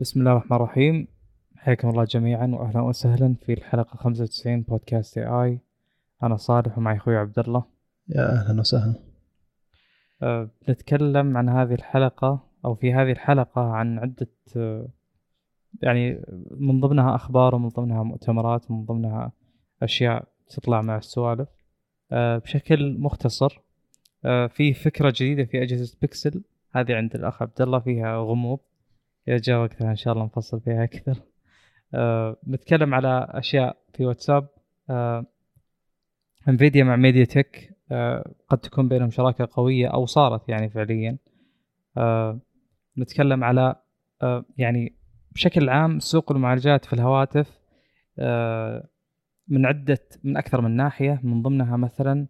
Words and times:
بسم 0.00 0.20
الله 0.20 0.32
الرحمن 0.32 0.56
الرحيم. 0.56 1.06
حياكم 1.56 1.88
الله 1.88 2.04
جميعا 2.04 2.46
واهلا 2.46 2.80
وسهلا 2.80 3.34
في 3.34 3.52
الحلقة 3.52 3.96
95 3.96 4.62
بودكاست 4.62 5.18
اي 5.18 5.26
اي 5.26 5.60
أنا 6.22 6.36
صالح 6.36 6.78
ومعي 6.78 6.96
أخوي 6.96 7.16
عبد 7.16 7.38
الله. 7.38 7.64
يا 8.08 8.32
أهلا 8.32 8.60
وسهلا. 8.60 8.94
أه 10.22 10.50
نتكلم 10.68 11.36
عن 11.36 11.48
هذه 11.48 11.74
الحلقة 11.74 12.46
أو 12.64 12.74
في 12.74 12.92
هذه 12.92 13.12
الحلقة 13.12 13.62
عن 13.62 13.98
عدة 13.98 14.28
أه 14.56 14.88
يعني 15.82 16.24
من 16.50 16.80
ضمنها 16.80 17.14
أخبار 17.14 17.54
ومن 17.54 17.68
ضمنها 17.68 18.02
مؤتمرات 18.02 18.70
ومن 18.70 18.84
ضمنها 18.84 19.32
أشياء 19.82 20.24
تطلع 20.48 20.82
مع 20.82 20.96
السوالف. 20.96 21.48
أه 22.12 22.38
بشكل 22.38 22.98
مختصر 22.98 23.60
أه 24.24 24.46
في 24.46 24.74
فكرة 24.74 25.10
جديدة 25.16 25.44
في 25.44 25.62
أجهزة 25.62 25.96
بيكسل. 26.00 26.42
هذه 26.70 26.94
عند 26.94 27.14
الأخ 27.14 27.42
عبد 27.42 27.60
الله 27.60 27.78
فيها 27.78 28.16
غموض. 28.16 28.58
اذا 29.30 29.38
جاء 29.38 29.60
وقتها 29.60 29.90
إن 29.90 29.96
شاء 29.96 30.12
الله 30.12 30.24
نفصل 30.24 30.60
فيها 30.60 30.84
أكثر. 30.84 31.22
أه 31.94 32.36
نتكلم 32.48 32.94
على 32.94 33.26
أشياء 33.30 33.76
في 33.94 34.06
واتساب. 34.06 34.48
انفيديا 36.48 36.84
مع 36.84 36.96
ميديا 36.96 37.24
تك 37.24 37.76
أه 37.92 38.34
قد 38.48 38.58
تكون 38.58 38.88
بينهم 38.88 39.10
شراكة 39.10 39.48
قوية 39.52 39.88
أو 39.88 40.06
صارت 40.06 40.48
يعني 40.48 40.70
فعليا. 40.70 41.18
نتكلم 42.98 43.44
على 43.44 43.76
يعني 44.58 44.94
بشكل 45.32 45.68
عام 45.68 45.98
سوق 45.98 46.32
المعالجات 46.32 46.84
في 46.84 46.92
الهواتف 46.92 47.60
من 49.48 49.66
عدة 49.66 49.98
من 50.24 50.36
أكثر 50.36 50.60
من 50.60 50.70
ناحية. 50.76 51.20
من 51.22 51.42
ضمنها 51.42 51.76
مثلا 51.76 52.26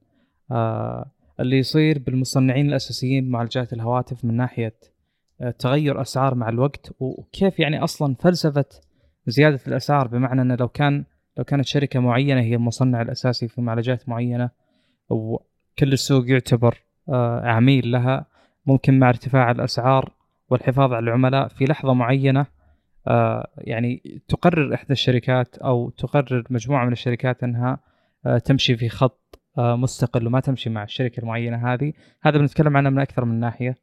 اللي 1.40 1.58
يصير 1.58 1.98
بالمصنعين 1.98 2.68
الأساسيين 2.68 3.24
بمعالجات 3.24 3.72
الهواتف 3.72 4.24
من 4.24 4.36
ناحية 4.36 4.74
تغير 5.58 6.00
أسعار 6.00 6.34
مع 6.34 6.48
الوقت 6.48 6.92
وكيف 7.00 7.60
يعني 7.60 7.84
أصلا 7.84 8.14
فلسفة 8.14 8.64
زيادة 9.26 9.60
الأسعار؟ 9.68 10.08
بمعنى 10.08 10.42
إنه 10.42 10.54
لو 10.54 10.68
كان 10.68 11.04
لو 11.38 11.44
كانت 11.44 11.66
شركة 11.66 12.00
معينة 12.00 12.40
هي 12.40 12.54
المصنع 12.54 13.02
الأساسي 13.02 13.48
في 13.48 13.60
معالجات 13.60 14.08
معينة 14.08 14.50
وكل 15.08 15.92
السوق 15.92 16.30
يعتبر 16.30 16.82
عميل 17.42 17.92
لها 17.92 18.26
ممكن 18.66 18.98
مع 18.98 19.08
ارتفاع 19.08 19.50
الأسعار 19.50 20.12
والحفاظ 20.50 20.92
على 20.92 21.04
العملاء 21.04 21.48
في 21.48 21.64
لحظة 21.64 21.94
معينة 21.94 22.46
يعني 23.58 24.22
تقرر 24.28 24.74
إحدى 24.74 24.92
الشركات 24.92 25.58
أو 25.58 25.90
تقرر 25.90 26.44
مجموعة 26.50 26.84
من 26.84 26.92
الشركات 26.92 27.42
إنها 27.42 27.78
تمشي 28.44 28.76
في 28.76 28.88
خط 28.88 29.40
مستقل 29.58 30.26
وما 30.26 30.40
تمشي 30.40 30.70
مع 30.70 30.82
الشركة 30.82 31.20
المعينة 31.20 31.72
هذه. 31.72 31.92
هذا 32.22 32.38
بنتكلم 32.38 32.76
عنه 32.76 32.90
من 32.90 32.98
أكثر 32.98 33.24
من 33.24 33.40
ناحية. 33.40 33.76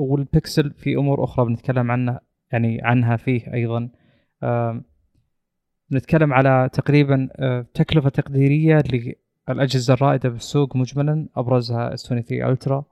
والبكسل 0.00 0.70
في 0.70 0.96
أمور 0.96 1.24
أخرى 1.24 1.46
بنتكلم 1.46 1.90
عنها 1.90 2.20
يعني 2.52 2.80
عنها 2.82 3.16
فيه 3.16 3.52
أيضا. 3.54 3.90
نتكلم 5.92 6.32
على 6.32 6.70
تقريبا 6.72 7.28
تكلفة 7.74 8.08
تقديرية 8.08 8.82
للأجهزة 9.48 9.94
الرائدة 9.94 10.28
بالسوق 10.28 10.76
مجملا 10.76 11.28
أبرزها 11.36 11.94
S23 11.94 12.02
Ultra. 12.08 12.84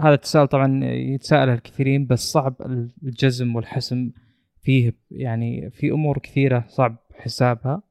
هذا 0.00 0.14
التساؤل 0.14 0.46
طبعا 0.48 0.84
يتساءله 0.84 1.54
الكثيرين 1.54 2.06
بس 2.06 2.32
صعب 2.32 2.54
الجزم 3.02 3.56
والحسم 3.56 4.10
فيه 4.62 4.92
يعني 5.10 5.70
في 5.70 5.90
أمور 5.90 6.18
كثيرة 6.18 6.64
صعب 6.68 6.96
حسابها. 7.14 7.82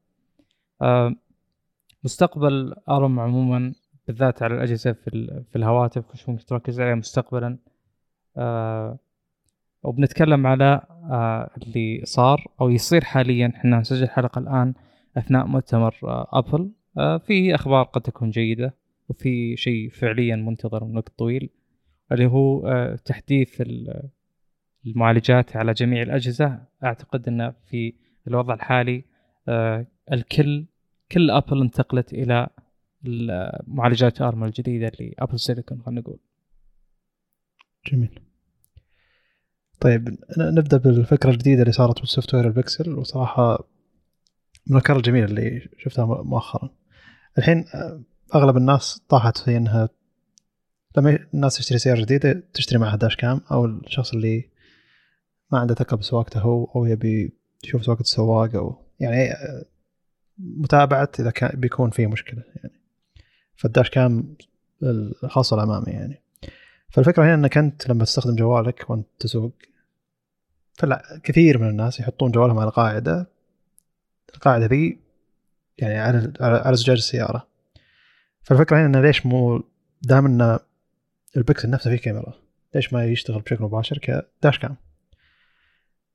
مستقبل 2.03 2.73
آرم 2.89 3.19
عموما 3.19 3.73
بالذات 4.07 4.44
على 4.44 4.55
الأجهزة 4.55 4.91
في, 4.91 5.44
في 5.52 5.55
الهواتف 5.55 6.11
وش 6.11 6.29
ممكن 6.29 6.45
تركز 6.45 6.81
عليه 6.81 6.94
مستقبلا. 6.94 7.47
آه 7.47 7.75
وبنتكلم 9.83 10.47
على 10.47 10.81
آه 11.11 11.50
اللي 11.58 12.02
صار 12.03 12.47
أو 12.61 12.69
يصير 12.69 13.03
حاليا. 13.03 13.52
إحنا 13.55 13.80
نسجل 13.80 14.03
الحلقة 14.03 14.39
الآن 14.39 14.73
أثناء 15.17 15.45
مؤتمر 15.45 15.95
آه 16.03 16.28
ابل 16.33 16.72
آه 16.97 17.17
في 17.17 17.56
أخبار 17.56 17.84
قد 17.84 18.01
تكون 18.01 18.29
جيدة 18.29 18.75
وفي 19.09 19.56
شيء 19.57 19.90
فعليا 19.90 20.35
منتظر 20.35 20.84
من 20.84 20.97
وقت 20.97 21.09
طويل 21.18 21.50
اللي 22.12 22.25
هو 22.25 22.68
آه 22.68 22.96
تحديث 22.96 23.63
المعالجات 24.85 25.56
على 25.57 25.73
جميع 25.73 26.02
الأجهزة. 26.02 26.59
أعتقد 26.84 27.28
انه 27.28 27.53
في 27.66 27.94
الوضع 28.28 28.53
الحالي 28.53 29.03
آه 29.47 29.85
الكل 30.12 30.66
كل 31.12 31.31
ابل 31.31 31.62
انتقلت 31.62 32.13
إلى 32.13 32.47
معالجات 33.67 34.22
ARM 34.22 34.44
الجديدة 34.44 34.88
اللي 34.88 35.16
Apple 35.19 35.40
Silicon 35.40 35.81
خلينا 35.81 36.02
نقول. 36.02 36.19
جميل. 37.88 38.19
طيب 39.79 40.18
نبدأ 40.38 40.78
بالفكرة 40.78 41.29
الجديدة 41.29 41.62
اللي 41.62 41.72
صارت 41.72 42.00
بال 42.00 42.34
software 42.34 42.47
البكسل 42.47 42.94
وصراحة 42.94 43.68
من 44.68 44.75
الافكار 44.75 44.97
الجميله 44.97 45.25
اللي 45.25 45.69
شفتها 45.78 46.06
مؤخرا. 46.06 46.69
الحين 47.38 47.66
أغلب 48.35 48.57
الناس 48.57 49.01
طاحت 49.09 49.38
في 49.38 49.57
إنها 49.57 49.90
لما 50.97 51.19
الناس 51.34 51.57
تشتري 51.57 51.79
سيارة 51.79 52.01
جديدة 52.01 52.44
تشتري 52.53 52.79
معها 52.79 52.96
داش 52.96 53.16
كام 53.16 53.41
أو 53.51 53.66
الشخص 53.66 54.13
اللي 54.13 54.50
ما 55.52 55.59
عنده 55.59 55.75
ثقة 55.75 55.97
بسواقته 55.97 56.40
هو 56.40 56.66
أو 56.75 56.85
يبي 56.85 57.38
يشوف 57.63 57.85
سواقة 57.85 58.02
السواق 58.02 58.56
أو 58.56 58.85
يعني 59.00 59.34
متابعة 60.38 61.12
إذا 61.19 61.31
كان 61.31 61.59
بيكون 61.59 61.90
في 61.90 62.07
مشكلة 62.07 62.44
يعني. 62.56 62.81
فالداش 63.56 63.90
كام 63.90 64.35
الخاصه 64.84 65.56
الأمامي 65.56 65.91
يعني. 65.91 66.25
فالفكرة 66.95 67.23
هنا 67.23 67.33
إنك 67.33 67.57
أنت 67.57 67.89
لما 67.89 68.03
تستخدم 68.03 68.35
جوالك 68.35 68.89
وأنت 68.89 69.07
تسوق 69.19 69.51
فلا 70.73 71.22
كثير 71.23 71.57
من 71.57 71.69
الناس 71.69 72.00
يحطون 72.00 72.31
جوالهم 72.31 72.59
على 72.59 72.72
قاعدة 72.72 73.28
القاعدة 74.35 74.66
ذي 74.66 75.00
يعني 75.78 76.00
على 76.00 76.34
على 76.39 76.75
زجاج 76.75 76.97
السيارة. 76.97 77.47
فالفكرة 78.44 78.78
هنا 78.78 78.85
إنه 78.85 79.01
ليش 79.01 79.25
مو 79.25 79.63
دام 80.01 80.25
إن 80.25 80.59
البكسل 81.38 81.69
نفسه 81.69 81.89
فيه 81.89 81.97
كاميرا 81.97 82.34
ليش 82.75 82.94
ما 82.94 83.05
يشتغل 83.05 83.41
بشكل 83.41 83.63
مباشر 83.63 83.97
ك 83.97 84.10
dash 84.10 84.59
cam 84.59 84.75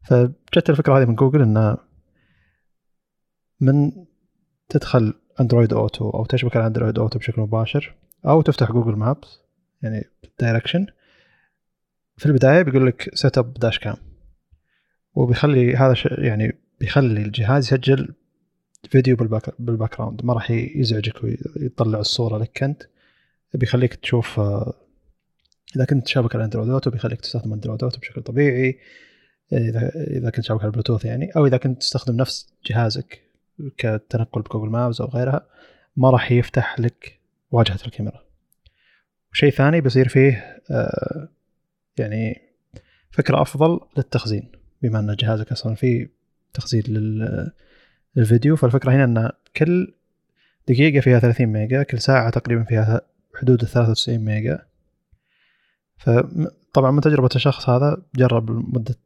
فجت 0.02 0.70
الفكرة 0.70 0.98
هذه 0.98 1.04
من 1.04 1.14
جوجل 1.14 1.42
إنه 1.42 1.76
من 3.60 3.92
تدخل 4.68 5.14
اندرويد 5.40 5.72
اوتو 5.72 6.10
أو 6.10 6.24
تشبك 6.24 6.56
على 6.56 6.66
اندرويد 6.66 6.98
اوتو 6.98 7.18
بشكل 7.18 7.42
مباشر 7.42 7.94
أو 8.26 8.42
تفتح 8.42 8.72
جوجل 8.72 8.96
مابس 8.96 9.49
يعني 9.82 10.04
direction 10.40 10.86
في 12.16 12.26
البداية 12.26 12.62
بيقول 12.62 12.86
لك 12.86 13.14
setup 13.14 13.54
dash 13.54 13.78
cam 13.78 13.96
وبيخلي 15.14 15.76
هذا 15.76 15.94
يعني 16.08 16.56
بيخلي 16.80 17.22
الجهاز 17.22 17.64
يسجل 17.64 18.14
فيديو 18.88 19.16
بال 19.16 19.29
back 19.29 19.54
بال 19.58 19.96
background 19.96 20.24
ما 20.24 20.34
راح 20.34 20.50
يزعجك 20.50 21.24
ويطلع 21.24 21.98
الصورة 22.00 22.38
لك 22.38 22.62
أنت. 22.62 22.82
بيخليك 23.54 23.94
تشوف 23.94 24.40
إذا 25.76 25.84
كنت 25.90 26.08
شابك 26.08 26.34
على 26.34 26.44
اندرويد 26.44 26.68
اوتو 26.68 26.90
بيخليك 26.90 27.20
تستخدم 27.20 27.52
اندرويد 27.52 27.82
اوتو 27.84 28.00
بشكل 28.00 28.22
طبيعي. 28.22 28.78
اذا 29.52 29.92
إذا 29.94 30.30
كنت 30.30 30.44
شابك 30.44 30.60
على 30.60 30.68
البلوتوث 30.68 31.04
يعني. 31.04 31.30
أو 31.36 31.46
إذا 31.46 31.56
كنت 31.56 31.80
تستخدم 31.80 32.16
نفس 32.16 32.54
جهازك 32.66 33.22
كتنقل 33.76 34.42
بجوجل 34.42 34.70
مابز 34.70 35.00
أو 35.00 35.08
غيرها 35.08 35.46
ما 35.96 36.10
راح 36.10 36.32
يفتح 36.32 36.80
لك 36.80 37.18
واجهة 37.50 37.78
الكاميرا. 37.86 38.29
وشيء 39.32 39.50
ثاني 39.50 39.80
بيصير 39.80 40.08
فيه 40.08 40.60
آه 40.70 41.28
يعني 41.98 42.40
فكرة 43.10 43.42
أفضل 43.42 43.80
للتخزين 43.96 44.52
بما 44.82 44.98
أن 44.98 45.16
جهازك 45.16 45.52
أصلا 45.52 45.74
فيه 45.74 46.10
تخزين 46.52 46.82
للفيديو. 48.16 48.56
فالفكرة 48.56 48.92
هنا 48.92 49.04
أن 49.04 49.30
كل 49.56 49.94
دقيقة 50.68 51.00
فيها 51.00 51.18
30 51.18 51.46
ميجا 51.46 51.82
كل 51.82 51.98
ساعة 51.98 52.30
تقريبا 52.30 52.64
فيها 52.64 53.00
حدود 53.34 53.62
ال 53.62 53.68
93 53.68 54.18
ميجا. 54.18 54.66
فطبعا 55.98 56.90
من 56.90 57.00
تجربة 57.00 57.28
الشخص 57.36 57.68
هذا 57.68 58.02
جرب 58.14 58.50
لمدة 58.50 58.96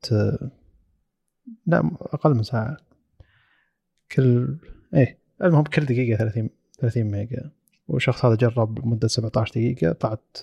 لا 1.66 1.90
أقل 2.00 2.34
من 2.34 2.42
ساعة. 2.42 2.76
كل 4.12 4.58
إيه 4.94 5.18
المهم 5.42 5.64
كل 5.64 5.84
دقيقة 5.84 6.18
30 6.18 6.50
30 6.80 7.02
ميجا. 7.04 7.50
والشخص 7.88 8.24
هذا 8.24 8.34
جرب 8.34 8.86
لمدة 8.86 9.08
17 9.08 9.50
دقيقة 9.50 9.92
طلعت 9.92 10.38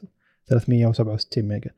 367 0.47 1.43
ميجا. 1.43 1.71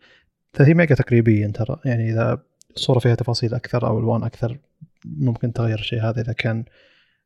30 0.53 0.73
ميجا 0.73 0.95
تقريبيا 0.95 1.47
ترى 1.47 1.79
يعني 1.85 2.11
إذا 2.11 2.43
الصورة 2.75 2.99
فيها 2.99 3.15
تفاصيل 3.15 3.53
أكثر 3.53 3.87
أو 3.87 3.99
ألوان 3.99 4.23
أكثر 4.23 4.59
ممكن 5.05 5.53
تغير 5.53 5.79
الشيء 5.79 6.01
هذا 6.01 6.21
إذا 6.21 6.33
كان 6.33 6.65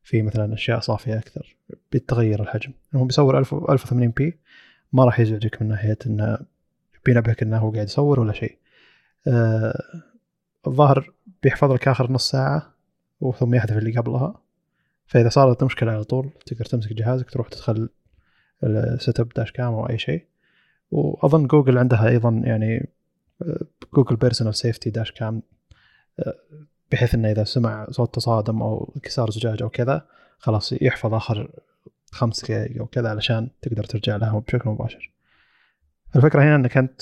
في 0.04 0.22
مثلا 0.22 0.54
أشياء 0.54 0.80
صافية 0.80 1.18
أكثر 1.18 1.56
بيتغير 1.92 2.42
الحجم. 2.42 2.72
هو 2.95 3.06
بيصور 3.06 3.39
1080p 3.40 4.38
ما 4.94 5.06
راح 5.06 5.19
يزعجك 5.19 5.62
من 5.62 5.68
ناحية 5.68 5.98
إنه 6.06 6.38
بينبهك 7.06 7.44
إنه 7.44 7.57
هو 7.57 7.72
قاعد 7.72 7.86
يصور 7.86 8.19
ولا 8.19 8.33
شيء. 8.33 8.57
آه 9.28 10.04
الظاهر 10.68 11.13
بيحفظ 11.44 11.72
لك 11.72 11.88
آخر 11.88 12.12
نص 12.12 12.31
ساعة 12.31 12.74
وثم 13.22 13.56
يحذف 13.56 13.78
اللي 13.78 13.98
قبلها 13.98 14.42
فإذا 15.06 15.30
صارت 15.30 15.63
مشكلة 15.63 15.92
على 15.92 16.04
طول 16.04 16.30
تقدر 16.45 16.66
تمسك 16.66 16.94
جهازك 16.94 17.30
تروح 17.30 17.48
تدخل 17.48 17.90
ال 18.64 19.19
setup 19.19 19.30
dash 19.30 19.52
cam 19.52 19.74
أو 19.74 19.89
أي 19.89 19.98
شيء 19.98 20.25
وأظن 20.92 21.48
جوجل 21.48 21.77
عندها 21.77 22.09
أيضا 22.09 22.42
يعني 22.45 22.89
جوجل 23.94 24.15
personal 24.16 24.56
safety 24.56 24.90
dash 24.90 25.12
cam 25.12 25.42
بحيث 26.92 27.15
إنه 27.15 27.31
إذا 27.31 27.44
سمع 27.44 27.88
صوت 27.92 28.15
تصادم 28.15 28.62
أو 28.62 28.94
انكسار 28.95 29.30
زجاج 29.30 29.62
أو 29.62 29.69
كذا 29.69 30.06
خلاص 30.38 30.74
يحفظ 30.74 31.13
آخر 31.13 31.51
خمس 32.12 32.45
دقائق 32.45 32.80
أو 32.80 32.86
كذا 32.86 33.09
علشان 33.09 33.50
تقدر 33.62 33.83
ترجع 33.83 34.15
لها 34.15 34.39
بشكل 34.39 34.69
مباشر. 34.69 35.12
الفكرة 36.15 36.44
هنا 36.44 36.56
إنك 36.56 36.77
أنت 36.77 37.01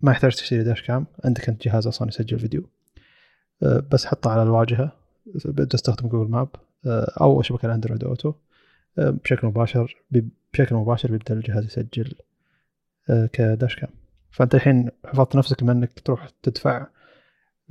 ما 0.00 0.12
يحتاج 0.12 0.34
تشتري 0.34 0.64
dash 0.64 0.82
cam 0.82 1.06
عندك 1.24 1.48
أنت 1.48 1.64
جهاز 1.64 1.86
أصلا 1.86 2.08
يسجل 2.08 2.38
فيديو 2.38 2.68
أه، 3.62 3.84
بس 3.90 4.06
حطه 4.06 4.30
على 4.30 4.42
الواجهة 4.42 4.92
تستخدم 5.70 6.08
جوجل 6.08 6.30
ماب 6.30 6.48
أه، 6.86 7.12
أو 7.20 7.42
شبكه 7.42 7.66
الاندرويد 7.66 8.04
اوتو 8.04 8.32
بشكل 8.96 9.46
مباشر 9.46 9.96
بشكل 10.52 10.74
مباشر 10.74 11.10
بيبدأ 11.10 11.34
الجهاز 11.34 11.64
يسجل 11.64 12.14
كداش 13.32 13.76
كام 13.76 13.90
فأنت 14.30 14.54
الحين 14.54 14.90
حفظت 15.04 15.36
نفسك 15.36 15.62
من 15.62 15.70
إنك 15.70 16.00
تروح 16.00 16.28
تدفع 16.42 16.86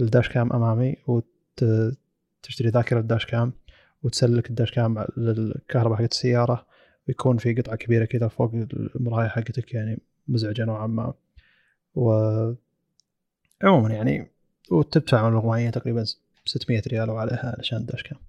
الداش 0.01 0.29
كام 0.29 0.53
أمامي 0.53 0.95
وتشتري 1.07 2.69
ذاكرة 2.69 2.99
الداش 2.99 3.25
كام 3.25 3.53
وتسلك 4.03 4.49
الداش 4.49 4.71
كام 4.71 5.05
للكهرباء 5.17 5.97
حقت 5.97 6.11
السيارة 6.11 6.65
ويكون 7.07 7.37
في 7.37 7.53
قطعة 7.53 7.75
كبيرة 7.75 8.05
كذا 8.05 8.27
فوق 8.27 8.51
المراية 8.95 9.27
حقتك 9.27 9.73
يعني 9.73 9.99
مزعجة 10.27 10.65
نوعا 10.65 10.87
ما. 10.87 11.13
و 11.95 12.11
عموما 13.63 13.93
يعني 13.93 14.31
وتدفع 14.71 15.29
مبلغ 15.29 15.45
معين 15.45 15.71
تقريبا 15.71 16.03
600 16.45 16.81
ريال 16.87 17.09
وعليها 17.09 17.55
علشان 17.57 17.85
داش 17.85 18.03
كام 18.03 18.19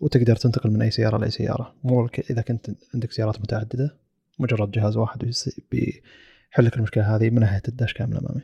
وتقدر 0.00 0.36
تنتقل 0.36 0.70
من 0.70 0.82
أي 0.82 0.90
سيارة 0.90 1.18
لأي 1.18 1.30
سيارة. 1.30 1.74
مو 1.84 2.08
إذا 2.30 2.42
كنت 2.42 2.70
عندك 2.94 3.12
سيارات 3.12 3.40
متعددة 3.40 3.96
مجرد 4.38 4.70
جهاز 4.70 4.96
واحد 4.96 5.32
بيحل 5.70 6.64
لك 6.64 6.76
المشكلة 6.76 7.16
هذه 7.16 7.30
من 7.30 7.40
ناحية 7.40 7.62
الداش 7.68 7.92
كام 7.92 8.12
الامامي 8.12 8.42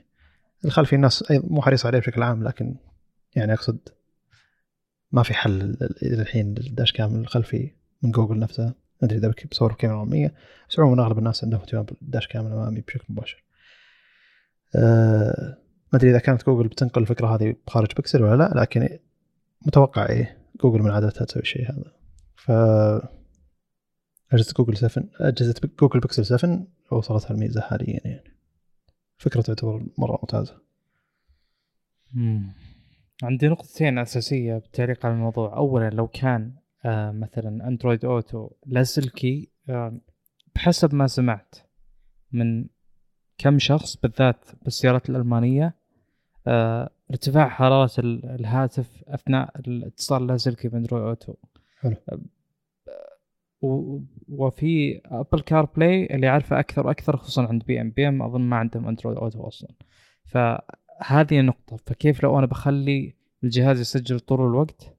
الخلفي 0.65 0.97
الناس 0.97 1.25
مو 1.31 1.63
حريص 1.63 1.87
عليه 1.87 1.99
بشكل 1.99 2.23
عام 2.23 2.45
لكن 2.45 2.77
يعني 3.37 3.53
أقصد 3.53 3.79
ما 5.13 5.23
في 5.23 5.35
حل 5.35 5.77
إلى 6.03 6.23
الحين 6.23 6.55
للداش 6.55 6.93
كام 6.93 7.17
الخلفي 7.21 7.71
من 8.03 8.11
جوجل 8.11 8.39
نفسها 8.39 8.75
ما 9.03 9.09
أدري 9.09 9.19
إذا 9.19 9.35
بصور 9.51 9.73
بكاميرا 9.73 10.03
اماميه 10.03 10.35
بس 10.71 10.79
عموما 10.81 11.03
أغلب 11.03 11.19
الناس 11.19 11.45
عندهم 11.45 11.61
اهتمام 11.61 11.85
بالداش 11.85 12.29
كام 12.29 12.47
الامامي 12.47 12.81
بشكل 12.81 13.05
مباشر. 13.09 13.45
أه 14.75 15.59
ما 15.93 15.99
أدري 15.99 16.11
إذا 16.11 16.19
كانت 16.19 16.47
جوجل 16.47 16.69
بتنقل 16.69 17.03
الفكرة 17.03 17.27
هذه 17.27 17.55
بخارج 17.67 17.89
بكسل 17.97 18.23
ولا 18.23 18.37
لا 18.37 18.61
لكن 18.61 18.99
متوقع 19.67 20.09
إيه. 20.09 20.39
جوجل 20.63 20.83
من 20.83 20.91
عادتها 20.91 21.25
تسوي 21.25 21.43
الشيء 21.43 21.71
هذا. 21.71 21.93
ف 22.37 22.51
أجهزة 24.33 24.55
جوجل 24.59 24.77
7 24.77 25.05
أجهزة 25.21 25.55
جوجل 25.81 26.01
بيكسل 26.01 26.25
7 26.27 26.67
وصلت 26.93 27.31
الميزة 27.31 27.61
حاليا 27.61 28.01
يعني. 28.05 28.37
فكرة 29.19 29.41
تعتبر 29.41 29.87
مرة 29.99 30.19
ممتازة. 30.23 30.63
مم. 32.15 32.53
عندي 33.23 33.49
نقطتين 33.49 33.99
أساسية 33.99 34.55
بالتعليق 34.55 35.07
على 35.07 35.15
الموضوع. 35.15 35.57
اولا 35.57 35.91
لو 35.91 36.07
كان 36.07 36.53
آه 36.85 37.11
مثلا 37.11 37.69
Android 37.69 38.05
Auto 38.05 38.51
لاسلكي 38.67 39.49
آه 39.69 40.01
بحسب 40.55 40.95
ما 40.95 41.07
سمعت 41.07 41.55
من 42.33 42.67
كم 43.39 43.59
شخص 43.59 43.97
بالذات 43.97 44.45
بالسيارات 44.63 45.11
الألمانية 45.11 45.75
آه 46.47 46.91
ارتفاع 47.11 47.49
حرارة 47.49 47.91
الهاتف 47.99 49.05
أثناء 49.09 49.61
الاتصال 49.61 50.23
اللاسلكي 50.23 50.69
ب 50.69 50.73
Android 50.73 51.05
Auto. 51.05 51.35
حلو. 51.81 51.97
وفي 54.29 55.01
Apple 55.05 55.41
CarPlay 55.41 56.07
اللي 56.07 56.29
اعرفه 56.29 56.61
أكثر 56.61 56.87
وأكثر 56.87 57.17
خصوصا 57.17 57.47
عند 57.47 57.65
بي 57.65 57.81
إم. 57.81 57.91
بي 57.91 58.09
إم 58.09 58.23
أظن 58.23 58.41
ما 58.41 58.57
عندهم 58.57 58.89
Android 58.89 59.17
Auto 59.19 59.47
أصلا. 59.47 59.71
فهذه 60.25 61.41
النقطة. 61.41 61.77
فكيف 61.77 62.23
لو 62.23 62.39
أنا 62.39 62.47
بخلي 62.47 63.15
الجهاز 63.45 63.81
يسجل 63.81 64.21
طول 64.21 64.41
الوقت؟ 64.41 64.97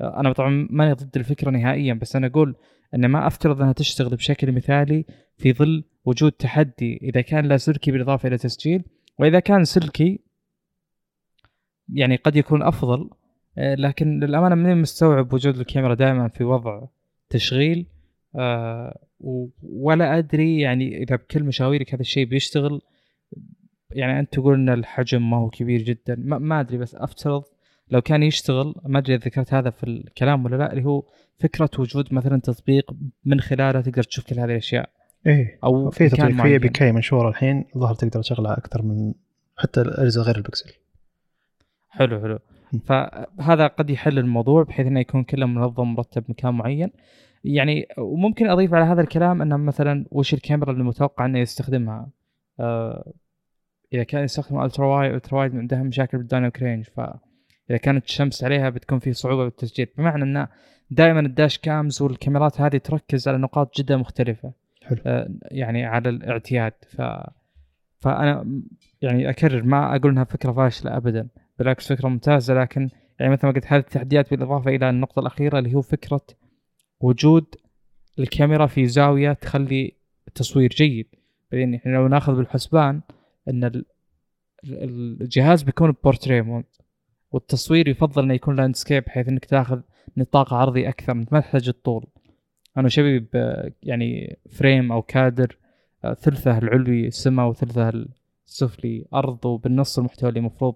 أنا 0.00 0.32
طبعا 0.32 0.68
ماني 0.70 0.92
ضد 0.92 1.16
الفكرة 1.16 1.50
نهائيا 1.50 1.94
بس 1.94 2.16
أنا 2.16 2.26
أقول 2.26 2.56
أن 2.94 3.06
ما 3.06 3.26
أفترض 3.26 3.60
أنها 3.60 3.72
تشتغل 3.72 4.16
بشكل 4.16 4.52
مثالي 4.52 5.04
في 5.36 5.52
ظل 5.52 5.84
وجود 6.04 6.32
تحدي 6.32 7.00
إذا 7.02 7.20
كان 7.20 7.44
لا 7.46 7.56
سلكي 7.56 7.90
بالإضافة 7.90 8.28
إلى 8.28 8.38
تسجيل 8.38 8.84
وإذا 9.18 9.40
كان 9.40 9.64
سلكي 9.64 10.20
يعني 11.94 12.16
قد 12.16 12.36
يكون 12.36 12.62
أفضل 12.62 13.10
آه، 13.58 13.74
لكن 13.74 14.20
للأمانة 14.20 14.54
ماني 14.54 14.74
مستوعب 14.74 15.32
وجود 15.32 15.58
الكاميرا 15.58 15.94
دائما 15.94 16.28
في 16.28 16.44
وضع 16.44 16.82
تشغيل 17.30 17.86
آه 18.36 18.98
ولا 19.62 20.18
أدري 20.18 20.60
يعني 20.60 21.02
إذا 21.02 21.16
بكل 21.16 21.42
مشاويرك 21.42 21.94
هذا 21.94 22.00
الشيء 22.00 22.24
بيشتغل 22.24 22.82
يعني 23.90 24.20
أنت 24.20 24.32
تقول 24.32 24.54
إن 24.54 24.68
الحجم 24.68 25.30
ما 25.30 25.36
هو 25.36 25.50
كبير 25.50 25.82
جدا 25.82 26.16
ما, 26.18 26.38
ما 26.38 26.60
أدري 26.60 26.78
بس 26.78 26.94
أفترض 26.94 27.42
لو 27.90 28.00
كان 28.00 28.22
يشتغل 28.22 28.74
ما 28.84 28.98
أدري 28.98 29.14
إذا 29.14 29.24
ذكرت 29.24 29.54
هذا 29.54 29.70
في 29.70 29.84
الكلام 29.84 30.44
ولا 30.44 30.56
لا 30.56 30.72
اللي 30.72 30.84
هو 30.84 31.02
فكرة 31.38 31.70
وجود 31.78 32.14
مثلا 32.14 32.40
تطبيق 32.40 32.90
من 33.24 33.40
خلاله 33.40 33.80
تقدر 33.80 34.02
تشوف 34.02 34.24
كل 34.24 34.40
هذه 34.40 34.50
الأشياء. 34.50 34.90
إيه 35.26 35.58
أو 35.64 35.90
في 35.90 36.08
تطبيق 36.08 36.42
في 36.42 36.58
بي 36.58 36.68
كي 36.68 36.92
منشوره 36.92 37.28
الحين 37.28 37.64
ظهر 37.78 37.94
تقدر 37.94 38.20
تشغلها 38.22 38.58
أكثر 38.58 38.82
من 38.82 39.12
حتى 39.56 39.80
الأجهزة 39.80 40.22
غير 40.22 40.36
البكسل. 40.36 40.72
حلو 41.98 42.20
حلو. 42.20 42.38
فهذا 42.84 43.66
قد 43.66 43.90
يحل 43.90 44.18
الموضوع 44.18 44.62
بحيث 44.62 44.86
إنه 44.86 45.00
يكون 45.00 45.24
كله 45.24 45.46
منظم 45.46 45.94
مرتب 45.94 46.24
مكان 46.28 46.54
معين. 46.54 46.90
يعني 47.44 47.86
وممكن 47.98 48.48
أضيف 48.50 48.74
على 48.74 48.84
هذا 48.84 49.00
الكلام 49.00 49.42
إنه 49.42 49.56
مثلا 49.56 50.04
وش 50.10 50.34
الكاميرا 50.34 50.72
اللي 50.72 50.84
متوقع 50.84 51.26
إنه 51.26 51.38
يستخدمها؟ 51.38 52.08
آه 52.60 53.12
إذا 53.92 54.02
كان 54.02 54.24
يستخدم 54.24 54.60
ultra 54.60 54.86
wide 54.86 55.14
ultra 55.14 55.38
wide 55.38 55.56
عندها 55.56 55.82
مشاكل 55.82 56.18
بال 56.18 56.28
dynamic 56.28 56.62
range 56.62 56.84
فاذا 56.84 57.78
كانت 57.82 58.04
الشمس 58.04 58.44
عليها 58.44 58.70
بتكون 58.70 58.98
في 58.98 59.12
صعوبة 59.12 59.44
بالتسجيل. 59.44 59.88
بمعنى 59.98 60.22
إنه 60.22 60.48
دائما 60.90 61.20
ال 61.20 61.28
dash 61.28 61.58
cams 61.58 62.02
والكاميرات 62.02 62.60
هذه 62.60 62.76
تركز 62.76 63.28
على 63.28 63.38
نقاط 63.38 63.78
جدا 63.78 63.96
مختلفة 63.96 64.52
حلو. 64.84 64.98
آه 65.06 65.28
يعني 65.42 65.84
على 65.84 66.08
الاعتياد. 66.08 66.72
ف 66.88 67.02
فأنا 68.00 68.62
يعني 69.02 69.30
أكرر 69.30 69.62
ما 69.62 69.96
أقول 69.96 70.12
إنها 70.12 70.24
فكرة 70.24 70.52
فاشلة 70.52 70.96
ابدا. 70.96 71.28
بالعكس 71.58 71.92
فكرة 71.92 72.08
ممتازة 72.08 72.54
لكن 72.54 72.90
يعني 73.20 73.32
مثل 73.32 73.46
ما 73.46 73.52
قلت 73.52 73.66
هذه 73.66 73.80
التحديات 73.80 74.30
بالإضافة 74.30 74.70
إلى 74.70 74.90
النقطة 74.90 75.20
الأخيرة 75.20 75.58
اللي 75.58 75.74
هو 75.74 75.82
فكرة 75.82 76.20
وجود 77.00 77.54
الكاميرا 78.18 78.66
في 78.66 78.86
زاوية 78.86 79.32
تخلي 79.32 79.92
التصوير 80.28 80.70
جيد؟ 80.70 81.06
بعدين 81.52 81.74
إحنا 81.74 81.90
لو 81.90 82.08
ناخذ 82.08 82.36
بالحسبان 82.36 83.00
إن 83.48 83.84
الجهاز 84.64 85.62
بيكون 85.62 85.94
portrait 86.04 86.42
mode 86.42 86.64
والتصوير 87.32 87.88
يفضل 87.88 88.22
إنه 88.22 88.34
يكون 88.34 88.56
landscape 88.56 89.04
بحيث 89.04 89.28
إنك 89.28 89.44
تاخذ 89.44 89.80
نطاق 90.16 90.54
عرضي 90.54 90.88
أكثر 90.88 91.14
ما 91.14 91.40
تحتاج 91.40 91.68
الطول. 91.68 92.06
أنا 92.76 92.88
شبي 92.88 93.26
يعني 93.82 94.38
frame 94.50 94.92
أو 94.92 95.02
كادر 95.02 95.58
آه، 96.04 96.14
ثلثه 96.14 96.58
العلوي 96.58 97.10
سماء 97.10 97.48
وثلثه 97.48 98.06
السفلي 98.46 99.06
أرض 99.14 99.46
وبالنص 99.46 99.98
المحتوى 99.98 100.28
اللي 100.28 100.40
المفروض 100.40 100.74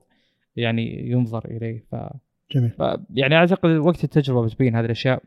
يعني 0.56 1.11
ينظر 1.11 1.44
إليه. 1.44 1.85
ف 1.90 1.97
جميل. 2.52 2.71
ف 2.71 2.82
يعني 3.11 3.35
أعتقد 3.35 3.71
وقت 3.71 4.04
التجربة 4.04 4.47
بتبين 4.47 4.76
هذه 4.76 4.85
الأشياء. 4.85 5.23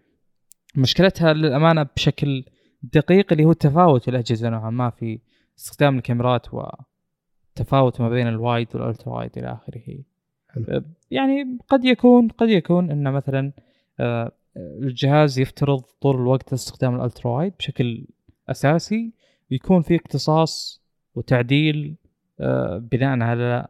مشكلتها 0.75 1.33
للأمانة 1.33 1.83
بشكل 1.95 2.45
دقيق 2.83 3.31
اللي 3.31 3.45
هو 3.45 3.51
التفاوت 3.51 4.09
الأجهزة 4.09 4.49
نوعا 4.49 4.69
ما 4.69 4.89
في 4.89 5.19
استخدام 5.59 5.97
الكاميرات 5.97 6.47
وتفاوت 6.53 8.01
ما 8.01 8.09
بين 8.09 8.27
ال 8.27 8.35
wide 8.35 8.67
وال 8.73 8.85
ultra 8.85 9.13
wide 9.13 9.37
إلى 9.37 9.51
آخره. 9.53 10.03
حلو. 10.49 10.83
يعني 11.11 11.57
قد 11.67 11.85
يكون 11.85 12.27
قد 12.27 12.49
يكون 12.49 12.91
إن 12.91 13.11
مثلا 13.11 13.51
آه، 13.99 14.31
الجهاز 14.57 15.39
يفترض 15.39 15.81
طول 16.01 16.15
الوقت 16.15 16.53
استخدام 16.53 16.95
ال 16.95 17.01
ultra 17.01 17.31
wide 17.31 17.53
بشكل 17.59 18.07
أساسي. 18.49 19.13
ويكون 19.51 19.81
في 19.81 19.95
اقتصاص 19.95 20.83
وتعديل 21.15 21.95
آه، 22.39 22.77
بناء 22.77 23.19
على 23.19 23.67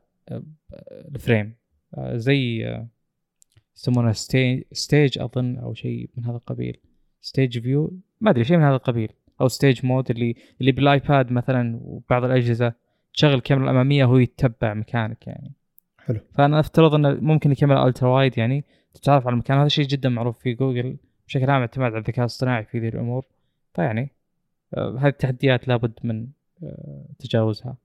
ال 1.15 1.21
frame. 1.21 1.55
زي 1.99 2.67
يسمونه 3.77 4.11
stage 4.71 5.19
أظن 5.19 5.57
أو 5.57 5.73
شيء 5.73 6.09
من 6.17 6.25
هذا 6.25 6.35
القبيل. 6.35 6.77
stage 7.21 7.59
view 7.59 7.99
ما 8.21 8.31
أدري 8.31 8.43
شيء 8.43 8.57
من 8.57 8.63
هذا 8.63 8.75
القبيل. 8.75 9.09
أو 9.41 9.47
stage 9.47 9.85
mode 9.85 10.11
اللي 10.11 10.35
اللي 10.61 10.71
بال 10.71 10.91
iPad 10.91 11.31
مثلا 11.31 11.79
وبعض 11.81 12.23
الأجهزة 12.23 12.73
تشغل 13.13 13.33
الكاميرا 13.33 13.65
الاماميه 13.65 14.05
وهو 14.05 14.17
يتبع 14.17 14.73
مكانك 14.73 15.27
يعني. 15.27 15.51
حلو. 15.99 16.19
فأنا 16.33 16.59
أفترض 16.59 16.93
إنه 16.93 17.09
ممكن 17.09 17.51
الكاميرا 17.51 17.87
ultra 17.87 18.09
wide 18.09 18.37
يعني 18.37 18.65
تتعرف 18.93 19.27
على 19.27 19.33
المكان. 19.33 19.57
هذا 19.57 19.67
شيء 19.67 19.85
جدا 19.85 20.09
معروف 20.09 20.39
في 20.39 20.53
جوجل 20.53 20.97
بشكل 21.27 21.49
عام 21.49 21.61
اعتماد 21.61 21.91
على 21.91 21.99
الذكاء 21.99 22.19
الاصطناعي 22.19 22.65
في 22.65 22.79
ذي 22.79 22.87
الأمور. 22.87 23.25
فيعني 23.73 24.11
آه، 24.73 24.97
هذه 24.99 25.07
التحديات 25.07 25.67
لابد 25.67 25.99
من 26.03 26.27
آه، 26.63 27.05
تجاوزها. 27.19 27.77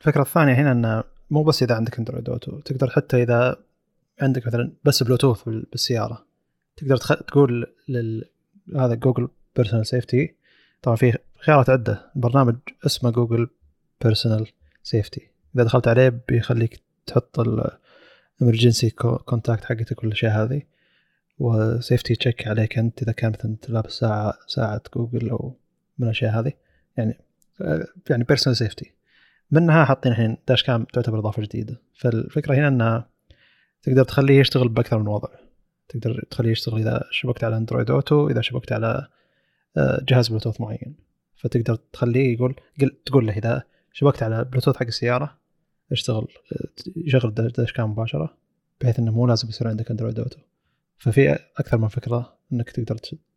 الفكرة 0.00 0.22
الثانية 0.22 0.54
هنا 0.54 0.72
إنه 0.72 1.04
مو 1.30 1.42
بس 1.42 1.62
إذا 1.62 1.74
عندك 1.74 1.98
Android 1.98 2.28
Auto 2.28 2.60
تقدر 2.60 2.90
حتى 2.90 3.22
إذا 3.22 3.56
عندك 4.20 4.46
مثلا 4.46 4.72
بس 4.84 5.02
بلوتوث 5.02 5.48
بالسيارة 5.48 6.26
تقدر 6.76 6.96
تقول 6.96 7.74
لل 7.88 8.24
هذا 8.76 8.94
Google 8.94 9.28
Personal 9.56 9.86
Safety 9.86 10.34
طبعا 10.82 10.96
في 10.96 11.18
خيارات 11.38 11.70
عدة 11.70 12.10
برنامج 12.14 12.56
اسمه 12.86 13.10
Google 13.10 13.48
Personal 14.04 14.46
Safety 14.82 15.30
إذا 15.54 15.64
دخلت 15.64 15.88
عليه 15.88 16.22
بيخليك 16.28 16.80
تحط 17.06 17.40
ال 18.40 18.45
emergency 18.45 18.90
contact 18.90 19.64
حقتك 19.64 19.94
كل 19.94 20.06
الاشياء 20.06 20.42
هذه 20.42 20.62
و 21.38 21.49
safety 21.49 22.14
check 22.14 22.48
عليك 22.48 22.78
أنت 22.78 23.02
إذا 23.02 23.12
كان 23.12 23.32
مثلا 23.32 23.56
لابس 23.68 23.92
ساعة 23.92 24.34
ساعة 24.46 24.82
جوجل 24.96 25.30
أو 25.30 25.56
من 25.98 26.06
الأشياء 26.06 26.40
هذه. 26.40 26.52
يعني 26.96 27.18
يعني 28.10 28.24
Personal 28.24 28.56
Safety 28.56 28.99
منها 29.50 29.84
حاطين 29.84 30.12
الحين 30.12 30.36
dash 30.48 30.62
cam 30.62 30.84
تعتبر 30.84 31.18
إضافة 31.18 31.42
جديدة. 31.42 31.80
فالفكرة 31.94 32.54
هنا 32.54 32.68
إنها 32.68 33.08
تقدر 33.82 34.04
تخليه 34.04 34.40
يشتغل 34.40 34.68
بأكثر 34.68 34.98
من 34.98 35.08
وضع. 35.08 35.28
تقدر 35.88 36.24
تخليه 36.30 36.50
يشتغل 36.50 36.80
إذا 36.80 37.04
شبكت 37.10 37.44
على 37.44 37.56
Android 37.56 37.90
Auto 37.90 38.28
إذا 38.28 38.40
شبكت 38.40 38.72
على 38.72 39.06
آه، 39.76 40.04
جهاز 40.08 40.28
بلوتوث 40.28 40.60
معين. 40.60 40.96
فتقدر 41.36 41.74
تخليه 41.92 42.34
يقول 42.34 42.54
تقول 43.06 43.26
له 43.26 43.32
إذا 43.32 43.62
شبكت 43.92 44.22
على 44.22 44.44
بلوتوث 44.44 44.76
حق 44.76 44.86
السيارة 44.86 45.38
اشتغل 45.92 46.26
يشغل 46.96 47.34
dash 47.34 47.72
cam 47.72 47.90
مباشرة 47.90 48.36
بحيث 48.80 48.98
إنه 48.98 49.12
مو 49.12 49.26
لازم 49.26 49.48
يصير 49.48 49.68
عندك 49.68 49.90
Android 49.90 50.18
Auto 50.18 50.38
ففي 50.98 51.38
أكثر 51.56 51.78
من 51.78 51.88
فكرة 51.88 52.38
إنك 52.52 52.70
تقدر 52.70 52.96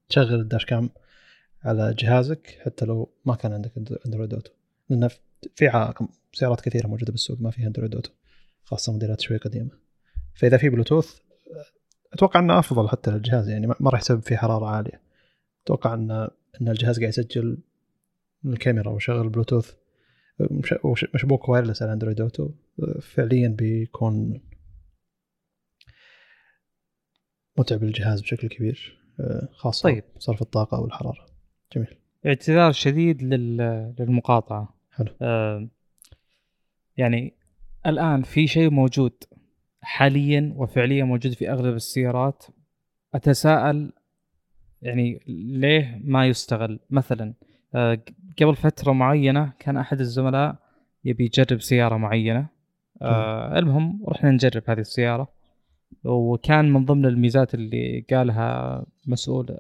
تشغل 0.10 0.40
ال 0.40 0.45
dash 0.45 0.66
cam 0.66 0.90
على 1.64 1.94
جهازك 2.00 2.58
حتى 2.66 2.86
لو 2.86 3.14
ما 3.26 3.36
كان 3.36 3.54
عندك 3.54 3.72
Android 4.06 4.34
Auto 4.34 4.52
لأن 4.90 5.10
في 5.56 5.94
سيارات 6.34 6.62
كثيرة 6.62 6.88
موجودة 6.88 7.12
بالسوق 7.12 7.42
ما 7.42 7.52
فيها 7.52 7.68
Android 7.68 7.96
Auto 7.96 8.12
خاصة 8.64 8.92
موديلات 8.92 9.22
شوي 9.22 9.38
قديمة. 9.38 9.72
فإذا 10.34 10.58
في 10.58 10.70
بلوتوث 10.70 11.20
أتوقع 12.14 12.40
إنه 12.40 12.60
أفضل 12.60 12.90
حتى 12.90 13.12
للجهاز 13.12 13.50
يعني 13.50 13.68
ما 13.68 13.90
راح 13.90 14.00
يسبب 14.00 14.22
فيه 14.22 14.36
حرارة 14.36 14.66
عالية. 14.66 15.02
أتوقع 15.64 15.94
ان 15.94 16.12
إن 16.62 16.70
الجهاز 16.70 17.00
قاعد 17.00 17.10
يسجل 17.10 17.58
من 18.44 18.54
الكاميرا 18.54 18.90
وشغل 18.90 19.30
بلوتوث 19.30 19.74
مشبوك 21.14 21.50
wireless 21.50 21.82
على 21.82 21.94
Android 21.94 22.22
Auto 22.22 22.50
فعليا 23.02 23.48
بيكون 23.48 24.42
متعب 27.58 27.84
للجهاز 27.84 28.22
بشكل 28.22 28.48
كبير 28.48 29.00
خاصة 29.52 29.84
طيب. 29.84 30.04
صرف 30.20 30.42
الطاقة 30.42 30.80
والحرارة. 30.80 31.26
جميل. 31.76 31.98
اعتذار 32.26 32.72
شديد 32.72 33.24
للمقاطعة. 34.00 34.73
حلو. 34.96 35.08
آه 35.22 35.68
يعني 36.98 37.34
الآن 37.86 38.22
في 38.22 38.48
شيء 38.48 38.70
موجود 38.70 39.14
حاليا 39.82 40.54
وفعليا 40.56 41.04
موجود 41.04 41.34
في 41.34 41.52
أغلب 41.52 41.76
السيارات. 41.76 42.44
أتساءل 43.14 43.92
يعني 44.82 45.20
ليه 45.28 46.02
ما 46.04 46.28
يستغل؟ 46.28 46.80
مثلا 46.90 47.34
آه 47.76 48.00
قبل 48.42 48.56
فترة 48.56 48.92
معينة 48.92 49.54
كان 49.60 49.78
أحد 49.78 50.00
الزملاء 50.00 50.56
يبي 51.06 51.24
يجرب 51.26 51.62
سيارة 51.62 51.98
معينة. 51.98 52.48
آه 53.02 53.60
المهم 53.60 54.04
رحنا 54.08 54.32
نجرب 54.32 54.64
هذه 54.68 54.80
السيارة. 54.80 55.28
وكان 56.04 56.74
من 56.74 56.86
ضمن 56.86 57.06
الميزات 57.06 57.54
اللي 57.54 58.06
قالها 58.10 58.86
مسؤول 59.08 59.58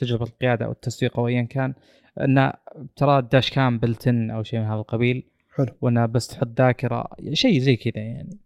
تجربة 0.00 0.24
القيادة 0.24 0.66
أو 0.66 0.72
التسويق 0.72 1.18
أو 1.18 1.28
أيا 1.28 1.42
كان 1.42 1.74
أن 2.20 2.52
ترى 2.96 3.18
الداش 3.18 3.50
كام 3.50 3.78
بلتن 3.78 4.30
أو 4.30 4.42
شيء 4.42 4.58
من 4.58 4.66
هذا 4.66 4.80
القبيل 4.80 5.24
حلو. 5.56 5.66
وأنه 5.80 6.06
بس 6.06 6.28
تحط 6.28 6.48
ذاكرة 6.58 7.08
شيء 7.32 7.58
زي 7.58 7.76
كذا 7.76 8.02
يعني. 8.02 8.38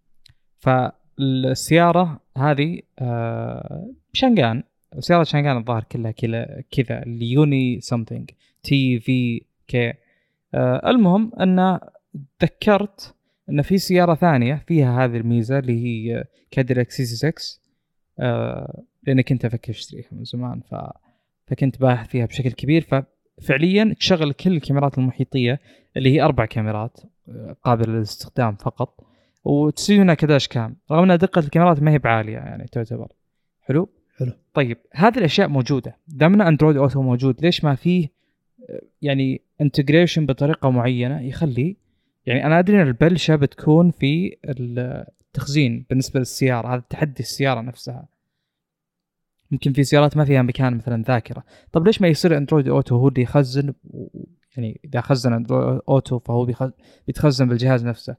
فالسيارة 0.59 2.21
هذه 2.39 2.81
آه 2.99 3.93
شانغان 4.13 4.63
سيارة 4.99 5.23
شانغان 5.23 5.57
الظاهر 5.57 5.85
كلها 5.85 6.11
كذا 6.71 7.03
اليوني 7.03 7.81
سمثينج 7.81 8.31
تي 8.63 9.01
في 9.01 9.43
كي 9.69 9.93
آه 10.55 10.91
المهم 10.91 11.33
أن 11.41 11.79
تذكرت 12.39 13.15
أن 13.51 13.63
في 13.63 13.79
سيارة 13.79 14.15
ثانية 14.15 14.65
فيها 14.67 15.05
هذه 15.05 15.17
الميزة 15.17 15.59
اللي 15.59 15.85
هي 15.85 16.25
كاديلاك 16.51 16.91
سي 16.91 17.05
سي 17.05 17.17
6 17.17 17.61
آه 18.19 18.83
لأني 19.07 19.23
كنت 19.23 19.45
أفكر 19.45 19.73
أشتريها 19.73 20.09
من 20.13 20.25
زمان 20.25 20.61
ف 20.61 20.75
فكنت 21.47 21.81
باحث 21.81 22.09
فيها 22.09 22.27
بشكل 22.27 22.51
كبير. 22.53 23.05
ففعليا 23.41 23.95
تشغل 23.99 24.33
كل 24.33 24.53
الكاميرات 24.53 24.99
المحيطية 24.99 25.61
اللي 25.97 26.15
هي 26.15 26.23
أربع 26.23 26.45
كاميرات 26.45 27.01
آه، 27.29 27.57
قابله 27.65 27.93
للاستخدام 27.93 28.57
فقط. 28.57 29.01
وتسوي 29.45 29.99
هنا 29.99 30.15
ك 30.15 30.22
dash 30.22 30.49
cam. 30.49 30.77
رغم 30.91 31.11
إن 31.11 31.19
دقة 31.19 31.39
الكاميرات 31.39 31.83
ما 31.83 31.91
هي 31.91 31.99
بعالية 31.99 32.33
يعني 32.33 32.67
تعتبر. 32.67 33.13
حلو؟ 33.61 33.89
حلو. 34.19 34.33
طيب 34.55 34.79
هذه 34.93 35.19
الأشياء 35.19 35.49
موجودة. 35.49 35.97
دام 36.09 36.43
Android 36.43 36.77
Auto 36.77 37.03
موجود 37.03 37.45
ليش 37.45 37.65
ما 37.65 37.75
فيه 37.75 38.09
آه، 38.71 38.81
يعني 39.03 39.41
integration 39.61 40.27
بطريقة 40.27 40.71
معينة 40.71 41.21
يخلي 41.21 41.77
يعني 42.27 42.47
أنا 42.47 42.59
أدري 42.59 42.83
إن 42.83 42.87
البلشة 42.87 43.37
بتكون 43.37 43.91
في 43.91 44.37
التخزين 44.45 45.87
بالنسبة 45.91 46.21
للسيارة 46.21 46.75
هذا 46.75 46.83
تحدي 46.91 47.21
السيارة 47.21 47.61
نفسها. 47.61 48.09
يمكن 49.53 49.73
في 49.73 49.85
سيارات 49.85 50.17
ما 50.17 50.25
فيها 50.25 50.43
مكان 50.43 50.77
مثلا 50.77 51.03
ذاكرة. 51.03 51.45
طب 51.73 51.87
ليش 51.87 52.01
ما 52.01 52.09
يصير 52.09 52.37
Android 52.37 52.69
Auto 52.69 52.97
هو 52.97 53.09
اللي 53.09 53.23
يخزن 53.23 53.75
يعني 54.57 54.81
إذا 54.85 55.01
خزن 55.01 55.33
Android 55.33 55.81
Auto 55.89 56.19
فهو 56.19 56.49
بيتخزن 57.07 57.49
بالجهاز 57.49 57.87
نفسه. 57.87 58.17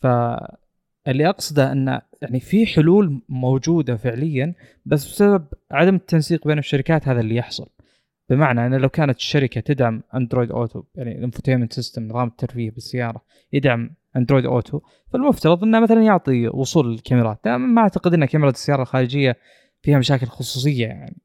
فاللي 0.00 1.28
أقصده 1.28 1.72
إن 1.72 2.00
يعني 2.22 2.40
في 2.40 2.66
حلول 2.66 3.22
موجودة 3.28 3.96
فعليا 3.96 4.54
بس 4.86 5.06
بسبب 5.12 5.46
عدم 5.70 5.94
التنسيق 5.94 6.48
بين 6.48 6.58
الشركات 6.58 7.08
هذا 7.08 7.20
اللي 7.20 7.36
يحصل. 7.36 7.66
بمعنى 8.30 8.66
إن 8.66 8.74
لو 8.74 8.88
كانت 8.88 9.16
الشركة 9.16 9.60
تدعم 9.60 10.02
Android 10.14 10.50
Auto 10.50 10.82
يعني 10.94 11.18
ال 11.18 11.22
infotainment 11.22 11.72
system 11.72 12.08
نظام 12.08 12.28
الترفيه 12.28 12.70
بالسيارة 12.70 13.22
يدعم 13.52 13.90
Android 14.16 14.46
Auto 14.46 14.80
فالمفترض 15.12 15.64
إنه 15.64 15.80
مثلا 15.80 16.02
يعطي 16.02 16.48
وصول 16.48 16.94
الكاميرات 16.94 17.48
ما 17.48 17.82
أعتقد 17.82 18.14
إن 18.14 18.24
كاميرا 18.24 18.50
السيارة 18.50 18.82
الخارجية 18.82 19.36
فيها 19.84 19.98
مشاكل 19.98 20.26
خصوصية 20.26 20.86
يعني. 20.86 21.16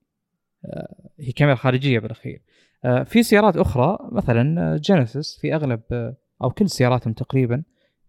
آه، 0.66 0.96
هي 1.20 1.32
كاميرا 1.32 1.56
خارجية 1.56 2.00
بالأخير. 2.00 2.42
آه، 2.86 3.04
في 3.04 3.24
سيارات 3.24 3.58
أخرى 3.58 3.98
مثلا 4.12 4.78
جينيسيس 4.78 5.38
في 5.42 5.56
أغلب 5.56 5.82
آه، 5.92 6.16
أو 6.44 6.50
كل 6.50 6.70
سياراتهم 6.70 7.14
تقريبا 7.14 7.64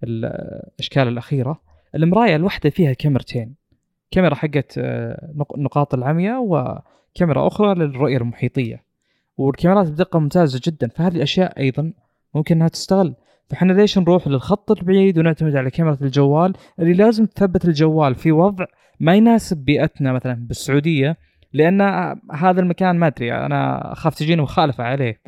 الاشكال 0.04 1.08
الأخيرة. 1.08 1.60
المراية 1.94 2.36
الواحدة 2.36 2.70
فيها 2.70 2.92
كاميرتين. 2.92 3.54
كاميرا 4.10 4.34
حقت 4.34 4.80
نقاط 5.56 5.94
العمياء 5.94 6.42
وكاميرا 6.42 7.46
أخرى 7.46 7.74
للرؤية 7.74 8.16
المحيطية. 8.16 8.84
والكاميرات 9.36 9.90
بدقة 9.90 10.18
ممتازة 10.18 10.60
جدا. 10.64 10.88
فهذه 10.88 11.16
الأشياء 11.16 11.58
أيضا 11.58 11.92
ممكن 12.34 12.54
إنها 12.56 12.68
تستغل 12.68 13.14
فاحنا 13.50 13.72
ليش 13.72 13.98
نروح 13.98 14.28
للخط 14.28 14.70
البعيد 14.70 15.18
ونعتمد 15.18 15.56
على 15.56 15.70
كاميرا 15.70 15.98
الجوال 16.02 16.52
اللي 16.78 16.92
لازم 16.92 17.26
تثبت 17.26 17.64
الجوال 17.64 18.14
في 18.14 18.32
وضع 18.32 18.66
ما 19.00 19.14
يناسب 19.14 19.56
بيئتنا 19.56 20.12
مثلا 20.12 20.34
بالسعودية؟ 20.34 21.16
لأن 21.52 21.80
هذا 22.32 22.60
المكان 22.60 22.96
ما 22.96 23.06
أدري 23.06 23.32
أنا 23.32 23.92
أخاف 23.92 24.14
تجيني 24.14 24.42
مخالفة 24.42 24.84
عليه 24.84 25.20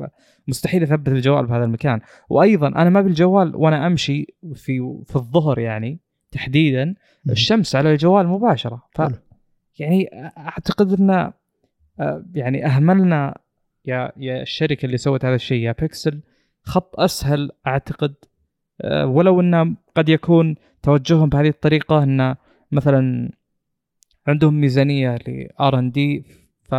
مستحيل 0.49 0.83
أثبت 0.83 1.09
الجوال 1.09 1.47
بهذا 1.47 1.65
المكان. 1.65 2.01
وأيضا 2.29 2.69
أنا 2.69 2.91
ما 2.91 3.01
بالجوال 3.01 3.57
وأنا 3.57 3.87
أمشي 3.87 4.35
في 4.55 5.03
في 5.07 5.17
الظهر 5.17 5.59
يعني 5.59 5.99
تحديدا 6.31 6.95
الشمس 7.31 7.77
على 7.77 7.93
الجوال 7.93 8.29
مباشرة. 8.29 8.83
ف 8.95 9.03
يعني 9.79 10.09
أعتقد 10.39 11.01
إن 11.01 11.33
يعني 12.35 12.67
أهملنا 12.67 13.39
يا 13.85 14.13
يا 14.17 14.43
الشركة 14.43 14.87
اللي 14.87 14.97
سوت 14.97 15.25
هذا 15.25 15.35
الشيء 15.35 15.63
يا 15.63 15.75
بيكسل 15.81 16.21
خط 16.65 17.01
أسهل 17.01 17.51
أعتقد 17.67 18.15
ولو 19.05 19.41
انه 19.41 19.77
قد 19.95 20.09
يكون 20.09 20.55
توجههم 20.83 21.29
بهذه 21.29 21.49
الطريقة 21.49 22.03
انه 22.03 22.37
مثلا 22.73 23.31
عندهم 24.27 24.61
ميزانية 24.61 25.19
لل 25.27 25.79
R&D 25.79 26.25
ف 26.63 26.75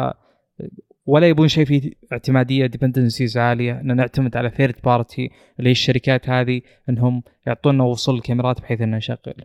ولا 1.06 1.28
يبون 1.28 1.48
شيء 1.48 1.66
فيه 1.66 1.92
اعتمادية 2.12 2.66
dependencies 2.65 3.38
عالية 3.38 3.82
إن 3.82 3.96
نعتمد 3.96 4.38
على 4.38 4.50
third 4.50 4.75
party 4.84 5.32
اللي 5.60 5.70
هي 5.70 5.72
الشركات 5.72 6.30
هذه 6.30 6.62
إنهم 6.90 7.24
يعطونا 7.48 7.84
وصول 7.84 8.16
الكاميرات 8.16 8.62
بحيث 8.62 8.82
ان 8.82 8.92
نشغل. 8.92 9.36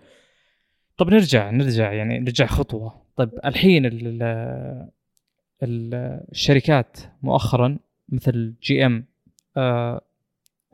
طب 0.97 1.11
نرجع 1.11 1.51
نرجع 1.51 1.93
يعني 1.93 2.19
نرجع 2.19 2.47
خطوة، 2.47 3.03
طيب 3.17 3.31
الحين 3.45 3.87
ال 3.87 4.23
ال 5.63 5.95
الشركات 6.33 6.97
مؤخرا 7.23 7.79
مثل 8.09 8.55
GM 8.63 9.05
آه 9.57 10.01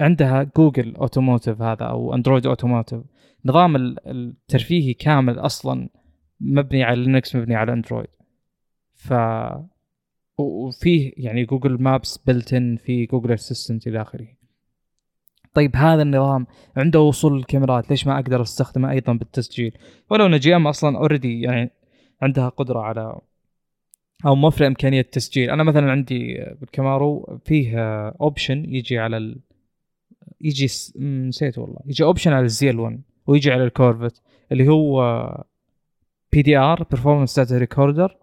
عندها 0.01 0.43
Google 0.57 0.97
Automotive 0.97 1.63
هذا 1.63 1.85
أو 1.85 2.15
Android 2.15 2.47
Automotive 2.47 3.01
نظام 3.45 3.77
الترفيهي 4.07 4.95
كامل 4.95 5.39
أصلا 5.39 5.89
مبني 6.41 6.85
على 6.85 7.05
Linux 7.05 7.37
مبني 7.37 7.55
على 7.55 7.73
Android 7.73 8.07
ف 8.95 9.15
وفيه 10.39 11.13
يعني 11.17 11.45
Google 11.45 11.83
Maps 11.83 12.19
built-in 12.19 12.77
في 12.77 13.07
Google 13.07 13.33
Assistant 13.33 13.87
إلى 13.87 14.03
آخره. 14.03 14.27
طيب 15.55 15.77
هذا 15.77 16.03
النظام 16.03 16.47
عنده 16.77 17.01
وصول 17.01 17.39
الكاميرات 17.39 17.91
ليش 17.91 18.07
ما 18.07 18.15
أقدر 18.15 18.43
أستخدمه 18.43 18.91
أيضا 18.91 19.13
بالتسجيل؟ 19.13 19.77
ولو 20.11 20.27
إن 20.27 20.39
GM 20.39 20.67
أصلا 20.67 20.99
already 20.99 21.41
يعني 21.41 21.71
عندها 22.23 22.49
قدرة 22.49 22.81
على 22.81 23.21
أو 24.27 24.35
موفر 24.35 24.67
إمكانية 24.67 25.01
التسجيل. 25.01 25.51
أنا 25.51 25.63
مثلا 25.63 25.91
عندي 25.91 26.45
بال 26.61 26.80
Camaro 26.80 27.39
فيه 27.45 27.79
option 28.09 28.75
يجي 28.75 28.99
على 28.99 29.37
يجي 30.41 30.69
س- 30.69 30.97
نسيت 31.01 31.59
والله. 31.59 31.79
يجي 31.87 32.05
option 32.05 32.33
على 32.33 32.45
ال 32.45 32.79
ZL1 32.81 33.01
ويجي 33.27 33.51
على 33.53 33.65
ال 33.65 33.71
Corvette 33.71 34.23
اللي 34.53 34.69
هو 34.69 35.45
PDR 36.33 36.83
performance 36.91 37.39
data 37.41 37.59
recorder 37.59 38.17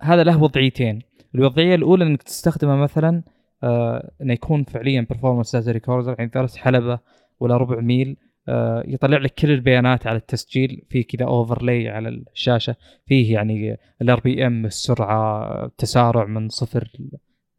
هذا 0.00 0.24
له 0.24 0.42
وضعيتين. 0.42 0.98
الوضعية 1.34 1.74
الأولى 1.74 2.04
إنك 2.04 2.22
تستخدمه 2.22 2.76
مثلا 2.76 3.22
آه 3.62 4.10
إنه 4.22 4.32
يكون 4.32 4.64
فعليا 4.64 5.06
performance 5.10 5.56
data 5.56 5.70
recorder 5.72 6.14
يعني 6.18 6.30
ثلاث 6.34 6.56
حلبة 6.56 6.98
ولا 7.40 7.56
ربع 7.56 7.80
ميل. 7.80 8.16
آه 8.48 8.84
يطلع 8.86 9.18
لك 9.18 9.34
كل 9.34 9.50
البيانات 9.50 10.06
على 10.06 10.16
التسجيل. 10.16 10.82
في 10.90 11.02
كذا 11.02 11.26
overlay 11.26 11.88
على 11.88 12.08
الشاشة. 12.08 12.76
فيه 13.06 13.34
يعني 13.34 13.76
ال 14.02 14.20
RPM 14.20 14.66
السرعة 14.66 15.64
التسارع 15.64 16.24
من 16.24 16.48
صفر 16.48 16.90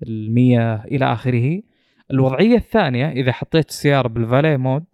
ل 0.02 0.32
100 0.32 0.84
إلى 0.86 1.14
آخره. 1.14 1.62
الوضعية 2.12 2.56
الثانية 2.56 3.10
إذا 3.10 3.32
حطيت 3.32 3.70
السيارة 3.70 4.08
بال 4.08 4.22
valet 4.22 4.58
mode 4.58 4.86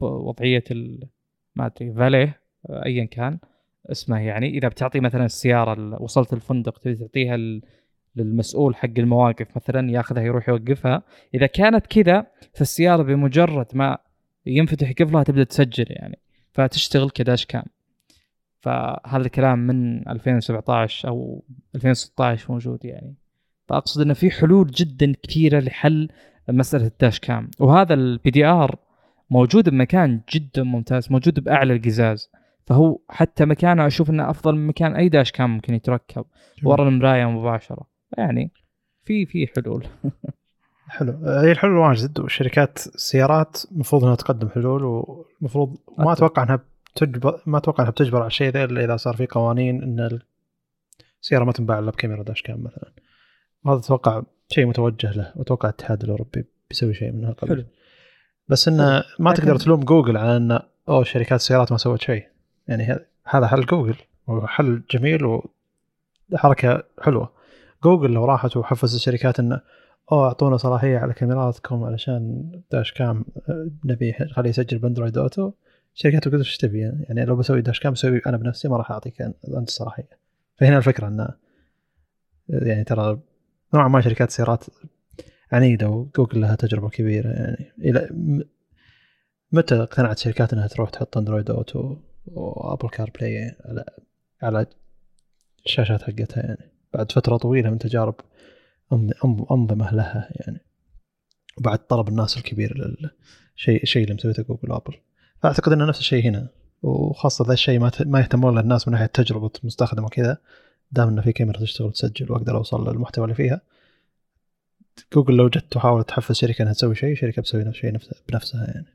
بوضعيه 0.00 0.64
ال... 0.70 1.08
ما 1.56 1.66
أدري 1.66 1.92
فاليه 1.92 2.40
ايا 2.70 3.04
كان 3.04 3.38
اسمه 3.92 4.20
يعني 4.20 4.48
إذا 4.48 4.68
بتعطي 4.68 5.00
مثلا 5.00 5.24
السيارة 5.24 5.72
ال- 5.72 6.02
وصلت 6.02 6.32
الفندق 6.32 6.78
تبي 6.78 6.94
تعطيها 6.94 7.36
للمسؤول 8.16 8.76
حق 8.76 8.88
المواقف 8.98 9.46
مثلا 9.56 9.90
ياخذها 9.90 10.22
يروح 10.22 10.48
يوقفها. 10.48 11.02
إذا 11.34 11.46
كانت 11.46 11.86
كذا 11.86 12.26
فالسيارة 12.54 13.02
بمجرد 13.02 13.66
ما 13.72 13.98
ينفتح 14.46 14.92
قفلها 14.92 15.22
تبدأ 15.22 15.44
تسجل 15.44 15.86
يعني 15.88 16.18
فتشتغل 16.52 17.10
ك 17.10 17.17
dash 17.17 17.46
cam 17.46 17.64
فهذا 18.60 19.16
الكلام 19.26 19.58
من 19.58 20.08
2017 20.08 21.08
أو 21.08 21.44
2016 21.74 22.52
موجود 22.52 22.84
يعني. 22.84 23.14
فأقصد 23.68 24.00
إنه 24.00 24.14
في 24.14 24.30
حلول 24.30 24.66
جدا 24.66 25.12
كثيرة 25.22 25.60
لحل 25.60 26.08
مسألة 26.48 26.86
ال 26.86 26.93
dash 26.93 27.20
cam. 27.20 27.50
وهذا 27.60 27.94
ال 27.94 28.30
PDR 28.30 28.78
موجود 29.30 29.68
بمكان 29.68 30.20
جدا 30.32 30.62
ممتاز 30.62 31.12
موجود 31.12 31.40
بأعلى 31.40 31.76
القزاز. 31.76 32.30
فهو 32.66 32.98
حتى 33.08 33.44
مكانه 33.44 33.86
أشوف 33.86 34.10
إنه 34.10 34.30
أفضل 34.30 34.54
من 34.54 34.66
مكان 34.66 34.96
أي 34.96 35.08
dash 35.08 35.32
cam 35.32 35.54
ممكن 35.54 35.74
يتركب. 35.74 36.24
ورا 36.64 36.88
المراية 36.88 37.26
مباشرة. 37.26 37.86
يعني 38.18 38.52
في 39.04 39.26
في 39.26 39.46
حلول. 39.46 39.86
حلو. 40.88 41.12
هي 41.12 41.52
الحلول 41.52 41.76
واجد 41.76 42.20
وشركات 42.20 42.78
السيارات 42.78 43.62
المفروض 43.72 44.04
إنها 44.04 44.14
تقدم 44.14 44.48
حلول 44.48 44.84
والمفروض 44.84 45.76
ما. 45.98 46.12
أتوقع. 46.12 46.42
إنها 46.42 46.60
بتجبر 46.94 47.40
ما 47.46 47.58
أتوقع 47.58 47.82
إنها 47.82 47.90
بتجبر 47.90 48.18
على 48.18 48.26
الشيء 48.26 48.50
ذا 48.50 48.64
إلا 48.64 48.84
إذا 48.84 48.96
صار 48.96 49.16
في 49.16 49.26
قوانين 49.26 49.82
إن 49.82 50.18
السيارة 51.22 51.44
ما 51.44 51.52
تنباع 51.52 51.78
إلا 51.78 51.90
بكاميرا 51.90 52.22
داش 52.22 52.42
كام 52.42 52.62
مثلا. 52.64 52.92
وهذا 53.64 53.78
أتوقع 53.78 54.22
شيء 54.50 54.66
متوجه 54.66 55.10
له. 55.12 55.32
واتوقع 55.36 55.68
الاتحاد 55.68 56.02
الأوروبي 56.04 56.44
بيسوي 56.70 56.94
شيء 56.94 57.12
من 57.12 57.24
هالقبيل. 57.24 57.56
حلو. 57.56 57.64
بس 58.48 58.68
إنه 58.68 59.04
ما 59.18 59.30
لكن- 59.30 59.42
تقدر 59.42 59.56
تلوم 59.56 59.80
جوجل 59.84 60.16
على 60.16 60.36
انه 60.36 60.60
أوه 60.88 61.04
شركات 61.04 61.40
السيارات 61.40 61.72
ما 61.72 61.78
سوت 61.78 62.00
شيء. 62.00 62.26
يعني 62.68 62.98
هذا 63.24 63.46
حل 63.46 63.66
جوجل 63.66 63.96
وحل 64.26 64.82
جميل 64.90 65.40
وحركة 66.32 66.82
حلوة. 67.02 67.32
جوجل 67.84 68.10
لو 68.10 68.24
راحت 68.24 68.56
وحفزت 68.56 68.94
الشركات 68.94 69.40
إنه 69.40 69.60
أوه 70.12 70.26
أعطونا 70.26 70.56
صلاحية 70.56 70.98
على 70.98 71.12
كاميراتكم 71.14 71.84
علشان 71.84 72.50
dash 72.72 72.92
cam 72.92 73.24
نبي 73.84 74.12
خليه 74.12 74.50
يسجل 74.50 74.78
ب 74.78 74.83
Android 74.83 75.18
Auto. 75.18 75.52
شركات 75.94 76.26
القدر 76.26 76.40
إيش 76.40 76.56
تبي؟ 76.56 76.80
يعني 76.80 77.24
لو 77.24 77.36
بسوي 77.36 77.60
dash 77.60 77.80
cam 77.80 77.92
بسوي 77.92 78.20
أنا 78.26 78.36
بنفسي 78.36 78.68
ما 78.68 78.76
راح 78.76 78.90
أعطيك 78.90 79.22
أنت 79.22 79.68
الصلاحيه 79.68 80.08
فهنا 80.56 80.78
الفكرة 80.78 81.08
إنه 81.08 81.28
يعني 82.48 82.84
ترى 82.84 83.18
نوعا 83.74 83.88
ما 83.88 84.00
شركات 84.00 84.28
السيارات 84.28 84.64
عنيدة 85.52 85.88
وجوجل 85.88 86.40
لها 86.40 86.54
تجربة 86.54 86.88
كبيرة 86.88 87.28
يعني 87.28 87.72
إلى 87.78 88.08
متى 89.52 89.74
اقتنعت 89.74 90.18
شركات 90.18 90.52
إنها 90.52 90.66
تروح 90.66 90.90
تحط 90.90 91.16
Android 91.16 91.50
Auto 91.50 91.96
و 92.26 92.88
Apple 92.88 93.10
CarPlay 93.18 93.56
على 94.42 94.66
الشاشات 95.66 96.02
حقتها؟ 96.02 96.42
يعني 96.42 96.70
بعد 96.94 97.12
فترة 97.12 97.36
طويلة 97.36 97.70
من 97.70 97.78
تجارب 97.78 98.14
أنظمة 99.50 99.94
لها 99.94 100.28
يعني 100.30 100.60
وبعد 101.58 101.78
طلب 101.78 102.08
الناس 102.08 102.36
الكبير 102.36 102.76
للشيء 102.76 103.82
الشيء 103.82 104.02
اللي 104.02 104.14
مسويته 104.14 104.42
Google 104.42 104.72
و 104.72 104.75
Apple. 104.75 104.94
فأعتقد 105.42 105.72
إنه 105.72 105.84
نفس 105.84 105.98
الشيء 105.98 106.24
هنا 106.24 106.48
وخاصة 106.82 107.44
ذا 107.46 107.52
الشيء 107.52 107.78
ما 108.06 108.20
يهتمون 108.20 108.54
له 108.54 108.60
الناس 108.60 108.88
من 108.88 108.92
ناحية 108.92 109.06
تجربة 109.06 109.50
مستخدم 109.64 110.04
وكذا. 110.04 110.38
دام 110.92 111.08
إنه 111.08 111.22
في 111.22 111.32
كاميرا 111.32 111.60
تشتغل 111.60 111.86
وتسجل 111.86 112.32
وأقدر 112.32 112.56
أوصل 112.56 112.88
للمحتوى 112.90 113.24
اللي 113.24 113.34
فيها 113.34 113.60
جوجل 115.14 115.36
لو 115.36 115.48
جت 115.48 115.64
تحاول 115.72 116.04
تحفز 116.04 116.34
شركة 116.36 116.62
إنها 116.62 116.72
تسوي 116.72 116.94
شيء 116.94 117.14
شركة 117.16 117.42
بتسوي 117.42 117.64
نفس 117.64 117.76
الشيء 117.76 117.92
نفسها 117.92 118.14
بنفسها 118.28 118.64
يعني. 118.64 118.86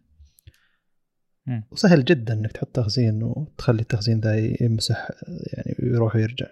وسهل 1.72 2.06
جدا 2.06 2.34
إنك 2.34 2.52
تحط 2.52 2.68
تخزين 2.68 3.24
وتخلي 3.24 3.82
التخزين 3.82 4.20
ذا 4.20 4.36
يمسح 4.62 5.10
يعني 5.54 5.76
ويروح 5.84 6.16
ويرجع. 6.16 6.46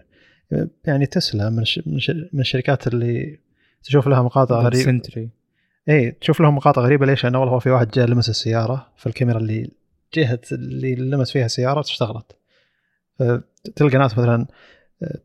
يعني 0.86 1.06
تسلا 1.06 1.50
من 1.50 1.56
من 1.56 1.62
الش- 1.98 2.12
من 2.34 2.40
الشركات 2.40 2.88
اللي 2.88 3.40
تشوف 3.84 4.08
لها 4.08 4.22
مقاطع 4.22 4.62
غريبة. 4.62 4.84
Sentry 4.84 5.30
إي 5.90 6.12
تشوف 6.12 6.42
لهم 6.42 6.56
مقاطع 6.56 6.82
غريبة 6.82 7.06
ليش؟ 7.06 7.24
لأنه 7.24 7.40
والله 7.40 7.54
هو 7.54 7.60
في 7.60 7.70
واحد 7.70 7.92
جاء 7.92 8.08
لمس 8.08 8.30
السيارة 8.30 8.92
فالكاميرا 8.98 9.38
اللي 9.38 9.72
جهة 10.14 10.40
اللي 10.52 10.96
لمس 10.96 11.32
فيها 11.32 11.46
السيارة 11.46 11.80
اشتغلت 11.80 12.36
تلقى 13.76 13.98
ناس 13.98 14.18
مثلا 14.18 14.48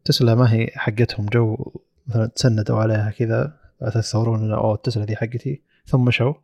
تسلا 0.05 0.35
ما 0.35 0.53
هي 0.53 0.67
حقتهم 0.75 1.27
جو 1.27 1.73
مثلا 2.07 2.27
تسندوا 2.27 2.79
عليها 2.79 3.11
كذا 3.11 3.57
يصورون 3.97 4.45
إنه 4.45 4.55
أوه 4.55 4.75
التسلا 4.75 5.05
دي 5.05 5.17
حقتي. 5.17 5.63
ثم 5.87 6.05
مشوا. 6.05 6.35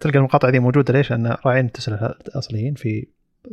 تلقى 0.00 0.18
المقاطع 0.18 0.50
دي 0.50 0.58
موجودة 0.58 0.94
ليش؟ 0.94 1.10
لأن 1.10 1.36
راعين 1.46 1.72
تسلا 1.72 2.18
الأصليين 2.28 2.74
في 2.74 3.06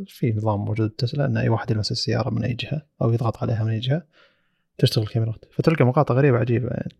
في 0.06 0.32
نظام 0.32 0.64
موجود 0.64 0.90
بتسلا 0.90 1.24
أن 1.24 1.36
أي 1.36 1.48
واحد 1.48 1.70
يلمس 1.70 1.92
السيارة 1.92 2.30
من 2.30 2.44
أي 2.44 2.54
جهة 2.54 2.82
أو 3.02 3.12
يضغط 3.12 3.42
عليها 3.42 3.64
من 3.64 3.70
أي 3.70 3.78
جهة 3.78 4.02
تشتغل 4.78 5.04
الكاميرات 5.04 5.44
فتلقى 5.50 5.84
مقاطع 5.84 6.14
غريبة 6.14 6.38
عجيبة 6.38 6.68
يعني. 6.68 6.96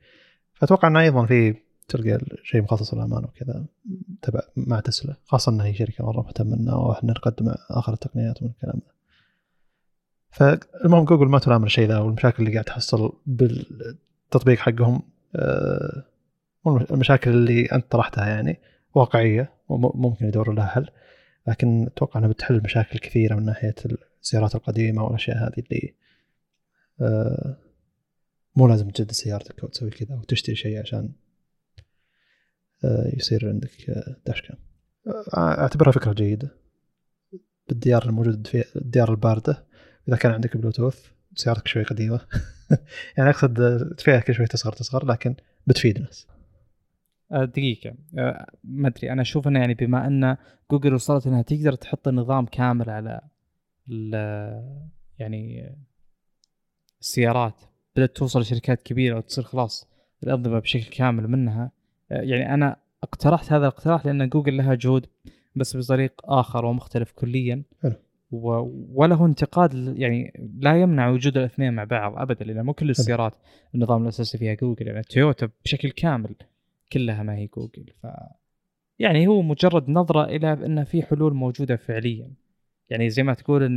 فأتوقع 0.55 0.88
انه 0.88 1.01
أيضا 1.01 1.27
في 1.27 1.55
تلقى 1.88 2.19
شيء 2.43 2.62
مخصص 2.62 2.95
للأمان 2.95 3.25
وكذا 3.25 3.64
تبع 4.23 4.41
مع 4.57 4.81
تسلا 4.81 5.17
خاصة 5.25 5.53
انها 5.53 5.67
هي 5.67 5.75
شركة 5.75 6.07
مرة 6.07 6.23
مهتمة 6.23 6.57
إنه 6.57 6.77
وإحنا 6.77 7.11
نقدم 7.11 7.55
آخر 7.71 7.93
التقنيات 7.93 8.43
من 8.43 8.49
الكلام 8.49 8.79
ده. 8.87 8.97
فالمهم 10.31 11.05
جوجل 11.05 11.27
ما 11.27 11.38
تلام 11.38 11.64
الشيء 11.64 11.88
ذا 11.88 11.99
والمشاكل 11.99 12.43
اللي 12.43 12.53
قاعد 12.53 12.64
تحصل 12.64 13.12
بالتطبيق 13.27 14.59
حقهم 14.59 15.03
آه، 15.37 16.05
المشاكل 16.67 17.31
اللي 17.31 17.64
أنت 17.67 17.93
طرحتها 17.93 18.27
يعني 18.27 18.61
واقعية 18.95 19.53
وممكن 19.69 20.27
يدوروا 20.27 20.55
لها 20.55 20.67
حل 20.67 20.91
لكن 21.47 21.87
أتوقع 21.87 22.21
إنها 22.21 22.29
بتحل 22.29 22.61
مشاكل 22.64 22.99
كثيرة 22.99 23.35
من 23.35 23.45
ناحية 23.45 23.75
السيارات 24.23 24.55
القديمة 24.55 25.05
والأشياء 25.05 25.37
هذه 25.37 25.59
اللي 25.59 25.95
آه، 27.01 27.57
مو 28.57 28.69
لازم 28.69 28.91
تجدد 28.91 29.12
سيارتك 29.12 29.61
أو 29.61 29.69
تسوي 29.69 29.91
كذا 29.91 30.14
أو 30.14 30.23
تشتري 30.23 30.57
شيء 30.57 30.81
عشان 30.81 31.12
آه، 32.85 33.11
يصير 33.17 33.49
عندك 33.49 33.71
داش 34.27 34.53
أعتبرها 35.37 35.93
فكرة 35.93 36.12
جيدة. 36.12 36.57
بالديار 37.69 38.05
الموجود 38.07 38.47
في 38.47 38.64
الديار 38.77 39.11
الباردة. 39.11 39.67
إذا 40.09 40.16
كان 40.16 40.33
عندك 40.33 40.57
بلوتوث 40.57 41.07
سيارتك 41.35 41.66
شوي 41.68 41.83
قديمة. 41.83 42.21
يعني 43.18 43.31
أقصد 43.31 43.61
آه، 43.61 43.90
فيها 43.99 44.21
كل 44.21 44.35
شوي 44.35 44.47
تصغر 44.47 44.73
تصغر 44.73 45.07
لكن 45.07 45.35
بتفيد 45.66 45.97
الناس. 45.97 46.27
آه، 47.33 47.44
دقيقة. 47.44 47.94
آه، 48.18 48.47
ما 48.64 48.88
أدري. 48.88 49.12
أنا 49.12 49.23
أشوف 49.23 49.49
إنه 49.49 49.61
يعني 49.61 49.75
بما 49.75 50.07
إن 50.07 50.37
جوجل 50.71 50.94
وصلت 50.94 51.27
إنها 51.27 51.42
تقدر 51.42 51.75
تحط 51.75 52.09
نظام 52.09 52.47
كامل 52.47 52.90
على 52.90 53.21
ال- 53.90 54.79
يعني 55.18 55.75
السيارات 57.01 57.61
بدأت 57.97 58.16
توصل 58.16 58.40
لشركات 58.40 58.83
كبيرة 58.83 59.16
وتصير 59.16 59.44
خلاص 59.44 59.88
الأنظمة 60.23 60.59
بشكل 60.59 60.90
كامل 60.97 61.29
منها. 61.29 61.71
يعني 62.11 62.55
أنا 62.55 62.77
اقترحت 63.03 63.53
هذا 63.53 63.62
الاقتراح 63.68 64.07
لأن 64.07 64.29
جوجل 64.29 64.57
لها 64.57 64.75
جهود 64.75 65.07
بس 65.57 65.77
بطريق 65.77 66.12
آخر 66.25 66.64
ومختلف 66.64 67.12
كليا. 67.12 67.62
حلو. 67.83 67.92
و- 68.31 68.87
وله 69.03 69.27
انتقاد 69.27 69.75
يعني 69.99 70.49
لا 70.59 70.81
يمنع 70.81 71.09
وجود 71.09 71.37
الاثنين 71.38 71.73
مع 71.73 71.85
بعض 71.85 72.19
ابدا 72.19 72.45
لأن 72.45 72.64
مو 72.64 72.73
كل 72.73 72.91
السيارات 72.91 73.33
النظام 73.75 74.03
الأساسي 74.03 74.38
فيها 74.38 74.55
جوجل 74.55 74.87
يعني 74.87 75.03
تويوتا 75.03 75.49
بشكل 75.64 75.91
كامل 75.91 76.35
كلها 76.93 77.23
ما 77.23 77.37
هي 77.37 77.47
جوجل. 77.47 77.87
ف 78.03 78.07
يعني 78.99 79.27
هو 79.27 79.43
مجرد 79.43 79.91
نظرة 79.91 80.25
إلى 80.25 80.53
إن 80.53 80.85
في 80.85 81.03
حلول 81.03 81.35
موجودة 81.35 81.77
فعليا. 81.77 82.31
يعني 82.91 83.11
زي 83.11 83.23
ما 83.23 83.35
تقول 83.35 83.62
إن 83.62 83.77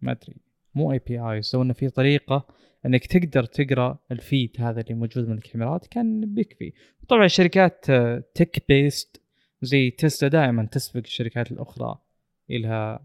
ما 0.00 0.12
أدري 0.12 0.36
مو 0.74 0.92
API 0.92 1.18
so 1.20 1.62
انه 1.62 1.72
في 1.72 1.88
طريقة 1.88 2.46
إنك 2.86 3.06
تقدر 3.06 3.44
تقرأ 3.44 3.98
الفيد 4.12 4.56
هذا 4.58 4.80
اللي 4.80 4.94
موجود 4.94 5.28
من 5.28 5.34
الكاميرات 5.38 5.86
كان 5.86 6.34
بيكفي 6.34 6.72
طبعا 7.08 7.26
شركات 7.26 7.84
تك 8.34 8.64
بيست 8.68 9.22
زي 9.62 9.90
تسلا 9.90 10.28
دائما 10.28 10.64
تسبق 10.66 11.02
الشركات 11.04 11.52
الأخرى 11.52 11.98
إلى 12.50 12.98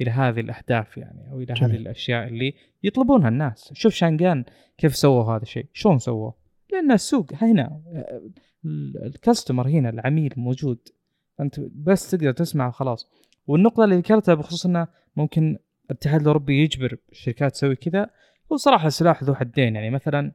إلى 0.00 0.10
هذه 0.10 0.40
الأهداف 0.40 0.96
يعني 0.96 1.30
أو 1.30 1.40
إلى 1.40 1.54
جميل. 1.54 1.70
هذه 1.70 1.76
الأشياء 1.80 2.28
اللي 2.28 2.54
يطلبونها 2.82 3.28
الناس. 3.28 3.70
شوف 3.72 3.94
شانغان 3.94 4.44
كيف 4.78 4.96
سووا 4.96 5.24
هذا 5.36 5.42
الشيء 5.42 5.66
شلون 5.72 5.98
سووه؟ 5.98 6.34
لأن 6.72 6.92
السوق 6.92 7.32
هنا 7.34 7.80
ال- 8.64 9.04
الكاستمر 9.06 9.68
هنا 9.68 9.88
العميل 9.88 10.32
موجود. 10.36 10.78
انت 11.40 11.60
بس 11.60 12.10
تقدر 12.10 12.32
تسمع 12.32 12.70
خلاص. 12.70 13.10
والنقطة 13.46 13.84
اللي 13.84 13.96
ذكرتها 13.96 14.34
بخصوص 14.34 14.66
إنه 14.66 14.86
ممكن 15.16 15.58
الاتحاد 15.90 16.20
الأوروبي 16.20 16.62
يجبر 16.62 16.96
الشركات 17.12 17.52
تسوي 17.52 17.76
كذا 17.76 18.10
هو 18.52 18.56
صراحة 18.56 18.88
سلاح 18.88 19.22
ذو 19.22 19.34
حدين. 19.34 19.74
يعني 19.76 19.90
مثلا 19.90 20.32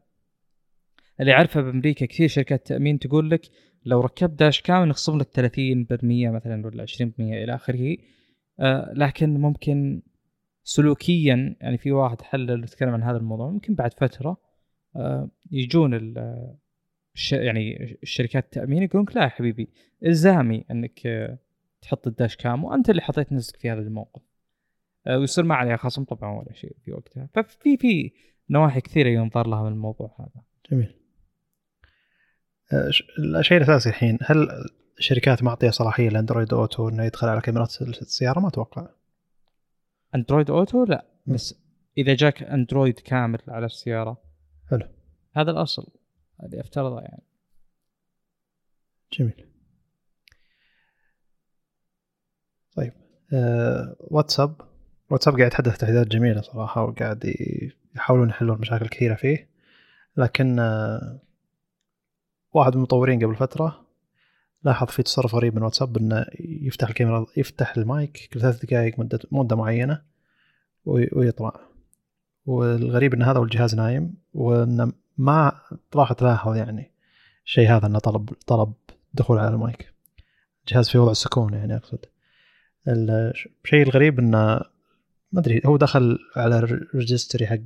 اللي 1.19 1.34
اعرفه 1.34 1.62
بأمريكا 1.62 2.06
كثير 2.06 2.28
شركات 2.28 2.67
تأمين 2.67 2.99
تقول 2.99 3.30
لك 3.30 3.41
لو 3.86 4.02
ركبت 4.02 4.39
داش 4.39 4.62
كام 4.62 4.86
نخصم 4.86 5.17
لك 5.17 5.28
30% 5.28 6.04
مثلا 6.04 6.65
ولا 6.65 6.86
20% 6.86 7.02
إلى 7.19 7.56
آخره. 7.56 7.97
لكن 8.93 9.33
ممكن 9.37 10.01
سلوكيا 10.63 11.55
يعني 11.61 11.77
في 11.77 11.91
واحد 11.91 12.21
حلل 12.21 12.63
يتكلم 12.63 12.89
عن 12.89 13.03
هذا 13.03 13.17
الموضوع 13.17 13.49
ممكن 13.49 13.75
بعد 13.75 13.93
فترة 13.93 14.37
آه 14.95 15.29
يجون 15.51 15.93
يعني 17.31 17.97
الشركات 18.03 18.43
التأمين 18.43 18.83
يقولون 18.83 19.05
لا 19.15 19.23
يا 19.23 19.27
حبيبي 19.27 19.69
إلزامي 20.05 20.65
إنك 20.71 21.07
آه، 21.07 21.37
تحط 21.81 22.07
ال 22.08 22.13
dash 22.13 22.36
cam 22.36 22.63
وأنت 22.63 22.89
اللي 22.89 23.01
حطيت 23.01 23.31
نفسك 23.31 23.57
في 23.57 23.69
هذا 23.69 23.79
الموقف. 23.79 24.21
آه، 25.07 25.17
ويصير 25.17 25.43
ما 25.43 25.55
عليها 25.55 25.77
خصم 25.77 26.03
طبعا 26.03 26.39
ولا 26.39 26.53
شيء 26.53 26.75
في 26.85 26.91
وقتها. 26.91 27.29
ففي 27.33 27.77
في 27.77 28.11
نواحي 28.49 28.81
كثيرة 28.81 29.09
ينظر 29.09 29.47
لها 29.47 29.63
من 29.63 29.71
الموضوع 29.71 30.15
هذا. 30.19 30.43
جميل. 30.71 30.95
آه، 32.73 32.89
الشيء 33.39 33.57
الاساسي 33.57 33.89
الحين 33.89 34.17
هل 34.21 34.47
الشركات 34.97 35.43
معطيه 35.43 35.69
صلاحية 35.69 36.10
ل 36.10 36.15
Android 36.15 36.53
Auto 36.53 36.89
إنه 36.89 37.03
يدخل 37.03 37.27
على 37.27 37.41
كاميرات 37.41 37.82
السيارة 37.82 38.39
ما 38.39 38.47
أتوقع. 38.47 38.88
Android 40.15 40.49
Auto 40.49 40.84
لا 40.84 41.06
م. 41.25 41.34
بس 41.34 41.56
إذا 41.97 42.15
جاك 42.15 42.43
Android 42.43 42.99
كامل 42.99 43.39
على 43.47 43.65
السيارة. 43.65 44.21
حلو. 44.69 44.88
هذا 45.36 45.51
الأصل 45.51 45.88
اللي 46.43 46.62
أفترضه 46.62 47.01
يعني. 47.01 47.23
جميل. 49.19 49.45
طيب 52.75 52.93
أه 53.34 53.95
واتساب 53.99 54.62
واتساب 55.10 55.36
قاعد 55.38 55.47
يتحدث 55.47 55.77
تحديثات 55.77 56.08
جميلة 56.08 56.41
صراحة 56.41 56.84
وقاعد 56.84 57.34
يحاولون 57.95 58.29
يحلون 58.29 58.60
مشاكل 58.60 58.88
كثيرة 58.88 59.15
فيه. 59.15 59.49
لكن 60.17 60.60
أه 60.60 61.19
واحد 62.53 62.71
من 62.71 62.77
المطورين 62.77 63.25
قبل 63.25 63.36
فترة 63.36 63.83
لاحظ 64.63 64.88
في 64.88 65.04
تصرف 65.04 65.36
غريب 65.36 65.56
من 65.56 65.63
واتساب 65.63 65.97
إنه 65.97 66.26
يفتح 66.38 66.88
الكاميرا 66.88 67.26
يفتح 67.38 67.78
المايك 67.78 68.30
كل 68.34 68.39
ثلاث 68.41 68.65
دقائق 68.65 68.99
مدة 68.99 69.19
مدة 69.32 69.56
معينة 69.56 70.02
وي- 70.86 71.10
ويطلع. 71.13 71.60
والغريب 72.45 73.13
إن 73.13 73.21
هذا 73.23 73.39
والجهاز 73.39 73.76
نايم 73.76 74.13
وانه 74.34 74.91
ما 75.17 75.52
راح 75.95 76.13
تلاحظ 76.13 76.56
يعني 76.56 76.91
الشيء 77.45 77.69
هذا 77.69 77.86
إنه 77.88 77.99
طلب 77.99 78.30
طلب 78.47 78.73
دخول 79.13 79.38
على 79.38 79.49
المايك. 79.56 79.93
الجهاز 80.67 80.89
في 80.89 80.97
وضع 80.97 81.12
السكون 81.12 81.54
يعني 81.54 81.76
أقصد. 81.76 82.06
ال- 82.88 83.34
الشيء 83.63 83.84
الغريب 83.84 84.19
إنه 84.19 84.38
ما 85.32 85.39
أدري 85.39 85.62
هو 85.65 85.78
دخل 85.78 86.19
على 86.36 86.60
ال 86.60 86.69
registry 86.69 87.47
حق 87.47 87.58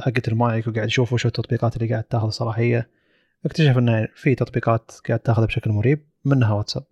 حقت 0.00 0.28
المايك 0.28 0.66
وقاعد 0.68 0.86
يشوف 0.86 1.12
وش 1.12 1.26
التطبيقات 1.26 1.76
اللي 1.76 1.88
قاعد 1.88 2.04
تاخذ 2.04 2.28
صلاحية. 2.28 2.90
اكتشف 3.46 3.78
انه 3.78 4.08
في 4.14 4.34
تطبيقات 4.34 4.90
قاعد 5.08 5.20
تاخذها 5.20 5.46
بشكل 5.46 5.70
مريب 5.70 6.06
منها 6.24 6.52
واتساب. 6.52 6.84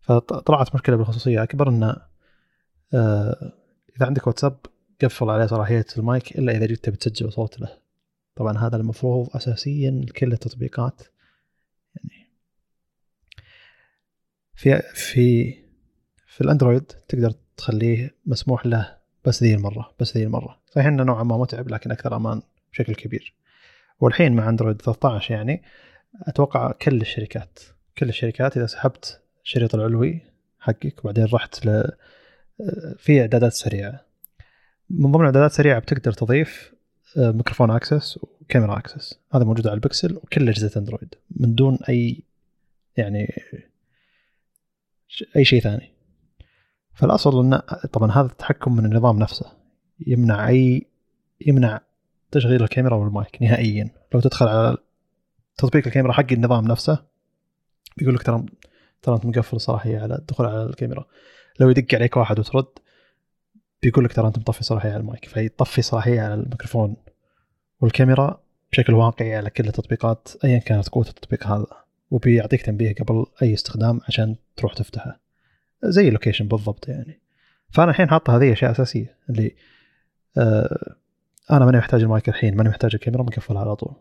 فطلعت 0.00 0.74
مشكلة 0.74 0.96
بالخصوصية. 0.96 1.42
أكبر 1.42 1.68
انه 1.68 1.96
آه، 2.94 3.52
إذا 3.96 4.06
عندك 4.06 4.26
واتساب 4.26 4.58
قفل 5.02 5.30
عليه 5.30 5.46
صلاحية 5.46 5.86
المايك 5.98 6.38
إلا 6.38 6.56
إذا 6.56 6.66
جيت 6.66 6.84
تبي 6.84 6.96
تسجل 6.96 7.32
صوت 7.32 7.60
له. 7.60 7.78
طبعا 8.36 8.58
هذا 8.58 8.76
المفروض 8.76 9.36
اساسيا 9.36 9.90
لكل 9.90 10.32
التطبيقات. 10.32 11.02
يعني 11.96 12.30
في 14.54 14.82
في 14.94 15.54
في 16.26 16.40
الأندرويد 16.40 16.82
تقدر 16.82 17.34
تخليه 17.56 18.14
مسموح 18.26 18.66
له 18.66 18.98
بس 19.24 19.42
ذي 19.42 19.54
المرة 19.54 19.94
بس 20.00 20.16
ذي 20.16 20.24
المرة. 20.24 20.60
صحيح 20.70 20.86
إنه 20.86 21.02
نوعا 21.02 21.22
ما 21.22 21.38
متعب 21.38 21.68
لكن 21.68 21.90
أكثر 21.90 22.16
أمان 22.16 22.42
بشكل 22.72 22.94
كبير. 22.94 23.34
والحين 24.00 24.36
مع 24.36 24.48
أندرويد 24.48 24.82
13 24.82 25.34
يعني 25.34 25.62
أتوقع 26.22 26.72
كل 26.72 27.00
الشركات 27.00 27.58
كل 27.98 28.08
الشركات 28.08 28.56
إذا 28.56 28.66
سحبت 28.66 29.22
الشريط 29.44 29.74
العلوي 29.74 30.20
حقك 30.58 31.04
وبعدين 31.04 31.24
رحت 31.24 31.66
ل 31.66 31.90
في 32.98 33.20
إعدادات 33.20 33.52
سريعة. 33.52 34.06
من 34.90 35.12
ضمن 35.12 35.20
الاعدادات 35.20 35.50
السريعه 35.50 35.78
بتقدر 35.78 36.12
تضيف 36.12 36.74
آه، 37.18 37.30
ميكروفون 37.30 37.70
access 37.70 38.18
وكاميرا 38.22 38.78
access. 38.78 39.20
هذا 39.34 39.44
موجود 39.44 39.66
على 39.66 39.74
البكسل 39.74 40.16
وكل 40.16 40.48
أجهزة 40.48 40.80
Android 40.80 41.14
من 41.30 41.54
دون 41.54 41.78
أي 41.88 42.22
يعني 42.96 43.34
أي 45.36 45.44
شيء 45.44 45.60
ثاني. 45.60 45.90
فالأصل 46.94 47.40
انه 47.44 47.58
طبعا 47.92 48.10
هذا 48.10 48.26
التحكم 48.26 48.76
من 48.76 48.84
النظام 48.84 49.18
نفسه. 49.18 49.52
يمنع 50.06 50.48
أي 50.48 50.86
يمنع 51.46 51.80
تشغيل 52.34 52.62
الكاميرا 52.62 52.96
والمايك 52.96 53.42
نهائيا. 53.42 53.90
لو 54.14 54.20
تدخل 54.20 54.48
على 54.48 54.76
تطبيق 55.56 55.86
الكاميرا 55.86 56.12
حق 56.12 56.32
النظام 56.32 56.64
نفسه 56.64 57.04
بيقول 57.96 58.14
لك 58.14 58.22
ترى 58.22 58.46
ترى 59.02 59.14
أنت 59.14 59.26
مقفل 59.26 59.60
صلاحية 59.60 59.98
على 59.98 60.14
الدخول 60.14 60.46
على 60.46 60.62
الكاميرا. 60.62 61.06
لو 61.60 61.70
يدق 61.70 61.94
عليك 61.94 62.16
واحد 62.16 62.38
وترد 62.38 62.66
بيقول 63.82 64.04
لك 64.04 64.12
ترى 64.12 64.26
أنت 64.26 64.38
مطفي 64.38 64.64
صلاحية 64.64 64.88
على 64.88 65.00
المايك. 65.00 65.24
فيطفي 65.24 65.82
صلاحية 65.82 66.20
على 66.20 66.34
الميكروفون 66.34 66.96
والكاميرا 67.80 68.40
بشكل 68.72 68.94
واقعي 68.94 69.36
على 69.36 69.50
كل 69.50 69.68
التطبيقات 69.68 70.28
ايا 70.44 70.58
كانت 70.58 70.88
قوة 70.88 71.08
التطبيق 71.08 71.46
هذا 71.46 71.66
وبيعطيك 72.10 72.62
تنبيه 72.62 72.94
قبل 72.94 73.26
أي 73.42 73.54
استخدام 73.54 74.00
عشان 74.08 74.36
تروح 74.56 74.74
تفتحه. 74.74 75.20
زي 75.84 76.08
ال 76.08 76.12
location 76.12 76.48
بالضبط 76.48 76.88
يعني. 76.88 77.20
فأنا 77.70 77.90
الحين 77.90 78.10
حاط 78.10 78.36
هذه 78.36 78.52
أشياء 78.52 78.70
أساسية 78.70 79.16
اللي 79.30 79.56
آه 80.38 80.96
أنا 81.50 81.64
ماني 81.64 81.78
محتاج 81.78 82.02
المايك 82.02 82.28
الحين 82.28 82.56
ماني 82.56 82.68
محتاج 82.68 82.94
الكاميرا 82.94 83.22
مقفلها 83.22 83.60
على 83.60 83.76
طول. 83.76 83.94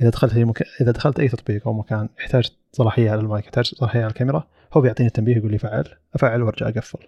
إذا 0.00 0.10
دخلت 0.10 0.34
أي 0.36 0.44
مكان 0.44 0.68
إذا 0.80 0.90
دخلت 0.90 1.20
أي 1.20 1.28
تطبيق 1.28 1.68
أو 1.68 1.72
مكان 1.72 2.08
يحتاج 2.18 2.50
صلاحية 2.72 3.10
على 3.10 3.20
المايك 3.20 3.44
يحتاج 3.44 3.64
صلاحية 3.64 4.00
على 4.00 4.08
الكاميرا 4.08 4.46
هو 4.72 4.80
بيعطيني 4.80 5.06
التنبيه 5.06 5.36
يقول 5.36 5.50
لي 5.50 5.58
فعل 5.58 5.84
أفعل 6.14 6.42
وأرجع 6.42 6.68
أقفل. 6.68 6.98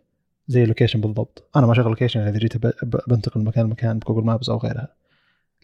زي 0.48 0.62
ال 0.62 0.66
location 0.66 1.00
بالضبط. 1.00 1.50
أنا 1.56 1.66
ما 1.66 1.72
أشغل 1.72 1.84
ال 1.84 1.88
location 1.88 2.20
إذا 2.20 2.38
جيت 2.38 2.56
بنتقل 3.08 3.40
من 3.40 3.46
مكان 3.46 3.66
لمكان 3.66 3.98
ب 3.98 4.02
Google 4.02 4.26
Maps 4.26 4.48
أو 4.48 4.58
غيرها. 4.58 4.94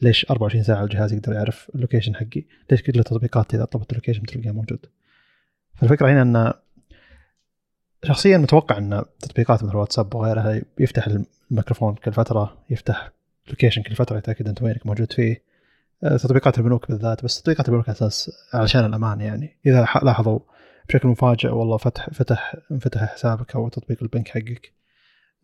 ليش 0.03 0.27
24 0.31 0.65
ساعة 0.65 0.85
الجهاز 0.85 1.13
يقدر 1.13 1.33
يعرف 1.33 1.71
ال 1.75 1.79
location 1.79 2.15
حقي؟ 2.17 2.45
ليش 2.71 2.83
كل 2.83 2.99
التطبيقات 2.99 3.55
إذا 3.55 3.65
طلبت 3.65 3.91
ال 3.91 3.94
location 3.94 4.23
بتلقاه 4.23 4.53
موجود؟ 4.53 4.87
فالفكرة 5.75 6.11
هنا 6.11 6.23
إن 6.23 6.53
شخصيا 8.05 8.39
متوقع 8.39 8.79
إن 8.79 9.05
تطبيقات 9.21 9.65
مثل 9.65 9.77
واتساب 9.77 10.15
وغيرها 10.15 10.61
يفتح 10.79 11.09
الميكروفون 11.51 11.95
كل 11.95 12.13
فترة 12.13 12.59
يفتح 12.71 13.13
location 13.49 13.83
كل 13.83 13.95
فترة 13.95 14.19
يتأكد 14.19 14.49
أنت 14.49 14.63
وينك 14.63 14.87
موجود 14.87 15.13
فيه. 15.13 15.43
آه، 16.05 16.17
تطبيقات 16.17 16.59
البنوك 16.59 16.89
بالذات 16.89 17.25
بس 17.25 17.43
تطبيقات 17.43 17.69
البنوك 17.69 17.89
أساس 17.89 18.31
علشان 18.55 18.85
الأمان 18.85 19.21
يعني. 19.21 19.57
إذا 19.67 19.87
لاحظوا 20.03 20.39
بشكل 20.89 21.09
مفاجئ 21.09 21.49
والله 21.49 21.77
فتح 21.77 22.11
فتح 22.11 22.57
انفتح 22.71 23.05
حسابك 23.05 23.55
أو 23.55 23.69
تطبيق 23.69 24.03
البنك 24.03 24.29
حقك 24.29 24.73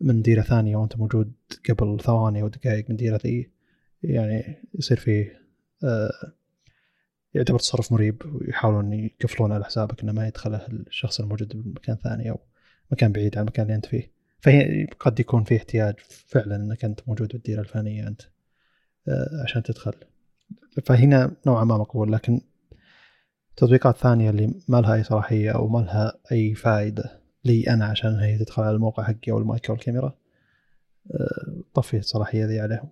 من 0.01 0.21
ديرة 0.21 0.41
ثانية 0.41 0.75
وأنت 0.75 0.97
موجود 0.97 1.33
قبل 1.69 1.99
ثواني 1.99 2.41
أو 2.41 2.47
دقائق 2.47 2.89
من 2.89 2.95
ديرة 2.95 3.19
ذي 3.23 3.51
يعني 4.03 4.63
يصير 4.73 4.97
فيه 4.97 5.41
آه، 5.83 6.33
يعتبر 7.33 7.59
تصرف 7.59 7.91
مريب 7.91 8.21
ويحاولون 8.25 8.93
يقفلون 8.93 9.51
على 9.51 9.65
حسابك 9.65 10.03
إنه 10.03 10.11
ما 10.11 10.27
يدخله 10.27 10.67
الشخص 10.67 11.19
الموجود 11.19 11.51
بمكان 11.55 11.95
ثاني 11.95 12.29
أو 12.29 12.39
مكان 12.91 13.11
بعيد 13.11 13.37
عن 13.37 13.41
المكان 13.41 13.65
اللي 13.65 13.75
أنت 13.75 13.85
فيه. 13.85 14.11
فهي 14.41 14.87
قد 14.99 15.19
يكون 15.19 15.43
في 15.43 15.57
احتياج 15.57 15.95
فعلا 16.27 16.55
إنك 16.55 16.85
أنت 16.85 16.99
موجود 17.07 17.27
بالديرة 17.27 17.61
الفلانية 17.61 18.07
أنت 18.07 18.21
آه، 19.07 19.43
عشان 19.43 19.63
تدخل. 19.63 19.93
فهنا 20.85 21.35
نوعا 21.47 21.63
ما 21.63 21.77
مقبول 21.77 22.11
لكن 22.11 22.41
تطبيقات 23.55 23.97
ثانية 23.97 24.29
اللي 24.29 24.53
ما 24.67 24.81
لها 24.81 24.95
أي 24.95 25.03
صلاحية 25.03 25.51
أو 25.51 25.67
ما 25.67 25.79
لها 25.79 26.13
أي 26.31 26.55
فائدة 26.55 27.21
لي 27.45 27.69
أنا 27.69 27.85
عشان 27.85 28.19
هي 28.19 28.37
تدخل 28.37 28.63
على 28.63 28.75
الموقع 28.75 29.03
حقي 29.03 29.31
أو 29.31 29.37
المايك 29.37 29.69
أو 29.69 29.75
الكاميرا 29.75 30.13
آه، 31.11 31.63
طفي 31.73 31.97
الصلاحية 31.97 32.45
ذي 32.45 32.59
عليهم. 32.59 32.89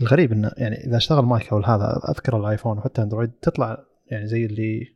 الغريب 0.00 0.32
إنه 0.32 0.52
يعني 0.56 0.76
إذا 0.86 0.96
أشتغل 0.96 1.24
مايك 1.24 1.52
أو 1.52 1.58
هذا 1.58 2.00
أذكر 2.08 2.40
الآيفون 2.40 2.78
وحتى 2.78 3.02
أندرويد 3.02 3.30
تطلع 3.30 3.84
يعني 4.10 4.26
زي 4.26 4.46
اللي 4.46 4.94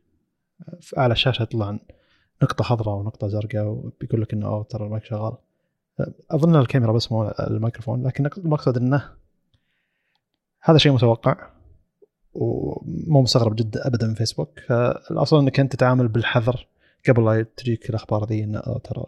في 0.81 0.97
أعلى 0.97 1.11
الشاشة 1.11 1.43
تطلع 1.43 1.79
نقطة 2.43 2.63
خضراء 2.63 2.95
ونقطة 2.95 3.27
زرقاء 3.27 3.65
وبيقول 3.65 4.21
لك 4.21 4.33
إنه 4.33 4.63
ترى 4.63 4.85
المايك 4.85 5.03
شغال. 5.05 5.37
أظن 6.31 6.55
الكاميرا 6.55 6.91
بس 6.91 7.11
مو 7.11 7.29
الميكروفون 7.39 8.07
لكن 8.07 8.29
المقصد 8.37 8.77
إنه 8.77 9.09
هذا 10.61 10.77
شيء 10.77 10.91
متوقع 10.91 11.49
ومو 12.33 13.21
مستغرب 13.21 13.55
جدا 13.55 13.87
ابدا 13.87 14.07
من 14.07 14.13
فيسبوك. 14.13 14.59
فالأصل 14.59 15.39
إنك 15.39 15.59
أنت 15.59 15.75
تتعامل 15.75 16.07
بالحذر 16.07 16.67
قبل 17.07 17.25
لا 17.25 17.41
تجيك 17.57 17.89
الأخبار 17.89 18.25
ذي 18.25 18.43
إنه 18.43 18.61
ترى 18.83 19.05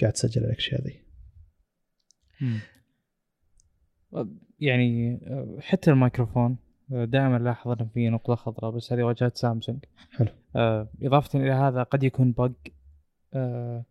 قاعد 0.00 0.12
تسجل 0.12 0.44
الأشياء 0.44 0.82
ذي. 0.82 1.02
يعني 4.60 5.20
حتى 5.60 5.90
الميكروفون 5.90 6.56
دائما 6.88 7.38
لاحظ 7.38 7.70
إن 7.70 7.88
في 7.94 8.08
نقطة 8.08 8.34
خضراء 8.34 8.70
بس 8.70 8.92
هذه 8.92 9.02
واجهه 9.02 9.32
سامسونج. 9.34 9.84
حلو. 10.10 10.28
آه 10.56 10.88
إضافة 11.02 11.38
إلى 11.38 11.52
هذا 11.52 11.82
قد 11.82 12.02
يكون 12.02 12.32
بق 12.32 12.52
آه 13.34 13.84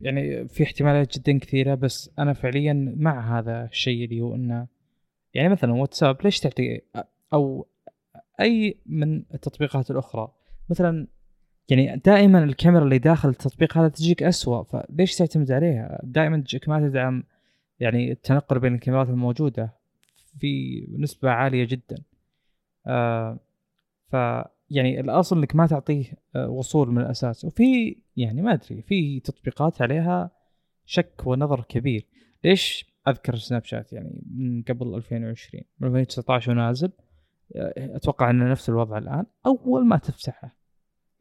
يعني 0.00 0.48
في 0.48 0.62
احتمالات 0.62 1.18
جدا 1.18 1.38
كثيرة 1.38 1.74
بس 1.74 2.10
أنا 2.18 2.32
فعليا 2.32 2.94
مع 2.96 3.38
هذا 3.38 3.64
الشيء 3.64 4.04
اللي 4.04 4.20
هو 4.20 4.34
إنه 4.34 4.66
يعني 5.34 5.48
مثلا 5.48 5.72
واتساب 5.72 6.16
ليش 6.24 6.40
تعطي 6.40 6.80
أو 7.32 7.66
أي 8.40 8.78
من 8.86 9.22
التطبيقات 9.34 9.90
الأخرى 9.90 10.32
مثلا 10.70 11.06
يعني 11.68 11.96
دائما 11.96 12.44
الكاميرا 12.44 12.84
اللي 12.84 12.98
داخل 12.98 13.28
التطبيق 13.28 13.78
هذا 13.78 13.88
تجيك 13.88 14.22
أسوأ 14.22 14.62
فليش 14.62 15.16
تعتمد 15.16 15.52
عليها؟ 15.52 16.00
دائما 16.02 16.40
تجيك 16.40 16.68
ما 16.68 16.88
تدعم 16.88 17.24
يعني 17.80 18.12
التنقل 18.12 18.58
بين 18.58 18.74
الكاميرات 18.74 19.08
الموجودة. 19.08 19.81
في 20.38 20.86
نسبة 20.98 21.30
عالية 21.30 21.64
جدا. 21.64 22.02
آه 22.86 23.38
ف 24.08 24.16
يعني 24.70 25.00
الأصل 25.00 25.38
إنك 25.38 25.56
ما 25.56 25.66
تعطيه 25.66 26.04
آه 26.36 26.48
وصول 26.48 26.90
من 26.90 27.02
الأساس. 27.02 27.44
وفي 27.44 27.96
يعني 28.16 28.42
ما 28.42 28.52
أدري 28.52 28.82
في 28.82 29.20
تطبيقات 29.20 29.82
عليها 29.82 30.30
شك 30.84 31.26
ونظر 31.26 31.64
كبير. 31.68 32.06
ليش؟ 32.44 32.92
أذكر 33.08 33.36
سناب 33.36 33.64
شات 33.64 33.92
يعني 33.92 34.22
من 34.34 34.62
قبل 34.62 34.94
2020 34.94 35.64
من 35.80 35.88
2019 35.88 36.52
ونازل. 36.52 36.92
آه، 37.56 37.96
أتوقع 37.96 38.30
إنه 38.30 38.50
نفس 38.50 38.68
الوضع 38.68 38.98
الآن. 38.98 39.26
أول 39.46 39.86
ما 39.86 39.96
تفتحه 39.96 40.56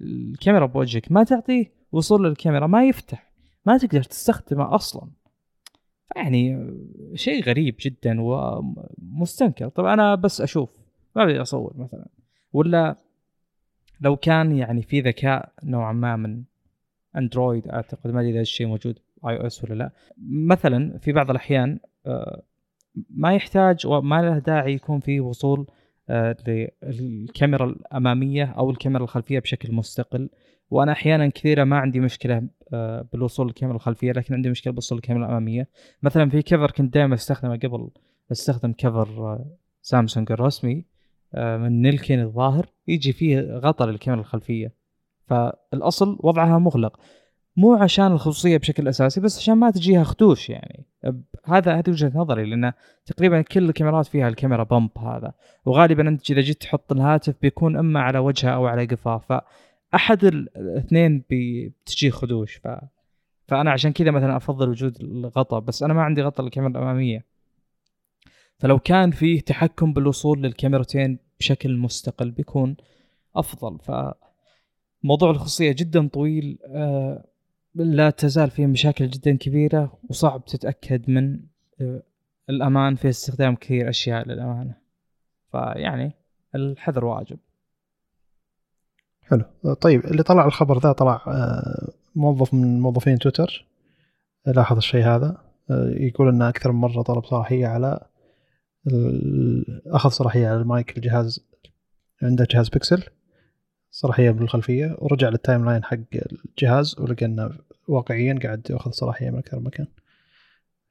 الكاميرا 0.01 0.65
بوجهك 0.65 1.11
ما 1.11 1.23
تعطيه 1.23 1.73
وصول 1.91 2.23
للكاميرا 2.23 2.67
ما 2.67 2.85
يفتح. 2.85 3.31
ما 3.65 3.77
تقدر 3.77 4.03
تستخدمه 4.03 4.75
أصلا. 4.75 5.09
يعني 6.15 6.73
شيء 7.13 7.43
غريب 7.43 7.75
جدا 7.79 8.21
ومستنكر. 8.21 9.69
طبعا 9.69 9.93
أنا 9.93 10.15
بس 10.15 10.41
أشوف 10.41 10.69
ما 11.15 11.23
ابي 11.23 11.41
أصور 11.41 11.73
مثلا. 11.77 12.07
ولا 12.53 12.95
لو 14.01 14.15
كان 14.15 14.51
يعني 14.51 14.81
في 14.81 15.01
ذكاء 15.01 15.53
نوعا 15.63 15.93
ما 15.93 16.15
من 16.15 16.43
أندرويد 17.17 17.67
أعتقد 17.67 18.11
ما 18.11 18.19
أدري 18.19 18.31
إذا 18.31 18.41
الشيء 18.41 18.67
موجود 18.67 18.99
آي 19.27 19.37
أو 19.37 19.47
إس 19.47 19.63
ولا 19.63 19.73
لا. 19.73 19.91
مثلا 20.31 20.97
في 20.97 21.11
بعض 21.11 21.29
الأحيان 21.29 21.79
آه، 22.05 22.41
ما 23.09 23.35
يحتاج 23.35 23.87
وما 23.87 24.21
له 24.21 24.39
داعي 24.39 24.73
يكون 24.73 24.99
في 24.99 25.19
وصول 25.19 25.67
آه، 26.09 26.35
للكاميرا 26.83 27.65
الأمامية 27.65 28.45
أو 28.45 28.69
الكاميرا 28.69 29.03
الخلفية 29.03 29.39
بشكل 29.39 29.73
مستقل. 29.73 30.29
وأنا 30.71 30.91
أحيانا 30.91 31.29
كثيرة 31.29 31.63
ما 31.63 31.77
عندي 31.77 31.99
مشكلة 31.99 32.43
آه، 32.73 33.05
بالوصول 33.13 33.47
للكاميرا 33.47 33.75
الخلفية 33.77 34.11
لكن 34.11 34.33
عندي 34.33 34.49
مشكلة 34.49 34.73
بالوصول 34.73 34.97
للكاميرا 34.97 35.25
الأمامية. 35.25 35.67
مثلا 36.03 36.29
في 36.29 36.41
كفر 36.41 36.71
كنت 36.71 36.93
دائما 36.93 37.15
أستخدمه 37.15 37.57
قبل 37.57 37.89
أستخدم 38.31 38.73
كفر 38.77 39.07
آه، 39.07 39.45
سامسونج 39.81 40.31
الرسمي 40.31 40.85
من 41.33 41.81
نيلكين 41.81 42.21
الظاهر 42.21 42.65
يجي 42.87 43.13
فيه 43.13 43.41
غطاء 43.41 43.87
للكاميرا 43.87 44.21
الخلفية. 44.21 44.73
فالأصل 45.25 46.17
وضعها 46.19 46.57
مغلق. 46.57 46.99
مو 47.57 47.75
عشان 47.75 48.11
الخصوصية 48.11 48.57
بشكل 48.57 48.87
أساسي 48.87 49.21
بس 49.21 49.37
عشان 49.37 49.53
ما 49.53 49.71
تجيها 49.71 50.03
خدوش 50.03 50.49
يعني. 50.49 50.85
هذا 51.45 51.73
هذه 51.73 51.89
وجهة 51.89 52.11
نظري 52.15 52.45
لأن 52.45 52.73
تقريبا 53.05 53.41
كل 53.41 53.69
الكاميرات 53.69 54.05
فيها 54.05 54.27
الكاميرا 54.27 54.63
بمب 54.63 54.97
هذا. 54.97 55.33
وغالبا 55.65 56.07
أنت 56.07 56.31
إذا 56.31 56.41
جيت 56.41 56.61
تحط 56.61 56.91
الهاتف 56.91 57.35
بيكون 57.41 57.77
إما 57.77 58.01
على 58.01 58.19
وجهه 58.19 58.49
أو 58.49 58.65
على 58.67 58.85
قفاه. 58.85 59.41
فاحد 59.91 60.23
الاثنين 60.25 61.23
بتجي 61.29 62.11
خدوش 62.11 62.55
ف 62.55 62.67
فأنا 63.47 63.71
عشان 63.71 63.93
كذا 63.93 64.11
مثلا 64.11 64.37
أفضل 64.37 64.69
وجود 64.69 65.01
الغطاء 65.01 65.59
بس 65.59 65.83
أنا 65.83 65.93
ما 65.93 66.01
عندي 66.01 66.21
غطاء 66.21 66.45
للكاميرا 66.45 66.71
الأمامية. 66.71 67.25
فلو 68.59 68.79
كان 68.79 69.11
فيه 69.11 69.41
تحكم 69.41 69.93
بالوصول 69.93 70.41
للكاميرتين 70.43 71.19
بشكل 71.39 71.77
مستقل 71.77 72.31
بيكون 72.31 72.77
أفضل. 73.35 73.79
ف 73.79 73.91
موضوع 75.03 75.31
الخصوصيه 75.31 75.71
جدا 75.71 76.07
طويل 76.07 76.57
آه 76.65 77.25
لا 77.75 78.09
تزال 78.09 78.49
فيه 78.49 78.65
مشاكل 78.65 79.09
جدا 79.09 79.37
كبيرة 79.37 79.99
وصعب 80.09 80.45
تتأكد 80.45 81.09
من 81.09 81.39
آه، 81.81 82.03
الأمان 82.49 82.95
في 82.95 83.09
استخدام 83.09 83.55
كثير 83.55 83.89
أشياء 83.89 84.27
للأمانة. 84.27 84.77
فيعني 85.51 86.11
الحذر 86.55 87.05
واجب. 87.05 87.39
حلو. 89.23 89.73
طيب 89.73 90.05
اللي 90.05 90.23
طلع 90.23 90.45
الخبر 90.45 90.79
ذا 90.79 90.91
طلع 90.91 91.23
آه، 91.27 91.91
موظف 92.15 92.53
من 92.53 92.79
موظفين 92.79 93.19
تويتر. 93.19 93.65
لاحظ 94.45 94.77
الشيء 94.77 95.03
هذا. 95.03 95.37
آه، 95.69 95.89
يقول 95.89 96.29
إن 96.29 96.41
أكثر 96.41 96.71
من 96.71 96.79
مرة 96.79 97.01
طلب 97.01 97.25
صلاحية 97.25 97.67
على 97.67 97.99
أخذ 99.87 100.09
صلاحية 100.09 100.47
على 100.47 100.61
المايك 100.61 100.97
الجهاز 100.97 101.45
عنده 102.21 102.47
جهاز 102.51 102.69
بيكسل. 102.69 103.03
صلاحية 103.91 104.31
بالخلفية. 104.31 104.95
ورجع 104.99 105.29
لل 105.29 105.65
timeline 105.65 105.83
حق 105.83 105.97
الجهاز 106.49 106.95
ولقى 106.99 107.25
إنه 107.25 107.51
واقعيا 107.87 108.39
قاعد 108.43 108.67
يأخذ 108.69 108.91
صلاحية 108.91 109.29
من 109.29 109.37
أكثر 109.37 109.59
مكان. 109.59 109.87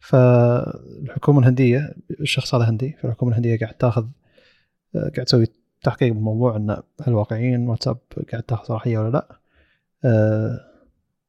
فالحكومة 0.00 1.38
الهندية 1.38 1.94
الشخص 2.20 2.54
هذا 2.54 2.70
هندي 2.70 2.96
فالحكومة 3.02 3.32
الهندية 3.32 3.58
قاعد 3.58 3.74
تأخذ 3.74 4.06
قاعد 4.94 5.24
تسوي 5.26 5.46
تحقيق 5.82 6.12
بالموضوع 6.12 6.56
انه 6.56 6.82
هل 7.02 7.14
واقعيا 7.14 7.58
واتساب 7.58 7.98
قاعد 8.32 8.42
تاخذ 8.42 8.64
صلاحية 8.64 8.98
ولا 8.98 9.10
لأ. 9.10 9.40
أه 10.04 10.60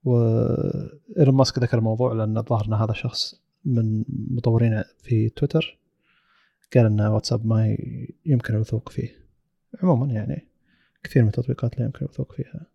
وايلون 0.03 1.35
ماسك 1.35 1.59
ذكر 1.59 1.77
الموضوع 1.77 2.13
لأن 2.13 2.37
الظاهر 2.37 2.65
إن 2.65 2.73
هذا 2.73 2.91
الشخص 2.91 3.41
من 3.65 4.03
مطورين 4.07 4.83
في 5.03 5.29
تويتر. 5.29 5.79
قال 6.75 6.85
إن 6.85 7.01
واتساب 7.01 7.45
ما 7.45 7.77
يمكن 8.25 8.53
الوثوق 8.53 8.89
فيه. 8.89 9.09
عموما 9.83 10.13
يعني 10.13 10.47
كثير 11.03 11.23
من 11.23 11.27
التطبيقات 11.27 11.79
لا 11.79 11.85
يمكن 11.85 12.05
الوثوق 12.05 12.33
فيها. 12.33 12.65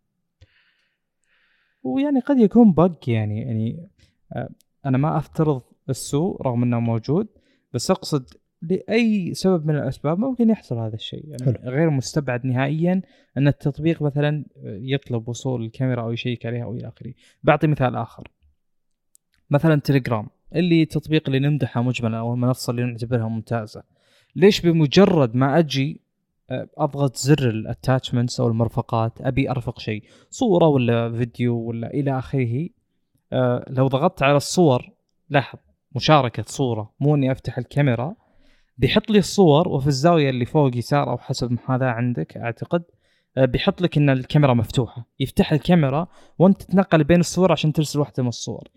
ويعني 1.83 2.21
قد 2.21 2.39
يكون 2.39 2.73
بق 2.73 2.99
يعني 3.09 3.41
يعني 3.41 3.89
آه، 4.33 4.49
أنا 4.87 4.99
ما 4.99 5.19
أفترض 5.19 5.63
السوء 5.89 6.43
رغم 6.43 6.63
إنه 6.63 6.81
موجود 6.81 7.29
بس 7.75 7.91
أقصد 7.91 8.35
لأي 8.63 9.35
سبب 9.35 9.67
من 9.67 9.77
الأسباب 9.77 10.19
ممكن 10.19 10.51
يحصل 10.51 10.79
هذا 10.79 10.95
الشيء. 10.95 11.29
يعني 11.29 11.45
حلو. 11.45 11.71
غير 11.71 11.91
مستبعد 11.91 12.47
نهائيا 12.47 13.03
أن 13.37 13.49
التطبيق 13.49 14.03
مثلا 14.03 14.45
يطلب 14.65 15.29
وصول 15.29 15.65
الكاميرا 15.65 16.03
أو 16.03 16.13
يشيك 16.13 16.47
عليها 16.47 16.65
أو 16.65 16.75
إلى 16.75 16.89
آخره. 16.89 17.15
بعطي 17.43 17.67
مثال 17.67 17.97
آخر. 17.97 18.29
مثلا 19.51 19.81
تليجرام 19.81 20.29
اللي 20.55 20.83
التطبيق 20.83 21.23
اللي 21.29 21.39
نمدحه 21.39 21.83
مجملا 21.83 22.19
أو 22.19 22.35
المنصه 22.35 22.71
اللي 22.71 22.85
نعتبرها 22.85 23.29
ممتازة. 23.29 23.83
ليش 24.37 24.61
بمجرد 24.61 25.35
ما 25.35 25.59
أجي 25.59 26.01
أضغط 26.79 27.17
زر 27.17 27.51
الاتاتشمنتس 27.51 28.41
أو 28.41 28.49
المرفقات 28.49 29.21
أبي 29.21 29.51
أرفق 29.51 29.79
شيء 29.79 30.05
صورة 30.31 30.67
ولا 30.67 31.13
فيديو 31.13 31.57
ولا 31.57 31.95
إلى 31.95 32.19
آخره 32.19 32.69
أه 33.33 33.65
لو 33.69 33.89
ضغطت 33.89 34.23
على 34.23 34.37
الصور 34.37 34.91
لاحظ 35.31 35.59
مشاركة 35.97 36.45
صورة 36.47 36.93
مو 37.01 37.15
إني 37.15 37.33
أفتح 37.33 37.59
الكاميرا 37.59 38.15
بيحط 38.79 39.11
لي 39.11 39.19
الصور 39.19 39.69
وفي 39.69 39.87
الزاوية 39.87 40.31
اللي 40.31 40.45
فوق 40.45 40.77
يسار 40.77 41.11
أو 41.11 41.19
حسب 41.19 41.53
محاذاه 41.53 41.87
عندك 41.87 42.37
أعتقد 42.37 42.83
أه 43.37 43.45
بيحط 43.45 43.81
لك 43.81 43.97
إن 43.97 44.11
الكاميرا 44.11 44.55
مفتوحة. 44.55 45.07
يفتح 45.21 45.53
الكاميرا 45.53 46.09
وأنت 46.39 46.63
تتنقل 46.63 47.05
بين 47.05 47.21
الصور 47.21 47.53
عشان 47.53 47.73
ترسل 47.73 47.99
واحدة 47.99 48.23
من 48.23 48.29
الصور. 48.29 48.69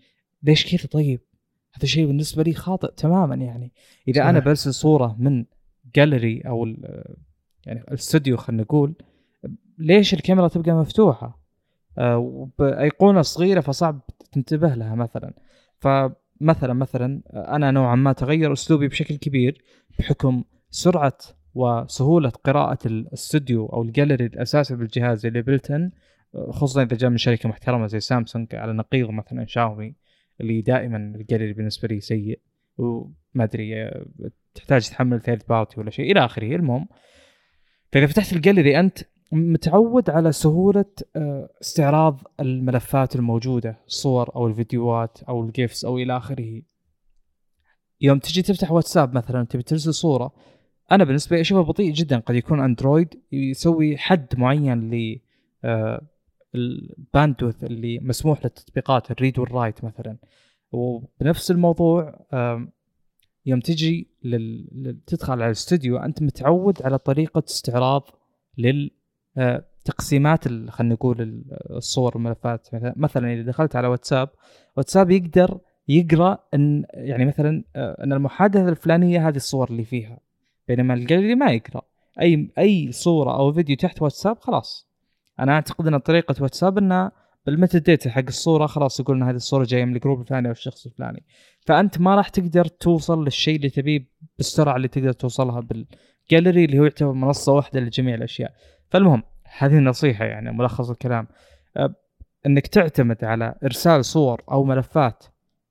ليش 0.42 0.76
كذا 0.76 0.88
طيب؟ 0.88 1.20
هذا 1.74 1.86
شيء 1.86 2.06
بالنسبة 2.06 2.42
لي 2.42 2.52
خاطئ 2.54 2.92
تماما 2.96 3.34
يعني. 3.34 3.72
إذا. 4.08 4.30
أنا 4.30 4.38
برسل 4.38 4.74
صورة 4.74 5.16
من 5.18 5.44
جاليري 5.94 6.40
أو 6.40 6.66
يعني 7.66 7.80
الاستوديو 7.80 8.36
خلينا 8.36 8.62
نقول 8.62 8.94
ليش 9.78 10.14
الكاميرا 10.14 10.48
تبقى 10.48 10.72
مفتوحة؟ 10.72 11.40
آه 11.98 12.48
بايقونه 12.58 13.22
صغيرة 13.22 13.60
فصعب 13.60 14.00
تنتبه 14.32 14.74
لها 14.74 14.94
مثلا. 14.94 15.34
فمثلا 15.78 16.14
مثلا 16.40 17.22
أنا 17.34 17.70
نوعا 17.70 17.96
ما 17.96 18.12
تغير 18.12 18.52
أسلوبي 18.52 18.88
بشكل 18.88 19.16
كبير 19.16 19.62
بحكم 19.98 20.44
سرعة 20.70 21.18
وسهولة 21.54 22.28
قراءة 22.28 22.78
الاستوديو 22.86 23.66
أو 23.66 23.82
الجاليري 23.82 24.26
الأساسي 24.26 24.76
بالجهاز 24.76 25.26
اللي 25.26 25.42
بلتن 25.42 25.90
خصوصا 26.50 26.82
إذا 26.82 26.96
جاء 26.96 27.10
من 27.10 27.16
شركة 27.16 27.48
محترمة 27.48 27.86
زي 27.86 28.00
سامسونج 28.00 28.54
على 28.54 28.72
نقيض 28.72 29.10
مثلا 29.10 29.46
شاومي 29.46 29.94
اللي 30.40 30.60
دائما 30.60 30.96
الجاليري 30.96 31.52
بالنسبة 31.52 31.88
لي 31.88 32.00
سيء 32.00 32.40
وما 32.78 33.44
أدري 33.44 33.90
تحتاج 34.54 34.88
تحمل 34.88 35.20
third 35.20 35.42
party 35.48 35.80
ولا 35.80 35.90
شيء 35.90 36.12
إلى 36.12 36.24
آخره. 36.24 36.56
المهم 36.56 36.88
فإذا 37.92 38.06
فتحت 38.06 38.32
الجاليري 38.32 38.80
أنت 38.80 38.98
متعود 39.32 40.10
على 40.10 40.32
سهولة 40.32 40.84
آه، 41.16 41.50
استعراض 41.62 42.20
الملفات 42.40 43.16
الموجودة 43.16 43.78
الصور 43.86 44.36
أو 44.36 44.46
الفيديوهات 44.46 45.22
أو 45.22 45.44
ال 45.44 45.52
GIFs 45.52 45.84
أو 45.84 45.98
إلى 45.98 46.16
آخره. 46.16 46.62
يوم 48.00 48.18
تجي 48.18 48.42
تفتح 48.42 48.72
واتساب 48.72 49.14
مثلا 49.14 49.44
تبي 49.44 49.62
ترسل 49.62 49.94
صورة 49.94 50.32
أنا 50.92 51.04
بالنسبة 51.04 51.36
لي 51.36 51.40
اشوفه 51.40 51.62
بطيء 51.62 51.92
جدا. 51.92 52.18
قد 52.18 52.34
يكون 52.34 52.60
أندرويد 52.60 53.22
يسوي 53.32 53.98
حد 53.98 54.26
معين 54.38 54.90
ل 54.90 55.20
آه، 55.64 56.06
ال 56.54 56.65
bandwidth 56.65 57.64
اللي 57.64 57.98
مسموح 57.98 58.44
للتطبيقات 58.44 59.10
ال 59.10 59.16
read 59.16 59.38
وال 59.38 59.51
write 59.51 59.84
مثلا. 59.84 60.16
وبنفس 60.72 61.50
الموضوع 61.50 62.26
يوم 63.46 63.60
تجي 63.60 64.10
لل... 64.24 65.00
تدخل 65.06 65.32
على 65.32 65.46
الاستوديو 65.46 65.96
أنت 65.96 66.22
متعود 66.22 66.82
على 66.82 66.98
طريقة 66.98 67.42
استعراض 67.48 68.08
لل 68.58 68.90
تقسيمات 69.84 70.48
خلينا 70.48 70.94
نقول 70.94 71.20
ال- 71.20 71.44
الصور 71.76 72.12
والملفات. 72.14 72.68
مثلا 72.72 73.32
إذا 73.32 73.42
دخلت 73.42 73.76
على 73.76 73.88
واتساب 73.88 74.28
واتساب 74.76 75.10
يقدر 75.10 75.58
يقرأ 75.88 76.38
ان 76.54 76.84
يعني 76.94 77.24
مثلا 77.24 77.64
آه، 77.76 78.04
إن 78.04 78.12
المحادثة 78.12 78.68
الفلانية 78.68 79.28
هذه 79.28 79.36
الصور 79.36 79.70
اللي 79.70 79.84
فيها. 79.84 80.18
بينما 80.68 80.94
الجاليري 80.94 81.34
ما 81.34 81.50
يقرأ. 81.50 81.82
اي 82.20 82.50
أي 82.58 82.92
صورة 82.92 83.36
أو 83.36 83.52
فيديو 83.52 83.76
تحت 83.76 84.02
واتساب 84.02 84.38
خلاص. 84.40 84.88
أنا 85.40 85.52
أعتقد 85.52 85.86
إن 85.86 85.98
طريقة 85.98 86.34
واتساب 86.42 86.78
انها 86.78 87.12
بال 87.46 87.78
metadata 87.78 88.10
حق 88.10 88.24
الصورة 88.28 88.66
خلاص 88.66 89.00
يقول 89.00 89.16
إن 89.16 89.22
هذه 89.22 89.36
الصورة 89.36 89.64
جاية 89.64 89.84
من 89.84 89.96
ال 89.96 90.00
group 90.00 90.20
الفلاني 90.20 90.46
أو 90.48 90.52
الشخص 90.52 90.86
الفلاني. 90.86 91.22
فأنت 91.66 92.00
ما 92.00 92.14
راح 92.14 92.28
تقدر 92.28 92.64
توصل 92.64 93.24
للشيء 93.24 93.56
اللي 93.56 93.70
تبيه 93.70 94.08
بالسرعة 94.36 94.76
اللي 94.76 94.88
تقدر 94.88 95.12
توصلها 95.12 95.60
بالجاليري 95.60 96.64
اللي 96.64 96.78
هو 96.78 96.82
يعتبر 96.82 97.12
منصة 97.12 97.52
واحدة 97.52 97.80
لجميع 97.80 98.14
الأشياء. 98.14 98.52
فالمهم 98.90 99.22
هذه 99.58 99.78
النصيحة 99.78 100.24
يعني 100.24 100.52
ملخص 100.52 100.90
الكلام. 100.90 101.26
أه، 101.76 101.94
إنك 102.46 102.66
تعتمد 102.66 103.24
على 103.24 103.54
إرسال 103.64 104.04
صور 104.04 104.42
أو 104.50 104.64
ملفات 104.64 105.24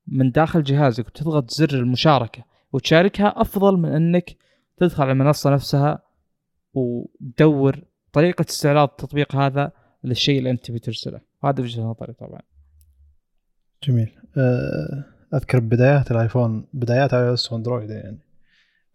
من 0.06 0.30
داخل 0.30 0.62
جهازك 0.62 1.06
وتضغط 1.06 1.50
زر 1.50 1.70
المشاركة 1.74 2.44
وتشاركها 2.72 3.34
أفضل 3.36 3.76
من 3.76 3.88
إنك 3.88 4.36
تدخل 4.76 5.02
على 5.02 5.12
المنصة 5.12 5.50
نفسها 5.50 6.02
وتدور 6.74 7.84
طريقة 8.12 8.44
استعراض 8.50 8.88
التطبيق 8.88 9.36
هذا 9.36 9.72
للشيء 10.04 10.38
اللي 10.38 10.50
أنت 10.50 10.66
تبي 10.66 10.78
ترسله. 10.78 11.20
هذا 11.44 11.62
وجهه 11.62 11.82
نظري 11.82 12.12
طبعا. 12.12 12.40
جميل. 13.82 14.10
آه، 14.36 15.04
أذكر 15.34 15.60
بدايات 15.60 16.10
الآيفون 16.10 16.66
بدايات 16.72 17.14
iOS 17.14 17.52
وأندرويد 17.52 17.90
يعني. 17.90 18.18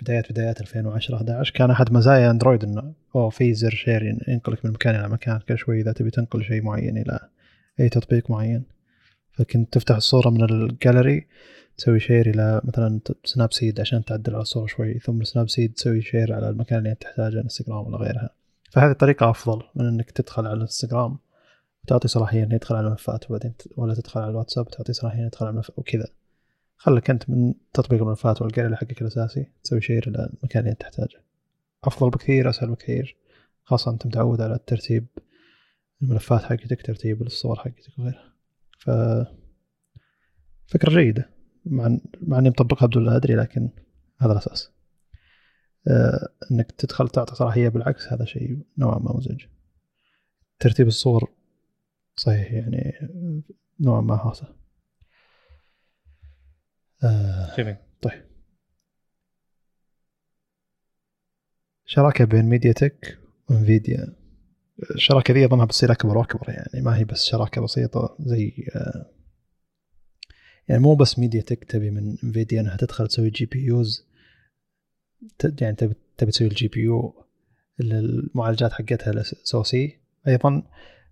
بدايات 0.01 0.31
بدايات 0.31 0.61
2010 0.61 1.15
11 1.15 1.53
كان 1.53 1.71
أحد 1.71 1.93
مزايا 1.93 2.31
أندرويد 2.31 2.63
إنه 2.63 2.93
اوه 3.15 3.29
في 3.29 3.53
زر 3.53 3.69
share 3.69 4.03
ين- 4.03 4.19
ينقلك 4.27 4.65
من 4.65 4.71
مكان 4.71 4.95
إلى 4.95 5.09
مكان 5.09 5.39
كل 5.39 5.57
شوي 5.57 5.81
إذا 5.81 5.91
تبي 5.91 6.09
تنقل 6.11 6.43
شيء 6.43 6.61
معين 6.61 6.97
إلى 6.97 7.19
أي 7.79 7.89
تطبيق 7.89 8.31
معين. 8.31 8.63
فكنت 9.31 9.73
تفتح 9.73 9.95
الصورة 9.95 10.29
من 10.29 10.43
الجاليري 10.43 11.27
تسوي 11.77 11.99
share 11.99 12.29
إلى 12.29 12.61
مثلا 12.63 12.99
Snapseed 13.23 13.79
عشان 13.79 14.05
تعدل 14.05 14.33
على 14.33 14.41
الصورة 14.41 14.65
شوي 14.65 14.99
ثم 14.99 15.23
Snapseed 15.23 15.73
تسوي 15.73 16.01
share 16.01 16.33
على 16.33 16.49
المكان 16.49 16.77
اللي 16.79 16.91
أنت 16.91 17.01
تحتاجه 17.01 17.41
إنستغرام 17.41 17.87
ولا 17.87 17.97
غيرها. 17.97 18.29
فهذه 18.71 18.91
الطريقة 18.91 19.29
أفضل 19.29 19.61
من 19.75 19.85
إنك 19.87 20.11
تدخل 20.11 20.45
على 20.45 20.55
الانستغرام 20.55 21.17
وتعطي 21.83 22.07
صلاحية 22.07 22.43
إنه 22.43 22.55
يدخل 22.55 22.75
على 22.75 22.85
الملفات 22.87 23.25
وبعدين 23.31 23.53
ولا 23.77 23.93
تدخل 23.93 24.21
على 24.21 24.31
الواتساب 24.31 24.67
تعطي 24.67 24.93
صلاحية 24.93 25.17
إنه 25.19 25.27
يدخل 25.27 25.45
على 25.45 25.53
الملفات 25.53 25.79
وكذا 25.79 26.07
خلك 26.77 27.09
أنت 27.09 27.29
من 27.29 27.53
تطبيق 27.73 28.01
الملفات 28.01 28.41
والجاليري 28.41 28.75
حقك 28.75 29.01
الأساسي 29.01 29.47
تسوي 29.63 29.81
شير 29.81 30.03
إلى 30.07 30.29
المكان 30.33 30.59
اللي 30.59 30.71
أنت 30.71 30.81
تحتاجه. 30.81 31.24
أفضل 31.87 32.09
بكثير 32.09 32.49
أسهل 32.49 32.71
بكثير 32.71 33.17
خاصة 33.63 33.91
أنت 33.91 34.05
متعود 34.05 34.41
على 34.41 34.59
ترتيب 34.67 35.07
الملفات 36.01 36.41
حقتك 36.43 36.81
ترتيب 36.81 37.21
الصور 37.21 37.55
حقتك 37.55 37.99
وغيرها. 37.99 38.33
ف 38.79 38.89
فكرة 40.67 40.89
جيدة 40.89 41.29
مع 41.65 41.97
مع 42.21 42.39
إني 42.39 42.49
مطبقها 42.49 42.85
بدون 42.85 43.09
أدري 43.09 43.35
لكن 43.35 43.69
هذا 44.17 44.31
الأساس. 44.31 44.71
آه، 45.87 46.29
إنك 46.51 46.71
تدخل 46.71 47.09
تعطي 47.09 47.35
صلاحية 47.35 47.69
بالعكس 47.69 48.07
هذا 48.07 48.25
شيء 48.25 48.59
نوعا 48.77 48.99
ما 48.99 49.17
مزعج. 49.17 49.45
ترتيب 50.59 50.87
الصور 50.87 51.31
صحيح 52.15 52.51
يعني 52.51 52.93
نوعا 53.79 54.01
ما 54.01 54.15
هاسة 54.15 54.55
آه، 57.03 57.55
جميل. 57.57 57.75
شراكة 61.85 62.25
بين 62.25 62.45
ميديا 62.45 62.71
تك 62.71 63.17
وانفيديا 63.49 64.15
الشراكة 64.95 65.33
ذي 65.33 65.45
أظنها 65.45 65.65
بتصير 65.65 65.91
أكبر 65.91 66.17
وأكبر 66.17 66.49
يعني 66.49 66.81
ما 66.81 66.97
هي 66.97 67.03
بس 67.03 67.25
شراكة 67.25 67.61
بسيطة 67.61 68.15
زي 68.19 68.53
آه، 68.75 69.11
يعني 70.67 70.81
مو 70.81 70.95
بس 70.95 71.19
MediaTek 71.19 71.63
تبي 71.63 71.89
من 71.89 72.17
Nvidia 72.23 72.61
إنها 72.61 72.77
تدخل 72.77 73.07
تسوي 73.07 73.29
GPUs 73.29 74.07
يعني 75.61 75.75
تبي 75.75 75.93
تبي 76.17 76.31
تسوي 76.31 76.47
ال 76.47 76.67
GPU 76.67 77.25
المعالجات 77.79 78.71
حقتها 78.71 79.23
أو 79.53 79.63
سي 79.63 79.99
أيضا 80.27 80.63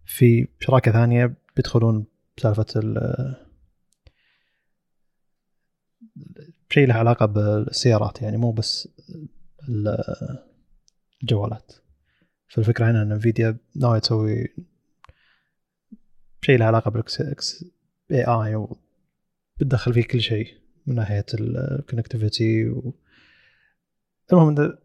في 0.05 0.47
شراكة 0.59 0.91
ثانية 0.91 1.35
بيدخلون 1.55 2.05
بسالفة 2.37 2.65
ال 2.75 2.97
شيء 6.69 6.87
له 6.87 6.93
علاقة 6.93 7.25
بالسيارات 7.25 8.21
يعني 8.21 8.37
مو 8.37 8.51
بس 8.51 8.87
الجوالات 11.23 11.71
فالفكرة 12.47 12.91
هنا 12.91 13.01
إن 13.01 13.11
Nvidia 13.11 13.57
ناوية 13.75 13.99
تسوي 13.99 14.55
شيء 16.41 16.57
له 16.57 16.65
علاقة 16.65 16.91
بالاكس 16.91 17.21
اي 18.11 18.23
اي 18.23 18.67
بتدخل 19.59 19.93
فيه 19.93 20.03
كل 20.03 20.21
شيء 20.21 20.57
من 20.87 20.95
ناحية 20.95 21.25
الكونكتيفيتي 21.33 22.69
و... 22.69 22.93
المهم 24.33 24.55
إنه- 24.55 24.77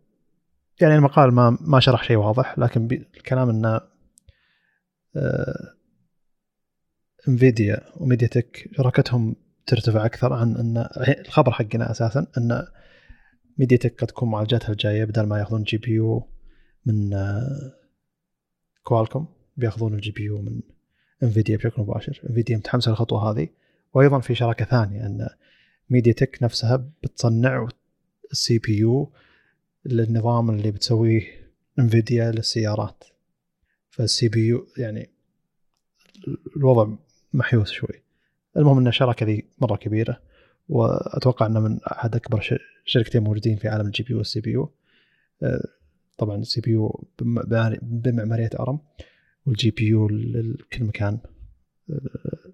يعني 0.80 0.94
المقال 0.94 1.32
ما 1.32 1.58
ما 1.60 1.80
شرح 1.80 2.04
شيء 2.04 2.16
واضح 2.16 2.58
لكن 2.58 2.88
الكلام 3.16 3.48
إنه 3.48 3.80
انفيديا 7.28 7.80
وميديا 7.96 8.28
تك 8.28 8.68
شراكتهم 8.76 9.36
ترتفع 9.66 10.06
أكثر 10.06 10.32
عن 10.32 10.56
إن 10.56 10.88
الخبر 11.26 11.52
حقنا 11.52 11.90
أساسا 11.90 12.26
إن 12.38 12.66
ميديا 13.58 13.76
تك 13.76 14.00
قد 14.00 14.06
تكون 14.06 14.30
معالجاتها 14.30 14.72
الجاية 14.72 15.04
بدل 15.04 15.22
ما 15.22 15.38
ياخذون 15.38 15.62
جي 15.62 15.76
بي 15.76 15.90
يو 15.90 16.28
من 16.86 17.14
آه، 17.14 17.72
Qualcomm 18.82 19.26
بياخذون 19.56 19.94
ال 19.94 20.10
GPU 20.10 20.42
من 20.42 20.60
Nvidia 21.22 21.56
بشكل 21.56 21.82
مباشر. 21.82 22.20
Nvidia 22.30 22.56
متحمسه 22.56 22.90
للخطوة 22.90 23.30
هذه. 23.30 23.48
وأيضا 23.94 24.20
في 24.20 24.34
شراكة 24.34 24.64
ثانية 24.64 25.06
أن 25.06 25.28
MediaTek 25.90 26.38
نفسها 26.42 26.90
بتصنع 27.02 27.68
ال 28.32 28.58
CPU 28.58 29.12
للنظام 29.84 30.50
اللي 30.50 30.70
بتسويه 30.70 31.22
Nvidia 31.78 32.30
للسيارات. 32.30 33.04
فال 33.90 34.28
CPU 34.28 34.66
يعني 34.76 35.10
الوضع 36.56 36.96
محيوس 37.32 37.70
شوي. 37.70 38.02
المهم 38.56 38.78
أن 38.78 38.86
الشراكة 38.86 39.26
ذي 39.26 39.48
مرة 39.58 39.76
كبيرة. 39.76 40.20
وأتوقع 40.68 41.46
انه 41.46 41.60
من 41.60 41.78
أحد 41.82 42.14
أكبر 42.14 42.58
شركتين 42.84 43.22
موجودين 43.22 43.56
في 43.56 43.68
عالم 43.68 43.86
ال 43.86 44.02
GPU 44.02 44.12
وال 44.12 44.40
CPU. 44.40 44.72
آه، 45.42 45.68
طبعا 46.18 46.36
ال 46.36 46.60
CPU 46.60 47.08
بمعماري- 47.18 47.78
بمعمارية 47.82 48.50
ARM 48.60 48.78
وال 49.46 49.70
GPU 49.70 50.08
لكل 50.08 50.84
مكان. 50.84 51.18
آه، 51.90 52.52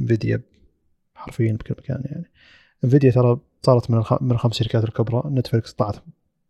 Nvidia 0.00 0.42
حرفيا 1.14 1.52
بكل 1.52 1.74
مكان 1.78 2.02
يعني. 2.04 2.30
Nvidia 2.84 3.10
ترى 3.10 3.40
صارت 3.62 3.90
من. 3.90 4.02
من 4.20 4.32
الخمس 4.32 4.54
شركات 4.54 4.84
الكبرى. 4.84 5.22
Netflix 5.26 5.72
طلعت 5.72 5.96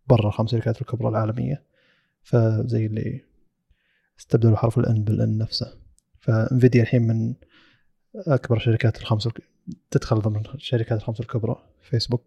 برا 0.07 0.27
الخمس 0.27 0.51
شركات 0.51 0.81
الكبرى 0.81 1.09
العالمية. 1.09 1.63
فزي 2.23 2.85
اللي 2.85 3.21
استبدلوا 4.19 4.57
حرف 4.57 4.77
ال 4.79 4.91
N 4.91 5.03
بال 5.03 5.26
N 5.26 5.37
نفسه. 5.37 5.77
ف 6.19 6.28
Nvidia 6.28 6.81
الحين 6.81 7.07
من 7.07 7.33
أكبر 8.17 8.59
شركات 8.59 9.01
الخمس 9.01 9.27
الك... 9.27 9.41
تدخل 9.91 10.15
ضمن 10.15 10.43
الشركات 10.55 10.97
الخمس 10.97 11.19
الكبرى. 11.19 11.69
Facebook 11.81 12.25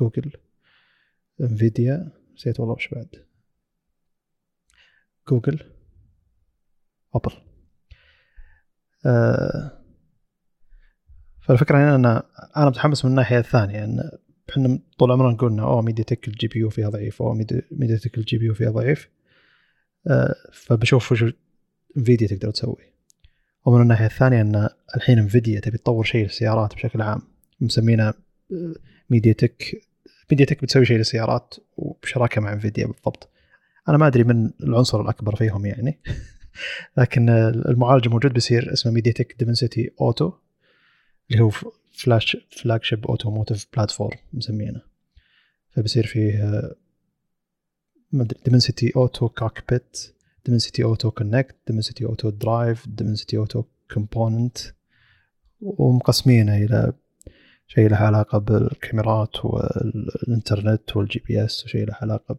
Google 0.00 0.32
Nvidia 1.40 2.12
نسيت 2.34 2.60
والله 2.60 2.74
وش 2.74 2.88
بعد. 2.88 3.26
Google 5.28 5.60
Apple. 7.14 7.32
آه 9.06 9.82
فالفكرة 11.40 11.76
هنا 11.78 11.94
إن 11.94 12.22
أنا 12.56 12.68
متحمس 12.68 13.04
من 13.04 13.10
الناحية 13.10 13.38
الثانية 13.38 13.84
إن 13.84 14.10
إحنا 14.50 14.78
طول 14.98 15.12
عمرنا 15.12 15.32
نقول 15.34 15.52
إنه 15.52 15.62
أوه 15.62 15.82
MediaTek 15.82 16.28
ال 16.28 16.48
GPU 16.48 16.70
فيها 16.70 16.88
ضعيف 16.88 17.22
أو 17.22 17.32
MediaTek 17.70 18.18
ال 18.18 18.38
GPU 18.38 18.54
فيها 18.54 18.70
ضعيف. 18.70 19.10
آه 20.06 20.34
فبشوف 20.52 21.12
وش 21.12 21.24
Nvidia 21.96 22.26
تقدر 22.28 22.50
تسوي. 22.50 22.95
ومن 23.66 23.82
الناحية 23.82 24.06
الثانية 24.06 24.40
أن 24.40 24.68
الحين 24.96 25.18
Nvidia 25.18 25.60
تبي 25.60 25.78
تطور 25.78 26.04
شيء 26.04 26.24
للسيارات 26.24 26.74
بشكل 26.74 27.02
عام 27.02 27.22
مسمينه 27.60 28.14
MediaTek 29.10 29.82
MediaTek 30.30 30.62
بتسوي 30.62 30.84
شيء 30.84 30.96
للسيارات 30.96 31.54
وبشراكة 31.76 32.40
مع 32.40 32.52
Nvidia 32.52 32.86
بالضبط. 32.86 33.30
أنا 33.88 33.96
ما 33.98 34.06
أدري 34.06 34.24
من 34.24 34.50
العنصر 34.62 35.00
الأكبر 35.00 35.36
فيهم 35.36 35.66
يعني. 35.66 36.00
لكن 36.98 37.28
المعالج 37.68 38.06
الموجود 38.06 38.32
بيصير 38.32 38.72
اسمه 38.72 38.92
MediaTek 38.92 39.36
Dimensity 39.38 39.90
Auto 40.00 40.32
اللي 41.30 41.42
هو 41.42 41.50
flag 41.92 42.36
flagship 42.50 43.06
automotive 43.06 43.66
platform 43.76 44.18
مسمينه. 44.32 44.82
فبصير 45.70 46.06
فيه 46.06 46.62
Dimensity 48.44 48.92
Auto 48.96 49.28
Cockpit 49.28 50.15
Dimensity 50.46 50.84
Auto 50.84 51.10
Connect 51.10 51.56
Dimensity 51.66 52.04
Auto 52.04 52.30
Drive 52.30 52.88
Dimensity 52.88 53.36
Auto 53.36 53.64
Component 53.94 54.58
ومقسمينه 55.60 56.56
إلى 56.56 56.92
شيء 57.68 57.88
له 57.88 57.96
علاقة 57.96 58.38
بالكاميرات 58.38 59.44
والإنترنت 59.44 60.96
وال 60.96 61.22
GPS 61.26 61.64
وشيء 61.64 61.86
له 61.86 61.94
علاقة 62.02 62.36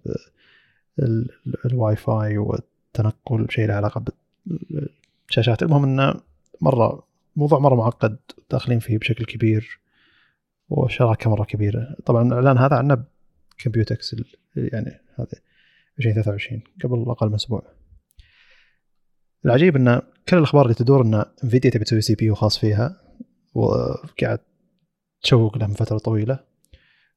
بالواي 0.98 1.96
فاي 1.96 2.38
والتنقل 2.38 3.48
شيء 3.50 3.68
له 3.68 3.74
علاقة 3.74 4.04
بالشاشات. 4.46 5.64
المهم 5.64 5.84
إنه 5.84 6.22
مرة 6.62 7.08
موضوع 7.36 7.60
مرة 7.60 7.76
معقد 7.76 8.18
داخلين 8.52 8.80
فيه 8.80 8.98
بشكل 8.98 9.26
كبير 9.26 9.80
وشراكة 10.70 11.30
مرة 11.30 11.44
كبيرة. 11.44 11.96
طبعا 12.06 12.28
الإعلان 12.28 12.58
هذا 12.58 12.76
عنه 12.76 13.04
Computex 13.58 14.16
يعني 14.56 15.02
هذا 15.16 15.28
2023 16.00 16.62
قبل 16.84 17.06
أقل 17.10 17.28
من 17.28 17.34
أسبوع. 17.34 17.64
العجيب 19.46 19.76
إن 19.76 20.02
كل 20.30 20.38
الأخبار 20.38 20.64
اللي 20.64 20.74
تدور 20.74 21.02
إن 21.02 21.26
Nvidia 21.44 21.72
تبي 21.72 21.84
تسوي 21.84 22.02
CPU 22.02 22.36
خاص 22.36 22.58
فيها 22.58 23.02
وقاعد 23.54 24.40
تشوق 25.22 25.58
له 25.58 25.68
من 25.68 25.74
فترة 25.74 25.98
طويلة 25.98 26.40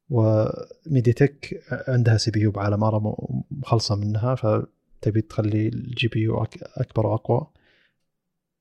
و 0.09 1.13
MediaTek 1.13 1.63
عندها 1.87 2.17
CPU 2.17 2.51
بعالم 2.51 2.83
Arm 2.83 3.13
مخلصه 3.51 3.95
منها 3.95 4.35
فتبي 4.35 5.21
تخلي 5.21 5.67
ال 5.67 6.07
GPU 6.07 6.43
أكبر 6.77 7.07
وأقوى. 7.07 7.47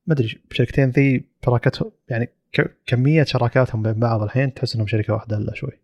ما 0.06 0.14
أدري 0.14 0.40
شركتين 0.52 0.90
ذي 0.90 1.24
شراكتهم 1.44 1.90
يعني 2.08 2.28
كمية 2.86 3.24
شراكاتهم 3.24 3.82
بين 3.82 3.92
بعض 3.92 4.22
الحين 4.22 4.54
تحس 4.54 4.74
إنهم 4.74 4.86
شركة 4.86 5.12
واحدة 5.12 5.36
إلا 5.36 5.54
شوي. 5.54 5.80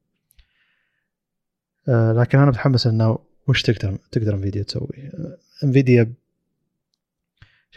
آه، 1.89 2.13
لكن 2.13 2.39
أنا 2.39 2.51
متحمس 2.51 2.87
إنه 2.87 3.19
وش 3.49 3.63
تقدر 3.63 3.99
تقدر 4.13 4.35
Nvidia 4.35 4.63
تسوي. 4.63 5.11
Nvidia 5.65 6.13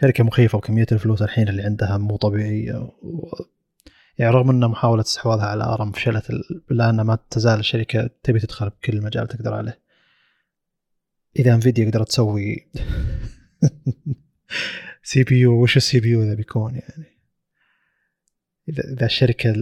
شركة 0.00 0.24
مخيفة 0.24 0.58
وكمية 0.58 0.86
الفلوس 0.92 1.22
الحين 1.22 1.48
اللي 1.48 1.62
عندها 1.62 1.98
مو 1.98 2.16
طبيعية 2.16 2.74
و... 3.02 3.28
يعني 4.18 4.34
رغم 4.34 4.50
ان 4.50 4.70
محاولة 4.70 5.02
استحواذها 5.02 5.46
على 5.46 5.64
Arm 5.64 5.92
فشلت 5.92 6.30
الا 6.70 6.90
ان 6.90 7.00
ما 7.00 7.18
تزال 7.30 7.58
الشركة 7.58 8.10
تبي 8.22 8.38
تدخل 8.38 8.70
بكل 8.70 9.02
مجال 9.02 9.28
تقدر 9.28 9.54
عليه. 9.54 9.80
إذا 11.38 11.54
Nvidia 11.54 11.90
قدرت 11.90 12.08
تسوي 12.08 12.66
CPU 15.02 15.62
وش 15.62 15.76
ال 15.76 16.00
CPU 16.00 16.22
ذا 16.22 16.34
بيكون 16.34 16.74
يعني؟ 16.74 17.20
اذا 18.68 18.92
إذا 18.92 19.06
الشركة 19.06 19.54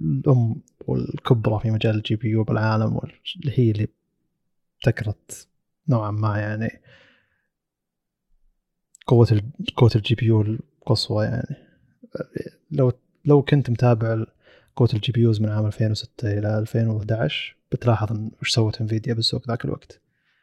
الأم 0.00 0.62
والكبرى 0.86 1.60
في 1.60 1.70
مجال 1.70 1.96
ال 1.96 2.16
GPU 2.16 2.44
بالعالم 2.44 2.96
واللي 2.96 3.58
هي 3.58 3.70
اللي 3.70 3.88
ابتكرت 4.76 5.48
نوعا 5.88 6.10
ما 6.10 6.38
يعني 6.38 6.80
قوة 9.08 9.42
قوة 9.76 9.90
ال 9.96 10.14
GPU 10.14 10.40
القصوى 10.42 11.24
يعني. 11.24 11.56
لو 12.70 12.92
لو 13.24 13.42
كنت 13.42 13.70
متابع 13.70 14.24
قوة 14.76 14.88
ال 14.94 15.12
GPUs 15.12 15.40
من 15.40 15.48
عام 15.48 15.66
2006 15.66 16.38
إلى 16.38 16.58
2011 16.58 17.56
بتلاحظ 17.72 18.18
وش 18.42 18.50
سوت 18.50 18.80
Nvidia 18.80 19.14
بالسوق 19.14 19.48
ذاك 19.48 19.64
الوقت. 19.64 20.00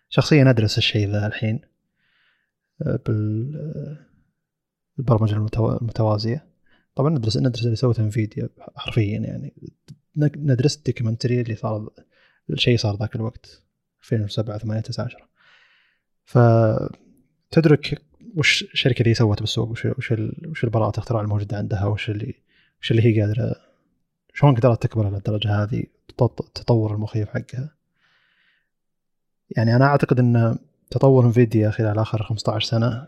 شخصيا 0.10 0.50
أدرس 0.50 0.78
الشيء 0.78 1.10
ذا 1.10 1.28
الحين 1.28 1.62
آه، 2.82 3.00
بالبرمجة 4.98 5.36
المتوازية. 5.36 6.48
طبعا 6.96 7.10
ندرس 7.10 7.38
ندرس 7.38 7.66
اللي 7.66 7.76
سوته 7.76 8.04
Nvidia 8.04 8.50
حرفيا 8.76 9.20
يعني. 9.20 9.54
ندرس 10.18 10.78
ال 10.78 10.83
documentary 10.83 11.42
اللي 11.42 11.56
صار 11.56 11.90
الشيء 12.50 12.78
صار 12.78 12.96
ذاك 13.00 13.16
الوقت 13.16 13.64
2007 14.02 14.58
8 14.58 14.82
9 14.82 15.06
10 15.06 15.30
فتدرك 17.52 18.02
وش 18.36 18.64
الشركة 18.64 19.04
ذي 19.04 19.14
سوت 19.14 19.40
بالسوق؟ 19.40 19.70
وش 19.70 19.86
وش, 19.86 20.14
وش 20.48 20.64
البراءة 20.64 21.00
اختراع 21.00 21.22
الموجودة 21.22 21.58
عندها؟ 21.58 21.86
وش 21.86 22.10
اللي 22.10 22.34
وش 22.82 22.92
اللي 22.92 23.06
هي 23.06 23.22
قادره 23.22 23.56
شلون 24.34 24.56
قدرت 24.56 24.84
تكبر 24.84 25.10
للدرجة 25.10 25.64
هذه؟ 25.64 25.84
التطور 26.22 26.96
المخيف 26.96 27.30
حقها. 27.30 27.76
يعني 29.58 29.76
أنا 29.76 29.86
أعتقد 29.86 30.20
إن 30.20 30.58
تطور 30.90 31.26
Nvidia 31.26 31.70
خلال 31.70 32.00
آخر 32.00 32.24
15 32.24 32.68
سنة 32.68 33.08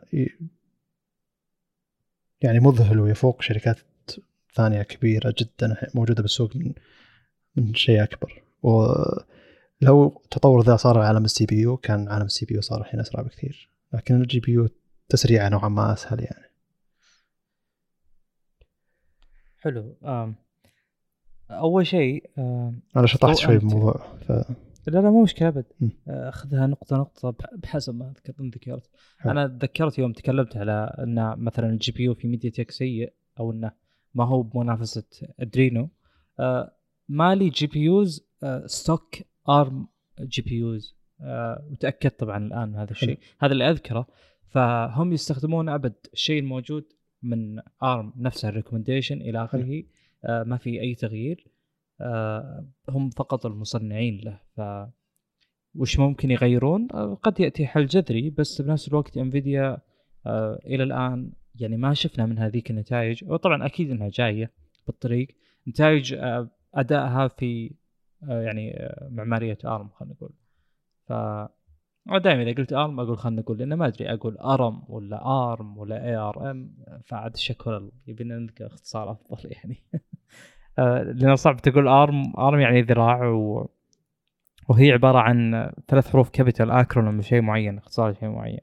يعني 2.41 2.59
مذهل 2.59 2.99
ويفوق 2.99 3.41
شركات 3.41 3.78
ثانية 4.55 4.82
كبيرة 4.82 5.34
جدا 5.39 5.78
موجودة 5.95 6.21
بالسوق 6.21 6.55
من 6.55 6.73
من 7.55 7.73
شيء 7.73 8.03
أكبر. 8.03 8.43
ولو 8.63 10.21
التطور 10.23 10.61
ذا 10.63 10.75
صار 10.75 10.99
عالم 10.99 11.25
ال 11.25 11.45
CPU 11.45 11.78
كان 11.78 12.07
عالم 12.07 12.25
ال 12.25 12.45
CPU 12.45 12.61
صار 12.61 12.82
الحين 12.82 12.99
أسرع 12.99 13.21
بكثير. 13.21 13.69
لكن 13.93 14.21
ال 14.21 14.39
GPU 14.39 14.69
تسريعه 15.10 15.49
نوعا 15.49 15.70
ما 15.70 15.93
أسهل 15.93 16.20
يعني. 16.20 16.47
حلو. 19.60 19.95
أول 21.51 21.88
شيء 21.88 22.30
أنا 22.95 23.05
شطحت 23.05 23.38
شوي 23.38 23.58
بالموضوع 23.58 24.18
ف... 24.28 24.32
لا 24.88 24.99
لا 24.99 25.10
مو 25.10 25.24
مشكلة 25.24 25.47
أبد. 25.47 25.66
أخذها 26.08 26.68
نقطة 26.68 26.97
نقطة 26.97 27.36
بحسب 27.55 27.95
ما 27.95 28.14
ذكرت. 28.55 28.89
أنا 29.26 29.47
تذكرت 29.47 29.99
يوم 29.99 30.14
تكلمت 30.14 30.58
على 30.58 30.95
إن 30.99 31.36
مثلا 31.38 31.70
ال 31.69 31.91
GPU 31.91 32.13
في 32.14 32.28
MediaTek 32.28 32.71
سيء 32.72 33.14
أو 33.39 33.51
إنه 33.51 33.72
ما 34.14 34.26
هو 34.26 34.41
بمنافسة 34.41 35.03
Adreno. 35.39 35.89
آه 36.39 36.76
Mali 37.09 37.49
GPUs 37.49 38.28
آه 38.43 38.66
stock 38.65 39.15
Arm 39.49 39.88
GPUs. 40.19 40.95
آه 41.22 41.68
وتأكدت 41.72 42.20
طبعا 42.20 42.38
الآن 42.38 42.70
من 42.70 42.76
هذا 42.76 42.91
الشيء. 42.91 43.20
هذا 43.39 43.51
اللي 43.51 43.70
أذكره. 43.70 44.08
فهم 44.49 45.13
يستخدمون 45.13 45.69
ابد 45.69 45.95
الشيء 46.13 46.39
الموجود 46.39 46.85
من 47.23 47.59
Arm 47.84 48.13
نفسه 48.17 48.49
ال 48.49 48.54
recommendation 48.54 49.21
إلى 49.21 49.43
آخره. 49.43 49.83
آه 50.25 50.43
ما 50.43 50.57
في 50.57 50.81
أي 50.81 50.95
تغيير. 50.95 51.47
آه 52.01 52.67
هم 52.89 53.09
فقط 53.09 53.45
المصنعين 53.45 54.21
له. 54.23 54.39
ف 54.55 54.61
وش 55.75 55.99
ممكن 55.99 56.31
يغيرون؟ 56.31 56.87
آه 56.93 57.13
قد 57.13 57.39
يأتي 57.39 57.67
حل 57.67 57.85
جذري 57.85 58.29
بس 58.29 58.61
بنفس 58.61 58.87
الوقت 58.87 59.17
Nvidia 59.17 59.78
آه 60.25 60.59
إلى 60.65 60.83
الآن 60.83 61.31
يعني 61.55 61.77
ما 61.77 61.93
شفنا 61.93 62.25
من 62.25 62.39
هذيك 62.39 62.71
النتائج. 62.71 63.23
وطبعا 63.25 63.65
أكيد 63.65 63.91
إنها 63.91 64.09
جاية 64.09 64.51
بالطريق. 64.87 65.27
نتائج 65.67 66.13
آه 66.13 66.49
أدائها 66.75 67.27
في 67.27 67.71
آه 68.29 68.41
يعني 68.41 68.77
آه 68.79 69.09
معمارية 69.11 69.57
Arm 69.65 69.89
خلينا 69.89 70.13
نقول. 70.13 70.33
ف 71.07 71.13
دائما 72.16 72.43
إذا 72.43 72.53
قلت 72.53 72.74
Arm 72.73 72.99
أقول 72.99 73.18
خلينا 73.18 73.41
نقول 73.41 73.58
لأنه 73.58 73.76
ما 73.76 73.88
أدري 73.88 74.14
أقول 74.14 74.38
Arm 74.38 74.82
ولا 74.88 75.26
Arm 75.25 75.78
ولا 75.78 76.05
ARM 76.05 76.71
فعاد 77.05 77.36
شكله 77.36 77.89
يبينا 78.08 78.39
نلقى 78.39 78.66
اختصار 78.66 79.12
أفضل 79.12 79.51
يعني. 79.51 79.84
آه، 80.80 81.03
لأنه 81.03 81.36
صعب 81.36 81.58
تقول 81.58 81.88
Arm 81.88 82.34
arm 82.38 82.59
يعني 82.60 82.82
ذراع 82.82 83.28
و... 83.28 83.70
وهي 84.70 84.91
عبارة 84.91 85.20
عن 85.20 85.70
ثلاث 85.88 86.10
حروف 86.10 86.30
capital 86.30 86.71
acronym 86.71 87.21
شيء 87.22 87.41
معين 87.41 87.78
اختصار 87.78 88.14
شيء 88.14 88.30
معين. 88.30 88.60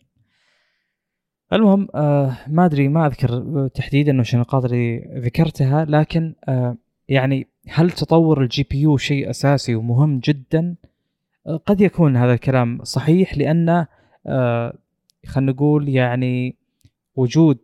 المهم 1.53 1.89
آه 1.95 2.37
ما 2.49 2.65
أدري 2.65 2.89
ما 2.89 3.07
أذكر 3.07 3.69
تحديدا 3.69 4.21
وش 4.21 4.35
النقاط 4.35 4.65
اللي 4.65 4.99
ذكرتها 5.17 5.85
لكن 5.85 6.35
آه 6.49 6.77
يعني 7.09 7.49
هل 7.69 7.91
تطور 7.91 8.43
ال 8.43 8.67
GPU 8.71 8.97
شيء 8.97 9.31
أساسي 9.31 9.75
ومهم 9.75 10.19
جدا؟ 10.19 10.77
قد 11.67 11.81
يكون 11.81 12.17
هذا 12.17 12.35
الكلام 12.35 12.85
صحيح 12.85 13.39
لأن 13.39 13.87
آه 14.27 14.79
خلينا 15.27 15.53
نقول 15.53 15.89
يعني 15.89 16.57
وجود 17.17 17.59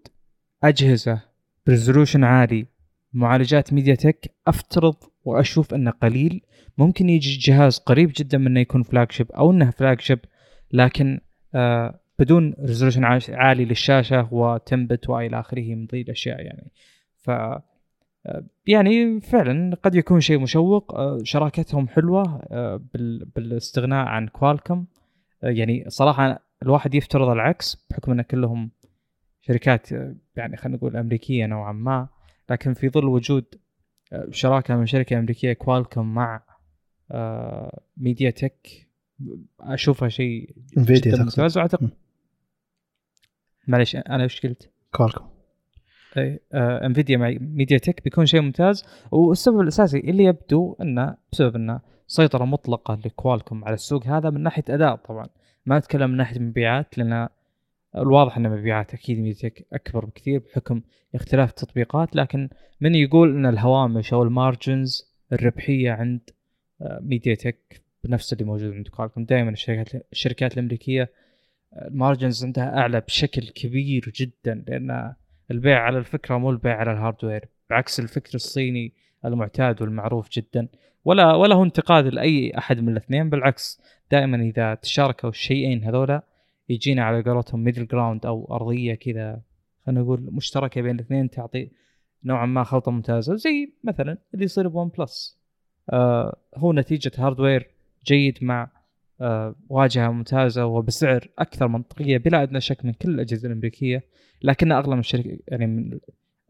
أجهزة 0.64 1.22
ب 1.66 1.72
resolution 1.72 2.24
عالي 2.24 2.66
معالجات 3.12 3.72
MediaTek 3.72 4.34
أفترض 4.46 4.96
وأشوف 5.24 5.74
أنه 5.74 5.90
قليل. 5.90 6.42
ممكن 6.78 7.08
يجي 7.08 7.38
جهاز 7.38 7.78
قريب 7.78 8.12
جدا 8.16 8.38
من 8.38 8.46
إنه 8.46 8.60
يكون 8.60 8.82
flagship 8.82 9.32
أو 9.32 9.50
إنه 9.50 9.70
flagship 9.70 10.18
لكن 10.72 11.20
آه 11.54 12.00
بدون 12.18 12.54
resolution 12.60 13.04
عالي 13.28 13.64
للشاشة 13.64 14.34
وتمبت 14.34 15.08
والى 15.10 15.40
آخره 15.40 15.74
من 15.74 15.86
ذي 15.86 16.00
الأشياء 16.00 16.40
يعني. 16.40 16.70
ف 17.16 17.30
يعني 18.66 19.20
فعلا 19.20 19.76
قد 19.82 19.94
يكون 19.94 20.20
شيء 20.20 20.38
مشوق. 20.38 20.94
آه، 20.94 21.18
شراكتهم 21.22 21.88
حلوة 21.88 22.42
آه، 22.50 22.80
بالاستغناء 23.36 24.06
عن 24.06 24.28
Qualcomm 24.28 24.84
آه، 25.44 25.48
يعني 25.48 25.84
صراحة 25.88 26.42
الواحد 26.62 26.94
يفترض 26.94 27.28
العكس 27.28 27.86
بحكم 27.90 28.12
إن 28.12 28.22
كلهم 28.22 28.70
شركات 29.40 29.92
يعني 30.36 30.56
خلينا 30.56 30.76
نقول 30.76 30.96
أمريكية 30.96 31.46
نوعا 31.46 31.72
ما. 31.72 32.08
لكن 32.50 32.74
في 32.74 32.88
ظل 32.88 33.04
وجود 33.04 33.44
شراكة 34.30 34.76
من 34.76 34.86
شركة 34.86 35.18
أمريكية 35.18 35.52
Qualcomm 35.52 36.14
مع 36.14 36.42
MediaTek 37.96 38.88
أشوفها 39.60 40.08
شيء 40.08 40.54
Nvidia 40.78 41.16
ممتاز 41.16 41.58
وأعتقد 41.58 41.90
معلش 43.68 43.96
أنا 43.96 44.22
إيش 44.22 44.46
قلت؟ 44.46 44.70
Qualcomm 44.92 45.39
أي 46.18 46.40
آه 46.52 46.86
Nvidia 46.86 47.16
مع 47.16 47.36
MediaTek 47.40 48.04
بيكون 48.04 48.26
شيء 48.26 48.40
ممتاز. 48.40 48.84
والسبب 49.10 49.60
الأساسي 49.60 49.98
اللي 49.98 50.24
يبدو 50.24 50.76
إنه 50.80 51.16
بسبب 51.32 51.56
إنه 51.56 51.80
سيطرة 52.06 52.44
مطلقة 52.44 52.98
ل 53.04 53.11
Qualcomm 53.11 53.64
على 53.64 53.74
السوق 53.74 54.06
هذا 54.06 54.30
من 54.30 54.40
ناحية 54.42 54.64
أداء 54.68 54.96
طبعا. 54.96 55.26
ما 55.66 55.76
أتكلم 55.76 56.10
من 56.10 56.16
ناحية 56.16 56.40
مبيعات 56.40 56.98
لأن 56.98 57.28
الواضح 57.96 58.36
إن 58.36 58.50
مبيعات 58.50 58.94
أكيد 58.94 59.18
MediaTek 59.18 59.66
أكبر 59.72 60.04
بكثير 60.04 60.38
بحكم 60.38 60.82
اختلاف 61.14 61.50
التطبيقات. 61.50 62.16
لكن 62.16 62.48
من 62.80 62.94
يقول 62.94 63.36
إن 63.36 63.46
الهوامش 63.46 64.12
أو 64.12 64.22
ال 64.22 64.33
margins 64.33 65.10
الربحية 65.32 65.90
عند 65.90 66.20
MediaTek 67.00 67.82
بنفس 68.04 68.32
اللي 68.32 68.44
موجود 68.44 68.72
عند 68.72 68.88
Qualcomm. 68.88 69.24
دائما 69.24 69.50
الشركات 69.50 70.06
الشركات 70.12 70.54
الأمريكية 70.54 71.10
ال 71.82 71.90
margins 71.90 72.44
عندها 72.44 72.78
أعلى 72.78 73.00
بشكل 73.00 73.48
كبير 73.48 74.12
جدا 74.16 74.64
لأن 74.68 75.14
البيع 75.50 75.82
على 75.82 75.98
الفكرة 75.98 76.38
مو 76.38 76.50
البيع 76.50 76.76
على 76.76 76.92
ال 76.92 76.99
hardware 76.99 77.48
بعكس 77.70 78.00
الفكر 78.00 78.34
الصيني 78.34 78.92
المعتاد 79.24 79.82
والمعروف 79.82 80.30
جدا. 80.30 80.68
ولا 81.04 81.34
ولا 81.34 81.54
هو 81.54 81.64
انتقاد 81.64 82.06
لأي 82.06 82.58
أحد 82.58 82.80
من 82.80 82.88
الاثنين 82.88 83.30
بالعكس 83.30 83.80
دائما 84.10 84.36
إذا 84.36 84.74
تشاركوا 84.74 85.28
الشيئين 85.28 85.84
هذولا 85.84 86.22
يجينا 86.68 87.04
على 87.04 87.22
قولتهم 87.22 87.64
middle 87.64 87.86
ground 87.86 88.26
أو 88.26 88.48
أرضية 88.50 88.94
كذا 88.94 89.40
خلينا 89.86 90.00
نقول 90.00 90.20
مشتركة 90.32 90.80
بين 90.80 90.94
الاثنين 90.94 91.30
تعطي 91.30 91.70
نوعا 92.24 92.46
ما 92.46 92.64
خلطة 92.64 92.90
ممتازة 92.90 93.34
زي 93.34 93.72
مثلا 93.84 94.18
اللي 94.34 94.44
يصير 94.44 94.68
ب 94.68 94.88
OnePlus. 94.98 95.40
آه 95.90 96.36
هو 96.56 96.72
نتيجة 96.72 97.12
hardware 97.18 97.70
جيد 98.06 98.38
مع 98.44 98.70
واجهة 99.68 100.08
ممتازة 100.10 100.66
وبسعر 100.66 101.28
أكثر 101.38 101.68
منطقية 101.68 102.18
بلا 102.18 102.42
أدنى 102.42 102.60
شك 102.60 102.84
من 102.84 102.92
كل 102.92 103.10
الأجهزة 103.10 103.48
الأمريكية 103.48 104.04
لكنها 104.42 104.78
أغلى 104.78 104.94
من 104.94 105.00
الشركة 105.00 105.38
يعني 105.48 105.66
من 105.66 105.98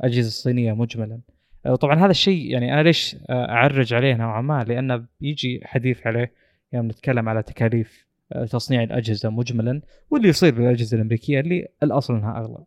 الأجهزة 0.00 0.28
الصينية 0.28 0.72
مجملا. 0.72 1.20
آه 1.66 1.74
طبعا 1.76 1.98
هذا 1.98 2.10
الشيء 2.10 2.50
يعني 2.50 2.74
أنا 2.74 2.82
ليش 2.82 3.16
آه 3.30 3.48
أعرج 3.48 3.94
عليه 3.94 4.14
نوعا 4.14 4.40
ما؟ 4.40 4.64
لأنه 4.64 5.06
بيجي 5.20 5.60
حديث 5.64 6.06
عليه 6.06 6.32
يوم 6.72 6.86
نتكلم 6.86 7.28
على 7.28 7.42
تكاليف 7.42 8.06
آه 8.32 8.44
تصنيع 8.44 8.82
الأجهزة 8.82 9.30
مجملا 9.30 9.82
واللي 10.10 10.28
يصير 10.28 10.54
بالأجهزة 10.54 10.96
الأمريكية 10.96 11.40
اللي 11.40 11.68
الأصل 11.82 12.14
أنها 12.14 12.38
أغلى. 12.40 12.64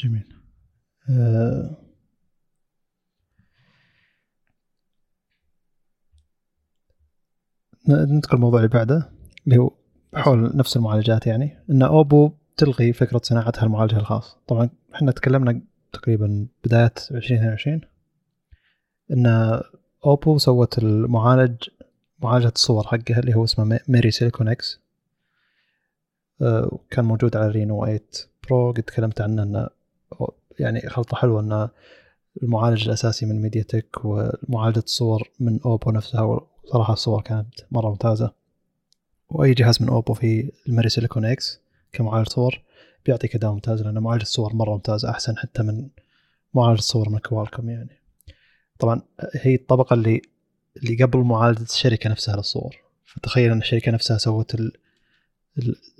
جميل. 0.00 0.24
أه 1.10 1.85
ندخل 7.88 8.36
الموضوع 8.36 8.58
اللي 8.58 8.68
بعده 8.68 9.10
اللي 9.46 9.58
هو 9.58 9.70
حول 10.14 10.56
نفس 10.56 10.76
المعالجات 10.76 11.26
يعني 11.26 11.58
إن 11.70 11.82
OPPO 11.82 12.30
تلغي 12.56 12.92
فكرة 12.92 13.20
صناعتها 13.24 13.64
المعالج 13.64 13.94
الخاص. 13.94 14.38
طبعا 14.46 14.70
إحنا 14.94 15.12
تكلمنا 15.12 15.60
تقريبا 15.92 16.46
بداية 16.64 16.92
2022 17.10 17.80
إن 19.10 19.26
OPPO 20.06 20.38
سوت 20.38 20.78
المعالج 20.78 21.56
معالجة 22.22 22.52
الصور 22.56 22.86
حقها 22.86 23.18
اللي 23.18 23.34
هو 23.34 23.44
اسمه 23.44 23.80
MariSilicon 23.88 24.48
X. 24.48 24.80
كان 26.90 27.04
موجود 27.04 27.36
على 27.36 27.48
Reno 27.48 27.84
8 27.84 28.00
Pro. 28.48 28.72
قد 28.72 28.82
تكلمت 28.82 29.20
عنه 29.20 29.42
إنه 29.42 29.68
يعني 30.58 30.80
خلطة 30.80 31.16
حلوة 31.16 31.40
ان 31.40 31.68
المعالج 32.42 32.84
الأساسي 32.84 33.26
من 33.26 33.42
MediaTek 33.42 34.04
ومعالجة 34.04 34.78
الصور 34.78 35.30
من 35.40 35.60
OPPO 35.64 35.90
نفسها 35.90 36.46
صراحة 36.72 36.92
الصور 36.92 37.22
كانت 37.22 37.54
مرة 37.70 37.88
ممتازة. 37.88 38.32
وأي 39.30 39.54
جهاز 39.54 39.82
من 39.82 39.88
OPPO 39.88 40.14
في 40.14 40.52
ال 40.68 40.88
MariSilicon 40.88 41.24
X 41.24 41.60
كمعالج 41.92 42.28
صور 42.28 42.62
بيعطيك 43.06 43.34
أداء 43.34 43.52
ممتاز 43.52 43.82
لأن 43.82 43.98
معالج 43.98 44.22
الصور 44.22 44.54
مرة 44.54 44.72
ممتاز 44.72 45.04
أحسن 45.04 45.36
حتى 45.36 45.62
من 45.62 45.88
معالج 46.54 46.78
الصور 46.78 47.08
من 47.08 47.18
Qualcomm 47.18 47.70
يعني. 47.70 48.00
طبعا 48.78 49.02
هي 49.34 49.54
الطبقة 49.54 49.94
اللي 49.94 50.22
اللي 50.76 51.04
قبل 51.04 51.18
معالجة 51.18 51.62
الشركة 51.62 52.10
نفسها 52.10 52.36
للصور. 52.36 52.76
فتخيل 53.04 53.52
إن 53.52 53.58
الشركة 53.58 53.92
نفسها 53.92 54.18
سوت 54.18 54.54
ال... 54.54 54.72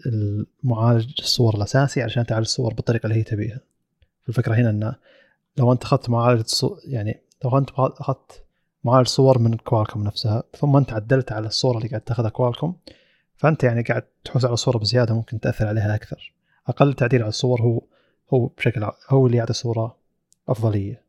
المعالج 0.06 1.12
الصور 1.18 1.56
الأساسي 1.56 2.02
عشان 2.02 2.26
تعالج 2.26 2.46
الصور 2.46 2.74
بالطريقة 2.74 3.06
اللي 3.06 3.18
هي 3.18 3.22
تبيها. 3.22 3.60
الفكرة 4.28 4.54
هنا 4.54 4.70
انه 4.70 4.94
لو 5.56 5.72
أنت 5.72 5.82
أخذت 5.82 6.10
معالج 6.10 6.40
الصور 6.40 6.80
يعني 6.84 7.20
لو 7.44 7.58
أنت 7.58 7.70
أخذت 7.76 8.45
معالج 8.87 9.07
صور 9.07 9.39
من 9.39 9.57
كوالكم 9.57 10.03
نفسها 10.03 10.43
ثم 10.59 10.76
انت 10.76 10.93
عدلت 10.93 11.32
على 11.32 11.47
الصورة 11.47 11.78
اللي 11.78 11.89
قاعد 11.89 12.01
تاخذها 12.01 12.28
كوالكم 12.28 12.74
فأنت 13.37 13.64
يعني 13.64 13.82
قاعد 13.82 14.03
تحوس 14.24 14.45
على 14.45 14.55
الصورة 14.55 14.78
بزيادة 14.78 15.14
ممكن 15.14 15.41
تأثر 15.41 15.66
عليها 15.66 15.95
أكثر. 15.95 16.32
أقل 16.66 16.95
تعديل 16.95 17.22
على 17.22 17.28
الصور 17.28 17.62
هو 17.62 17.82
هو 18.34 18.47
بشكل 18.47 18.91
هو 19.09 19.26
اللي 19.26 19.39
يعطي 19.39 19.51
الصورة 19.51 19.97
أفضلية. 20.49 21.03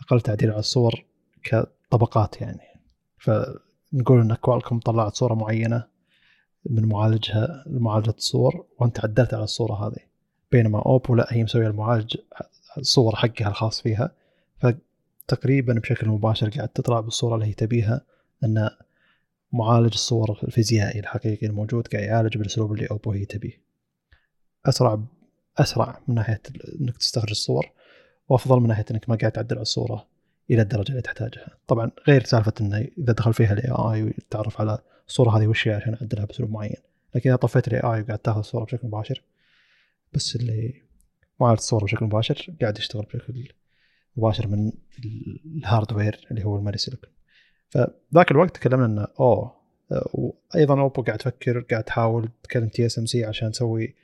أقل 0.00 0.20
تعديل 0.20 0.50
على 0.50 0.58
الصور 0.58 1.04
كطبقات 1.44 2.40
يعني. 2.40 2.80
فنقول 3.18 4.20
إن 4.20 4.34
كوالكم 4.34 4.78
طلعت 4.78 5.14
صورة 5.14 5.34
معينة 5.34 5.86
من 6.66 6.88
معالجها 6.88 7.64
معالجة 7.66 8.14
الصور 8.18 8.66
وأنت 8.78 9.04
عدلت 9.04 9.34
على 9.34 9.44
الصورة 9.44 9.86
هذه. 9.86 10.04
بينما 10.52 10.82
أوبو 10.86 11.14
لا 11.14 11.26
هي 11.30 11.44
مسوية 11.44 11.66
المعالج 11.66 12.16
الصور 12.78 13.16
حقها 13.16 13.48
الخاص 13.48 13.80
فيها. 13.80 14.10
فتقريبا 15.28 15.74
بشكل 15.74 16.08
مباشر 16.08 16.48
قاعد 16.48 16.68
تطلع 16.68 17.00
بالصورة 17.00 17.34
اللي 17.34 17.46
هي 17.46 17.52
تبيها 17.52 18.06
إن 18.44 18.70
معالج 19.52 19.92
الصور 19.92 20.40
الفيزيائي 20.42 21.00
الحقيقي 21.00 21.46
الموجود 21.46 21.86
قاعد 21.86 22.04
يعالج 22.04 22.38
بالأسلوب 22.38 22.72
اللي 22.72 22.86
OPPO 22.86 23.12
هي 23.12 23.24
تبيه. 23.24 23.60
أسرع 24.66 25.00
أسرع 25.58 26.00
من 26.08 26.14
ناحية 26.14 26.40
إنك 26.80 26.96
تستخرج 26.96 27.30
الصور 27.30 27.70
وأفضل 28.28 28.60
من 28.60 28.68
ناحية 28.68 28.84
إنك 28.90 29.08
ما 29.08 29.16
قاعد 29.16 29.32
تعدل 29.32 29.56
على 29.56 29.62
الصورة 29.62 30.06
إلى 30.50 30.62
الدرجة 30.62 30.90
اللي 30.90 31.02
تحتاجها. 31.02 31.56
طبعا 31.66 31.90
غير 32.08 32.24
سالفة 32.24 32.52
إنه 32.60 32.88
إذا 32.98 33.12
دخل 33.12 33.34
فيها 33.34 33.52
ال 33.52 33.70
AI 33.70 34.02
وتعرف 34.02 34.60
على 34.60 34.78
الصورة 35.08 35.38
هذه 35.38 35.46
وش 35.46 35.68
هي 35.68 35.74
عشان 35.74 35.94
أعدلها 35.94 36.24
بأسلوب 36.24 36.50
معين. 36.50 36.76
لكن 37.14 37.30
إذا 37.30 37.36
طفيت 37.36 37.68
ال 37.68 37.80
AI 37.80 38.02
وقاعد 38.02 38.18
تاخذ 38.18 38.38
الصورة 38.38 38.64
بشكل 38.64 38.86
مباشر 38.86 39.22
بس 40.12 40.36
اللي 40.36 40.82
معالج 41.40 41.58
الصورة 41.58 41.84
بشكل 41.84 42.04
مباشر 42.04 42.46
قاعد 42.60 42.78
يشتغل 42.78 43.02
بشكل 43.02 43.48
مباشر 44.16 44.46
من 44.46 44.72
ال 45.44 45.53
hardware 45.53 46.26
اللي 46.30 46.44
هو 46.44 46.58
ال 46.58 46.78
MariSilicon. 46.78 47.10
فذاك 47.68 48.30
الوقت 48.30 48.54
تكلمنا 48.54 48.86
إنه 48.86 49.06
أوه 49.20 49.62
وأيضا 50.14 50.80
OPPO 50.80 51.02
قاعد 51.02 51.18
تفكر 51.18 51.60
قاعد 51.60 51.84
تحاول 51.84 52.28
تكلم 52.42 52.68
TSMC 52.68 53.24
عشان 53.24 53.50
تسوي 53.50 53.94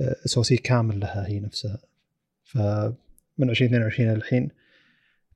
SoC 0.00 0.56
كامل 0.56 1.00
لها 1.00 1.26
هي 1.28 1.40
نفسها. 1.40 1.78
فمن 2.44 3.50
2022 3.50 4.10
الحين 4.10 4.48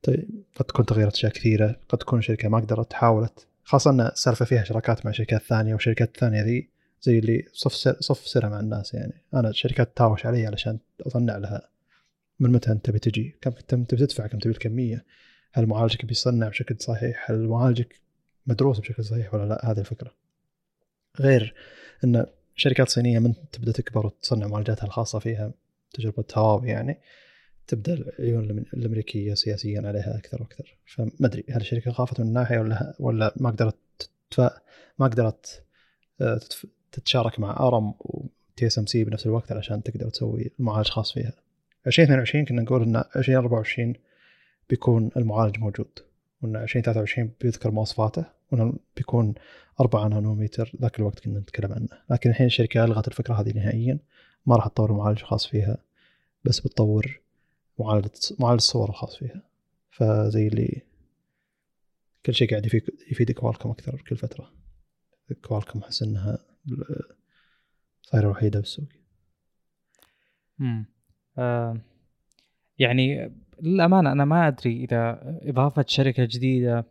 طيب 0.03 0.43
قد 0.55 0.65
تكون 0.65 0.85
تغيرت 0.85 1.13
أشياء 1.13 1.31
كثيرة 1.31 1.79
قد 1.89 1.97
تكون 1.97 2.19
الشركة 2.19 2.49
ما 2.49 2.59
قدرت 2.59 2.93
حاولت 2.93 3.47
خاصة 3.63 3.91
ان 3.91 4.01
السالفه 4.01 4.45
فيها 4.45 4.63
شراكات 4.63 5.05
مع 5.05 5.11
شركات 5.11 5.41
ثانية 5.41 5.73
والشركات 5.73 6.07
الثانية 6.07 6.41
ذي 6.41 6.69
زي 7.01 7.19
اللي 7.19 7.45
صف 7.53 7.73
سر 7.73 7.95
صف 7.99 8.27
سرها 8.27 8.49
مع 8.49 8.59
الناس 8.59 8.93
يعني. 8.93 9.13
أنا 9.33 9.49
الشركات 9.49 9.97
تهاوش 9.97 10.25
علي 10.25 10.45
علشان 10.45 10.79
اصنع 11.07 11.37
لها. 11.37 11.69
من 12.39 12.51
متى 12.51 12.71
أنت 12.71 12.89
بتجي 12.89 13.35
كم 13.41 13.51
تبي 13.51 14.05
تدفع؟ 14.05 14.27
كم 14.27 14.39
تبي 14.39 14.53
الكمية؟ 14.53 15.05
هل 15.51 15.65
معالجك 15.65 16.05
بيصنع 16.05 16.47
بشكل 16.47 16.75
صحيح؟ 16.79 17.31
هل 17.31 17.47
معالجك 17.47 17.99
مدروس 18.47 18.79
بشكل 18.79 19.03
صحيح 19.03 19.33
ولا 19.33 19.49
لا؟ 19.49 19.71
هذه 19.71 19.79
الفكرة. 19.79 20.11
غير 21.19 21.53
إن 22.03 22.25
شركات 22.55 22.89
صينية 22.89 23.19
من 23.19 23.33
تبدأ 23.51 23.71
تكبر 23.71 24.05
وتصنع 24.05 24.47
معالجاتها 24.47 24.85
الخاصة 24.85 25.19
فيها 25.19 25.53
تجربة 25.93 26.25
هواوي 26.35 26.69
يعني 26.69 26.99
تبدأ 27.67 27.93
العيون 27.93 28.65
الأمريكية 28.73 29.33
سياسيا 29.33 29.81
عليها 29.87 30.17
أكثر 30.17 30.41
وأكثر. 30.41 30.77
فما 30.85 31.11
أدري 31.21 31.43
هل 31.49 31.61
الشركة 31.61 31.91
خافت 31.91 32.19
من 32.19 32.33
ناحية 32.33 32.59
ولا 32.59 32.95
ولا 32.99 33.33
ما 33.37 33.49
قدرت 33.49 33.75
تتفا 34.29 34.61
ما 34.99 35.07
قدرت 35.07 35.63
آه، 36.21 36.39
تتشارك 36.91 37.39
مع 37.39 37.67
ARM 37.67 37.86
و 37.86 37.93
TSMC 37.99 39.03
بنفس 39.03 39.25
الوقت 39.25 39.51
علشان 39.51 39.83
تقدر 39.83 40.09
تسوي 40.09 40.51
المعالج 40.59 40.87
خاص 40.87 41.13
فيها؟ 41.13 41.42
2022 41.87 42.45
كنا 42.45 42.61
نقول 42.61 42.81
إن 42.81 42.95
2024 42.95 43.93
بيكون 44.69 45.09
المعالج 45.17 45.59
موجود 45.59 45.99
وإن 46.41 46.55
2023 46.55 47.31
بيذكر 47.41 47.71
مواصفاته 47.71 48.25
وانه 48.51 48.73
بيكون 48.97 49.33
4 49.81 50.07
نانومتر 50.07 50.71
ذاك 50.81 50.99
الوقت 50.99 51.19
كنا 51.19 51.39
نتكلم 51.39 51.73
عنه. 51.73 51.87
لكن 52.09 52.29
الحين 52.29 52.45
الشركة 52.45 52.83
ألغت 52.83 53.07
الفكرة 53.07 53.33
هذه 53.33 53.53
نهائيا 53.53 53.99
ما 54.45 54.55
راح 54.55 54.67
تطور 54.67 54.93
معالج 54.93 55.21
خاص 55.21 55.47
فيها 55.47 55.77
بس 56.43 56.59
بتطور 56.59 57.21
معالجة 57.79 58.11
معالج 58.39 58.61
الصور 58.61 58.89
الخاص 58.89 59.17
فيها. 59.17 59.43
فزي 59.91 60.47
اللي 60.47 60.81
كل 62.25 62.33
شيء 62.33 62.49
قاعد 62.49 62.65
يفيد 63.11 63.31
كوالكم 63.31 63.69
أكثر 63.69 64.01
كل 64.09 64.17
فترة. 64.17 64.51
كوالكم 65.41 65.79
أحس 65.79 66.03
إنها 66.03 66.39
صايره 68.01 68.25
الوحيدة 68.25 68.59
بالسوق. 68.59 68.87
يعني 72.79 73.31
للأمانة 73.61 74.11
أنا 74.11 74.25
ما 74.25 74.47
أدري 74.47 74.83
إذا 74.83 75.19
إضافة 75.43 75.85
شركة 75.87 76.27
جديدة 76.31 76.85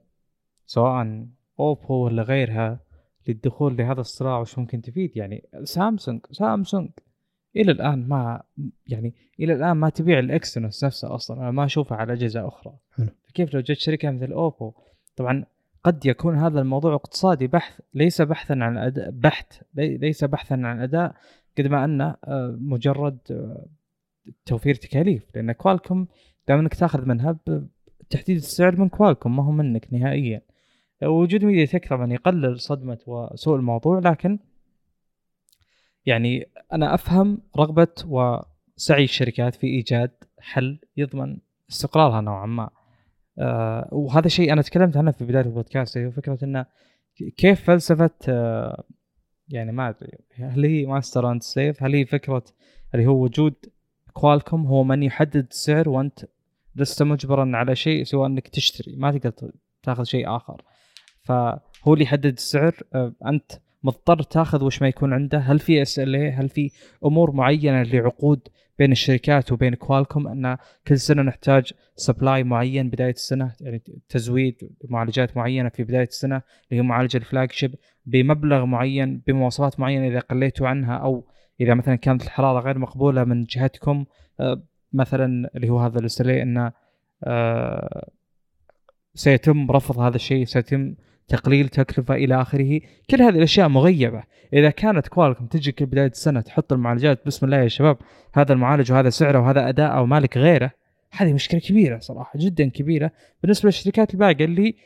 سواء 0.66 1.26
أوبو 1.61 1.95
ولا 2.05 2.22
غيرها 2.22 2.80
للدخول 3.28 3.76
لهذا 3.76 4.01
الصراع 4.01 4.38
وش 4.38 4.59
ممكن 4.59 4.82
تفيد؟ 4.82 5.16
يعني 5.16 5.45
سامسونج 5.64 6.20
سامسونج 6.30 6.90
إلى 7.57 7.72
الآن 7.72 8.09
ما 8.09 8.43
يعني 8.86 9.14
إلى 9.40 9.53
الآن 9.53 9.72
ما 9.72 9.88
تبيع 9.88 10.18
الإكسينوس 10.18 10.84
نفسه 10.84 11.14
أصلا 11.14 11.40
أنا 11.40 11.51
ما 11.51 11.64
اشوفه 11.64 11.97
على 11.97 12.12
أجهزة 12.12 12.49
أخرى. 12.49 12.74
حلو. 12.97 13.09
كيف 13.34 13.55
لو 13.55 13.61
جت 13.61 13.78
شركة 13.78 14.11
مثل 14.11 14.32
أوبو؟ 14.32 14.72
طبعا 15.16 15.45
قد 15.84 16.07
يكون 16.07 16.38
هذا 16.38 16.61
الموضوع 16.61 16.95
اقتصادي 16.95 17.47
بحث 17.47 17.80
ليس 17.95 18.22
بحثا 18.22 18.53
عن 18.53 18.78
أداء 18.78 19.11
بحت 19.11 19.62
ليس 19.74 20.24
بحثا 20.24 20.55
عن 20.55 20.80
أداء 20.80 21.14
قد 21.59 21.66
ما 21.66 21.84
أنه 21.84 22.16
آه، 22.24 22.57
مجرد 22.61 23.18
آه، 23.30 23.66
توفير 24.47 24.75
تكاليف 24.75 25.23
لأن 25.35 25.53
كوالكم 25.53 26.07
دائما 26.49 26.62
إنك 26.62 26.75
تاخذ 26.75 27.07
منها 27.07 27.39
بتحديد 28.01 28.37
السعر 28.37 28.77
من 28.77 28.89
كوالكم 28.89 29.37
ما 29.37 29.45
هو 29.45 29.51
منك 29.51 29.93
نهائيا. 29.93 30.43
وجود 31.03 31.45
ميديا 31.45 31.64
تك 31.64 31.89
طبعا 31.89 32.12
يقلل 32.12 32.61
صدمة 32.61 32.99
وسوء 33.07 33.57
الموضوع 33.57 33.99
لكن 33.99 34.39
يعني 36.07 36.49
أنا 36.73 36.95
أفهم 36.95 37.39
رغبة 37.57 37.95
وسعي 38.07 39.05
الشركات 39.05 39.55
في 39.55 39.66
إيجاد 39.66 40.11
حل 40.41 40.79
يضمن 40.97 41.39
استقرارها 41.70 42.20
نوعا 42.20 42.47
ما. 42.47 42.70
آه 43.39 43.89
وهذا 43.93 44.29
شيء 44.29 44.53
أنا 44.53 44.62
تكلمت 44.62 44.97
عنه 44.97 45.11
في 45.11 45.25
بداية 45.25 45.45
البودكاست 45.45 45.99
هي 45.99 46.11
فكرة 46.11 46.39
إنه 46.45 46.66
كيف 47.37 47.64
فلسفة 47.64 48.11
آه 48.29 48.85
يعني 49.49 49.73
ما 49.73 49.89
أدري 49.89 50.18
هل 50.35 50.64
هي 50.64 50.87
master 50.87 51.31
and 51.31 51.43
slave 51.43 51.83
هل 51.83 51.95
هي 51.95 52.05
فكرة 52.05 52.45
اللي 52.95 53.07
هو 53.07 53.23
وجود 53.23 53.55
Qualcomm 54.12 54.66
هو 54.67 54.85
من 54.85 55.03
يحدد 55.03 55.47
السعر 55.51 55.89
وأنت 55.89 56.21
لست 56.77 57.03
مجبرا 57.03 57.57
على 57.57 57.77
شيء 57.77 58.05
سوى 58.05 58.27
إنك 58.27 58.49
تشتري. 58.49 58.97
ما 58.97 59.19
تقدر 59.19 59.53
تأخذ 59.83 60.05
شيء 60.05 60.37
آخر. 60.37 60.63
فهو 61.23 61.95
اللي 61.95 62.05
يحدد 62.05 62.33
السعر. 62.33 62.75
آه، 62.95 63.13
أنت 63.27 63.53
مضطر 63.83 64.23
تأخذ 64.23 64.65
وش 64.65 64.83
ما 64.83 64.89
يكون 64.89 65.13
عنده. 65.13 65.39
هل 65.39 65.59
في 65.59 65.83
SLA 65.83 66.16
هل 66.17 66.49
في 66.49 66.71
أمور 67.05 67.33
معينة 67.33 67.83
لعقود 67.83 68.49
بين 68.79 68.93
الشركات 68.93 69.53
وبين 69.53 69.75
Qualcomm 69.75 70.29
إن 70.29 70.57
كل 70.87 70.99
سنة 70.99 71.23
نحتاج 71.23 71.73
supply 71.97 72.45
معين 72.45 72.91
بداية 72.91 73.11
السنة 73.11 73.53
يعني 73.61 73.83
تزويد 74.09 74.71
معالجات 74.89 75.37
معينة 75.37 75.69
في 75.69 75.85
بداية 75.85 76.09
السنة 76.09 76.37
اللي 76.37 76.83
هي 76.83 76.83
معالجة 76.83 77.17
ال 77.16 77.53
flagship 77.53 77.75
بمبلغ 78.07 78.65
معين 78.65 79.23
بمواصفات 79.27 79.81
معينة 79.81 80.09
إذا 80.09 80.21
قليتوا 80.21 80.69
عنها 80.69 80.97
أو 80.97 81.25
إذا 81.61 81.75
مثلا 81.75 81.97
كانت 81.97 82.23
الحراره 82.23 82.61
غير 82.61 82.79
مقبولة 82.79 83.25
من 83.25 83.45
جهتكم 83.45 84.05
آه، 84.41 84.63
مثلا 84.93 85.51
اللي 85.57 85.71
هو 85.71 85.79
هذا 85.79 85.99
ال 85.99 86.04
SLA 86.04 86.20
إنه 86.21 86.73
آه، 87.25 88.09
سيتم 89.15 89.71
رفض 89.71 89.99
هذا 89.99 90.17
الشيء 90.17 90.45
سيتم 90.45 90.95
تقليل 91.29 91.69
تكلفة 91.69 92.15
إلى 92.15 92.43
آخره. 92.43 92.81
كل 93.11 93.23
هذه 93.23 93.37
الأشياء 93.37 93.69
مغيبة. 93.69 94.23
إذا 94.53 94.71
كانت 94.71 95.09
كوالكم 95.09 95.47
تجي 95.47 95.75
بداية 95.81 96.07
السنة 96.07 96.41
تحط 96.41 96.73
المعالجات 96.73 97.27
بسم 97.27 97.47
الله 97.47 97.57
يا 97.57 97.69
شباب 97.69 97.99
هذا 98.35 98.53
المعالج 98.53 98.93
وهذا 98.93 99.11
سعره 99.11 99.39
وهذا 99.39 99.69
أداءه 99.69 100.03
ومالك 100.03 100.37
غيره 100.39 100.71
هذه 101.13 101.33
مشكلة 101.33 101.61
كبيرة 101.61 101.99
صراحة 101.99 102.39
جدا 102.39 102.69
كبيرة 102.69 103.11
بالنسبة 103.43 103.67
للشركات 103.67 104.15
الباقية 104.15 104.45
اللي 104.45 104.77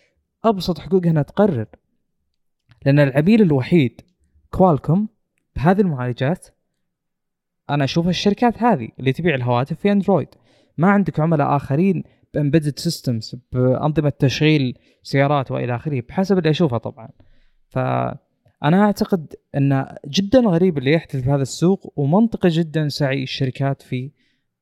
أبسط 0.45 0.79
حقوقها 0.79 1.11
أنها 1.11 1.23
تقرر. 1.23 1.67
لأن 2.87 2.99
العميل 2.99 3.43
الوحيد 3.43 4.01
كوالكم 4.51 5.07
بهذه 5.57 5.81
المعالجات 5.81 6.47
أنا 7.71 7.85
أشوف 7.85 8.09
الشركات 8.09 8.63
هذه 8.63 8.89
اللي 8.99 9.13
تبيع 9.13 9.35
الهواتف 9.35 9.81
في 9.81 9.93
أندرويد. 9.93 10.29
ما 10.79 10.89
عندك 10.89 11.21
عملاء 11.21 11.57
آخرين 11.57 12.05
ب 12.35 12.40
embedded 12.40 12.79
systems 12.79 13.35
بأنظمة 13.53 14.13
تشغيل 14.19 14.79
سيارات 15.03 15.51
وإلى 15.51 15.77
آخره 15.77 16.03
بحسب 16.09 16.39
اللي 16.39 16.51
أشوفه 16.51 16.79
طبعا. 16.79 17.09
فأنا 17.69 18.83
أعتقد 18.83 19.35
أن 19.57 19.87
جدا 20.09 20.41
غريب 20.41 20.79
اللي 20.79 20.93
يحدث 20.93 21.17
في 21.17 21.31
هذا 21.31 21.43
السوق 21.43 21.93
ومنطقي 21.97 22.49
جدا 22.49 22.89
سعي 22.89 23.23
الشركات 23.23 23.83
في 23.83 24.11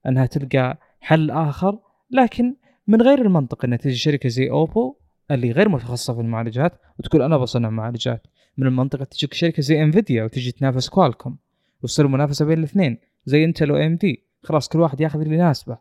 أنها 0.06 0.26
تلقى 0.26 0.78
حل 1.00 1.30
آخر. 1.30 1.78
لكن 2.10 2.56
من 2.86 3.02
غير 3.02 3.22
المنطق 3.22 3.64
أن 3.64 3.78
تجي 3.78 3.94
شركة 3.94 4.28
زي 4.28 4.50
OPPO 4.50 4.96
اللي 5.30 5.52
غير 5.52 5.68
متخصصة 5.68 6.14
في 6.14 6.20
المعالجات 6.20 6.72
وتقول 6.98 7.22
أنا 7.22 7.36
بصنع 7.36 7.70
معالجات. 7.70 8.26
من 8.56 8.66
المنطق 8.66 9.04
تجيك 9.04 9.34
شركة 9.34 9.62
زي 9.62 9.82
Nvidia 9.82 10.24
وتجي 10.24 10.52
تنافس 10.52 10.88
Qualcomm 10.88 11.38
وتصير 11.84 12.08
منافسه 12.08 12.44
بين 12.44 12.58
الاثنين 12.58 12.98
زي 13.24 13.44
Intel 13.44 13.72
و 13.72 13.96
AMD 13.96 14.24
خلاص 14.42 14.68
كل 14.68 14.80
واحد 14.80 15.00
ياخذ 15.00 15.20
اللي 15.20 15.34
يناسبه. 15.34 15.78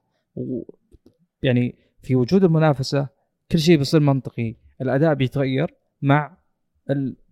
يعني 1.44 1.76
في 2.02 2.16
وجود 2.16 2.44
المنافسة 2.44 3.08
كل 3.52 3.60
شيء 3.60 3.78
بيصير 3.78 4.00
منطقي. 4.00 4.56
الأداء 4.82 5.14
بيتغير 5.14 5.74
مع 6.02 6.38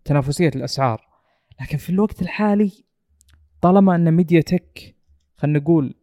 تنافسيه 0.06 0.52
الأسعار. 0.56 1.08
لكن 1.62 1.78
في 1.78 1.90
الوقت 1.90 2.22
الحالي 2.22 2.72
طالما 3.62 3.96
إن 3.96 4.12
MediaTek 4.12 4.96
خلينا 5.38 5.60
نقول 5.60 5.96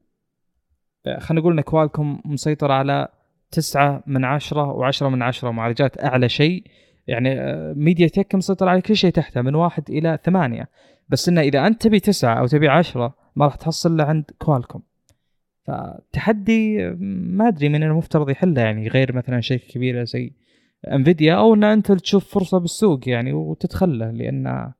خلينا 1.18 1.40
نقول 1.40 1.52
إن 1.52 1.60
Qualcomm 1.60 2.20
مسيطر 2.24 2.72
على 2.72 3.08
تسعة 3.50 4.02
من 4.06 4.24
عشرة 4.24 4.72
وعشرة 4.72 5.08
من 5.08 5.22
عشرة 5.22 5.50
معالجات 5.50 6.04
أعلى 6.04 6.28
شيء 6.28 6.64
يعني 7.08 7.34
ميديا 7.74 8.06
آه، 8.06 8.08
تك 8.08 8.34
مسيطر 8.34 8.68
على 8.68 8.80
كل 8.80 8.96
شيء 8.96 9.10
تحته 9.10 9.42
من 9.42 9.54
واحد 9.54 9.90
إلى 9.90 10.18
ثمانية. 10.24 10.68
بس 11.08 11.28
إنه 11.28 11.40
إذا 11.40 11.66
أنت 11.66 11.82
تبي 11.82 12.00
تسعة 12.00 12.34
أو 12.34 12.46
تبي 12.46 12.68
عشرة 12.68 13.14
ما 13.36 13.44
راح 13.44 13.54
تحصل 13.54 13.96
له 13.96 14.04
عند 14.04 14.24
كوالكم 14.38 14.80
فتحدي 15.64 16.90
ما 17.00 17.48
أدري 17.48 17.68
من 17.68 17.82
المفترض 17.82 18.30
يحله 18.30 18.62
يعني 18.62 18.88
غير 18.88 19.16
مثلا 19.16 19.40
شركة 19.40 19.66
كبيرة 19.68 20.04
زي 20.04 20.32
انفيديا 20.92 21.34
أو 21.34 21.54
إن 21.54 21.64
أنت 21.64 21.92
تشوف 21.92 22.34
فرصة 22.34 22.58
بالسوق 22.58 23.08
يعني 23.08 23.32
وتدخله 23.32 24.10
لأن 24.10 24.72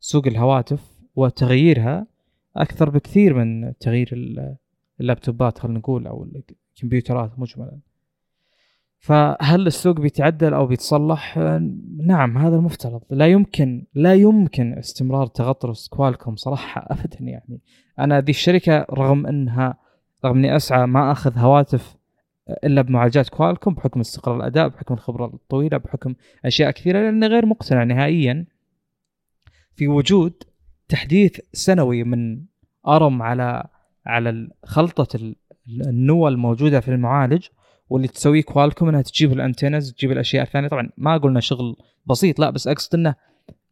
سوق 0.00 0.26
الهواتف 0.26 0.80
وتغييرها 1.16 2.06
أكثر 2.56 2.90
بكثير 2.90 3.34
من 3.34 3.78
تغيير 3.78 4.10
اللابتوبات 5.00 5.58
خلينا 5.58 5.78
نقول 5.78 6.06
أو 6.06 6.26
الكمبيوترات 6.76 7.38
مجملا. 7.38 7.78
فهل 9.02 9.66
السوق 9.66 10.00
بيتعدل 10.00 10.54
أو 10.54 10.66
بيتصلح؟ 10.66 11.38
نعم 11.98 12.38
هذا 12.38 12.56
المفترض. 12.56 13.00
لا 13.10 13.26
يمكن 13.26 13.86
لا 13.94 14.14
يمكن 14.14 14.78
استمرار 14.78 15.26
تغطرس 15.26 15.88
كوالكوم 15.88 16.36
صراحة 16.36 16.86
ابدا 16.94 17.18
يعني. 17.20 17.60
أنا 17.98 18.20
ذي 18.20 18.30
الشركة 18.30 18.86
رغم 18.90 19.26
إنها 19.26 19.74
رغم 20.24 20.36
إني 20.36 20.56
أسعى 20.56 20.86
ما 20.86 21.12
أخذ 21.12 21.38
هواتف 21.38 21.96
إلا 22.64 22.82
بمعالجات 22.82 23.28
كوالكوم 23.28 23.74
بحكم 23.74 24.00
استقرار 24.00 24.36
الأداء 24.36 24.68
بحكم 24.68 24.94
الخبرة 24.94 25.26
الطويلة 25.26 25.76
بحكم 25.76 26.14
أشياء 26.44 26.70
كثيرة 26.70 27.00
لأني 27.00 27.26
غير 27.26 27.46
مقتنع 27.46 27.84
نهائيا 27.84 28.46
في 29.74 29.88
وجود 29.88 30.42
تحديث 30.88 31.40
سنوي 31.52 32.04
من 32.04 32.44
أرم 32.88 33.22
على 33.22 33.64
على 34.06 34.48
خلطة 34.64 35.34
النوى 35.68 36.30
الموجودة 36.30 36.80
في 36.80 36.88
المعالج. 36.88 37.46
واللي 37.92 38.08
تسويه 38.08 38.42
كوالكوم 38.42 38.88
إنها 38.88 39.02
تجيب 39.02 39.32
ال 39.32 39.39
antennas 39.39 39.92
تجيب 39.92 40.12
الأشياء 40.12 40.42
الثانية. 40.42 40.68
طبعا 40.68 40.90
ما 40.96 41.16
قلنا 41.16 41.40
شغل 41.40 41.76
بسيط 42.06 42.38
لا 42.38 42.50
بس 42.50 42.68
أقصد 42.68 42.94
إنه 42.94 43.14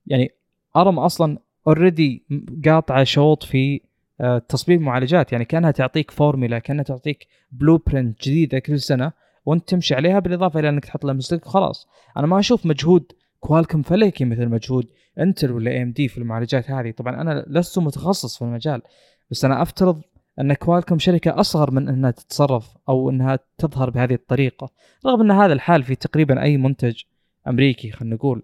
يعني 0.07 0.31
أرم 0.77 0.99
أصلا 0.99 1.39
already 1.67 2.25
قاطعة 2.65 3.05
شوط 3.05 3.43
في 3.43 3.81
آه، 4.21 4.39
تصميم 4.39 4.83
معالجات. 4.83 5.33
يعني 5.33 5.45
كأنها 5.45 5.71
تعطيك 5.71 6.11
فورمولا 6.11 6.59
كأنها 6.59 6.85
تعطيك 6.85 7.27
blueprint 7.53 8.23
جديدة 8.23 8.59
كل 8.59 8.81
سنة 8.81 9.13
وأنت 9.47 9.69
تمشي 9.69 9.95
عليها 9.95 10.19
بالإضافة 10.19 10.61
إلى 10.61 10.69
إنك 10.69 10.85
تحط 10.85 11.05
لها 11.05 11.15
لمستك 11.15 11.47
وخلاص 11.47 11.89
أنا 12.17 12.27
ما 12.27 12.39
أشوف 12.39 12.67
مجهود 12.67 13.13
كوالكم 13.41 13.83
فلكي 13.83 14.25
مثل 14.25 14.49
مجهود 14.49 14.87
انتل 15.19 15.53
ولا 15.53 15.83
AMD 15.83 16.09
في 16.09 16.19
المعالجات 16.19 16.71
هذه. 16.71 16.91
طبعا 16.91 17.21
أنا 17.21 17.45
لست 17.49 17.79
متخصص 17.79 18.39
في 18.39 18.43
المجال 18.43 18.83
بس 19.31 19.45
أنا 19.45 19.63
أفترض 19.63 20.03
أن 20.41 20.55
كوالكم 20.55 20.99
شركة 20.99 21.41
أصغر 21.41 21.71
من 21.71 21.89
أنها 21.89 22.11
تتصرف 22.11 22.77
أو 22.89 23.11
أنها 23.11 23.39
تظهر 23.59 23.91
بهذه 23.91 24.15
الطريقة 24.15 24.71
رغم 25.07 25.21
أن 25.21 25.31
هذا 25.31 25.53
الحال 25.53 25.83
في 25.83 25.95
تقريبا 25.95 26.43
أي 26.43 26.57
منتج 26.57 27.03
أمريكي 27.49 27.91
خلينا 27.91 28.15
نقول. 28.15 28.43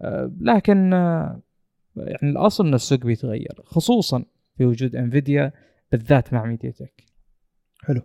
آه، 0.00 0.32
لكن 0.40 0.92
آه، 0.92 1.40
يعني 1.96 2.30
الأصل 2.30 2.66
أن 2.66 2.74
السوق 2.74 2.98
بيتغير 2.98 3.62
خصوصا 3.64 4.24
في 4.56 4.64
وجود 4.64 4.96
انفيديا 4.96 5.52
بالذات 5.92 6.32
مع 6.32 6.44
MediaTek 6.44 7.04
حلو. 7.80 8.02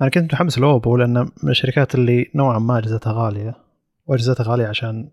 أنا 0.00 0.10
كنت 0.10 0.24
متحمس 0.24 0.58
لأوبو 0.58 0.96
لأن 0.96 1.30
من 1.42 1.50
الشركات 1.50 1.94
اللي 1.94 2.30
نوعا 2.34 2.58
ما 2.58 2.78
أجهزتها 2.78 3.12
غالية 3.12 3.54
وأجهزتها 4.06 4.44
غالية 4.44 4.66
عشان 4.66 5.10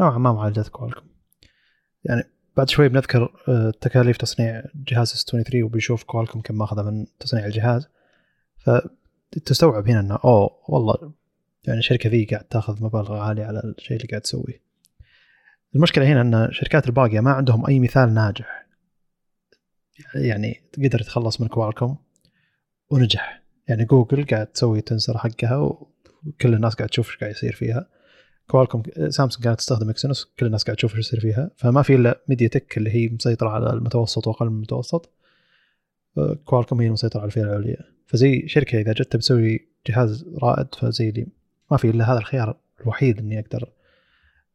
نوعا 0.00 0.18
ما 0.18 0.32
معالجات 0.32 0.68
كوالكم. 0.68 1.06
يعني 2.04 2.22
بعد 2.60 2.70
شوي 2.70 2.88
بنذكر 2.88 3.34
آه، 3.48 3.72
تكاليف 3.80 4.16
تصنيع 4.16 4.62
جهاز 4.74 5.12
S 5.12 5.24
23 5.24 5.62
وبنشوف 5.62 6.02
كوالكم 6.04 6.40
كم 6.40 6.58
ماخذه 6.58 6.82
من 6.82 7.06
تصنيع 7.18 7.46
الجهاز. 7.46 7.88
فتستوعب 8.58 9.88
هنا 9.88 10.00
إنه 10.00 10.18
أوه 10.24 10.50
والله 10.68 11.12
يعني 11.64 11.78
الشركة 11.78 12.10
ذي 12.10 12.24
قاعد 12.24 12.44
تأخذ 12.44 12.84
مبالغ 12.84 13.16
عالية 13.16 13.44
على 13.44 13.62
الشيء 13.78 13.96
اللي 13.96 14.08
قاعد 14.08 14.20
تسويه. 14.20 14.62
المشكلة 15.74 16.06
هنا 16.06 16.20
إن 16.20 16.34
الشركات 16.34 16.86
الباقية 16.86 17.20
ما 17.20 17.32
عندهم 17.32 17.66
أي 17.66 17.80
مثال 17.80 18.14
ناجح. 18.14 18.66
يعني 20.14 20.62
قدر 20.78 21.00
يتخلص 21.00 21.40
من 21.40 21.48
كوالكوم 21.48 21.96
ونجح. 22.90 23.42
يعني 23.68 23.84
جوجل 23.84 24.26
قاعد 24.26 24.46
تسوي 24.46 24.80
Tensor 24.80 25.18
حقها 25.18 25.56
وكل 25.56 26.54
الناس 26.54 26.74
قاعد 26.74 26.88
تشوف 26.88 27.08
إيش 27.08 27.18
قاعد 27.18 27.32
يصير 27.32 27.52
فيها. 27.52 27.88
كوالكوم 28.50 28.82
سامسونج 29.08 29.44
كانت 29.44 29.58
تستخدم 29.58 29.90
Exynos 29.90 30.32
كل 30.38 30.46
الناس 30.46 30.64
قاعد 30.64 30.76
تشوف 30.76 30.96
إيش 30.96 31.06
يصير 31.06 31.20
فيها. 31.20 31.50
فما 31.56 31.82
في 31.82 31.94
إلا 31.94 32.20
MediaTek 32.28 32.78
اللي 32.78 32.90
هي 32.90 33.08
مسيطرة 33.08 33.48
على 33.48 33.72
المتوسط 33.72 34.26
وأقل 34.26 34.46
من 34.46 34.56
المتوسط. 34.56 35.10
كوالكوم 36.44 36.80
هي 36.80 36.86
المسيطرة 36.86 37.20
على 37.20 37.26
الفئة 37.26 37.42
العليا. 37.42 37.84
فزي 38.06 38.48
شركة 38.48 38.80
إذا 38.80 38.92
جت 38.92 39.16
بتسوي 39.16 39.68
جهاز 39.86 40.26
رائد 40.42 40.74
فزي 40.74 41.08
اللي 41.08 41.26
ما 41.70 41.76
في 41.76 41.90
إلا 41.90 42.12
هذا 42.12 42.18
الخيار 42.18 42.56
الوحيد 42.80 43.18
إني 43.18 43.40
أقدر 43.40 43.72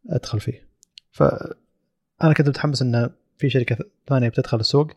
أدخل 0.10 0.40
فيه. 0.40 0.68
فانا 1.12 2.34
كنت 2.38 2.50
متحمس 2.50 2.82
إن 2.82 3.10
في 3.38 3.50
شركة 3.50 3.78
ثانية 4.08 4.30
بتدخل 4.30 4.60
السوق 4.60 4.92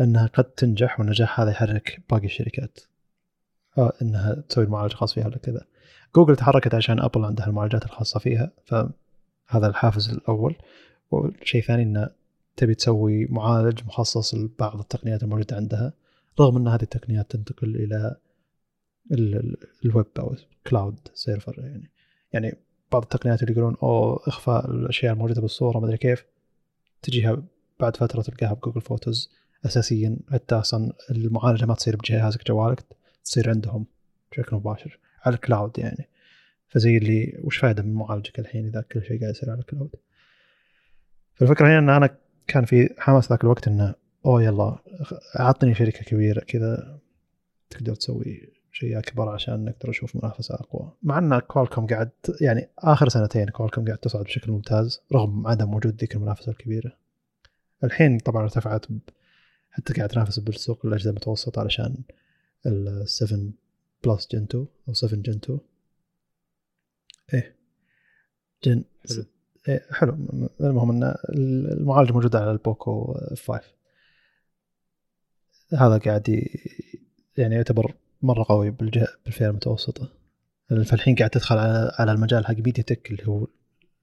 لانها 0.00 0.26
قد 0.26 0.44
تنجح 0.44 1.00
والنجاح 1.00 1.40
هذا 1.40 1.50
يحرك 1.50 2.00
باقي 2.10 2.26
الشركات. 2.26 2.80
آه 3.78 3.92
إنها 4.02 4.34
تسوي 4.48 4.64
المعالج 4.64 4.92
الخاص 4.92 5.14
فيها 5.14 5.26
ولا 5.26 5.38
كذا. 5.38 5.66
جوجل 6.16 6.36
تحركت 6.36 6.74
عشان 6.74 7.00
أبل 7.00 7.24
عندها 7.24 7.46
المعالجات 7.46 7.84
الخاصة 7.84 8.20
فيها 8.20 8.50
فهذا 8.64 9.66
الحافز 9.66 10.10
الأول. 10.10 10.56
والشيء 11.10 11.60
الثاني 11.60 11.82
انه 11.82 12.10
تبي 12.56 12.74
تسوي 12.74 13.26
معالج 13.26 13.84
مخصص 13.84 14.34
لبعض 14.34 14.80
التقنيات 14.80 15.22
الموجودة 15.22 15.56
عندها 15.56 15.92
رغم 16.40 16.56
إن 16.56 16.68
هذه 16.68 16.82
التقنيات 16.82 17.30
تنتقل 17.30 17.76
إلى 17.76 18.16
الويب 19.84 20.06
أو 20.18 20.36
cloud 20.66 20.98
server 21.14 21.54
يعني. 21.58 21.90
يعني 22.32 22.56
بعض 22.92 23.02
التقنيات 23.02 23.42
اللي 23.42 23.52
يقولون 23.52 23.76
أو 23.82 24.16
إخفاء 24.16 24.70
الأشياء 24.70 25.12
الموجودة 25.12 25.40
بالصورة 25.40 25.78
ما 25.78 25.86
أدري 25.86 25.96
كيف 25.96 26.24
تجيها 27.02 27.42
بعد 27.80 27.96
فترة 27.96 28.22
تلقاها 28.22 28.54
ب 28.54 28.58
Google 28.58 28.80
Photos 28.80 29.30
اساسيا 29.66 30.16
حتى 30.32 30.54
أصلا 30.54 30.92
المعالجة 31.10 31.66
ما 31.66 31.74
تصير 31.74 31.96
بجهازك 31.96 32.46
جوالك 32.46 32.84
تصير 33.24 33.50
عندهم 33.50 33.86
بشكل 34.32 34.56
مباشر. 34.56 34.98
على 35.24 35.34
ال 35.34 35.41
cloud 35.41 35.78
يعني. 35.78 36.08
فزي 36.68 36.96
اللي 36.96 37.38
وش 37.44 37.56
فائده 37.56 37.82
من 37.82 37.94
معالجك 37.94 38.38
الحين 38.38 38.66
إذا 38.66 38.84
كل 38.92 39.02
شيء 39.02 39.20
قاعد 39.20 39.30
يصير 39.30 39.50
على 39.50 39.60
ال 39.60 39.65
cloud 39.65 39.90
فالفكرة 41.34 41.66
هنا 41.66 41.78
إن 41.78 41.90
أنا 41.90 42.16
كان 42.46 42.64
في 42.64 42.94
حماس 42.98 43.30
ذاك 43.30 43.44
الوقت 43.44 43.68
إنه 43.68 43.94
أوه 44.26 44.42
يلا 44.42 44.78
عطني 45.34 45.74
شركة 45.74 46.04
كبيرة 46.04 46.40
كذا 46.40 47.00
تقدر 47.70 47.94
تسوي 47.94 48.52
شيء 48.72 48.98
أكبر 48.98 49.28
عشان 49.28 49.64
نقدر 49.64 49.90
نشوف 49.90 50.16
منافسة 50.16 50.54
أقوى. 50.54 50.92
مع 51.02 51.18
إن 51.18 51.38
كوالكوم 51.38 51.86
قاعد 51.86 52.10
يعني 52.40 52.68
آخر 52.78 53.08
سنتين 53.08 53.48
كوالكوم 53.48 53.84
قاعد 53.84 53.98
تصعد 53.98 54.24
بشكل 54.24 54.52
ممتاز 54.52 55.00
رغم 55.12 55.46
عدم 55.46 55.74
وجود 55.74 56.00
ذيك 56.00 56.14
المنافسة 56.14 56.52
الكبيرة. 56.52 56.92
الحين 57.84 58.18
طبعا 58.18 58.42
ارتفعت 58.42 58.86
حتى 59.70 59.92
قاعد 59.92 60.08
تنافس 60.08 60.38
بالسوق 60.38 60.86
الأجهزة 60.86 61.10
المتوسطة 61.10 61.60
علشان 61.60 61.96
ال 62.66 63.08
7 63.08 63.38
plus 64.04 64.28
gen 64.32 64.42
2 64.42 64.66
أو 64.88 64.92
7 64.92 65.20
gen 65.20 65.32
2 65.32 65.58
إيه. 67.34 67.56
gen 68.64 68.84
حلو. 69.08 69.24
إيه 69.68 69.86
حلو. 69.90 70.12
المهم 70.60 70.90
إن 70.90 71.14
المعالج 71.28 72.12
موجود 72.12 72.36
على 72.36 72.50
ال 72.50 72.63
Poco 72.63 73.14
5 73.30 73.60
هذا 75.72 75.98
قاعد 75.98 76.48
يعني 77.38 77.54
يعتبر 77.54 77.94
مرة 78.22 78.44
قوي 78.48 78.70
بالفئة 78.70 79.48
المتوسطة. 79.48 80.12
فالحين 80.68 81.14
قاعد 81.14 81.30
تدخل 81.30 81.58
على 81.58 81.92
على 81.98 82.12
المجال 82.12 82.46
حق 82.46 82.54
ميديا 82.54 82.82
تك 82.82 83.10
اللي 83.10 83.28
هو 83.28 83.46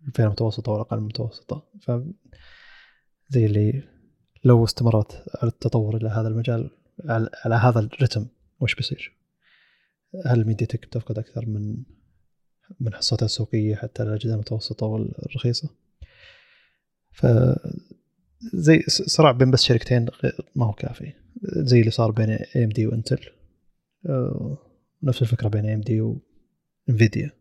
الفئة 0.07 0.23
المتوسطة 0.23 0.71
والأقل 0.71 0.97
المتوسطة. 0.97 1.67
ف 1.81 1.91
زي 3.29 3.45
اللي 3.45 3.83
لو 4.43 4.63
استمرت 4.63 5.23
على 5.41 5.51
التطور 5.51 5.97
إلى 5.97 6.09
هذا 6.09 6.27
المجال 6.27 6.69
على, 7.05 7.29
على 7.45 7.55
هذا 7.55 7.79
الرتم 7.79 8.27
وش 8.59 8.75
بيصير؟ 8.75 9.20
هل 10.25 10.47
ميديا 10.47 10.67
تك 10.67 10.85
بتفقد 10.85 11.19
أكثر 11.19 11.45
من 11.45 11.83
من 12.79 12.93
حصتها 12.93 13.25
السوقية 13.25 13.75
حتى 13.75 14.03
الأجهزة 14.03 14.33
المتوسطة 14.33 14.85
والرخيصة؟ 14.85 15.69
ف 17.11 17.25
زي 18.53 18.81
صراع 18.87 19.31
بين 19.31 19.51
بس 19.51 19.63
شركتين 19.63 20.07
ما 20.55 20.65
هو 20.65 20.71
كافي. 20.71 21.13
زي 21.43 21.79
اللي 21.79 21.91
صار 21.91 22.11
بين 22.11 22.29
AMD 22.29 22.87
وإنتل. 22.87 23.29
نفس 25.03 25.21
الفكرة 25.21 25.47
بين 25.47 25.65
اي 25.65 25.73
ام 25.73 25.81
دي 25.81 26.01
وانفيديا 26.01 27.31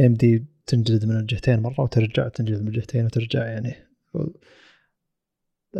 اي 0.00 0.06
ام 0.06 0.14
دي 0.14 0.44
تنجلد 0.66 1.04
من 1.04 1.16
الجهتين 1.16 1.60
مرة 1.60 1.80
وترجع 1.80 2.28
تنجلد 2.28 2.62
من 2.62 2.68
الجهتين 2.68 3.04
وترجع 3.04 3.46
يعني. 3.46 3.74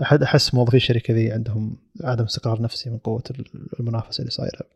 أحد 0.02 0.22
أحس 0.22 0.54
موظفي 0.54 0.76
الشركة 0.76 1.14
ذي 1.14 1.32
عندهم 1.32 1.76
عدم 2.04 2.24
استقرار 2.24 2.62
نفسي 2.62 2.90
من 2.90 2.98
قوة 2.98 3.22
المنافسة 3.80 4.20
اللي 4.20 4.30
صايرة. 4.30 4.75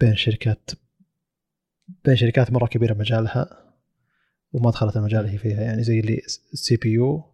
بين 0.00 0.16
شركات 0.16 0.70
بين 2.04 2.16
شركات 2.16 2.52
مرة 2.52 2.66
كبيرة 2.66 2.94
مجالها 2.94 3.74
وما 4.52 4.70
دخلت 4.70 4.96
المجال 4.96 5.20
اللي 5.20 5.32
هي 5.32 5.38
فيها. 5.38 5.60
يعني 5.60 5.82
زي 5.82 6.00
اللي 6.00 6.20
ال 6.52 6.76
CPU 6.76 7.24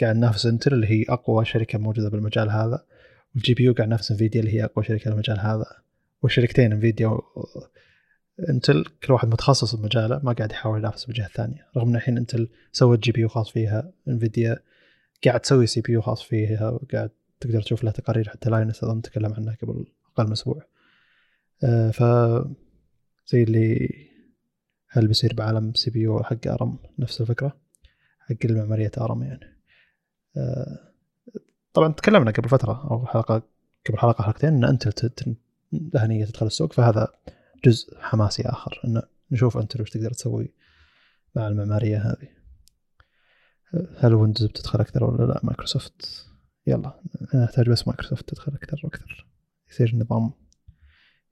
قاعد 0.00 0.16
ننافس 0.16 0.46
انتل 0.46 0.74
اللي 0.74 0.86
هي 0.86 1.04
أقوى 1.08 1.44
شركة 1.44 1.78
موجودة 1.78 2.08
بالمجال 2.08 2.50
هذا 2.50 2.84
وال 3.34 3.54
GPU 3.54 3.72
قاعد 3.72 3.88
ينافس 3.88 4.10
انفيديا 4.10 4.40
اللي 4.40 4.54
هي 4.54 4.64
أقوى 4.64 4.84
شركة 4.84 5.10
بالمجال 5.10 5.40
هذا 5.40 5.66
والشركتين 6.22 6.72
انفيديا 6.72 7.18
انتل 8.48 8.84
كل 9.04 9.12
واحد 9.12 9.28
متخصص 9.28 9.74
بمجاله 9.74 10.20
ما 10.24 10.32
قاعد 10.32 10.52
يحاول 10.52 10.78
ينافس 10.78 11.04
بالجهه 11.04 11.26
الثانية 11.26 11.66
رغم 11.76 11.88
ان 11.88 11.96
الحين 11.96 12.18
انتل 12.18 12.48
سوت 12.72 12.98
GPU 12.98 13.28
خاص 13.28 13.50
فيها 13.50 13.92
انفيديا 14.08 14.58
قاعد 15.24 15.40
تسوي 15.40 15.66
CPU 15.66 16.00
خاص 16.00 16.22
فيها 16.22 16.70
وقاعد 16.70 17.10
تقدر 17.40 17.62
تشوف 17.62 17.84
له 17.84 17.90
تقارير 17.90 18.28
حتى 18.28 18.50
Linus 18.50 18.84
أظن 18.84 19.02
تكلم 19.02 19.34
عنها 19.34 19.56
قبل 19.62 19.86
أقل 20.12 20.26
من 20.26 20.32
أسبوع. 20.32 20.71
ف 21.92 22.02
زي 23.26 23.42
اللي 23.42 23.88
هل 24.88 25.08
بيصير 25.08 25.34
بعالم 25.34 25.74
CPU 25.74 26.22
حق 26.22 26.46
ارم 26.46 26.78
نفس 26.98 27.20
الفكرة؟ 27.20 27.60
حق 28.18 28.36
المعمارية 28.44 28.90
ارم 28.98 29.22
يعني. 29.22 29.62
آه 30.36 30.92
طبعا 31.72 31.92
تكلمنا 31.92 32.30
قبل 32.30 32.48
فترة 32.48 32.90
أو 32.90 33.06
حلقة 33.06 33.42
قبل 33.88 33.98
حلقة 33.98 34.24
حلقتين 34.24 34.48
إن 34.48 34.64
أنتل 34.64 35.12
لها 35.72 36.06
نيه 36.06 36.24
تدخل 36.24 36.46
السوق 36.46 36.72
فهذا 36.72 37.08
جزء 37.64 37.98
حماسي 38.00 38.42
آخر 38.42 38.80
إن 38.84 39.02
نشوف 39.30 39.58
أنتل 39.58 39.82
وش 39.82 39.90
تقدر 39.90 40.10
تسوي 40.10 40.54
مع 41.36 41.48
المعمارية 41.48 41.98
هذه. 41.98 42.28
هل 43.98 44.14
ويندوز 44.14 44.46
بتدخل 44.46 44.80
أكثر 44.80 45.04
ولا 45.04 45.26
لا؟ 45.26 45.40
مايكروسوفت. 45.42 46.26
يلا 46.66 47.00
نحتاج 47.34 47.70
بس 47.70 47.88
مايكروسوفت 47.88 48.28
تدخل 48.28 48.54
أكثر 48.54 48.80
وأكثر. 48.84 49.26
يصير 49.70 49.88
النظام 49.88 50.32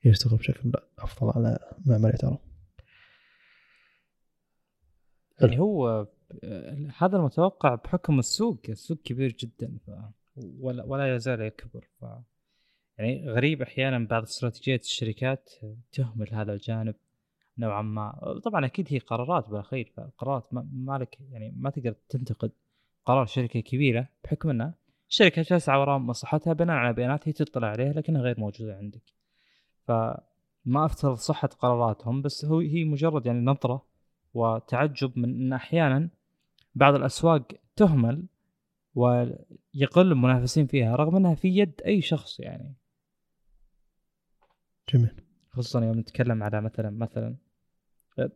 يشتغل 0.05 0.39
بشكل 0.39 0.73
أفضل 0.99 1.31
على 1.37 1.59
معماريه 1.87 2.19
ارم 2.25 2.39
يعني 5.41 5.59
هو 5.61 6.07
هذا 6.99 7.17
المتوقع 7.17 7.75
بحكم 7.75 8.19
السوق 8.19 8.61
السوق 8.69 8.99
كبير 8.99 9.37
جدا 9.39 9.79
ف 9.87 9.91
ولا 10.61 10.85
ولا 10.85 11.15
يزال 11.15 11.41
يكبر 11.41 11.89
ف 12.01 12.05
يعني 12.99 13.31
غريب 13.31 13.63
أحيانا 13.63 14.07
بعض 14.07 14.23
استراتيجيات 14.23 14.85
الشركات 14.85 15.51
تهمل 15.93 16.35
هذا 16.35 16.53
الجانب 16.53 16.95
نوعا 17.59 17.83
ما. 17.83 18.41
طبعا 18.45 18.67
أكيد 18.67 18.87
هي 18.91 18.99
قرارات 18.99 19.49
بالأخير 19.49 19.93
فالقرارات 19.97 20.55
ما 20.73 20.99
لك 20.99 21.19
يعني 21.31 21.55
ما 21.57 21.71
تقدر 21.71 21.95
تنتقد 22.09 22.53
قرار 23.07 23.27
شركة 23.27 23.61
كبيرة 23.61 24.09
بحكم 24.25 24.51
إنها 24.51 24.75
الشركة 25.09 25.43
تسعى 25.43 25.81
وراء 25.81 25.99
مصلحتها 25.99 26.53
بناء 26.53 26.77
على 26.77 26.93
بيانات 26.93 27.29
هي 27.29 27.33
تطلع 27.33 27.69
عليها 27.69 27.93
لكنها 27.93 28.23
غير 28.23 28.41
موجودة 28.41 28.77
عندك. 28.77 29.03
فما 29.91 30.85
أفترض 30.85 31.17
صحة 31.17 31.49
قراراتهم 31.49 32.23
بس 32.23 32.45
هو 32.45 32.59
هي 32.59 32.85
مجرد 32.85 33.27
يعني 33.27 33.41
نظرة 33.41 33.87
وتعجب 34.35 35.19
من 35.19 35.25
إن 35.25 35.53
أحيانا 35.53 36.11
بعض 36.75 36.95
الأسواق 36.95 37.47
تهمل 37.77 38.27
ويقل 38.95 40.13
المنافسين 40.13 40.67
فيها 40.67 40.97
رغم 40.97 41.17
إنها 41.17 41.35
في 41.35 41.49
يد 41.49 41.81
أي 41.87 42.01
شخص 42.01 42.41
يعني. 42.41 42.75
جميل. 44.95 45.23
خصوصا 45.51 45.85
يوم 45.85 45.99
نتكلم 45.99 46.43
على 46.43 46.61
مثلا 46.61 46.91
مثلا 46.91 47.37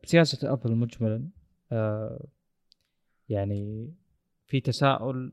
سياسة 0.04 0.52
أبل 0.52 0.74
مجملا 0.74 1.28
آه 1.72 2.26
يعني 3.28 3.92
في 4.46 4.60
تساؤل 4.60 5.32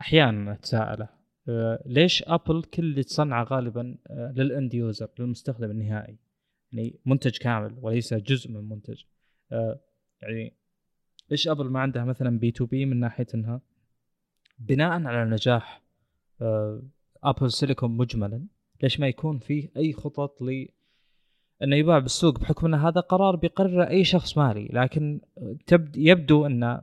أحيانا 0.00 0.52
أتساءله. 0.52 1.04
آه 1.04 1.21
ليش 1.86 2.22
ابل 2.26 2.62
كل 2.62 2.82
اللي 2.82 3.02
تصنعه 3.02 3.44
غالبا 3.44 3.96
آه 4.06 4.32
لل 4.36 4.51
end 4.51 4.74
user 4.74 5.08
للمستخدم 5.18 5.70
النهائي؟ 5.70 6.18
يعني 6.72 7.00
منتج 7.06 7.38
كامل 7.38 7.74
وليس 7.80 8.14
جزء 8.14 8.50
من 8.50 8.68
منتج. 8.68 9.02
آه 9.52 9.80
يعني 10.22 10.54
ليش 11.30 11.48
ابل 11.48 11.70
ما 11.70 11.80
عندها 11.80 12.04
مثلا 12.04 12.38
B2B 12.38 12.86
من 12.86 13.00
ناحية 13.00 13.26
إنها 13.34 13.60
بناء 14.58 14.90
على 14.90 15.30
نجاح 15.30 15.82
Apple 17.24 17.52
Silicon 17.52 17.96
مجملا 17.96 18.46
ليش 18.82 19.00
ما 19.00 19.08
يكون 19.08 19.38
فيه 19.38 19.70
أي 19.76 19.92
خطط 19.92 20.42
ل 20.42 20.66
إنه 21.62 21.76
يباع 21.76 21.98
بالسوق؟ 21.98 22.38
بحكم 22.38 22.66
إن 22.66 22.74
هذا 22.74 23.00
قرار 23.00 23.36
بيقرره 23.36 23.88
أي 23.88 24.04
شخص 24.04 24.38
مالي. 24.38 24.68
لكن 24.72 25.20
يبدو 25.96 26.46
إن 26.46 26.82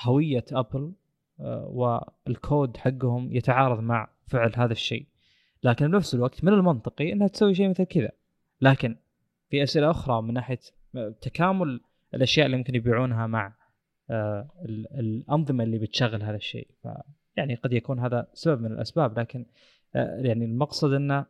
هوية 0.00 0.44
ابل 0.52 0.92
والكود 1.38 2.76
حقهم 2.76 3.36
يتعارض 3.36 3.80
مع 3.80 4.08
فعل 4.26 4.52
هذا 4.56 4.72
الشيء. 4.72 5.06
لكن 5.62 5.90
بنفس 5.90 6.14
الوقت 6.14 6.44
من 6.44 6.52
المنطقي 6.52 7.12
إنها 7.12 7.28
تسوي 7.28 7.54
شيء 7.54 7.68
مثل 7.68 7.84
كذا. 7.84 8.10
لكن 8.60 8.96
في 9.50 9.62
أسئلة 9.62 9.90
أخرى 9.90 10.22
من 10.22 10.34
ناحية 10.34 10.58
تكامل 11.20 11.80
الأشياء 12.14 12.46
اللي 12.46 12.56
ممكن 12.56 12.74
يبيعونها 12.74 13.26
مع 13.26 13.54
آه، 14.10 14.50
الأنظمة 14.98 15.64
اللي 15.64 15.78
بتشغل 15.78 16.22
هذا 16.22 16.36
الشيء. 16.36 16.68
ف 16.82 16.88
يعني 17.36 17.54
قد 17.54 17.72
يكون 17.72 17.98
هذا 17.98 18.26
سبب 18.32 18.60
من 18.62 18.72
الأسباب. 18.72 19.18
لكن 19.18 19.46
آه، 19.94 20.20
يعني 20.20 20.44
المقصد 20.44 20.92
إنه 20.92 21.26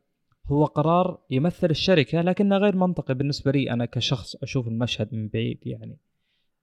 هو 0.46 0.64
قرار 0.64 1.18
يمثل 1.30 1.70
الشركة 1.70 2.20
لكنه 2.20 2.56
غير 2.56 2.76
منطقي 2.76 3.14
بالنسبة 3.14 3.50
لي 3.52 3.70
أنا 3.70 3.84
كشخص 3.84 4.36
أشوف 4.36 4.68
المشهد 4.68 5.14
من 5.14 5.28
بعيد 5.28 5.66
يعني. 5.66 5.98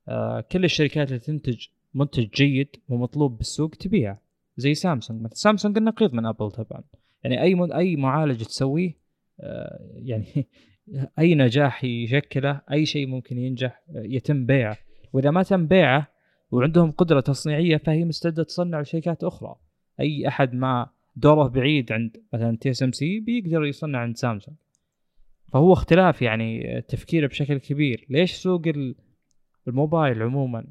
آه، 0.08 0.42
كل 0.42 0.66
الشركات 0.66 1.08
اللي 1.08 1.20
تنتج 1.20 1.68
منتج 1.96 2.30
جيد 2.30 2.76
ومطلوب 2.90 3.38
بالسوق 3.38 3.70
تبيع 3.70 4.18
زي 4.58 4.74
سامسونج. 4.74 5.22
مثلا 5.22 5.36
سامسونج 5.36 5.78
النقيض 5.78 6.14
من 6.14 6.26
ابل 6.26 6.52
طبعا. 6.52 6.84
يعني 7.24 7.42
أي 7.42 7.78
أي 7.78 7.96
معالج 7.96 8.44
تسويه 8.44 8.98
آه، 9.40 9.80
يعني 9.96 10.48
أي 11.20 11.36
نجاح 11.36 11.84
يشكله 11.84 12.62
أي 12.72 12.86
شيء 12.86 13.08
ممكن 13.08 13.38
ينجح 13.38 13.84
آه، 13.90 14.02
يتم 14.06 14.46
بيعه. 14.46 14.78
وإذا 15.14 15.32
ما 15.32 15.44
تم 15.44 15.68
بيعه 15.68 16.08
وعندهم 16.52 16.92
قدرة 16.92 17.20
تصنيعية 17.20 17.78
فهي 17.78 18.06
مستعدة 18.06 18.44
تصنع 18.44 18.82
لشركات 18.82 19.24
أخرى. 19.24 19.56
أي 20.00 20.28
أحد 20.28 20.54
ما 20.54 20.90
دوره 21.16 21.48
بعيد 21.48 21.92
عند 21.92 22.18
مثلا 22.34 22.58
TSMC 22.58 23.20
بيقدر 23.20 23.66
يصنع 23.66 24.00
عند 24.00 24.18
سامسونج. 24.18 24.58
فهو 25.54 25.74
اختلاف 25.74 26.22
يعني 26.22 26.82
تفكير 26.82 27.28
بشكل 27.28 27.58
كبير. 27.58 28.06
ليش 28.10 28.34
سوق 28.34 28.68
ال- 28.68 28.96
الموبايل 29.68 30.24
عموما 30.24 30.60
آه، 30.60 30.66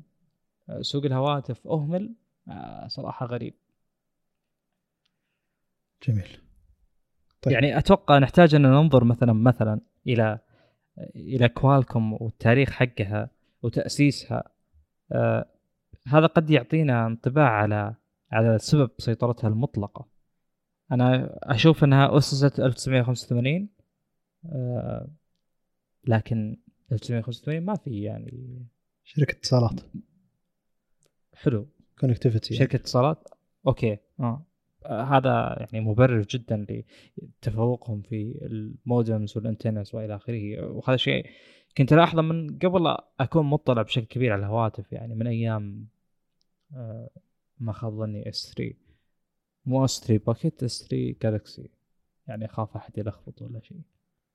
سوق 0.81 1.05
الهواتف 1.05 1.67
أهمل. 1.69 2.15
آه، 2.49 2.89
صراحة 2.89 3.27
غريب. 3.27 3.55
جميل. 6.09 6.39
طيب. 7.43 7.55
يعني 7.55 7.79
أتوقع 7.79 8.19
نحتاج 8.19 8.55
أن 8.55 8.63
ننظر 8.63 9.05
مثلا 9.05 9.33
مثلا 9.33 9.81
إلى 10.07 10.39
إلى 11.17 11.49
كوالكوم 11.49 12.13
والتاريخ 12.13 12.71
حقها 12.71 13.31
وتأسيسها. 13.63 14.45
آه 15.13 15.47
هذا 16.07 16.27
قد 16.27 16.51
يعطينا 16.51 17.07
انطباع 17.07 17.51
على 17.51 17.95
على 18.33 18.59
سبب 18.59 18.91
سيطرتها 18.99 19.49
المطلقة. 19.49 20.09
أنا 20.93 21.39
أشوف 21.43 21.85
أنها 21.85 22.19
أسست 22.19 22.61
1985 22.61 23.69
آه 24.47 25.09
لكن 26.05 26.57
1985 26.93 27.61
ما 27.61 27.75
في 27.75 28.03
يعني 28.03 28.67
شركة 29.05 29.37
اتصالات. 29.37 29.81
حلو. 31.35 31.69
connectivity 32.01 32.55
شركة 32.55 32.77
اتصالات؟ 32.77 33.29
okay. 33.67 33.99
آه. 34.21 34.47
هذا 34.87 35.57
يعني 35.59 35.81
مبرر 35.87 36.23
جدا 36.23 36.67
لتفوقهم 37.19 38.03
في 38.03 38.39
ال 38.43 38.56
modems 38.56 39.37
وال 39.37 39.48
antennas 39.48 39.95
وإلى 39.95 40.17
آخره. 40.17 40.67
وهذا 40.67 40.97
شيء 40.97 41.27
كنت 41.79 41.93
الاحظه 41.93 42.23
من 42.23 42.59
قبل 42.59 42.97
أكون 43.21 43.47
مطلع 43.47 43.83
بشكل 43.83 44.07
كبير 44.07 44.33
على 44.33 44.41
الهواتف 44.41 44.93
يعني 44.93 45.15
من 45.15 45.27
أيام 45.27 45.89
آه، 46.73 47.11
ما 47.59 47.73
خاب 47.73 47.93
ظني 47.93 48.29
اس 48.29 48.55
3 48.57 48.75
مو 49.67 49.85
اس 49.85 50.01
3 50.01 50.25
باكيت 50.27 50.63
اس 50.63 50.87
3 50.89 51.15
جالكسي 51.23 51.71
يعني 52.27 52.45
أخاف 52.45 52.77
أحد 52.77 52.99
يلخبط 52.99 53.43
ولا 53.43 53.61
شيء. 53.61 53.81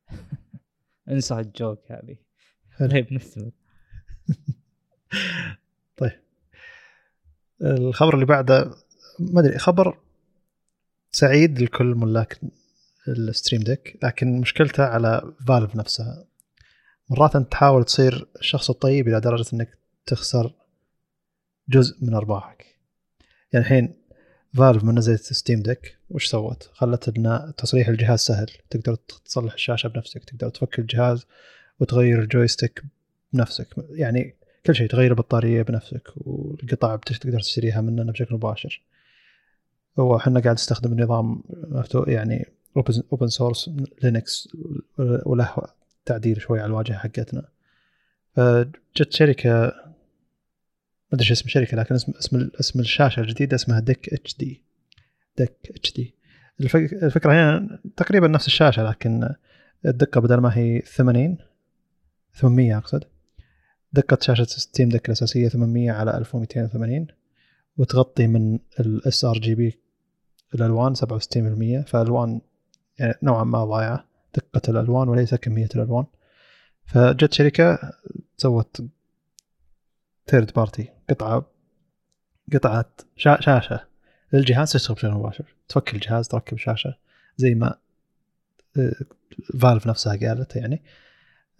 انسى 1.10 1.40
الجوك 1.40 1.92
هذه. 1.92 2.18
طيب 2.92 3.14
نستمر 3.14 3.52
طيب. 5.98 6.29
الخبر 7.62 8.14
اللي 8.14 8.26
بعده 8.26 8.72
ما 9.20 9.40
أدري 9.42 9.58
خبر 9.58 9.98
سعيد 11.12 11.62
لكل 11.62 11.86
ملاك 11.86 12.40
الستيم 13.08 13.62
ديك 13.62 14.00
لكن 14.04 14.40
مشكلته 14.40 14.84
على 14.84 15.34
فالف 15.48 15.76
نفسها. 15.76 16.26
مرات 17.10 17.36
أنت 17.36 17.52
تحاول 17.52 17.84
تصير 17.84 18.28
الشخص 18.40 18.70
الطيب 18.70 19.08
إلى 19.08 19.20
درجة 19.20 19.46
إنك 19.54 19.78
تخسر 20.06 20.54
جزء 21.70 21.98
من 22.02 22.14
أرباحك. 22.14 22.66
يعني 23.54 23.66
الحين 23.66 23.94
فالف 24.54 24.84
من 24.84 24.98
نزلت 24.98 25.22
ستيم 25.22 25.62
ديك 25.62 25.98
وش 26.10 26.26
سوت؟ 26.26 26.70
خلت 26.74 27.18
إن 27.18 27.54
تصليح 27.58 27.88
الجهاز 27.88 28.20
سهل. 28.20 28.52
تقدر 28.70 28.96
تصلح 29.26 29.54
الشاشة 29.54 29.88
بنفسك 29.88 30.24
تقدر 30.24 30.50
تفك 30.50 30.80
الجهاز 30.80 31.26
وتغير 31.80 32.22
ال 32.22 32.28
joystick 32.28 32.84
بنفسك. 33.34 33.68
يعني 33.90 34.36
كل 34.66 34.76
شيء 34.76 34.88
تغير 34.88 35.12
البطارية 35.12 35.62
بنفسك 35.62 36.10
والقطع 36.16 36.96
تقدر 36.96 37.40
تشتريها 37.40 37.82
مننا 37.82 38.12
بشكل 38.12 38.36
مباشر. 38.36 38.82
هو 40.00 40.18
إحنا 40.18 40.40
قاعد 40.40 40.56
نستخدم 40.56 41.10
مفتوح 41.48 42.08
يعني 42.08 42.46
open 43.12 43.28
source 43.28 43.70
لينكس 44.04 44.50
وله 44.98 45.56
تعديل 46.06 46.42
شوي 46.42 46.60
على 46.60 46.68
الواجهة 46.68 46.98
حقتنا. 46.98 47.48
فجت 48.36 49.14
شركة 49.14 49.74
ما 51.12 51.18
أدري 51.18 51.32
اسم 51.32 51.46
الشركة 51.46 51.78
لكن 51.78 51.96
اسم 51.96 52.12
اسم 52.20 52.50
اسم 52.60 52.80
الشاشة 52.80 53.20
الجديدة 53.20 53.56
اسمها 53.56 53.80
Deck 53.80 54.14
HD 54.14 54.38
Deck 54.38 55.54
HD 55.70 56.16
الفكرة 56.60 57.32
هنا 57.32 57.80
تقريبا 57.98 58.28
نفس 58.28 58.48
الشاشة 58.48 58.84
لكن 58.84 59.30
الدقة 59.86 60.22
بدل 60.22 60.38
ما 60.38 60.58
هي 60.58 60.82
80 60.82 61.38
800 62.34 62.78
أقصد. 62.78 63.04
دقه 63.94 64.18
شاشة 64.22 64.44
ستيم 64.44 64.90
ديك 64.90 65.06
الأساسية 65.06 65.48
800 65.48 65.92
على 65.92 66.18
1280 66.18 67.08
وتغطي 67.78 68.28
من 68.28 68.60
ال 68.80 69.26
sRGB 69.26 69.80
الالوان 70.56 70.96
67% 70.96 71.86
فالوان 71.88 72.42
يعني 73.00 73.14
نوعا 73.24 73.44
ما 73.44 73.66
ضايعة 73.66 74.06
دقة 74.36 74.62
الألوان 74.70 75.10
وليس 75.10 75.36
كمية 75.36 75.70
الألوان. 75.76 76.06
فجت 76.86 77.34
شركة 77.34 77.80
سوت 78.38 78.82
third 80.28 80.52
party 80.56 80.90
قطعة 81.10 81.46
قطعة 82.54 82.92
شا 83.16 83.42
شاشة 83.42 83.86
للجهاز 84.34 84.72
تشتغل 84.74 84.96
بشكل 84.96 85.12
مباشر. 85.12 85.46
تفك 85.68 85.94
الجهاز 85.94 86.28
تركب 86.28 86.58
شاشة 86.58 86.96
زي 87.38 87.56
ما 87.56 87.76
فالف 89.62 89.88
نفسها 89.88 90.16
قالت 90.16 90.56
يعني. 90.56 90.82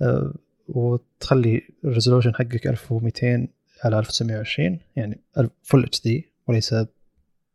آه، 0.02 0.34
وتخلي 0.70 1.62
ال 1.86 1.90
resolution 1.90 2.36
حقك 2.36 2.68
1200 2.68 3.48
على 3.84 4.00
1920 4.00 4.80
يعني 4.96 5.20
full 5.64 5.84
HD 5.84 6.26
وليس 6.48 6.76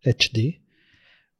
HD 0.06 0.60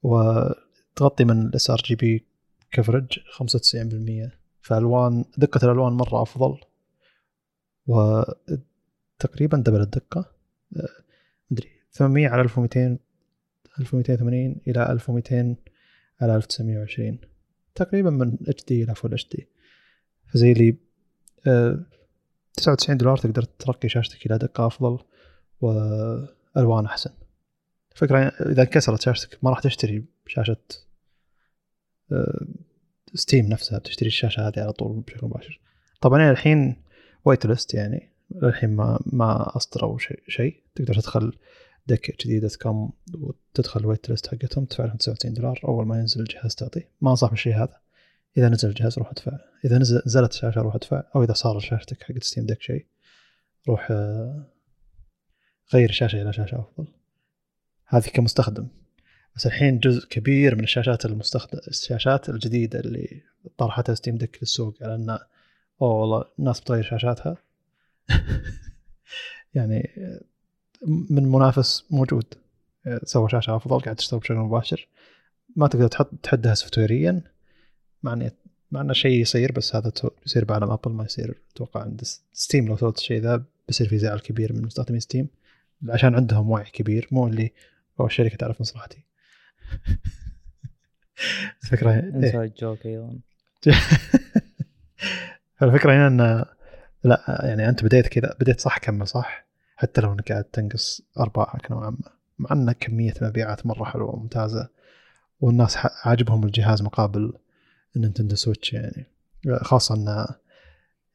وتغطي 0.02 1.24
من 1.24 1.46
ال 1.46 1.70
sRGB 1.70 2.24
coverage 2.70 3.18
95% 3.18 4.30
فالوان 4.60 5.24
دقة 5.38 5.64
الألوان 5.64 5.92
مرة 5.92 6.22
أفضل. 6.22 6.60
وتقريبا 7.86 9.58
double 9.58 9.80
الدقة. 9.80 10.32
مدري 11.50 11.70
800 11.92 12.28
على 12.28 12.42
1200 12.42 12.98
1280 13.80 14.56
إلى 14.68 14.92
1200 14.92 15.56
على 16.20 16.36
1920 16.36 17.18
تقريبا 17.74 18.10
من 18.10 18.36
HD 18.48 18.84
إلى 18.84 18.94
full 18.94 19.12
HD 19.12 19.48
فزي 20.26 20.52
ال 20.52 20.76
99 21.44 22.96
دولار 22.96 23.16
تقدر 23.16 23.42
ترقي 23.42 23.88
شاشتك 23.88 24.26
إلى 24.26 24.38
دقة 24.38 24.66
أفضل 24.66 24.98
وألوان 25.60 26.84
أحسن. 26.84 27.10
الفكرة 27.92 28.18
إذا 28.28 28.62
انكسرت 28.62 29.02
شاشتك 29.02 29.38
ما 29.42 29.50
راح 29.50 29.60
تشتري 29.60 30.04
شاشه 30.26 30.56
ستيم 33.14 33.46
نفسها 33.46 33.78
بتشتري 33.78 34.06
الشاشة 34.06 34.48
هذه 34.48 34.60
على 34.60 34.72
طول 34.72 35.00
بشكل 35.00 35.26
مباشر. 35.26 35.60
طبعا 36.00 36.30
الحين 36.30 36.82
wait 37.24 37.46
list 37.46 37.74
يعني 37.74 38.10
الحين 38.42 38.70
ما 38.76 39.00
ما 39.06 39.56
أصدروا 39.56 39.98
شيء 39.98 40.22
شيء. 40.28 40.62
تقدر 40.74 40.94
تدخل 40.94 41.32
Deck 41.86 42.10
HD 42.10 42.26
com 42.26 42.92
وتدخل 43.14 43.80
ال 43.80 43.86
wait 43.86 44.10
list 44.10 44.26
حقتهم 44.26 44.64
تدفع 44.64 44.84
لهم 44.84 44.96
99 44.96 45.34
دولار 45.34 45.60
أول 45.64 45.86
ما 45.86 45.98
ينزل 45.98 46.20
الجهاز 46.20 46.54
تعطي 46.54 46.82
ما 47.00 47.10
أنصح 47.10 47.30
بالشيء 47.30 47.56
هذا. 47.56 47.83
إذا 48.36 48.48
نزل 48.48 48.68
الجهاز 48.68 48.98
روح 48.98 49.10
ادفع. 49.10 49.32
إذا 49.64 49.78
نزل 49.78 50.02
نزلت 50.06 50.32
الشاشة 50.32 50.60
روح 50.60 50.74
ادفع. 50.74 51.02
أو 51.16 51.22
إذا 51.24 51.32
صار 51.32 51.60
شاشتك 51.60 52.02
حق 52.02 52.18
ستيم 52.18 52.46
دك 52.46 52.62
شيء 52.62 52.86
روح 53.68 53.88
آه، 53.90 54.46
غير 55.74 55.88
الشاشة 55.88 56.22
إلى 56.22 56.32
شاشة 56.32 56.60
أفضل. 56.60 56.86
هذه 57.86 58.08
كمستخدم. 58.08 58.68
بس 59.36 59.46
الحين 59.46 59.78
جزء 59.78 60.08
كبير 60.08 60.54
من 60.54 60.64
الشاشات 60.64 61.04
المستخدم 61.04 61.58
الشاشات 61.68 62.28
الجديدة 62.28 62.80
اللي 62.80 63.22
طرحتها 63.58 63.94
ستيم 63.94 64.16
دك 64.16 64.38
للسوق 64.42 64.76
على 64.82 64.94
ان 64.94 65.10
أوه 65.82 65.92
والله 65.92 66.24
الناس 66.38 66.60
بتغير 66.60 66.82
شاشاتها. 66.82 67.36
يعني 69.54 69.90
من 70.84 71.28
منافس 71.28 71.84
موجود. 71.90 72.34
سوى 73.04 73.28
شاشة 73.28 73.56
أفضل 73.56 73.80
قاعد 73.80 73.96
تشتغل 73.96 74.20
بشكل 74.20 74.34
مباشر. 74.34 74.88
ما 75.56 75.68
تقدر 75.68 75.88
تحط 75.88 76.10
تحدها 76.22 76.54
software 76.54 76.78
يا 78.04 78.30
مع 78.70 78.92
شيء 78.92 79.20
يصير 79.20 79.52
بس 79.52 79.76
هذا 79.76 79.92
يصير 80.26 80.44
بعالم 80.44 80.70
ابل 80.70 80.92
ما 80.92 81.04
يصير 81.04 81.38
أتوقع 81.54 81.80
عند 81.80 82.02
ستيم 82.32 82.68
لو 82.68 82.76
سويت 82.76 82.98
الشيء 82.98 83.20
ذا 83.20 83.44
بيصير 83.68 83.88
في 83.88 83.98
زعل 83.98 84.18
كبير 84.18 84.52
من 84.52 84.62
مستخدمين 84.62 85.00
ستيم 85.00 85.28
عشان 85.88 86.14
عندهم 86.14 86.50
وعي 86.50 86.64
كبير 86.64 87.08
مو 87.10 87.26
اللي 87.26 87.52
هو 88.00 88.06
الشركة 88.06 88.36
تعرف 88.36 88.60
مصلحتي. 88.60 89.04
الفكرة 91.64 91.92
انسى 91.92 92.40
ال 92.40 92.50
joke 92.50 92.86
أيضا 92.86 93.18
الفكرة 95.62 95.92
هنا 95.92 96.06
إن 96.06 96.44
لا 97.04 97.40
يعني 97.44 97.68
أنت 97.68 97.84
بديت 97.84 98.06
كذا 98.08 98.36
بديت 98.40 98.60
صح 98.60 98.78
كمل 98.78 99.08
صح 99.08 99.46
حتى 99.76 100.00
لو 100.00 100.12
إنك 100.12 100.32
قاعد 100.32 100.44
تنقص 100.44 101.02
ارباحك 101.20 101.70
نوعا 101.70 101.90
ما. 101.90 101.98
مع 102.38 102.52
إن 102.52 102.72
كمية 102.72 103.14
مبيعات 103.22 103.66
مرة 103.66 103.84
حلوة 103.84 104.14
وممتازة 104.14 104.68
والناس 105.40 105.78
عاجبهم 106.04 106.44
الجهاز 106.44 106.82
مقابل 106.82 107.32
النينتندو 107.96 108.36
سويتش 108.36 108.72
يعني. 108.72 109.06
خاصة 109.62 109.94
انه 109.94 110.26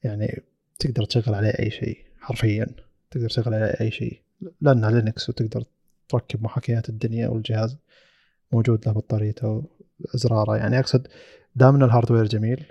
يعني 0.04 0.44
تقدر 0.80 1.06
تشغل 1.06 1.36
عليه 1.36 1.50
أي 1.60 1.72
شيء 1.72 1.98
حرفيا 2.20 2.68
تقدر 3.12 3.30
تشغل 3.30 3.54
عليه 3.54 3.66
أي 3.82 3.92
شيء. 3.92 4.22
لانها 4.62 4.92
لينكس 4.92 5.30
وتقدر 5.30 5.64
تركب 6.10 6.44
محاكيات 6.44 6.90
الدنيا 6.90 7.28
والجهاز 7.28 7.78
موجود 8.52 8.88
له 8.88 8.94
بطاريته 8.94 9.64
وأزراره. 10.00 10.58
يعني 10.58 10.80
أقصد 10.80 11.08
دام 11.56 11.76
ان 11.76 11.84
ال 11.84 11.88
hardware 11.88 12.26
جميل 12.26 12.66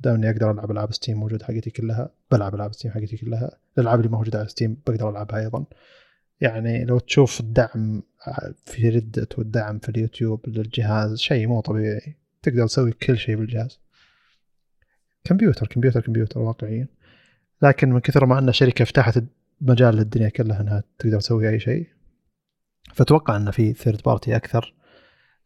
دام 0.00 0.14
اني 0.14 0.30
أقدر 0.30 0.50
ألعب 0.50 0.70
ألعاب 0.70 0.92
ستيم 0.92 1.20
موجوده 1.20 1.44
حقتي 1.44 1.70
كلها 1.70 2.10
بلعب 2.30 2.54
ألعاب 2.54 2.72
ستيم 2.72 2.90
حقتي 2.90 3.16
كلها. 3.16 3.56
الألعاب 3.78 4.00
اللي 4.00 4.10
موجودة 4.10 4.38
على 4.38 4.48
ستيم 4.48 4.76
بقدر 4.86 5.10
ألعبها 5.10 5.40
أيضا. 5.40 5.64
يعني 6.40 6.84
لو 6.84 6.98
تشوف 6.98 7.40
الدعم 7.40 8.02
في 8.64 8.88
ردت 8.88 9.38
والدعم 9.38 9.78
في 9.78 9.88
اليوتيوب 9.88 10.48
للجهاز 10.48 11.18
شيء 11.18 11.46
مو 11.46 11.60
طبيعي. 11.60 12.16
تقدر 12.42 12.66
تسوي 12.66 12.92
كل 12.92 13.18
شيء 13.18 13.36
بالجهاز. 13.36 13.80
كمبيوتر 15.24 15.66
كمبيوتر 15.66 16.00
كمبيوتر 16.00 16.40
واقعيا. 16.40 16.88
لكن 17.62 17.92
من 17.92 18.00
كثر 18.00 18.26
ما 18.26 18.38
أن 18.38 18.48
الشركة 18.48 18.84
فتحت 18.84 19.24
مجال 19.60 19.94
للدنيا 19.94 20.28
كلها 20.28 20.60
أنها 20.60 20.82
تقدر 20.98 21.20
تسوي 21.20 21.48
أي 21.48 21.60
شيء 21.60 21.88
فأتوقع 22.94 23.36
أن 23.36 23.50
في 23.50 23.72
third 23.72 24.02
party 24.02 24.36
أكثر. 24.36 24.74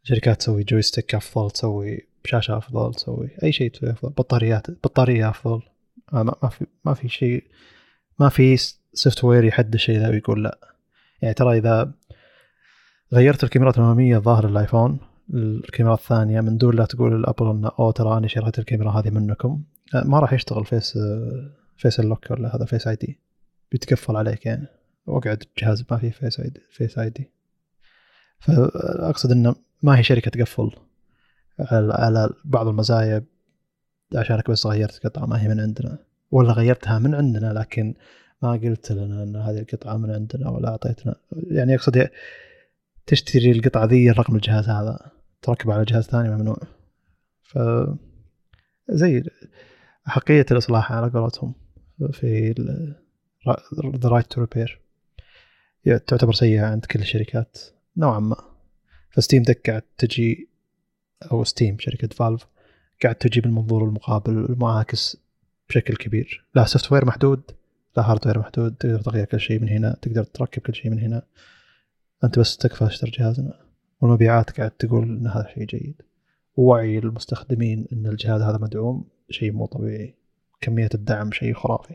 شركات 0.02 0.38
تسوي 0.38 0.64
joystick 0.64 1.14
أفضل 1.14 1.50
تسوي 1.50 2.08
شاشة 2.24 2.58
أفضل 2.58 2.94
تسوي 2.94 3.30
أي 3.42 3.52
شيء 3.52 3.70
تسوي 3.70 3.90
أفضل. 3.90 4.10
بطاريات 4.10 4.70
بطارية 4.70 5.30
أفضل. 5.30 5.62
ما 6.12 6.48
في 6.50 6.66
ما 6.84 6.94
في 6.94 7.08
شيء 7.08 7.44
ما 8.20 8.28
في 8.28 8.56
software 8.92 9.44
يحدد 9.44 9.74
الشيء 9.74 9.98
ذا 9.98 10.08
ويقول 10.08 10.44
لا. 10.44 10.58
يعني 11.22 11.34
ترى 11.34 11.58
إذا 11.58 11.94
غيرت 13.12 13.44
الكاميرات 13.44 13.78
الأمامية 13.78 14.18
ظهر 14.18 14.48
الايفون 14.48 15.13
الكاميرا 15.34 15.94
الثانية 15.94 16.40
من 16.40 16.56
دون 16.56 16.76
لا 16.76 16.84
تقول 16.84 17.14
Apple 17.14 17.50
انه 17.50 17.70
أوه 17.78 17.92
ترى 17.92 18.18
أنا 18.18 18.28
شريت 18.28 18.58
الكاميرا 18.58 18.90
هذه 18.90 19.10
منكم. 19.10 19.62
ما 19.94 20.18
راح 20.18 20.32
يشتغل 20.32 20.64
Face 20.64 20.98
فيس 21.76 22.00
اللوك 22.00 22.30
ولا 22.30 22.56
هذا 22.56 22.64
Face 22.64 22.86
ID 22.88 23.20
بيتقفل 23.72 24.16
عليك 24.16 24.46
يعني. 24.46 24.66
وقعد 25.06 25.42
الجهاز 25.42 25.84
ما 25.90 25.96
فيه 25.96 26.10
Face 26.10 26.40
ID 26.40 26.60
Face 26.70 26.98
ID 26.98 27.30
فأقصد 28.38 29.32
إنه 29.32 29.54
ما 29.82 29.98
هي 29.98 30.02
شركة 30.02 30.30
تقفل 30.30 30.70
على 31.70 32.30
بعض 32.44 32.68
المزايا 32.68 33.24
عشانك 34.16 34.50
بس 34.50 34.66
غيرت 34.66 35.06
قطعة 35.06 35.26
ما 35.26 35.42
هي 35.42 35.48
من 35.48 35.60
عندنا. 35.60 35.98
ولا 36.30 36.52
غيرتها 36.52 36.98
من 36.98 37.14
عندنا 37.14 37.52
لكن 37.52 37.94
ما 38.42 38.52
قلت 38.52 38.92
لنا 38.92 39.22
إن 39.22 39.36
هذه 39.36 39.58
القطعة 39.58 39.96
من 39.96 40.10
عندنا 40.10 40.50
ولا 40.50 40.68
أعطيتنا. 40.68 41.14
يعني 41.32 41.74
أقصد 41.74 42.08
تشتري 43.06 43.50
القطعة 43.50 43.84
ذي 43.84 44.10
رقم 44.10 44.36
الجهاز 44.36 44.68
هذا. 44.68 45.13
تركبه 45.44 45.74
على 45.74 45.84
جهاز 45.84 46.04
ثاني 46.04 46.28
ممنوع. 46.28 46.58
ف 47.42 47.58
زي 48.88 49.24
حقية 50.06 50.46
الإصلاح 50.50 50.92
على 50.92 51.10
قولتهم 51.10 51.54
في 52.12 52.54
ذا 54.02 54.08
right 54.08 54.26
to 54.26 54.40
repair 54.40 54.80
تعتبر 55.84 56.32
سيئة 56.32 56.66
عند 56.66 56.84
كل 56.84 57.00
الشركات 57.00 57.58
نوعا 57.96 58.18
ما. 58.18 58.36
ف 59.10 59.16
Steam 59.16 59.42
Deck 59.42 59.70
قاعد 59.70 59.82
تجي 59.98 60.48
أو 61.32 61.44
Steam 61.44 61.78
شركة 61.78 62.08
Valve 62.08 62.46
قاعد 63.02 63.14
تجي 63.14 63.40
بالمنظور 63.40 63.84
المقابل 63.84 64.32
المعاكس 64.32 65.16
بشكل 65.68 65.96
كبير. 65.96 66.46
لا 66.54 66.64
software 66.64 67.04
محدود 67.04 67.42
لا 67.96 68.10
hardware 68.10 68.38
محدود 68.38 68.74
تقدر 68.74 69.00
تغير 69.00 69.24
كل 69.24 69.40
شيء 69.40 69.60
من 69.60 69.68
هنا 69.68 69.96
تقدر 70.02 70.24
تركب 70.24 70.62
كل 70.62 70.74
شيء 70.74 70.90
من 70.90 70.98
هنا. 70.98 71.22
أنت 72.24 72.38
بس 72.38 72.56
تكفى 72.56 72.86
اشتري 72.86 73.10
جهازنا. 73.10 73.63
والمبيعات 74.04 74.50
قاعد 74.50 74.70
تقول 74.70 75.02
إن 75.02 75.26
هذا 75.26 75.48
شيء 75.54 75.64
جيد. 75.64 76.02
ووعي 76.56 76.98
المستخدمين 76.98 77.86
إن 77.92 78.06
الجهاز 78.06 78.42
هذا 78.42 78.58
مدعوم 78.58 79.08
شيء 79.30 79.52
مو 79.52 79.66
طبيعي. 79.66 80.14
كمية 80.60 80.88
الدعم 80.94 81.32
شيء 81.32 81.54
خرافي. 81.54 81.94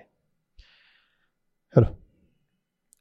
حلو. 1.73 1.85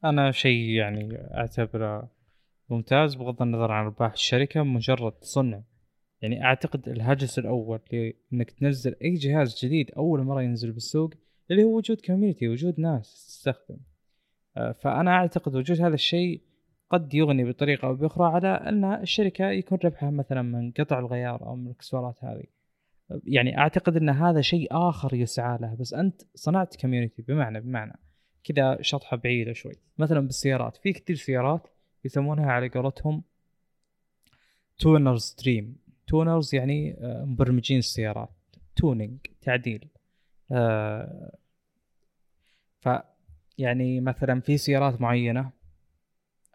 أنا 0.05 0.31
شيء 0.31 0.71
يعني 0.71 1.17
أعتبره 1.17 2.11
ممتاز 2.71 3.15
بغض 3.15 3.43
النظر 3.43 3.73
عن 3.73 3.85
إرباح 3.85 4.13
الشركة 4.13 4.63
مجرد 4.63 5.15
صنع. 5.21 5.63
يعني 6.23 6.45
أعتقد 6.45 6.89
الهاجس 6.89 7.39
الأول 7.39 7.81
لإنك 7.93 8.51
تنزل 8.51 8.97
أي 9.05 9.15
جهاز 9.15 9.65
جديد 9.65 9.91
أول 9.91 10.23
مرة 10.23 10.43
ينزل 10.43 10.73
بالسوق 10.73 11.11
اللي 11.51 11.65
هو 11.65 11.77
وجود 11.77 12.01
community 12.01 12.49
وجود 12.49 12.81
ناس 12.81 13.27
تستخدم. 13.27 13.79
آه، 14.57 14.73
فأنا 14.73 15.11
أعتقد 15.11 15.55
وجود 15.55 15.81
هذا 15.81 15.95
الشيء 15.95 16.48
قد 16.91 17.14
يغني 17.14 17.45
بطريقة 17.45 17.89
أو 17.89 17.95
بأخرى 17.95 18.26
على 18.26 18.49
أن 18.49 18.84
الشركة 18.84 19.51
يكون 19.51 19.78
ربحها 19.84 20.11
مثلا 20.11 20.43
من 20.43 20.70
قطع 20.70 20.99
الغيار 20.99 21.47
أو 21.47 21.57
من 21.57 21.66
الإكسسوارات 21.66 22.24
هذه. 22.24 22.45
يعني 23.24 23.59
أعتقد 23.59 23.97
أن 23.97 24.09
هذا 24.09 24.41
شيء 24.41 24.68
آخر 24.70 25.14
يسعى 25.14 25.59
له 25.59 25.74
بس 25.74 25.95
أنت 25.95 26.22
صنعت 26.34 26.76
community 26.81 27.23
بمعنى 27.22 27.61
بمعنى 27.61 27.93
كذا 28.45 28.78
شطحة 28.80 29.16
بعيدة 29.16 29.53
شوي. 29.53 29.74
مثلا 29.99 30.20
بالسيارات 30.20 30.76
في 30.76 30.93
كثير 30.93 31.16
سيارات 31.16 31.68
يسمونها 32.05 32.53
على 32.53 32.68
قولتهم 32.68 33.22
tuner's 34.79 35.37
dream 35.43 35.77
tuners 36.07 36.55
يعني 36.55 36.97
آه، 37.01 37.24
مبرمجين 37.24 37.78
السيارات. 37.78 38.30
tuning 38.77 39.19
تعديل. 39.41 39.89
آه، 40.53 41.32
ف 42.80 42.89
يعني 43.59 44.01
مثلا 44.01 44.41
في 44.41 44.57
سيارات 44.57 45.01
معينة 45.01 45.51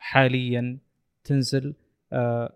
حاليا 0.03 0.77
تنزل 1.23 1.75
آه 2.13 2.53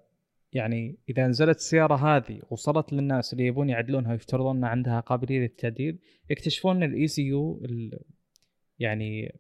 يعني 0.54 0.98
إذا 1.10 1.28
نزلت 1.28 1.58
السيارة 1.58 1.96
هذه 1.96 2.42
وصلت 2.50 2.94
للناس 2.94 3.34
اللي 3.34 3.46
يبون 3.46 3.70
يعدلونها 3.70 4.12
ويفترضون 4.12 4.58
إن 4.58 4.64
عندها 4.64 5.00
قابلية 5.00 5.40
للتعديل 5.40 6.00
يكتشفون 6.30 6.76
إن 6.76 6.84
ال 6.84 7.08
ECU 7.08 7.64
يعني 8.80 9.36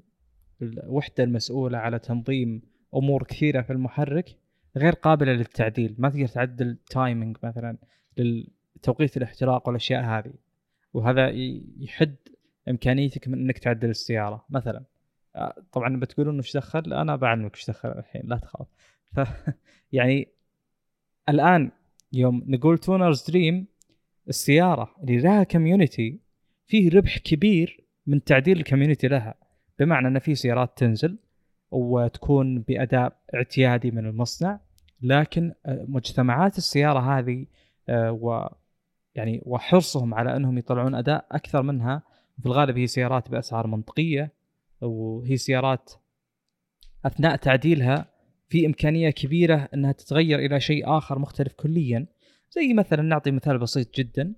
الوحده 0.61 1.23
المسؤولة 1.23 1.77
على 1.77 1.99
تنظيم 1.99 2.61
أمور 2.95 3.23
كثيرة 3.23 3.61
في 3.61 3.73
المحرك 3.73 4.29
غير 4.77 4.93
قابلة 4.93 5.33
للتعديل. 5.33 5.95
ما 5.97 6.09
تقدر 6.09 6.27
تعدل 6.27 6.77
timing 6.89 7.37
مثلا 7.43 7.77
لتوقيت 8.17 9.17
الاحتراق 9.17 9.67
والأشياء 9.67 10.03
هذه. 10.03 10.33
وهذا 10.93 11.29
يحد 11.79 12.15
إمكانيتك 12.69 13.27
من 13.27 13.39
إنك 13.39 13.57
تعدل 13.57 13.89
السيارة 13.89 14.45
مثلا. 14.49 14.85
طبعا 15.71 15.99
بتقولون 15.99 16.39
وش 16.39 16.57
دخل 16.57 16.93
أنا 16.93 17.15
بعلمك 17.15 17.53
وش 17.53 17.69
دخل 17.69 17.89
الحين 17.89 18.21
لا 18.25 18.37
تخاف. 18.37 18.67
ف 19.15 19.19
يعني 19.97 20.27
الآن 21.29 21.71
يوم 22.13 22.43
نقول 22.47 22.77
tuner's 22.77 23.23
dream 23.29 23.67
السيارة 24.29 24.95
اللي 25.03 25.17
لها 25.17 25.43
community 25.43 26.19
فيه 26.65 26.89
ربح 26.89 27.17
كبير 27.17 27.85
من 28.07 28.23
تعديل 28.23 28.57
ال 28.57 28.62
community 28.62 29.07
لها. 29.07 29.35
بمعنى 29.79 30.07
إن 30.07 30.19
في 30.19 30.35
سيارات 30.35 30.77
تنزل 30.77 31.17
وتكون 31.71 32.61
بأداء 32.61 33.19
اعتيادي 33.35 33.91
من 33.91 34.05
المصنع 34.05 34.59
لكن 35.01 35.53
آه، 35.65 35.85
مجتمعات 35.87 36.57
السيارة 36.57 36.99
هذه 36.99 37.45
آه، 37.89 38.11
و 38.11 38.49
يعني 39.15 39.41
وحرصهم 39.45 40.13
على 40.13 40.35
إنهم 40.35 40.57
يطلعون 40.57 40.95
أداء 40.95 41.25
أكثر 41.31 41.61
منها. 41.61 42.03
في 42.39 42.45
الغالب 42.45 42.77
هي 42.77 42.87
سيارات 42.87 43.29
بأسعار 43.29 43.67
منطقية. 43.67 44.31
وهي 44.81 45.37
سيارات 45.37 45.93
أثناء 47.05 47.35
تعديلها 47.35 48.05
في 48.49 48.65
إمكانية 48.65 49.09
كبيرة 49.09 49.69
أنها 49.73 49.91
تتغير 49.91 50.39
إلى 50.39 50.59
شيء 50.59 50.97
آخر 50.97 51.19
مختلف 51.19 51.53
كليا. 51.53 52.07
زي 52.51 52.73
مثلا 52.73 53.01
نعطي 53.01 53.31
مثال 53.31 53.57
بسيط 53.57 53.95
جدا. 53.95 54.33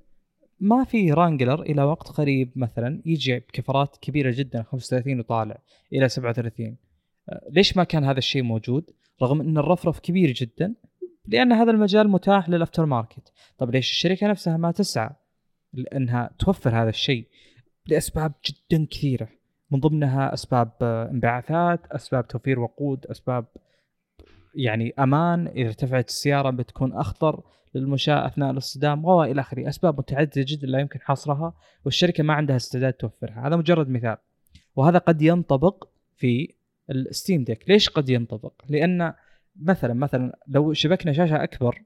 ما 0.59 0.83
في 0.83 1.11
Wrangler 1.11 1.61
إلى 1.61 1.83
وقت 1.83 2.07
قريب 2.07 2.51
مثلا 2.55 3.01
يجي 3.05 3.39
بكفرات 3.39 3.97
كبيرة 4.01 4.31
جدا 4.35 4.63
35 4.63 5.19
وطالع 5.19 5.61
إلى 5.93 6.09
37 6.09 6.77
آه، 7.29 7.41
ليش 7.49 7.77
ما 7.77 7.83
كان 7.83 8.03
هذا 8.03 8.17
الشيء 8.17 8.43
موجود؟ 8.43 8.91
رغم 9.21 9.41
أن 9.41 9.57
الرفرف 9.57 9.99
كبير 9.99 10.31
جدا 10.31 10.75
لأن 11.25 11.51
هذا 11.51 11.71
المجال 11.71 12.09
متاح 12.09 12.49
لل 12.49 12.86
aftermarket. 12.86 13.34
طب 13.57 13.71
ليش 13.71 13.91
الشركة 13.91 14.27
نفسها 14.27 14.57
ما 14.57 14.71
تسعى 14.71 15.09
لأنها 15.73 16.35
توفر 16.39 16.81
هذا 16.81 16.89
الشيء؟ 16.89 17.27
لأسباب 17.85 18.33
جدا 18.45 18.87
كثيرة. 18.91 19.38
من 19.72 19.80
ضمنها 19.80 20.34
أسباب 20.34 20.72
انبعاثات 20.84 21.88
أسباب 21.91 22.28
توفير 22.28 22.59
وقود 22.59 23.05
أسباب 23.05 23.45
يعني 24.55 24.93
أمان 24.99 25.47
إذا 25.47 25.67
ارتفعت 25.67 26.07
السيارة 26.07 26.49
بتكون 26.49 26.93
أخطر 26.93 27.43
للمشاة 27.76 28.28
أثناء 28.28 28.51
الاصطدام 28.51 29.05
والى 29.05 29.41
آخره. 29.41 29.70
أسباب 29.70 29.97
متعددة 29.99 30.45
جدا 30.47 30.67
لا 30.67 30.80
يمكن 30.80 30.99
حصرها 31.01 31.53
والشركة 31.86 32.24
ما 32.24 32.34
عندها 32.34 32.55
استعداد 32.55 32.93
توفرها. 32.93 33.47
هذا 33.47 33.55
مجرد 33.55 33.89
مثال. 33.89 34.17
وهذا 34.76 34.97
قد 34.97 35.22
ينطبق 35.22 35.88
في 36.15 36.53
ال 36.89 36.98
Steam 36.98 37.43
Deck 37.43 37.69
ليش 37.70 37.89
قد 37.89 38.09
ينطبق؟ 38.09 38.53
لأن 38.70 39.13
مثلا 39.61 39.93
مثلا 39.93 40.39
لو 40.47 40.74
شبكنا 40.74 41.13
شاشة 41.13 41.43
أكبر 41.43 41.84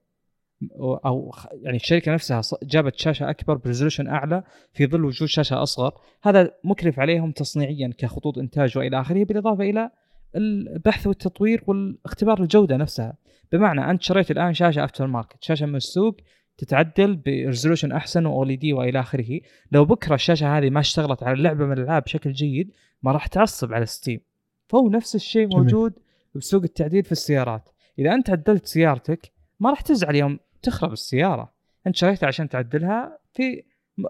أو 1.06 1.32
يعني 1.62 1.78
الشركة 1.78 2.14
نفسها 2.14 2.42
جابت 2.64 3.00
شاشة 3.00 3.30
أكبر 3.30 3.58
ب 3.58 3.62
resolution 3.62 4.08
أعلى 4.08 4.44
في 4.74 4.88
ظل 4.88 5.06
وجود 5.06 5.28
شاشة 5.28 5.64
أصغر. 5.64 5.94
هذا 6.24 6.52
مكلف 6.64 7.00
عليهم 7.00 7.32
تصنيعيا 7.32 7.94
كخطوط 7.98 8.38
إنتاج 8.38 8.78
وإلى 8.78 9.02
آخره 9.02 9.24
بالإضافة 9.24 9.64
إلى 9.64 9.90
البحث 10.36 11.08
والتطوير 11.08 11.64
والاختبار 11.68 12.42
الجودة 12.42 12.78
نفسها. 12.78 13.18
بمعنى 13.52 13.92
أنت 13.92 14.02
شريت 14.02 14.32
الآن 14.32 14.54
شاشة 14.54 14.84
aftermarket 14.84 15.44
شاشة 15.44 15.66
من 15.66 15.76
السوق 15.76 16.18
تتعدل 16.58 17.16
ب 17.16 17.23
resolution 17.23 17.92
أحسن 17.92 18.26
و 18.26 18.56
OLED 18.56 18.74
وإلى 18.74 19.00
آخره. 19.00 19.40
لو 19.72 19.86
بكرة 19.86 20.16
الشاشة 20.16 20.58
هذه 20.58 20.70
ما 20.70 20.80
اشتغلت 20.80 21.24
على 21.24 21.44
لعبه 21.44 21.66
من 21.66 21.78
الألعاب 21.78 22.04
بشكل 22.04 22.32
جيد 22.32 22.72
ما 23.04 23.12
راح 23.12 23.28
تعصب 23.28 23.74
على 23.74 23.86
Steam. 23.86 24.20
فهو 24.68 24.90
نفس 24.90 25.16
الشيء 25.16 25.58
موجود 25.58 25.94
بسوق 26.36 26.64
التعديل 26.64 27.04
في 27.04 27.12
السيارات. 27.12 27.70
إذا 28.00 28.14
أنت 28.14 28.30
عدلت 28.30 28.66
سيارتك 28.66 29.32
ما 29.60 29.70
راح 29.70 29.82
تزعل 29.82 30.16
يوم 30.16 30.40
تخرب 30.64 30.94
السيارة. 30.94 31.54
أنت 31.88 31.96
شريتها 31.96 32.28
عشان 32.28 32.50
تعدلها 32.50 33.20
في 33.34 33.64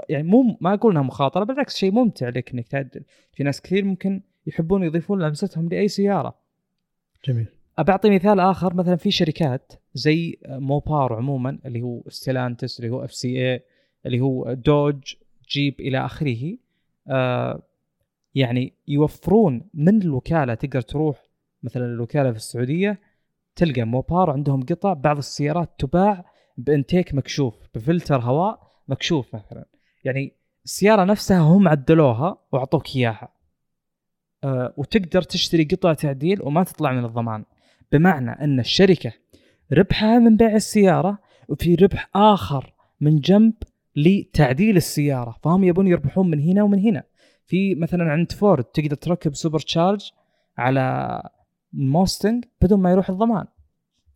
يعني 0.09 0.27
مو 0.27 0.57
ما 0.61 0.73
أقول 0.73 0.91
إنها 0.91 1.03
مخاطرة 1.03 1.43
بالعكس 1.43 1.77
شيء 1.77 1.91
ممتع 1.91 2.29
لك 2.29 2.53
إنك 2.53 2.67
تعدل. 2.67 3.03
في 3.33 3.43
ناس 3.43 3.61
كثير 3.61 3.85
ممكن 3.85 4.21
يحبون 4.47 4.83
يضيفون 4.83 5.21
لمستهم 5.21 5.69
لأي 5.69 5.87
سيارة. 5.87 6.35
جميل. 7.27 7.47
بعطي 7.77 8.09
مثال 8.09 8.39
آخر 8.39 8.73
مثلا 8.73 8.95
في 8.95 9.11
شركات 9.11 9.73
زي 9.93 10.37
Mopar 10.45 11.13
عموما 11.13 11.59
اللي 11.65 11.81
هو 11.81 12.01
Stellantis 12.07 12.79
اللي 12.79 12.91
هو 12.91 13.03
FCA 13.03 13.63
اللي 14.05 14.19
هو 14.19 14.53
Dodge 14.53 15.15
Jeep 15.49 15.79
إلى 15.79 16.05
آخره. 16.05 16.57
آه 17.07 17.61
يعني 18.35 18.73
يوفرون 18.87 19.69
من 19.73 20.01
الوكالة 20.01 20.53
تقدر 20.53 20.81
تروح 20.81 21.23
مثلا 21.63 21.85
الوكاله 21.85 22.31
في 22.31 22.37
السعودية 22.37 22.99
تلقى 23.55 23.83
Mopar 23.84 24.29
عندهم 24.29 24.65
قطع 24.65 24.93
بعض 24.93 25.17
السيارات 25.17 25.69
تباع 25.77 26.25
ب 26.57 26.65
intake 26.65 27.13
مكشوف 27.13 27.55
بفلتر 27.75 28.21
هواء 28.21 28.71
مكشوف 28.87 29.35
مثلا. 29.35 29.65
يعني 30.03 30.33
السيارة 30.65 31.03
نفسها 31.03 31.39
هم 31.39 31.67
عدلوها 31.67 32.37
وأعطوك 32.51 32.95
إياها. 32.95 33.29
أه 34.43 34.73
وتقدر 34.77 35.21
تشتري 35.21 35.63
قطع 35.63 35.93
تعديل 35.93 36.41
وما 36.41 36.63
تطلع 36.63 36.91
من 36.91 37.05
الضمان. 37.05 37.45
بمعنى 37.91 38.31
أن 38.31 38.59
الشركة 38.59 39.13
ربحها 39.73 40.19
من 40.19 40.37
بيع 40.37 40.55
السيارة 40.55 41.17
وفي 41.47 41.75
ربح 41.75 42.09
آخر 42.15 42.73
من 43.01 43.19
جنب 43.19 43.53
لتعديل 43.95 44.77
السيارة. 44.77 45.37
فهم 45.43 45.63
يبون 45.63 45.87
يربحون 45.87 46.29
من 46.29 46.39
هنا 46.39 46.63
ومن 46.63 46.79
هنا. 46.79 47.03
في 47.45 47.75
مثلا 47.75 48.11
عند 48.11 48.31
فورد 48.31 48.63
تقدر 48.63 48.95
تركب 48.95 49.35
supercharge 49.36 50.11
على 50.57 51.21
Mustang 51.73 52.45
بدون 52.61 52.79
ما 52.79 52.91
يروح 52.91 53.09
الضمان. 53.09 53.45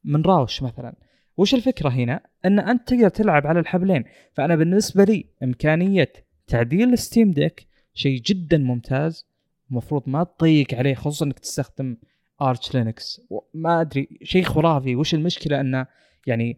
من 0.03 0.21
Roush 0.21 0.63
مثلا. 0.63 0.95
وش 1.37 1.53
الفكرة 1.53 1.89
هنا؟ 1.89 2.21
أن 2.45 2.59
أنت 2.59 2.89
تقدر 2.89 3.09
تلعب 3.09 3.47
على 3.47 3.59
الحبلين. 3.59 4.03
فأنا 4.33 4.55
بالنسبة 4.55 5.03
لي 5.03 5.25
إمكانية 5.43 6.13
تعديل 6.47 6.93
ال 6.93 7.00
Steam 7.00 7.31
Deck 7.31 7.67
شيء 7.93 8.21
جدا 8.21 8.57
ممتاز 8.57 9.27
المفروض 9.71 10.03
ما 10.05 10.23
تضيق 10.23 10.73
عليه 10.73 10.95
خصوصا 10.95 11.25
إنك 11.25 11.39
تستخدم 11.39 11.97
Arch 12.41 12.75
Linux 12.75 13.21
ما 13.53 13.81
أدري 13.81 14.07
شيء 14.23 14.43
خرافي 14.43 14.95
وش 14.95 15.13
المشكلة 15.13 15.61
انه 15.61 15.87
يعني 16.27 16.57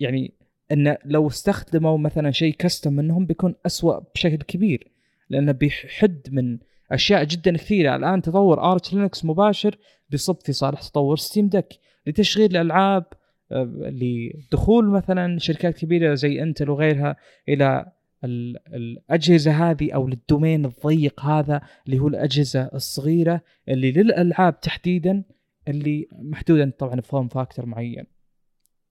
يعني 0.00 0.34
انه 0.72 0.98
لو 1.04 1.26
استخدموا 1.26 1.98
مثلا 1.98 2.30
شيء 2.30 2.54
custom 2.54 2.92
منهم 2.92 3.26
بيكون 3.26 3.54
أسوأ 3.66 4.00
بشكل 4.14 4.36
كبير. 4.36 4.92
لأنه 5.30 5.52
بيحد 5.52 6.20
من 6.30 6.58
أشياء 6.92 7.24
جدا 7.24 7.56
كثيرة. 7.56 7.96
الآن 7.96 8.22
تطور 8.22 8.72
Arch 8.72 8.94
Linux 8.94 9.24
مباشر 9.24 9.78
بيصب 10.10 10.36
في 10.40 10.52
صالح 10.52 10.82
تطور 10.82 11.16
Steam 11.16 11.48
Deck 11.48 11.68
لتشغيل 12.06 12.56
الألعاب 12.56 13.04
لدخول 13.50 14.90
مثلا 14.90 15.38
شركات 15.38 15.78
كبيرة 15.78 16.14
زي 16.14 16.42
Intel 16.42 16.70
وغيرها 16.70 17.16
إلى 17.48 17.92
الأجهزة 18.24 19.70
هذه 19.70 19.92
أو 19.92 20.08
لل 20.08 20.22
domain 20.22 20.64
الضيق 20.64 21.20
هذا 21.20 21.60
اللي 21.86 21.98
هو 21.98 22.08
الأجهزة 22.08 22.70
الصغيرة 22.74 23.40
اللي 23.68 23.92
للألعاب 23.92 24.60
تحديدا 24.60 25.24
اللي 25.68 26.08
محدوده 26.12 26.70
طبعا 26.78 26.94
ب 26.94 27.01
form 27.01 27.28
factor 27.28 27.66
معين. 27.66 28.04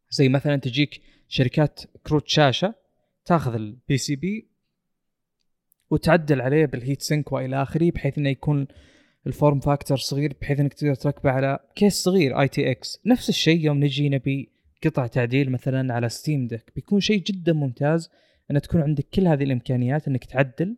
زي 0.10 0.30
مثلا 0.30 0.56
تجيك 0.56 1.02
شركات 1.28 1.82
كروت 2.08 2.28
شاشة 2.28 2.76
تاخذ 3.26 3.54
ال 3.54 3.98
PCB 3.98 4.48
وتعدل 5.90 6.42
عليه 6.42 6.66
بال 6.66 6.78
heat 6.78 7.02
sink 7.02 7.32
وإلى 7.32 7.62
آخره 7.62 7.92
بحيث 7.92 8.18
إنه 8.18 8.30
يكون 8.30 8.68
ال 9.28 9.34
form 9.34 9.60
factor 9.60 9.98
صغير 9.98 10.34
بحيث 10.42 10.60
إنك 10.60 10.74
تقدر 10.74 10.96
تركبه 10.96 11.32
على 11.32 11.60
كيس 11.76 12.04
صغير 12.04 12.42
ITX 12.42 13.02
نفس 13.06 13.30
الشيء 13.30 13.66
يوم 13.66 13.84
نجي 13.84 14.10
نبي 14.10 14.50
قطع 14.86 15.08
تعديل 15.08 15.52
مثلا 15.52 15.94
على 15.94 16.10
Steam 16.10 16.48
Deck 16.48 16.72
بيكون 16.76 17.00
شيء 17.00 17.24
جدا 17.24 17.54
ممتاز 17.54 18.10
ان 18.52 18.62
تكون 18.62 18.82
عندك 18.82 19.08
كل 19.14 19.28
هذه 19.28 19.44
الإمكانيات 19.44 20.08
إنك 20.08 20.26
تعدل 20.26 20.78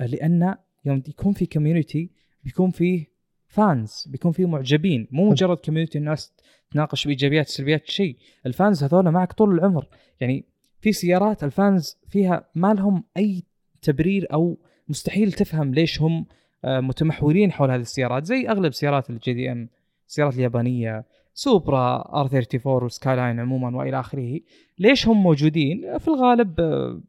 لأن 0.00 0.54
يوم 0.84 1.02
يكون 1.08 1.32
في 1.32 1.46
community 1.46 2.10
بيكون 2.44 2.70
فيه 2.70 3.12
fans 3.46 4.04
بيكون 4.08 4.32
فيه 4.32 4.46
معجبين. 4.46 5.08
مو 5.10 5.30
مجرد 5.30 5.56
community 5.56 5.98
الناس 5.98 6.32
تناقش 6.70 7.04
بإيجابيات 7.04 7.48
سلبيات 7.48 7.90
شيء. 7.90 8.16
ال 8.46 8.54
fans 8.54 8.84
هذول 8.84 9.10
معك 9.10 9.32
طول 9.32 9.54
العمر. 9.54 9.88
يعني 10.20 10.44
في 10.80 10.92
سيارات 10.92 11.44
ال 11.44 11.54
fans 11.54 11.96
فيها 12.08 12.50
ما 12.54 12.74
لهم 12.74 13.04
أي 13.16 13.42
تبرير 13.82 14.26
أو 14.32 14.58
مستحيل 14.88 15.32
تفهم 15.32 15.74
ليش 15.74 16.00
هم 16.00 16.18
آه، 16.20 16.26
متمحورين 16.64 17.52
حول 17.52 17.70
هذه 17.70 17.80
السيارات 17.80 18.24
زي 18.24 18.48
أغلب 18.48 18.72
سيارات 18.72 19.10
ال 19.10 19.32
JDM 19.32 19.68
السيارات 20.08 20.34
اليابانية 20.34 21.04
Supra 21.34 21.96
R34 21.96 22.26
و 22.26 22.84
Skyline 22.84 23.40
عموما 23.40 23.76
وإلى 23.76 24.00
آخره. 24.00 24.40
ليش 24.78 25.08
هم 25.08 25.22
موجودين؟ 25.22 25.98
في 25.98 26.08
الغالب 26.08 26.60
آه، 26.60 27.00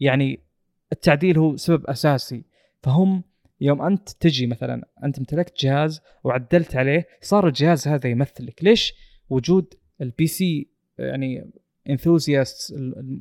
يعني 0.00 0.40
التعديل 0.92 1.38
هو 1.38 1.56
سبب 1.56 1.86
أساسي. 1.86 2.44
فهم 2.82 3.22
يوم 3.60 3.82
أنت 3.82 4.08
تجي 4.08 4.46
مثلا 4.46 4.88
أنت 5.04 5.18
امتلكت 5.18 5.64
جهاز 5.64 6.00
وعدلت 6.24 6.76
عليه 6.76 7.06
صار 7.20 7.46
الجهاز 7.46 7.88
هذا 7.88 8.10
يمثلك. 8.10 8.64
ليش 8.64 8.94
وجود 9.30 9.74
ال 10.00 10.26
PC 10.26 10.68
يعني 10.98 11.50
enthusiast 11.90 12.74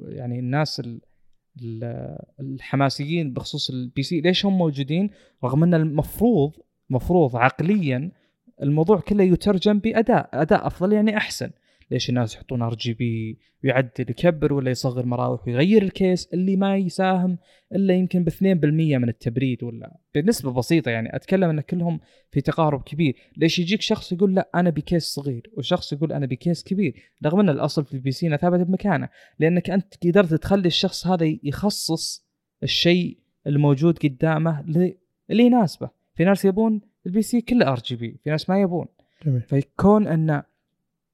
يعني 0.07 0.39
الناس 0.39 0.81
الحماسيين 2.39 3.33
بخصوص 3.33 3.69
ال 3.69 4.03
PC 4.03 4.21
ليش 4.21 4.45
هم 4.45 4.57
موجودين؟ 4.57 5.09
رغم 5.43 5.63
أن 5.63 5.73
المفروض 5.73 6.51
مفروض 6.89 7.35
عقليا 7.35 8.11
الموضوع 8.61 8.99
كله 8.99 9.23
يترجم 9.23 9.79
بأداء 9.79 10.29
أداء 10.33 10.67
أفضل 10.67 10.93
يعني 10.93 11.17
أحسن. 11.17 11.51
ليش 11.91 12.09
الناس 12.09 12.35
يحطون 12.35 12.61
RGB 12.61 13.37
ويعدل 13.63 14.05
يكبر 14.09 14.53
ولا 14.53 14.71
يصغر 14.71 15.05
مراوح 15.05 15.47
ويغير 15.47 15.81
الكيس 15.81 16.29
اللي 16.33 16.55
ما 16.55 16.77
يساهم 16.77 17.37
إلا 17.75 17.93
يمكن 17.93 18.23
ب 18.23 18.29
2% 18.29 18.35
من 18.43 19.09
التبريد 19.09 19.63
ولا. 19.63 19.97
بنسبة 20.15 20.51
بسيطة 20.51 20.91
يعني 20.91 21.15
أتكلم 21.15 21.49
إن 21.49 21.61
كلهم 21.61 21.99
في 22.31 22.41
تقارب 22.41 22.83
كبير. 22.83 23.15
ليش 23.37 23.59
يجيك 23.59 23.81
شخص 23.81 24.11
يقول 24.11 24.35
لا 24.35 24.49
أنا 24.55 24.69
بكيس 24.69 25.03
صغير 25.03 25.49
وشخص 25.57 25.93
يقول 25.93 26.13
أنا 26.13 26.25
بكيس 26.25 26.63
كبير؟ 26.63 27.11
رغم 27.25 27.39
إن 27.39 27.49
الأصل 27.49 27.85
في 27.85 27.93
ال 27.93 28.11
PC 28.11 28.37
ثابت 28.37 28.67
بمكانه 28.67 29.09
لأنك 29.39 29.69
أنت 29.69 29.93
قدرت 30.05 30.33
تخلي 30.33 30.67
الشخص 30.67 31.07
هذا 31.07 31.37
يخصص 31.43 32.25
الشيء 32.63 33.17
الموجود 33.47 33.97
قدامه 33.97 34.59
اللي 35.29 35.43
يناسبه. 35.43 35.89
في 36.15 36.23
ناس 36.25 36.45
يبون 36.45 36.81
ال 37.05 37.21
PC 37.21 37.41
كله 37.41 37.67
RGB 37.67 38.19
في 38.23 38.29
ناس 38.29 38.49
ما 38.49 38.61
يبون. 38.61 38.85
جميل. 39.25 39.41
فيكون 39.41 40.07
إن 40.07 40.43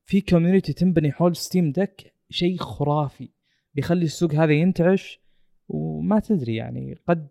في 0.10 0.22
community 0.22 0.74
تنبني 0.74 1.12
حول 1.12 1.36
Steam 1.36 1.72
Deck 1.72 2.14
شيء 2.30 2.58
خرافي 2.58 3.30
بيخلي 3.76 4.06
السوق 4.06 4.34
هذا 4.34 4.54
ينتعش 4.54 5.20
وما 5.68 6.20
تدري 6.20 6.56
يعني 6.56 6.98
قد 7.08 7.28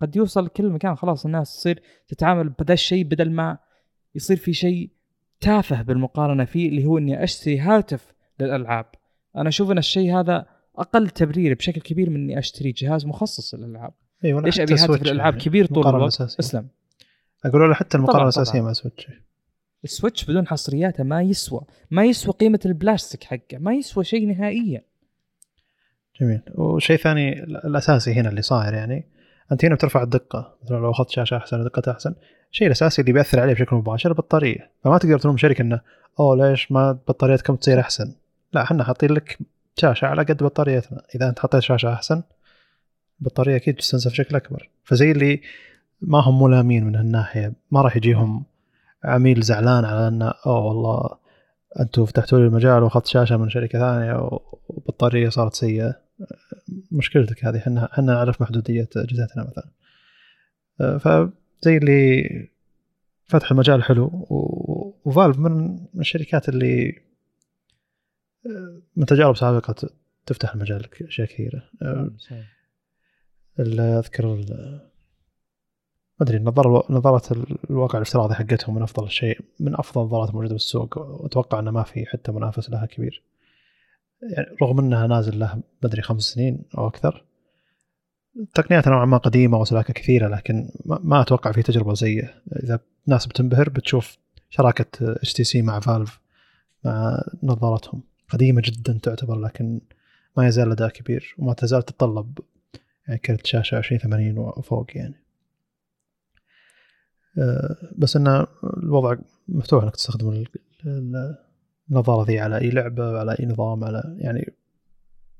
قد 0.00 0.16
يوصل 0.16 0.48
كل 0.48 0.70
مكان 0.70 0.94
خلاص 0.94 1.24
الناس 1.26 1.56
تصير 1.56 1.82
تتعامل 2.08 2.48
بهذا 2.48 2.72
الشيء 2.72 3.04
بدل 3.04 3.30
ما 3.30 3.58
يصير 4.14 4.36
في 4.36 4.52
شيء 4.52 4.90
تافه 5.40 5.82
بالمقارنة 5.82 6.44
فيه 6.44 6.68
اللي 6.68 6.84
هو 6.84 6.98
إني 6.98 7.24
أشتري 7.24 7.58
هاتف 7.58 8.14
للألعاب. 8.40 8.86
أنا 9.36 9.48
أشوف 9.48 9.70
إن 9.70 9.78
الشيء 9.78 10.20
هذا 10.20 10.46
أقل 10.76 11.10
تبرير 11.10 11.54
بشكل 11.54 11.80
كبير 11.80 12.10
من 12.10 12.16
إني 12.16 12.38
أشتري 12.38 12.72
جهاز 12.72 13.06
مخصص 13.06 13.54
للألعاب. 13.54 13.92
أيوه 14.24 14.42
ليش 14.42 14.60
أبي 14.60 14.74
هاتف 14.74 15.02
للألعاب 15.02 15.32
يعني 15.32 15.44
كبير 15.44 15.66
طول 15.66 15.86
الوقت؟ 15.86 16.20
اسلم. 16.20 16.68
أقول 17.44 17.74
حتى 17.74 17.96
المقارنة 17.96 18.22
الأساسية 18.22 18.60
مع 18.60 18.72
Switch 18.72 19.06
ال 19.84 19.90
Switch 19.90 20.24
بدون 20.24 20.46
حصرياته 20.46 21.04
ما 21.04 21.22
يسوى 21.22 21.60
ما 21.90 22.04
يسوى 22.04 22.34
قيمة 22.34 22.60
البلاستيك 22.66 23.24
حقه 23.24 23.58
ما 23.58 23.74
يسوى 23.74 24.04
شيء 24.04 24.28
نهائيا. 24.28 24.82
جميل. 26.20 26.40
وشيء 26.54 26.96
ثاني 26.96 27.42
الأساسي 27.42 28.12
هنا 28.12 28.28
اللي 28.28 28.42
صاير 28.42 28.74
يعني 28.74 29.06
أنت 29.52 29.64
هنا 29.64 29.74
بترفع 29.74 30.02
الدقة 30.02 30.56
مثلا 30.64 30.76
لو 30.76 30.90
أخذت 30.90 31.10
شاشة 31.10 31.36
أحسن 31.36 31.60
ودقتها 31.60 31.92
أحسن. 31.92 32.14
الشيء 32.52 32.66
الأساسي 32.66 33.02
اللي 33.02 33.12
بيأثر 33.12 33.40
عليه 33.40 33.54
بشكل 33.54 33.76
مباشر 33.76 34.10
البطارية. 34.10 34.70
فما 34.84 34.98
تقدر 34.98 35.18
تلوم 35.18 35.36
شركة 35.36 35.62
إنه 35.62 35.80
أوه 36.20 36.36
ليش 36.36 36.72
ما 36.72 36.92
بطاريتكم 36.92 37.56
تصير 37.56 37.80
أحسن؟ 37.80 38.14
لا 38.52 38.62
إحنا 38.62 38.84
حاطين 38.84 39.12
لك 39.12 39.38
شاشة 39.76 40.06
على 40.06 40.22
قد 40.22 40.42
بطاريتنا. 40.42 41.02
إذا 41.14 41.28
أنت 41.28 41.38
حطيت 41.38 41.62
شاشة 41.62 41.92
أحسن 41.92 42.22
البطارية 43.20 43.56
أكيد 43.56 43.74
تستنزف 43.74 44.10
بشكل 44.10 44.36
أكبر. 44.36 44.70
فزي 44.84 45.10
اللي 45.10 45.40
ما 46.00 46.20
هم 46.20 46.42
ملامين 46.42 46.84
من 46.84 46.96
هالناحية 46.96 47.52
ما 47.70 47.82
راح 47.82 47.96
يجيهم 47.96 48.44
عميل 49.04 49.42
زعلان 49.42 49.84
على 49.84 50.08
انه 50.08 50.34
أوه 50.46 50.64
والله 50.64 51.18
أنتم 51.80 52.04
فتحتوا 52.04 52.38
لي 52.38 52.46
المجال 52.46 52.82
وأخذت 52.82 53.06
شاشة 53.06 53.36
من 53.36 53.48
شركة 53.48 53.78
ثانية 53.78 54.30
وبطارية 54.68 55.28
صارت 55.28 55.54
سيئة. 55.54 56.00
مشكلتك 56.92 57.44
هذه 57.44 57.58
إحنا 57.58 57.92
إحنا 57.92 58.04
نعرف 58.04 58.42
محدودية 58.42 58.88
أجهزتنا 58.96 59.50
مثلا. 59.50 59.70
فزي 60.98 61.76
اللي 61.76 62.24
فتح 63.24 63.50
المجال 63.50 63.82
حلو 63.82 64.26
وفالف 65.04 65.38
من 65.38 65.78
الشركات 65.98 66.48
اللي 66.48 67.02
من 68.96 69.06
تجارب 69.06 69.36
سابقة 69.36 69.74
تفتح 70.26 70.54
المجال 70.54 70.82
لك 70.82 71.02
أشياء 71.02 71.28
كثيرة. 71.28 71.62
نعم، 71.82 72.16
أذكر 73.80 74.44
ما 76.20 76.26
أدري 76.26 76.38
نظاره 76.38 76.84
نظاره 76.90 77.46
الواقع 77.70 77.98
الافتراضي 77.98 78.34
حقتهم 78.34 78.74
من 78.74 78.82
أفضل 78.82 79.04
الشيء 79.04 79.40
من 79.60 79.74
أفضل 79.74 80.02
النظارات 80.02 80.28
الموجوده 80.28 80.52
بالسوق. 80.52 80.98
وأتوقع 80.98 81.58
إنه 81.58 81.70
ما 81.70 81.82
في 81.82 82.06
حتى 82.06 82.32
منافس 82.32 82.70
لها 82.70 82.86
كبير. 82.86 83.22
يعني 84.22 84.56
رغم 84.62 84.78
إنها 84.78 85.06
نازل 85.06 85.38
له 85.38 85.62
مدري 85.84 86.02
خمس 86.02 86.22
سنين 86.22 86.62
أو 86.78 86.86
أكثر. 86.86 87.24
تقنياتها 88.54 88.90
نوعا 88.90 89.04
ما 89.04 89.16
قديمة 89.16 89.58
وسلاكة 89.58 89.94
كثيرة 89.94 90.28
لكن 90.28 90.68
ما 90.84 91.20
أتوقع 91.20 91.52
في 91.52 91.62
تجربة 91.62 91.94
زيه 91.94 92.42
إذا 92.62 92.80
ناس 93.06 93.26
بتنبهر 93.26 93.68
بتشوف 93.68 94.18
شراكة 94.50 94.86
HTC 95.12 95.62
مع 95.62 95.80
Valve 95.80 96.20
مع 96.84 97.22
نظارتهم 97.42 98.02
قديمة 98.28 98.62
جدا 98.64 98.98
تعتبر 99.02 99.40
لكن 99.40 99.80
ما 100.36 100.46
يزال 100.46 100.70
اداء 100.70 100.88
كبير. 100.88 101.34
وما 101.38 101.52
تزال 101.54 101.82
تتطلب 101.82 102.38
يعني 103.08 103.18
كرت 103.18 103.46
شاشة 103.46 103.78
2080 103.78 104.38
وفوق 104.38 104.86
يعني. 104.94 105.23
بس 107.98 108.16
إن 108.16 108.46
الوضع 108.82 109.16
مفتوح 109.48 109.82
إنك 109.82 109.94
تستخدم 109.96 110.44
النظارة 111.90 112.26
ذي 112.26 112.38
على 112.38 112.58
أي 112.58 112.70
لعبة 112.70 113.18
على 113.18 113.36
أي 113.40 113.46
نظام 113.46 113.84
على 113.84 114.16
يعني 114.18 114.52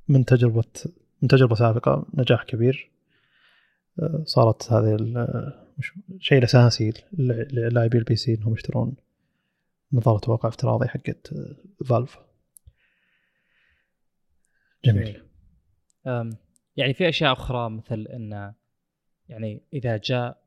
من 0.09 0.25
تجربة 0.25 0.65
من 1.23 1.29
تجربة 1.29 1.55
سابقة 1.55 2.07
نجاح 2.15 2.45
كبير. 2.45 2.91
آه، 4.03 4.23
صارت 4.25 4.73
هذه 4.73 4.97
الشيء 6.11 6.39
الأساسي 6.39 6.93
للاعبي 7.53 7.99
ال 7.99 8.17
PC 8.17 8.35
إنهم 8.35 8.53
يشترون 8.53 8.97
نظارة 9.93 10.31
واقع 10.31 10.49
افتراضي 10.49 10.89
حقت 10.89 11.35
Valve 11.87 12.19
جميل. 14.85 15.23
يعني 16.77 16.95
في 16.95 17.09
أشياء 17.09 17.33
أخرى 17.33 17.71
مثل 17.71 18.07
إن 18.13 18.53
يعني 19.29 19.63
إذا 19.73 19.97
جاء 19.97 20.44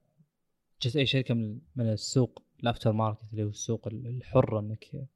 جت 0.81 0.95
أي 0.95 1.05
شركة 1.05 1.33
من 1.33 1.59
من 1.75 1.89
السوق 1.89 2.43
ال 2.63 2.91
aftermarket 2.91 3.31
اللي 3.31 3.43
هو 3.43 3.49
السوق 3.49 3.87
الحر 3.87 4.59
إنك 4.59 5.07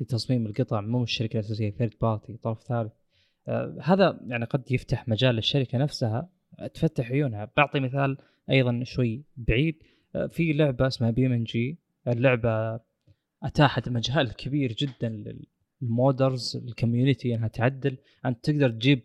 لتصميم 0.00 0.46
القطع 0.46 0.80
مو 0.80 1.02
الشركة 1.02 1.34
الاساسيه 1.34 1.70
third 1.70 1.94
party 2.00 2.36
طرف 2.36 2.62
ثالث. 2.62 2.92
آه 3.48 3.78
هذا 3.82 4.20
يعني 4.26 4.44
قد 4.44 4.72
يفتح 4.72 5.08
مجال 5.08 5.34
للشركة 5.34 5.78
نفسها. 5.78 6.28
تفتح 6.74 7.10
عيونها. 7.10 7.50
بعطي 7.56 7.80
مثال 7.80 8.18
أيضا 8.50 8.84
شوي 8.84 9.22
بعيد. 9.36 9.82
آه 10.14 10.26
في 10.26 10.52
لعبة 10.52 10.86
اسمها 10.86 11.10
BeamNG 11.10 11.78
اللعبة 12.08 12.80
أتاحت 13.42 13.88
مجال 13.88 14.32
كبير 14.32 14.72
جدا 14.72 15.24
لل 15.82 15.98
modders 15.98 16.56
ال 16.56 16.64
community 16.64 17.34
إنها 17.34 17.48
تعدل. 17.48 17.96
أنت 18.26 18.44
تقدر 18.44 18.70
تجيب 18.70 19.02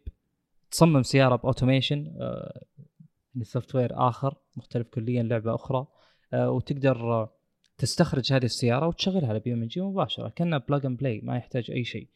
تصمم 0.71 1.03
سيارة 1.03 1.35
ب 1.35 2.13
Automation 3.41 3.75
software 3.75 4.07
آخر 4.07 4.35
مختلف 4.57 4.87
كليا 4.87 5.23
لعبة 5.23 5.55
أخرى. 5.55 5.87
آه 6.33 6.51
وتقدر 6.51 7.29
تستخرج 7.77 8.33
هذه 8.33 8.45
السيارة 8.45 8.87
وتشغلها 8.87 9.29
على 9.29 9.39
BeamNG 9.39 9.81
مباشرة 9.81 10.29
كأنها 10.29 10.57
plug 10.57 10.85
and 10.85 10.97
play 10.97 11.21
ما 11.23 11.37
يحتاج 11.37 11.71
أي 11.71 11.83
شيء. 11.83 12.07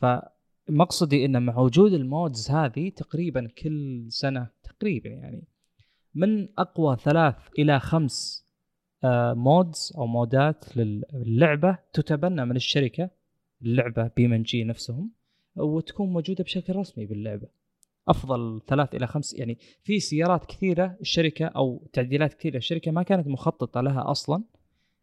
فمقصدي 0.00 1.24
إن 1.24 1.42
مع 1.42 1.58
وجود 1.58 1.92
ال 1.92 2.04
mods 2.04 2.50
هذه 2.50 2.90
تقريبا 2.90 3.48
كل 3.58 4.06
سنة 4.08 4.50
تقريبا 4.62 5.08
يعني 5.08 5.44
من 6.14 6.48
أقوى 6.58 6.96
ثلاث 6.96 7.36
إلى 7.58 7.80
خمس 7.80 8.46
mods 9.34 9.92
أو 9.98 10.06
مودات 10.06 10.64
للعبه 10.76 11.78
تتبنى 11.92 12.44
من 12.44 12.56
الشركة 12.56 13.10
اللعبة 13.62 14.10
BeamNG 14.16 14.64
نفسهم 14.64 15.10
وتكون 15.56 16.12
موجودة 16.12 16.44
بشكل 16.44 16.76
رسمي 16.76 17.06
باللعبة. 17.06 17.48
أفضل 18.08 18.60
ثلاث 18.66 18.94
إلى 18.94 19.06
خمس 19.06 19.34
يعني 19.34 19.58
في 19.82 20.00
سيارات 20.00 20.44
كثيرة 20.44 20.96
الشركة 21.00 21.46
أو 21.46 21.88
تعديلات 21.92 22.34
كثيرة 22.34 22.56
الشركة 22.56 22.90
ما 22.90 23.02
كانت 23.02 23.26
مخططة 23.26 23.80
لها 23.80 24.10
أصلا. 24.10 24.42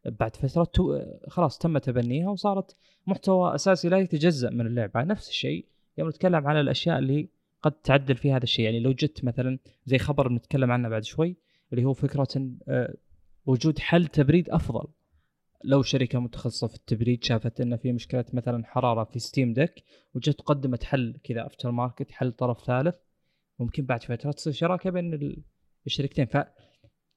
بعد 0.05 0.35
فترة 0.35 0.69
خلاص 1.27 1.57
تم 1.57 1.77
تبنيها 1.77 2.29
وصارت 2.29 2.75
محتوى 3.07 3.55
أساسي 3.55 3.89
لا 3.89 3.97
يتجزأ 3.97 4.49
من 4.49 4.67
اللعبة. 4.67 5.03
نفس 5.03 5.29
الشيء 5.29 5.65
يوم 5.97 6.09
نتكلم 6.09 6.47
عن 6.47 6.59
الأشياء 6.59 6.99
اللي 6.99 7.29
قد 7.63 7.71
تعدل 7.71 8.15
في 8.15 8.31
هذا 8.31 8.43
الشيء. 8.43 8.65
يعني 8.65 8.79
لو 8.79 8.91
جت 8.91 9.23
مثلا 9.23 9.59
زي 9.85 9.97
خبر 9.97 10.27
بنتكلم 10.27 10.71
عنه 10.71 10.89
بعد 10.89 11.03
شوي 11.03 11.35
اللي 11.73 11.85
هو 11.85 11.93
فكرة 11.93 12.51
آه، 12.67 12.95
وجود 13.45 13.79
حل 13.79 14.07
تبريد 14.07 14.49
أفضل. 14.49 14.87
لو 15.63 15.81
شركة 15.81 16.19
متخصصة 16.19 16.67
في 16.67 16.75
التبريد 16.75 17.23
شافت 17.23 17.61
إن 17.61 17.77
في 17.77 17.91
مشكلة 17.91 18.25
مثلا 18.33 18.65
حرارة 18.65 19.03
في 19.03 19.19
Steam 19.19 19.53
Deck 19.53 19.83
وجت 20.13 20.41
قدمت 20.41 20.83
حل 20.83 21.19
كذا 21.23 21.45
aftermarket 21.45 22.11
حل 22.11 22.31
طرف 22.31 22.65
ثالث 22.65 22.95
ممكن 23.59 23.85
بعد 23.85 24.03
فترة 24.03 24.31
تصير 24.31 24.53
شراكة 24.53 24.89
بين 24.89 25.43
الشركتين. 25.85 26.27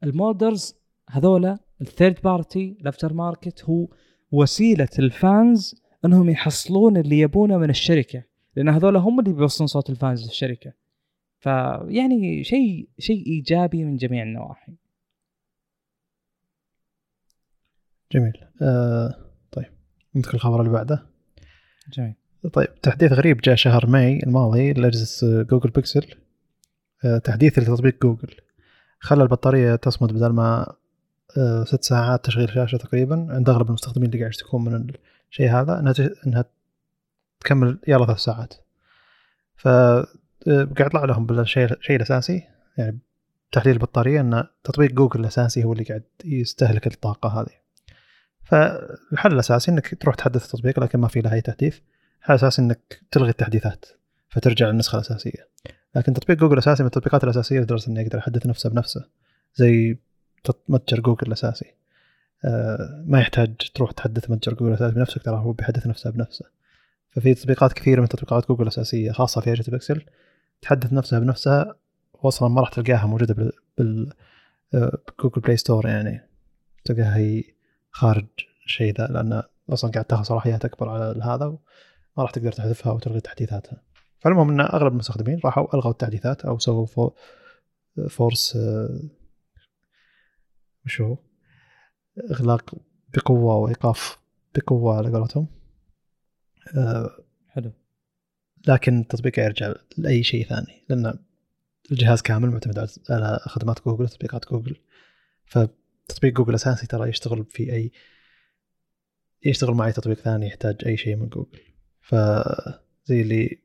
فال 0.02 0.18
modders 0.18 0.74
هذولا 1.10 1.58
ال 1.80 1.87
third 1.87 2.18
party 2.24 2.76
ال 2.80 3.12
aftermarket 3.12 3.64
هو 3.64 3.88
وسيلة 4.32 4.88
ال 4.98 5.15
fans 5.15 5.82
إنهم 6.04 6.30
يحصلون 6.30 6.96
اللي 6.96 7.18
يبونه 7.18 7.58
من 7.58 7.70
الشركة. 7.70 8.24
لأن 8.56 8.68
هذول 8.68 8.96
هم 8.96 9.20
اللي 9.20 9.32
بيوصلون 9.32 9.66
صوت 9.66 9.90
ال 9.90 9.97
fans 9.97 10.24
للشركة. 10.24 10.72
فيعني 11.38 12.44
شيء 12.44 12.88
شيء 12.98 13.26
إيجابي 13.26 13.84
من 13.84 13.96
جميع 13.96 14.22
النواحي. 14.22 14.72
جميل. 18.12 18.32
آه 18.62 19.14
طيب 19.52 19.70
ندخل 20.14 20.34
الخبر 20.34 20.60
اللي 20.60 20.72
بعده. 20.72 21.06
جميل. 21.92 22.14
طيب 22.52 22.80
تحديث 22.82 23.12
غريب 23.12 23.40
جاء 23.40 23.54
شهر 23.54 23.86
ماي 23.86 24.22
الماضي 24.22 24.72
لأجهزة 24.72 25.42
Google 25.42 25.70
Pixel. 25.70 26.06
آه 27.04 27.18
تحديث 27.18 27.58
لتطبيق 27.58 28.02
جوجل. 28.02 28.34
خلى 29.00 29.22
البطارية 29.22 29.76
تصمد 29.76 30.12
بدل 30.12 30.28
ما 30.28 30.74
آه 31.38 31.64
ست 31.64 31.84
ساعات 31.84 32.24
تشغيل 32.24 32.50
شاشة 32.54 32.76
تقريبا. 32.76 33.26
عند 33.30 33.50
أغلب 33.50 33.68
المستخدمين 33.68 34.06
اللي 34.06 34.18
قاعد 34.18 34.30
يشتكون 34.30 34.64
من 34.64 34.86
الشيء 35.30 35.50
هذا 35.50 35.80
إنها 35.80 35.94
إنها 36.26 36.44
تكمل 37.40 37.78
يلا 37.88 38.06
ثلاث 38.06 38.18
ساعات. 38.18 38.54
ف 39.56 39.68
آه، 39.68 40.06
قاعد 40.46 40.86
يطلع 40.86 41.04
لهم 41.04 41.26
بالشيء 41.26 41.72
الشيء 41.72 41.96
الأساسي. 41.96 42.42
يعني 42.78 42.98
تحليل 43.52 43.74
البطارية 43.74 44.20
إن 44.20 44.44
تطبيق 44.64 44.92
جوجل 44.92 45.20
الأساسي 45.20 45.64
هو 45.64 45.72
اللي 45.72 45.84
قاعد 45.84 46.02
يستهلك 46.24 46.86
الطاقة 46.86 47.40
هذه. 47.40 47.62
فالحل 48.52 49.32
الأساسي 49.32 49.70
إنك 49.70 49.94
تروح 50.02 50.14
تحدث 50.14 50.44
التطبيق 50.44 50.80
لكن 50.80 50.98
ما 50.98 51.08
في 51.08 51.20
له 51.20 51.32
أي 51.32 51.40
تحديث 51.40 51.78
الحل 52.20 52.34
الاساسي 52.34 52.62
إنك 52.62 53.02
تلغي 53.10 53.30
التحديثات 53.30 53.84
فترجع 54.28 54.66
للنسخة 54.66 54.96
الأساسية. 54.96 55.48
لكن 55.96 56.12
تطبيق 56.12 56.38
جوجل 56.38 56.52
الاساسي 56.52 56.82
من 56.82 56.86
التطبيقات 56.86 57.24
الأساسية 57.24 57.60
لدرجه 57.60 57.90
إنه 57.90 58.00
يقدر 58.00 58.18
يحدث 58.18 58.46
نفسه 58.46 58.70
بنفسه 58.70 59.04
زي 59.54 59.98
متجر 60.68 61.00
جوجل 61.00 61.26
الأساسي. 61.26 61.74
آه، 62.44 63.04
ما 63.06 63.20
يحتاج 63.20 63.54
تروح 63.74 63.92
تحدث 63.92 64.30
متجر 64.30 64.54
جوجل 64.54 64.68
الأساسي 64.68 64.94
بنفسك 64.94 65.22
ترى 65.22 65.36
هو 65.36 65.52
بيحدث 65.52 65.86
نفسه 65.86 66.10
بنفسه. 66.10 66.44
ففي 67.10 67.34
تطبيقات 67.34 67.72
كثيرة 67.72 68.00
من 68.00 68.08
تطبيقات 68.08 68.48
جوجل 68.48 68.62
الأساسية 68.62 69.12
خاصة 69.12 69.40
في 69.40 69.52
اجهزه 69.52 69.72
بيكسل 69.72 70.02
تحدث 70.62 70.92
نفسها 70.92 71.18
بنفسها. 71.18 71.74
واصلا 72.14 72.48
ما 72.48 72.60
راح 72.60 72.68
تلقاها 72.68 73.06
موجودة 73.06 73.34
بال, 73.34 73.52
بال... 73.78 74.12
Google 75.20 75.40
Play 75.40 75.56
Store 75.56 75.86
يعني. 75.86 76.28
تلقاها 76.84 77.16
هي 77.16 77.44
خارج 77.92 78.26
الشيء 78.66 78.94
ذا 78.94 79.06
لأن 79.06 79.42
أصلا 79.70 79.90
قاعد 79.90 80.04
تاخذ 80.04 80.22
صلاحيات 80.22 80.64
أكبر 80.64 80.88
على 80.88 81.22
هذا 81.24 81.46
وما 81.46 81.58
راح 82.18 82.30
تقدر 82.30 82.52
تحذفها 82.52 82.92
وتلغي 82.92 83.20
تحديثاتها. 83.20 83.82
فالمهم 84.20 84.50
إن 84.50 84.60
أغلب 84.60 84.92
المستخدمين 84.92 85.40
راحوا 85.44 85.74
ألغوا 85.74 85.92
التحديثات 85.92 86.44
أو 86.44 86.58
سووا 86.58 86.86
فو 86.86 87.10
force 88.08 88.58
وش 90.86 91.00
هو؟ 91.00 91.18
إغلاق 92.30 92.74
بقوة 93.14 93.56
وايقاف 93.56 94.18
بقوة 94.54 94.96
على 94.96 95.10
قولتهم. 95.10 95.46
حلو. 97.48 97.72
لكن 98.68 99.00
التطبيق 99.00 99.38
يرجع 99.38 99.74
لأي 99.98 100.22
شيء 100.22 100.46
ثاني 100.46 100.84
لأن 100.88 101.18
الجهاز 101.90 102.22
كامل 102.22 102.50
معتمد 102.50 102.88
على 103.10 103.38
خدمات 103.42 103.84
جوجل 103.84 104.08
تطبيقات 104.08 104.48
جوجل. 104.50 104.76
ف 105.44 105.58
تطبيق 106.14 106.32
جوجل 106.32 106.54
أساسي 106.54 106.86
ترى 106.86 107.08
يشتغل 107.08 107.44
في 107.44 107.72
اي 107.72 107.92
يشتغل 109.44 109.74
مع 109.74 109.86
اي 109.86 109.92
تطبيق 109.92 110.16
ثاني 110.18 110.46
يحتاج 110.46 110.76
أي 110.86 110.96
شيء 110.96 111.16
من 111.16 111.28
جوجل. 111.28 111.60
فزي 112.00 113.20
اللي 113.20 113.58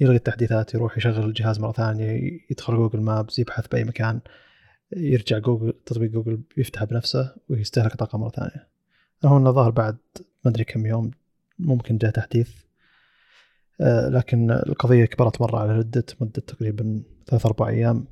يلغي 0.00 0.16
التحديثات 0.16 0.74
يروح 0.74 0.98
يشغل 0.98 1.24
الجهاز 1.24 1.58
مرة 1.58 1.72
ثانية 1.72 2.40
يدخل 2.50 2.76
Google 2.76 3.00
Maps 3.00 3.38
يبحث 3.38 3.66
بأي 3.66 3.84
مكان 3.84 4.20
يرجع 4.92 5.38
جوجل 5.38 5.72
تطبيق 5.86 6.10
جوجل 6.10 6.42
يفتح 6.56 6.84
بنفسه 6.84 7.34
ويستهلك 7.48 7.96
طاقة 7.96 8.18
مرة 8.18 8.30
ثانية. 8.30 8.68
هو 9.24 9.52
ظهر 9.52 9.70
بعد 9.70 9.96
ما 10.44 10.50
أدري 10.50 10.64
كم 10.64 10.86
يوم 10.86 11.10
ممكن 11.58 11.98
جاء 11.98 12.10
تحديث. 12.10 12.50
آه، 13.80 14.08
لكن 14.08 14.50
القضية 14.50 15.04
كبرت 15.04 15.40
مرة 15.40 15.58
على 15.58 15.78
مده 15.78 16.04
مدة 16.20 16.42
تقريبا 16.46 17.02
ثلاث 17.26 17.46
أربع 17.46 17.68
أيام. 17.68 18.06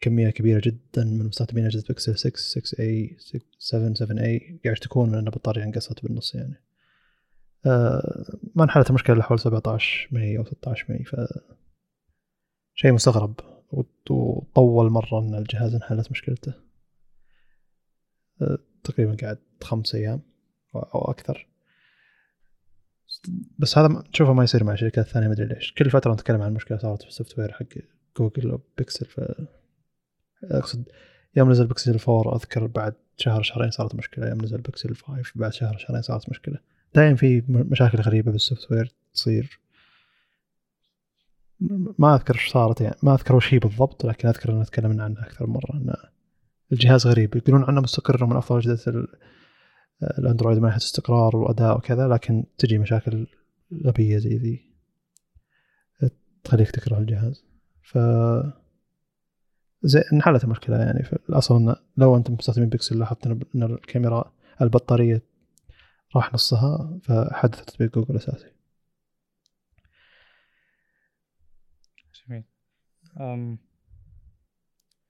كمية 0.00 0.30
كبيرة 0.30 0.62
جدا 0.64 1.04
من 1.04 1.26
مستخدمين 1.26 1.64
اجهزه 1.66 1.84
بيكسل 1.88 2.18
6 2.18 2.60
6a 2.60 3.40
7 3.58 3.94
7a 3.94 4.08
قاعد 4.64 4.72
يشتكون 4.72 5.08
من 5.08 5.18
أن 5.18 5.26
البطارية 5.26 5.64
انقصت 5.64 6.02
بالنص 6.02 6.34
يعني. 6.34 6.62
آه 7.66 8.38
ما 8.54 8.64
انحلت 8.64 8.90
المشكلة 8.90 9.16
لحول 9.16 9.40
17 9.40 10.08
ماي 10.12 10.38
أو 10.38 10.44
16 10.44 10.86
ماي 10.88 11.04
ف 11.04 11.16
شيء 12.74 12.92
مستغرب. 12.92 13.34
وطول 13.70 14.90
مرة 14.90 15.18
إن 15.20 15.34
الجهاز 15.34 15.74
انحلت 15.74 16.10
مشكلته. 16.10 16.54
آه 18.42 18.58
تقريبا 18.84 19.16
قاعد 19.22 19.38
خمس 19.62 19.94
أيام 19.94 20.20
أو 20.74 21.10
أكثر. 21.10 21.46
بس 23.58 23.78
هذا 23.78 24.04
تشوفه 24.12 24.32
ما 24.32 24.44
يصير 24.44 24.64
مع 24.64 24.74
شركات 24.74 25.06
ثانية 25.06 25.26
ما 25.26 25.32
أدري 25.32 25.46
ليش. 25.46 25.72
كل 25.72 25.90
فترة 25.90 26.12
نتكلم 26.12 26.42
عن 26.42 26.54
مشكلة 26.54 26.78
صارت 26.78 27.02
في 27.02 27.08
ال 27.08 27.38
software 27.38 27.52
حق 27.52 27.66
جوجل 28.18 28.50
أو 28.50 28.60
بيكسل 28.78 29.06
ف 29.06 29.20
أقصد 30.50 30.84
يوم 31.36 31.50
نزل 31.50 31.66
بيكسل 31.66 31.98
4 32.08 32.34
أذكر 32.36 32.66
بعد 32.66 32.94
شهر 33.16 33.42
شهرين 33.42 33.70
صارت 33.70 33.94
مشكلة 33.94 34.28
يوم 34.28 34.40
نزل 34.42 34.60
بيكسل 34.60 34.94
5 34.94 35.22
بعد 35.34 35.52
شهر 35.52 35.76
شهرين 35.78 36.02
صارت 36.02 36.30
مشكلة. 36.30 36.58
دائما 36.94 37.16
في 37.16 37.42
مشاكل 37.48 37.98
غريبة 38.00 38.32
بال 38.32 38.72
software 38.72 38.92
تصير. 39.14 39.60
ما 41.98 42.14
أذكر 42.14 42.34
إيش 42.34 42.48
صارت 42.48 42.80
يعني 42.80 42.96
ما 43.02 43.14
أذكر 43.14 43.36
وش 43.36 43.54
هي 43.54 43.58
بالضبط 43.58 44.06
لكن 44.06 44.28
أذكر 44.28 44.52
إن 44.52 44.64
تكلمنا 44.64 45.04
عنها 45.04 45.26
أكثر 45.26 45.46
مرة 45.46 45.74
إن 45.74 45.94
الجهاز 46.72 47.06
غريب. 47.06 47.36
يقولون 47.36 47.64
عنه 47.64 47.80
مستقر 47.80 48.24
ومن 48.24 48.36
أفضل 48.36 48.58
أجهزة 48.58 48.92
ال- 48.92 49.08
الأندرويد 50.18 50.58
من 50.58 50.64
ناحيه 50.64 50.76
استقرار 50.76 51.36
وأداء 51.36 51.76
وكذا 51.76 52.08
لكن 52.08 52.44
تجي 52.58 52.78
مشاكل 52.78 53.26
غبية 53.86 54.18
زي 54.18 54.36
ذي 54.36 54.74
تخليك 56.44 56.70
تكره 56.70 56.98
الجهاز. 56.98 57.44
ف 57.82 57.98
زي 59.84 60.02
انحلت 60.12 60.44
المشكلة 60.44 60.76
يعني 60.76 61.02
في 61.02 61.18
الاصل 61.28 61.76
لو 61.96 62.16
أنتم 62.16 62.34
مستخدمين 62.34 62.68
بيكسل 62.68 62.98
لاحظت 62.98 63.26
إن 63.26 63.62
الكاميرا 63.62 64.32
البطارية 64.62 65.22
راح 66.16 66.34
نصها 66.34 66.98
فحدث 67.02 67.64
تطبيق 67.64 67.94
جوجل 67.94 68.16
أساسي. 68.16 68.46
جميل. 72.28 72.44
أم 73.20 73.58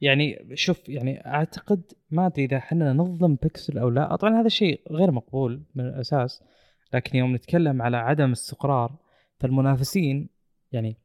يعني 0.00 0.48
شوف 0.54 0.88
يعني 0.88 1.26
أعتقد 1.26 1.82
ما 2.10 2.26
أدري 2.26 2.44
إذا 2.44 2.56
إحنا 2.56 2.92
نظلم 2.92 3.34
بيكسل 3.42 3.78
أو 3.78 3.88
لا. 3.90 4.16
طبعا 4.16 4.40
هذا 4.40 4.48
شيء 4.48 4.80
غير 4.92 5.10
مقبول 5.10 5.62
من 5.74 5.86
الأساس 5.86 6.42
لكن 6.94 7.18
يوم 7.18 7.34
نتكلم 7.34 7.82
على 7.82 7.96
عدم 7.96 8.30
استقرار 8.30 8.96
فالمنافسين 9.40 10.28
يعني 10.72 11.03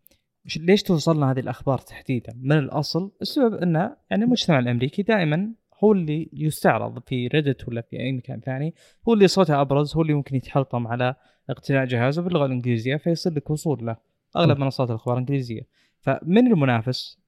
ليش 0.58 0.84
توصلنا 0.84 1.32
هذه 1.32 1.40
الأخبار 1.40 1.78
تحديدا 1.78 2.34
من 2.42 2.58
الأصل 2.58 3.12
السبب 3.22 3.54
انه 3.54 3.96
يعني 4.10 4.24
المجتمع 4.24 4.60
الأمريكي 4.60 5.02
دائما 5.02 5.54
هو 5.84 5.92
اللي 5.92 6.30
يستعرض 6.34 7.04
في 7.08 7.28
ريدت 7.28 7.68
ولا 7.68 7.82
في 7.82 8.00
أي 8.00 8.12
مكان 8.12 8.40
ثاني 8.40 8.76
هو 9.08 9.14
اللي 9.14 9.28
صوته 9.28 9.62
أبرز 9.62 9.96
هو 9.96 10.02
اللي 10.02 10.14
ممكن 10.14 10.36
يتحلطم 10.36 10.88
على 10.88 11.16
اقتناء 11.50 11.86
جهازه 11.86 12.22
باللغة 12.22 12.46
الإنجليزية 12.46 12.96
فيصير 12.96 13.34
لك 13.34 13.50
وصول 13.50 13.86
له 13.86 13.98
أغلب. 14.36 14.58
منصات 14.60 14.90
الأخبار 14.90 15.16
الإنجليزية 15.16 15.68
فمن 16.00 16.48
المنافس. 16.48 17.20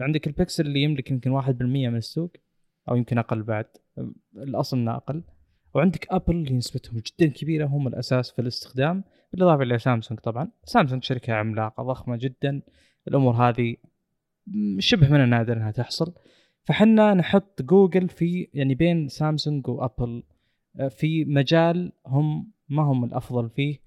عندك 0.00 0.26
البكسل 0.26 0.66
اللي 0.66 0.82
يملك 0.82 1.10
يمكن 1.10 1.40
1% 1.42 1.50
من 1.62 1.96
السوق 1.96 2.32
أو 2.88 2.96
يمكن 2.96 3.18
أقل 3.18 3.42
بعد 3.42 3.66
الأصل 4.36 4.76
إنه 4.76 4.96
أقل 4.96 5.22
وعندك 5.74 6.06
Apple 6.10 6.34
اللي 6.36 6.52
نسبتهم 6.54 7.00
جدا 7.00 7.32
كبيرة 7.32 7.66
هم 7.66 7.88
الأساس 7.88 8.30
في 8.30 8.38
الاستخدام 8.38 9.04
بالإضافة 9.36 9.62
إلى 9.62 9.78
سامسونج 9.78 10.20
طبعا. 10.20 10.48
سامسونج 10.64 11.04
شركة 11.04 11.32
عملاقة 11.32 11.82
ضخمة 11.82 12.16
جدا. 12.16 12.62
الأمور 13.08 13.34
هذه 13.34 13.76
شبه 14.78 15.08
من 15.08 15.24
النادر 15.24 15.56
إنها 15.56 15.70
تحصل. 15.70 16.14
فحنا 16.64 17.14
نحط 17.14 17.62
جوجل 17.62 18.08
في 18.08 18.48
يعني 18.54 18.74
بين 18.74 19.08
سامسونج 19.08 19.68
و 19.68 19.77
Apple 19.77 20.22
آه، 20.80 20.88
في 20.88 21.24
مجال 21.24 21.92
هم 22.06 22.52
ما 22.68 22.82
هم 22.82 23.04
الأفضل 23.04 23.50
فيه. 23.50 23.78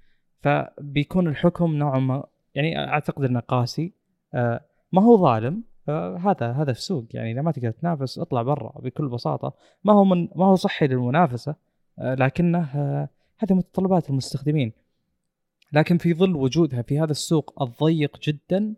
فبيكون 0.41 1.27
الحكم 1.27 1.73
نوعا 1.73 1.99
ما 1.99 2.23
يعني 2.55 2.79
أعتقد 2.79 3.23
إنه 3.23 3.39
قاسي 3.39 3.93
آه، 4.33 4.65
ما 4.91 5.01
هو 5.01 5.17
ظالم. 5.17 5.63
آه، 5.89 6.17
هذا 6.17 6.51
هذا 6.51 6.71
السوق. 6.71 7.05
يعني 7.13 7.31
إذا 7.31 7.41
ما 7.41 7.51
تقدر 7.51 7.71
تنافس 7.71 8.19
اطلع 8.19 8.41
برا 8.41 8.81
بكل 8.81 9.07
بساطة. 9.07 9.53
ما 9.83 9.93
هو 9.93 10.05
من 10.05 10.29
ما 10.35 10.45
هو 10.45 10.55
صحي 10.55 10.87
للمنافسة 10.87 11.55
لكنه 12.01 12.59
هذه 13.37 13.53
متطلبات 13.53 14.09
المستخدمين. 14.09 14.73
لكن 15.71 15.97
في 15.97 16.13
ظل 16.13 16.35
وجودها 16.35 16.81
في 16.81 16.99
هذا 16.99 17.11
السوق 17.11 17.63
الضيق 17.63 18.19
جدا 18.23 18.73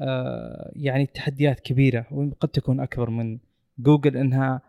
آه، 0.00 0.72
يعني 0.76 1.02
التحديات 1.02 1.60
كبيرة 1.60 2.06
وقد 2.10 2.48
تكون 2.48 2.80
أكبر 2.80 3.10
من 3.10 3.38
جوجل 3.78 4.16
إنها 4.16 4.62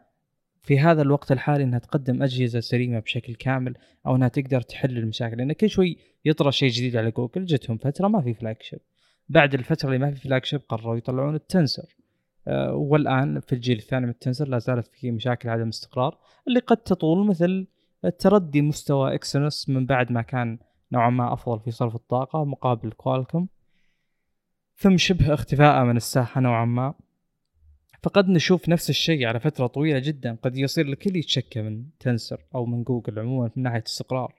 في 0.61 0.79
هذا 0.79 1.01
الوقت 1.01 1.31
الحالي 1.31 1.63
إنها 1.63 1.79
تقدم 1.79 2.23
أجهزة 2.23 2.59
سليمة 2.59 2.99
بشكل 2.99 3.35
كامل 3.35 3.75
أو 4.07 4.15
إنها 4.15 4.27
تقدر 4.27 4.61
تحل 4.61 4.97
المشاكل 4.97 5.37
لأن 5.37 5.53
كل 5.53 5.69
شوي 5.69 5.97
يطرأ 6.25 6.51
شيء 6.51 6.69
جديد 6.69 6.95
على 6.95 7.11
جوجل. 7.11 7.45
جتهم 7.45 7.77
فترة 7.77 8.07
ما 8.07 8.21
في 8.21 8.33
flagship 8.33 8.79
بعد 9.29 9.53
الفترة 9.53 9.87
اللي 9.87 9.99
ما 9.99 10.11
في 10.11 10.21
flagship 10.21 10.61
قرروا 10.69 10.97
يطلعون 10.97 11.35
ال 11.35 11.43
Tensor. 11.43 11.95
آه، 12.47 12.73
والآن 12.73 13.39
في 13.39 13.53
الجيل 13.53 13.77
الثاني 13.77 14.05
من 14.05 14.11
ال 14.11 14.16
Tensor 14.16 14.47
لا 14.47 14.59
زالت 14.59 14.87
في 14.87 15.11
مشاكل 15.11 15.49
عدم 15.49 15.67
استقرار 15.67 16.17
اللي 16.47 16.59
قد 16.59 16.77
تطول 16.77 17.27
مثل 17.27 17.67
تردي 18.19 18.61
مستوى 18.61 19.15
Exynos 19.15 19.69
من 19.69 19.85
بعد 19.85 20.11
ما 20.11 20.21
كان 20.21 20.59
نوعا 20.93 21.09
ما 21.09 21.33
أفضل 21.33 21.59
في 21.59 21.71
صرف 21.71 21.95
الطاقة 21.95 22.45
مقابل 22.45 22.91
Qualcomm 22.91 23.47
ثم 24.75 24.97
شبه 24.97 25.33
اختفاء 25.33 25.83
من 25.83 25.97
الساحة 25.97 26.41
نوعا 26.41 26.65
ما. 26.65 26.93
فقد 28.03 28.29
نشوف 28.29 28.69
نفس 28.69 28.89
الشيء 28.89 29.25
على 29.25 29.39
فترة 29.39 29.67
طويلة 29.67 29.99
جدا. 29.99 30.37
قد 30.43 30.57
يصير 30.57 30.85
الكل 30.85 31.15
يتشكى 31.15 31.61
من 31.61 31.85
Tensor 31.99 32.45
أو 32.55 32.65
من 32.65 32.83
جوجل 32.83 33.19
عموما 33.19 33.51
من 33.55 33.63
ناحية 33.63 33.83
استقرار 33.87 34.35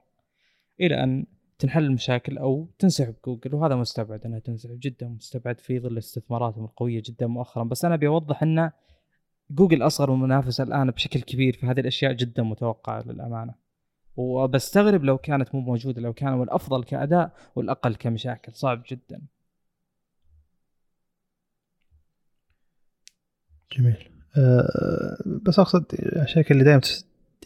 إلى 0.80 1.02
أن 1.04 1.26
تنحل 1.58 1.84
المشاكل 1.84 2.38
أو 2.38 2.68
تنسحب 2.78 3.14
جوجل 3.26 3.54
وهذا 3.54 3.76
مستبعد 3.76 4.26
انها 4.26 4.38
تنسحب 4.38 4.78
جدا 4.82 5.08
مستبعد 5.08 5.60
في 5.60 5.80
ظل 5.80 5.98
استثماراتهم 5.98 6.64
القوية 6.64 7.02
جدا 7.04 7.26
مؤخرا. 7.26 7.64
بس 7.64 7.84
أنا 7.84 7.94
أبي 7.94 8.06
أوضح 8.06 8.42
إن 8.42 8.70
جوجل 9.50 9.82
أصغر 9.82 10.10
منافسه 10.10 10.64
الآن 10.64 10.90
بشكل 10.90 11.20
كبير. 11.20 11.58
فهذه 11.62 11.80
الأشياء 11.80 12.12
جدا 12.12 12.42
متوقعة 12.42 13.02
للأمانة. 13.06 13.63
وبستغرب 14.16 15.04
لو 15.04 15.18
كانت 15.18 15.54
مو 15.54 15.60
موجودة 15.60 16.00
لو 16.02 16.12
كانوا 16.12 16.44
الافضل 16.44 16.84
كأداء 16.84 17.32
والأقل 17.56 17.94
كمشاكل. 17.94 18.52
صعب 18.54 18.82
جدا. 18.90 19.20
جميل. 23.72 24.10
أه 24.36 25.16
بس 25.42 25.58
أقصد 25.58 25.84
الشركة 26.22 26.52
اللي 26.52 26.64
دائما 26.64 26.80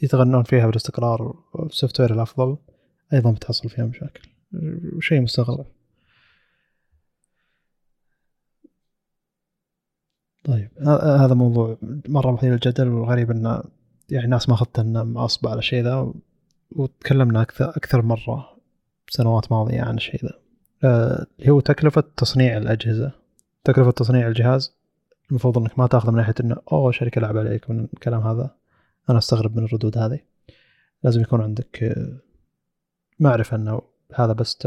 يتغنون 0.03 0.43
فيها 0.43 0.67
بالاستقرار 0.67 1.45
وال 1.55 2.01
software 2.01 2.15
الأفضل 2.15 2.57
أيضا 3.13 3.33
بتحصل 3.33 3.69
فيها 3.69 3.85
مشاكل. 3.87 4.29
وشيء 4.97 5.21
مستغرب. 5.21 5.67
طيب 10.45 10.71
هذا 11.23 11.35
موضوع 11.35 11.79
مرة 12.09 12.33
مثير 12.33 12.53
للجدل 12.53 12.89
والغريب 12.89 13.31
انه 13.31 13.63
يعني 14.11 14.27
ناس 14.27 14.49
ما 14.49 14.55
اخذت 14.55 14.79
إنه 14.79 15.05
معصبه 15.05 15.51
على 15.51 15.59
الشيء 15.59 15.83
ذا. 15.85 16.13
وتكلمنا 16.71 17.43
أكثر 17.43 17.69
أكثر 17.69 18.03
مرة 18.03 18.57
سنوات 19.09 19.53
ماضية 19.53 19.83
عن 19.83 19.97
الشيء 19.97 20.25
ذا. 20.25 20.39
آه، 20.85 21.27
اللي 21.41 21.51
هو 21.51 21.61
تكلفة 21.61 22.05
تصنيع 22.17 22.57
الأجهزة. 22.57 23.13
تكلفة 23.65 23.91
تصنيع 23.91 24.29
الجهاز 24.29 24.77
المفروض 25.31 25.59
إنك 25.59 25.79
ما 25.79 25.87
تأخذ 25.87 26.11
من 26.11 26.17
ناحية 26.17 26.35
إنه 26.41 26.57
أوه 26.73 26.93
شركة 26.93 27.21
لعب 27.21 27.37
عليك 27.37 27.71
من 27.71 27.85
الكلام 27.95 28.21
هذا 28.21 28.55
أنا 29.11 29.19
أستغرب 29.19 29.57
من 29.57 29.65
الردود 29.65 29.99
هذه. 29.99 30.21
لازم 31.05 31.21
يكون 31.21 31.41
عندك 31.41 31.83
آه، 31.83 32.19
معرفة 33.21 33.57
إنه 33.57 33.83
هذا 34.15 34.33
بس 34.33 34.59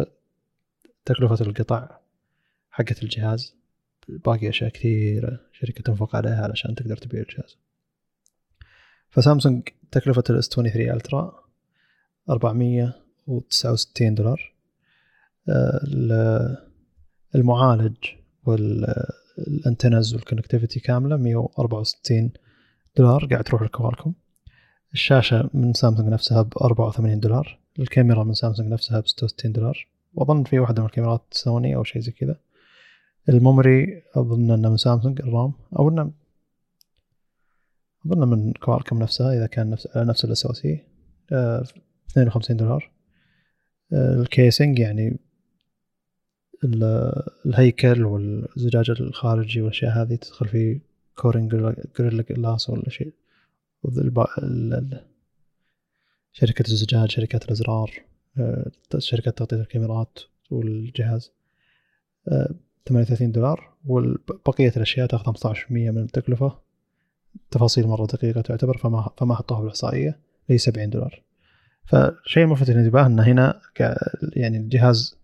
تكلفة 1.06 1.46
القطع 1.46 2.00
حقت 2.72 3.04
الجهاز. 3.04 3.56
باقي 4.08 4.50
أشياء 4.50 4.70
كثيرة 4.70 5.40
شركة 5.52 5.84
تنفق 5.84 6.16
عليها 6.16 6.44
علشان 6.44 6.76
تقدر 6.76 6.98
تبيع 6.98 7.22
الجهاز. 7.22 7.58
فسامسونج 9.10 9.70
تكلفة 9.92 10.24
الاس 10.30 10.50
23 10.50 10.92
الترا 10.92 11.41
469 12.30 14.16
دولار. 14.16 14.54
آه، 15.50 15.80
ال- 15.84 16.58
المعالج 17.36 17.96
وال 18.46 18.79
antennas 18.79 20.14
وال 20.14 20.23
connectivity 20.23 20.80
كاملة 20.80 21.18
164 21.18 22.32
دولار. 22.98 23.26
قاعد 23.26 23.44
تروح 23.44 23.62
ل 23.62 23.67
Qualcomm. 23.67 24.14
الشاشة 24.94 25.50
من 25.54 25.74
سامسونج 25.74 26.10
نفسها 26.10 26.42
ب 26.42 26.54
84 26.62 27.20
دولار. 27.20 27.60
الكاميرا 27.80 28.24
من 28.24 28.34
سامسونج 28.34 28.70
نفسها 28.72 29.00
ب 29.00 29.08
66 29.08 29.52
دولار. 29.52 29.88
وأظن 30.14 30.44
في 30.44 30.60
واحدة 30.60 30.82
من 30.82 30.88
الكاميرات 30.88 31.22
سوني 31.32 31.76
أو 31.76 31.84
شيء 31.84 32.02
زي 32.02 32.12
كذا. 32.12 32.36
ال 33.30 33.40
memory 33.40 34.04
أظن 34.16 34.52
إنه 34.52 34.70
من 34.70 34.78
سامسونج 34.78 35.22
ال 35.22 35.28
RAM. 35.28 35.54
أو 35.80 35.90
انه 35.90 36.12
أظن 38.06 38.28
من 38.28 38.54
Qualcomm 38.54 39.00
نفسها 39.00 39.34
إذا 39.34 39.48
كان 39.48 39.70
نفس 39.70 39.88
على 39.96 40.06
نفس 40.06 40.26
ال 40.26 40.46
SoC 40.46 40.84
52 42.12 42.58
دولار. 42.58 42.92
آه، 43.94 44.14
ال 44.22 44.30
casing 44.30 44.80
يعني 44.80 45.20
ال- 46.64 47.24
الهيكل 47.46 48.06
والزجاج 48.06 48.92
الخارجي 48.92 49.62
والأشياء 49.62 49.92
هذه 50.02 50.16
تدخل 50.16 50.48
في 50.48 50.80
Corning 51.16 51.56
Gorilla 52.00 52.24
Glass 52.30 52.70
ولا 52.70 52.90
شيء. 52.90 53.14
شركة 56.32 56.68
الزجاج 56.68 57.12
شركات 57.12 57.46
الأزرار 57.46 57.92
آه، 58.38 58.72
شركة 58.98 59.32
تغطية 59.32 59.58
الكاميرات 59.58 60.20
والجهاز 60.52 61.32
آه، 62.28 62.56
38 62.86 63.32
دولار. 63.32 63.74
وبقية 63.86 64.74
الأشياء 64.78 65.08
تأخذ 65.08 65.26
15% 65.26 65.92
من 65.92 65.98
التكلفة. 66.04 66.60
تفاصيل 67.52 67.88
مرة 67.88 68.06
دقيقة 68.06 68.42
تعتبر 68.42 68.78
فما 68.78 69.10
فما 69.18 69.36
حطوها 69.36 69.60
بالإحصائية. 69.60 70.20
هي 70.50 70.58
70 70.58 70.90
دولار. 70.90 71.22
فالشيء 71.92 72.44
الملفت 72.44 72.70
للانتباه 72.70 73.06
ان 73.06 73.20
هنا 73.20 73.62
يعني 74.36 74.58
الجهاز 74.58 75.18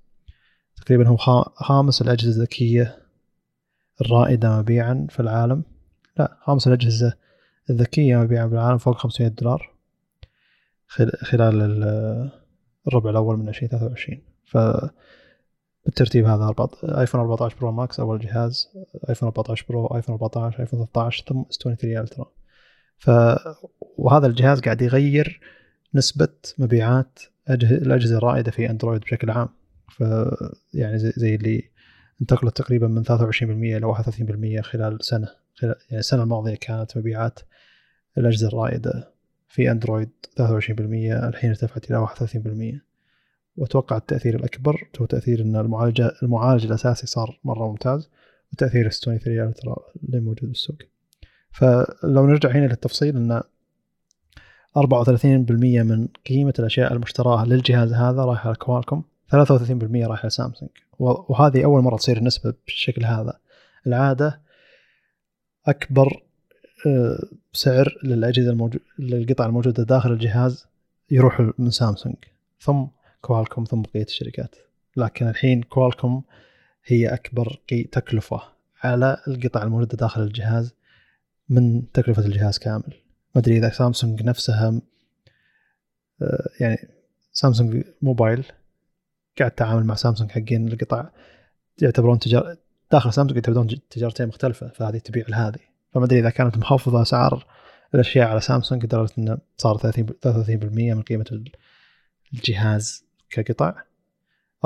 تقريبا 0.76 1.07
هو 1.07 1.18
خامس 1.56 2.02
الأجهزة 2.02 2.30
الذكية 2.30 2.98
الرائدة 4.02 4.60
مبيعا 4.60 5.07
في 5.10 5.19
العالم. 5.19 5.64
لا 6.18 6.38
خامس 6.41 6.68
الأجهزة 6.68 7.14
الذكية 7.69 8.18
مبيعا 8.18 8.48
في 8.48 8.53
العالم 8.53 8.77
فوق 8.77 8.98
500 8.98 9.30
دولار 9.30 9.72
خلال 11.22 11.84
الربع 12.88 13.10
الأول 13.10 13.38
من 13.38 13.49
2023 13.49 14.22
ف 14.45 14.57
بالترتيب 15.85 16.26
هذا 16.26 16.56
iPhone 16.84 17.22
14 17.22 17.56
Pro 17.60 17.72
Max 17.72 17.99
أول 17.99 18.19
جهاز 18.19 18.69
iPhone 19.10 19.27
14 19.27 19.65
Pro 19.69 19.88
iPhone 19.88 20.15
14 20.15 20.60
iPhone 20.60 20.80
13 20.80 21.26
ثم 21.27 21.41
S23 21.49 21.57
Ultra. 21.57 22.31
ف 22.98 23.11
وهذا 23.98 24.27
الجهاز 24.27 24.60
قاعد 24.60 24.81
يغير 24.81 25.41
نسبة 25.95 26.34
مبيعات 26.57 27.19
الأجهزة 27.49 28.18
الرائدة 28.18 28.51
في 28.51 28.69
Android 28.69 29.02
بشكل 29.01 29.30
عام. 29.30 29.49
ف 29.89 30.03
يعني 30.73 30.99
زي, 30.99 31.14
زي 31.18 31.35
اللي 31.35 31.64
انتقلت 32.22 32.57
تقريبا 32.57 32.88
من 32.88 33.03
23% 33.05 33.11
إلى 33.41 33.93
31% 34.59 34.61
خلال 34.61 34.97
سنة 35.01 35.27
خلال 35.55 35.76
يعني 35.89 35.99
السنة 35.99 36.23
الماضية 36.23 36.55
كانت 36.55 36.97
مبيعات 36.97 37.39
الأجهزة 38.18 38.47
الرائدة 38.47 39.14
في 39.47 39.72
Android 39.72 40.10
23% 40.39 40.41
الحين 41.27 41.49
ارتفعت 41.49 41.91
إلى 41.91 42.07
31% 42.07 42.81
وأتوقع 43.57 43.97
التأثير 43.97 44.35
الأكبر 44.35 44.88
هو 45.01 45.05
تأثير 45.05 45.41
أن 45.41 45.55
المعالج 45.55 46.01
المعالج 46.23 46.65
الأساسي 46.65 47.07
صار 47.07 47.39
مرة 47.43 47.68
ممتاز 47.68 48.09
وتأثير 48.53 48.88
S23 48.88 48.99
Ultra 48.99 49.76
اللي 50.03 50.19
موجود 50.19 50.49
بالسوق. 50.49 50.77
فلو 51.51 52.27
نرجع 52.27 52.49
هنا 52.49 52.65
للتفصيل 52.65 53.18
أن 53.18 53.41
34% 54.78 54.84
من 55.84 56.08
قيمة 56.30 56.54
الأشياء 56.60 56.94
المشتراة 56.94 57.45
للجهاز 57.45 57.94
هذا 57.94 58.26
رايحة 58.26 58.52
ل 58.52 58.57
Qualcomm 58.57 59.03
33% 59.32 59.34
رايحة 60.08 60.28
لسامسونج 60.28 60.70
وهذه 60.99 61.64
أول 61.66 61.82
مرة 61.84 61.98
تصير 61.98 62.18
النسبة 62.18 62.54
بالشكل 62.66 63.06
هذا. 63.06 63.40
العادة 63.88 64.41
أكبر 65.68 66.24
آه، 66.88 67.20
سعر 67.54 67.98
للأجهزة 68.04 68.49
الموجودة 68.49 68.84
للقطع 68.99 69.45
الموجودة 69.45 69.84
داخل 69.84 70.12
الجهاز 70.12 70.68
يروح 71.12 71.52
من 71.58 71.70
سامسونج 71.70 72.16
ثم 72.60 72.86
Qualcomm 73.22 73.64
ثم 73.64 73.82
بقية 73.82 74.04
الشركات. 74.04 74.56
لكن 74.98 75.28
الحين 75.28 75.64
كوالكوم 75.64 76.24
هي 76.86 77.08
أكبر 77.08 77.60
تكلفة 77.91 78.41
على 78.84 79.18
القطع 79.28 79.64
الموجودة 79.64 79.98
داخل 79.98 80.22
الجهاز 80.22 80.74
من 81.49 81.91
تكلفة 81.91 82.26
الجهاز 82.26 82.58
كامل. 82.58 83.06
ما 83.36 83.41
أدري 83.41 83.58
إذا 83.58 83.70
سامسونج 83.70 84.24
نفسها 84.24 84.82
آه، 86.22 86.49
يعني 86.60 86.78
سامسونج 87.32 87.84
موبايل 88.02 88.45
قاعد 89.40 89.52
تعامل 89.52 89.84
مع 89.84 89.95
سامسونج 89.95 90.32
حقين 90.32 90.68
القطع 90.68 91.10
يعتبرون 91.82 92.20
تجار 92.20 92.58
داخل 92.91 93.14
سامسونج 93.14 93.36
يعتبرون 93.36 93.68
تجارتين 93.90 94.28
مختلفة 94.28 94.68
فهذه 94.68 94.98
تبيع 94.98 95.26
لهذه. 95.30 95.60
فما 95.94 96.06
أدري 96.06 96.20
إذا 96.20 96.30
كانت 96.30 96.58
مخفضه 96.58 97.02
أسعار 97.02 97.45
الأشياء 97.94 98.28
على 98.28 98.41
سامسونج 98.41 98.86
لدرجة 98.86 99.14
إنه 99.18 99.38
صار 99.58 99.78
30 99.78 100.08
33% 100.08 100.95
من 100.95 101.02
قيمة 101.02 101.26
الجهاز 102.34 103.06
كقطع 103.30 103.84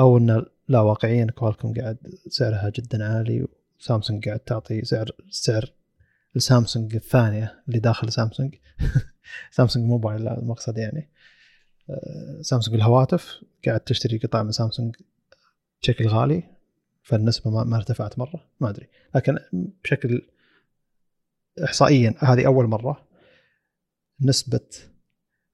أو 0.00 0.18
انه 0.18 0.46
لا 0.68 0.80
واقعيا 0.80 1.26
كوالكم 1.26 1.74
قاعد 1.74 1.96
سعرها 2.28 2.72
جدا 2.76 3.04
عالي 3.04 3.46
وسامسونج 3.80 4.28
قاعد 4.28 4.38
تعطي 4.38 4.84
سعر 4.84 5.10
سعر 5.30 5.72
السامسونج 6.36 6.94
الثانية 6.94 7.62
اللي 7.68 7.78
داخل 7.78 8.12
سامسونج. 8.12 8.54
سامسونج 9.50 9.86
موبايل 9.86 10.28
المقصد 10.28 10.78
يعني. 10.78 11.10
آه، 11.90 12.42
سامسونج 12.42 12.76
الهواتف 12.76 13.44
قاعد 13.66 13.80
تشتري 13.80 14.18
قطع 14.18 14.42
من 14.42 14.52
سامسونج 14.52 14.96
بشكل 15.82 16.06
غالي 16.06 16.42
فالنسبة 17.02 17.64
ما 17.64 17.76
ارتفعت 17.76 18.18
مرة 18.18 18.46
ما 18.60 18.70
أدري. 18.70 18.88
لكن 19.14 19.38
بشكل 19.52 20.22
احصائيا 21.64 22.14
هذه 22.18 22.46
أول 22.46 22.66
مرة. 22.66 23.08
نسبة 24.20 24.68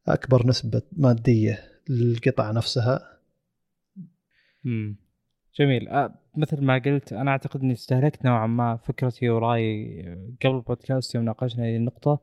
أكبر 0.09 0.47
نسبة 0.47 0.83
مادية 0.93 1.83
للقطع 1.89 2.51
نفسها. 2.51 3.19
جميل. 5.59 5.89
أه 5.89 6.15
مثل 6.39 6.65
ما 6.65 6.79
قلت 6.79 7.13
أنا 7.13 7.31
أعتقد 7.31 7.61
إني 7.63 7.73
استهلكت 7.73 8.25
نوعا 8.25 8.47
ما 8.47 8.77
فكرتي 8.77 9.31
ورايي 9.31 10.03
قبل 10.45 10.55
البودكاست 10.57 11.15
يوم 11.15 11.25
ناقشنا 11.25 11.65
هذه 11.65 11.77
النقطة. 11.77 12.21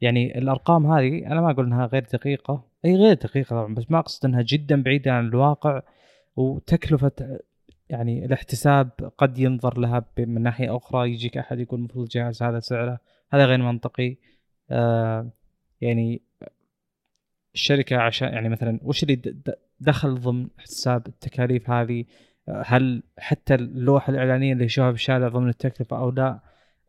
يعني 0.00 0.38
الأرقام 0.38 0.86
هذه 0.86 1.26
أنا 1.26 1.40
ما 1.40 1.50
أقول 1.50 1.66
إنها 1.66 1.86
غير 1.86 2.04
دقيقة. 2.12 2.64
أي 2.84 2.96
غير 2.96 3.14
دقيقة 3.14 3.48
طبعا 3.48 3.74
بس 3.74 3.90
ما 3.90 3.98
أقصد 3.98 4.26
إنها 4.26 4.42
جدا 4.42 4.82
بعيدة 4.82 5.12
عن 5.12 5.26
الواقع 5.26 5.82
وتكلفة 6.36 7.40
يعني 7.88 8.24
الاحتساب 8.24 8.90
قد 9.18 9.38
ينظر 9.38 9.78
لها 9.78 10.04
من 10.18 10.42
ناحية 10.42 10.76
أخرى. 10.76 11.10
يجيك 11.10 11.36
أحد 11.38 11.58
يقول 11.60 11.78
المفروض 11.80 12.04
الجهاز 12.04 12.42
هذا 12.42 12.60
سعره 12.60 13.00
هذا 13.32 13.44
غير 13.46 13.58
منطقي. 13.58 14.16
آه 14.70 15.30
يعني 15.80 16.22
الشركة 17.54 17.96
عشان 17.96 18.28
يعني 18.28 18.48
مثلا 18.48 18.80
وش 18.82 19.02
اللي 19.02 19.36
دخل 19.80 20.14
ضمن 20.14 20.48
حساب 20.58 21.06
التكاليف 21.06 21.70
هذه؟ 21.70 22.04
هل 22.48 23.02
حتى 23.18 23.54
اللوحه 23.54 24.12
الإعلانية 24.12 24.52
اللي 24.52 24.64
يشوفها 24.64 24.90
الشارع 24.90 25.28
ضمن 25.28 25.48
التكلفة 25.48 25.98
أو 25.98 26.10
لا؟ 26.10 26.40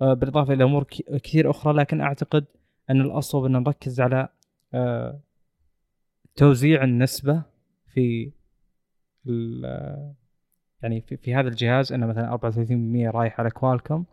آه 0.01 0.13
بالإضافة 0.13 0.53
إلى 0.53 0.63
أمور 0.63 0.83
كثير 1.23 1.49
أخرى 1.49 1.73
لكن 1.73 2.01
أعتقد 2.01 2.45
أن 2.89 3.01
الاصوب 3.01 3.45
أن 3.45 3.51
نركز 3.51 4.01
على 4.01 4.27
آه 4.73 5.19
توزيع 6.35 6.83
النسبة 6.83 7.43
في 7.93 8.31
يعني 10.81 11.01
في, 11.01 11.17
في 11.17 11.35
هذا 11.35 11.47
الجهاز 11.47 11.93
إنه 11.93 12.05
مثلا 12.07 12.37
34% 13.11 13.15
رايح 13.15 13.39
على 13.39 13.49
Qualcomm. 13.49 14.05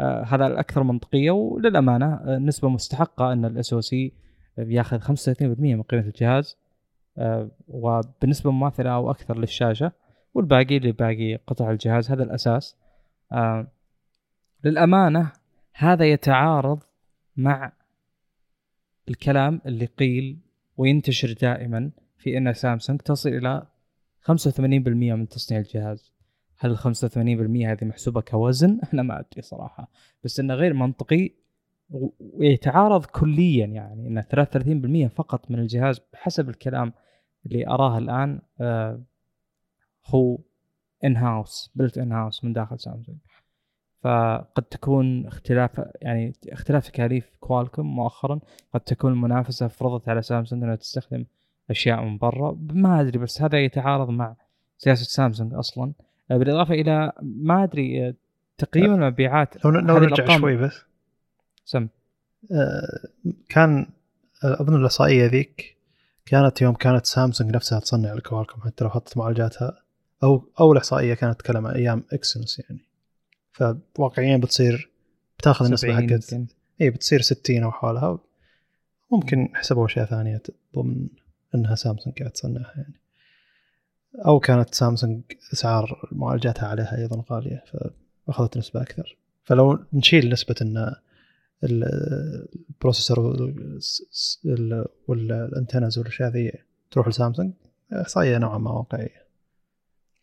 آه 0.00 0.22
هذا 0.24 0.46
الأكثر 0.46 0.82
منطقية 0.82 1.30
وللأمانة 1.30 2.38
نسبة 2.38 2.68
مستحقة 2.68 3.32
أن 3.32 3.44
ال 3.44 3.72
SoC 3.72 4.12
بياخذ 4.58 5.00
35% 5.00 5.40
من 5.58 5.82
قيمة 5.82 6.02
الجهاز. 6.02 6.56
وبنسبة 7.68 8.50
مماثلة 8.50 8.90
أو 8.90 9.10
أكثر 9.10 9.38
للشاشة. 9.38 9.92
والباقي 10.34 10.78
لباقي 10.78 11.36
قطع 11.36 11.70
الجهاز 11.70 12.10
هذا 12.10 12.22
الأساس. 12.22 12.76
آه 13.32 13.66
للأمانة 14.64 15.32
هذا 15.74 16.04
يتعارض 16.04 16.82
مع 17.36 17.72
الكلام 19.08 19.60
اللي 19.66 19.86
قيل 19.86 20.38
وينتشر 20.76 21.32
دائما 21.32 21.90
في 22.18 22.38
إن 22.38 22.52
سامسونج 22.52 23.00
تصل 23.00 23.28
إلى 23.28 23.66
85% 24.22 24.60
من 24.88 25.28
تصنيع 25.28 25.60
الجهاز. 25.60 26.12
هل 26.58 26.70
ال 26.70 26.78
85% 26.78 26.86
هذه 27.66 27.84
محسوبة 27.84 28.20
كوزن؟ 28.20 28.80
أنا 28.92 29.02
ما 29.02 29.20
أدري 29.20 29.42
صراحة. 29.42 29.90
بس 30.24 30.40
إنه 30.40 30.54
غير 30.54 30.74
منطقي 30.74 31.30
ويتعارض 32.20 33.04
كليا 33.04 33.66
يعني 33.66 34.08
ان 34.08 34.22
33% 35.10 35.14
فقط 35.14 35.50
من 35.50 35.58
الجهاز 35.58 36.00
بحسب 36.12 36.48
الكلام 36.48 36.92
اللي 37.46 37.66
أراه 37.66 37.98
الآن. 37.98 38.40
آه 38.60 39.02
هو 40.06 40.38
ان 41.04 41.16
هاوس 41.16 41.70
بلت 41.74 41.98
ان 41.98 42.12
هاوس 42.12 42.44
من 42.44 42.52
داخل 42.52 42.80
سامسونج 42.80 43.18
فقد 44.04 44.62
تكون 44.62 45.26
اختلاف 45.26 45.70
يعني 46.02 46.32
اختلاف 46.48 46.88
تكاليف 46.88 47.36
كوالكم 47.40 47.86
مؤخرا 47.86 48.40
قد 48.74 48.80
تكون 48.80 49.12
المنافسة 49.12 49.68
فرضت 49.68 50.08
على 50.08 50.22
سامسونج 50.22 50.62
إنها 50.62 50.76
تستخدم 50.76 51.24
أشياء 51.70 52.02
من 52.02 52.18
برا. 52.18 52.58
ما 52.72 53.00
أدري 53.00 53.18
بس 53.18 53.42
هذا 53.42 53.64
يتعارض 53.64 54.10
مع 54.10 54.36
سياسة 54.78 55.04
سامسونج 55.04 55.54
أصلا. 55.54 55.92
آه، 56.30 56.36
بالإضافة 56.36 56.74
إلى 56.74 57.12
ما 57.22 57.64
أدري 57.64 58.08
آه، 58.08 58.14
تقييم 58.58 58.94
المبيعات 58.94 59.64
لو, 59.64 59.70
لو 59.70 59.98
نرجع 59.98 60.38
شوي 60.38 60.56
بس. 60.56 60.82
سم. 61.64 61.88
آه 62.52 63.08
كان 63.48 63.86
أظن 64.44 64.74
الأحصائية 64.74 65.26
ذيك 65.26 65.76
كانت 66.26 66.62
يوم 66.62 66.74
كانت 66.74 67.06
سامسونج 67.06 67.54
نفسها 67.54 67.80
تصنع 67.80 68.12
ال 68.12 68.17
Qualcomm 68.17 68.60
حتى 68.60 68.84
لو 68.84 68.90
حطت 68.90 69.16
معالجاتها. 69.16 69.83
أو 70.24 70.48
اول 70.60 70.76
احصائيه 70.76 71.14
كانت 71.14 71.40
تتكلم 71.40 71.66
عن 71.66 71.74
أيام 71.74 72.04
Exynos 72.12 72.58
يعني. 72.58 72.84
فواقعيا 73.52 74.36
بتصير 74.36 74.90
بتأخذ 75.38 75.66
النسبة 75.66 75.96
حقت 75.96 76.34
اي 76.80 76.90
بتصير 76.90 77.20
60 77.20 77.62
أو 77.62 77.72
حولها. 77.72 78.18
ممكن 79.12 79.48
حسبوا 79.54 79.86
أشياء 79.86 80.06
ثانية 80.06 80.42
ضمن 80.76 81.08
إنها 81.54 81.74
سامسونج 81.74 82.18
قاعد 82.18 82.30
تصنعها 82.30 82.72
يعني. 82.76 83.00
أو 84.26 84.40
كانت 84.40 84.74
سامسونج 84.74 85.22
أسعار 85.52 86.08
معالجاتها 86.12 86.68
عليها 86.68 86.98
أيضا 86.98 87.24
غالية 87.30 87.64
فأخذت 88.26 88.58
نسبة 88.58 88.82
أكثر. 88.82 89.16
فلو 89.44 89.84
نشيل 89.92 90.30
نسبة 90.30 90.54
إن 90.62 90.94
ال 91.64 91.80
processor 91.80 93.20
وال 95.08 95.26
antennas 95.26 95.98
والأشياء 95.98 96.30
ذي 96.30 96.52
تروح 96.90 97.08
لسامسونج 97.08 97.52
إحصائية 97.92 98.38
نوعا 98.38 98.58
ما 98.58 98.70
واقعية. 98.70 99.23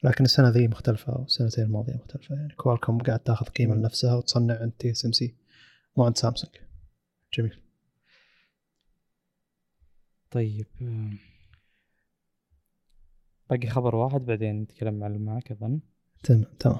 لكن 0.03 0.23
السنة 0.23 0.49
ذي 0.49 0.67
مختلفة 0.67 1.19
والسنتين 1.19 1.63
الماضية 1.63 1.93
مختلفة. 1.93 2.35
يعني 2.35 2.53
Qualcomm 2.53 2.97
قاعد 2.97 3.19
تاخذ 3.19 3.45
قيمة 3.45 3.75
لنفسها 3.75 4.15
وتصنع 4.15 4.59
عند 4.61 4.71
TSMC. 4.71 5.35
مو 5.97 6.03
عند 6.03 6.17
سامسونج. 6.17 6.55
جميل. 7.37 7.61
طيب 10.31 10.67
باقي 13.49 13.67
خبر 13.67 13.95
واحد 13.95 14.21
بعدين 14.21 14.61
نتكلم 14.61 15.03
عن 15.03 15.17
معك 15.17 15.51
أظن. 15.51 15.79
تمام 16.23 16.45
تمام. 16.59 16.79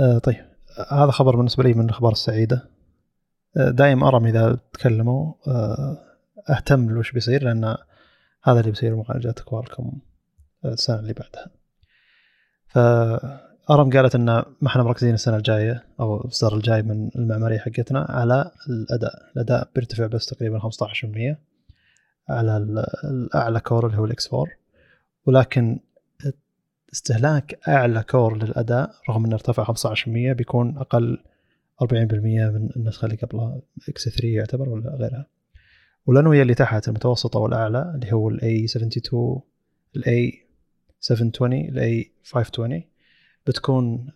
آه 0.00 0.18
طيب. 0.18 0.52
هذا 0.90 1.10
خبر 1.10 1.36
بالنسبة 1.36 1.64
لي 1.64 1.74
من 1.74 1.84
الأخبار 1.84 2.12
السعيدة. 2.12 2.70
آه 3.56 3.70
دائما 3.70 4.08
أرم 4.08 4.26
إذا 4.26 4.58
تكلموا. 4.72 5.34
آه 5.46 5.98
أهتم 6.50 6.90
لوش 6.90 7.12
بيصير 7.12 7.42
لأن 7.44 7.64
هذا 8.44 8.60
اللي 8.60 8.70
بيصير 8.70 8.96
معالجات 8.96 9.40
كوالكم 9.40 10.00
السنة 10.64 10.98
اللي 10.98 11.12
بعدها. 11.12 11.61
فأرم 12.72 13.90
قالت 13.90 14.14
إن 14.14 14.24
ما 14.24 14.66
إحنا 14.66 14.82
مركزين 14.82 15.14
السنة 15.14 15.36
الجاية 15.36 15.84
أو 16.00 16.20
الاصدار 16.20 16.56
الجاي 16.56 16.82
من 16.82 17.10
المعمارية 17.16 17.58
حقتنا 17.58 18.06
على 18.08 18.50
الأداء. 18.68 19.30
الأداء 19.36 19.68
بيرتفع 19.74 20.06
بس 20.06 20.26
تقريبا 20.26 20.58
15% 20.58 21.36
على 22.28 22.56
الأعلى 23.04 23.60
core 23.60 23.86
اللي 23.86 23.98
هو 23.98 24.04
ال 24.04 24.34
X4 24.34 24.46
ولكن 25.26 25.80
استهلاك 26.92 27.58
أعلى 27.68 28.02
core 28.02 28.36
للأداء 28.36 28.90
رغم 29.08 29.24
إنه 29.24 29.34
ارتفع 29.34 29.64
15% 29.64 30.08
بيكون 30.08 30.78
أقل 30.78 31.18
40% 31.84 31.92
من 31.94 32.68
النسخة 32.76 33.06
اللي 33.06 33.16
قبلها. 33.16 33.60
X3 33.88 34.28
يعتبر 34.28 34.68
ولا 34.68 34.90
غيرها. 34.90 35.26
والأنوية 36.06 36.42
اللي 36.42 36.54
تحت 36.54 36.88
المتوسطة 36.88 37.38
والأعلى 37.38 37.92
اللي 37.94 38.12
هو 38.12 38.28
ال 38.28 38.64
A72 38.64 39.40
ال 39.96 40.41
A720 41.02 41.68
ال 41.68 42.12
A520 42.24 42.82
بتكون 43.46 44.06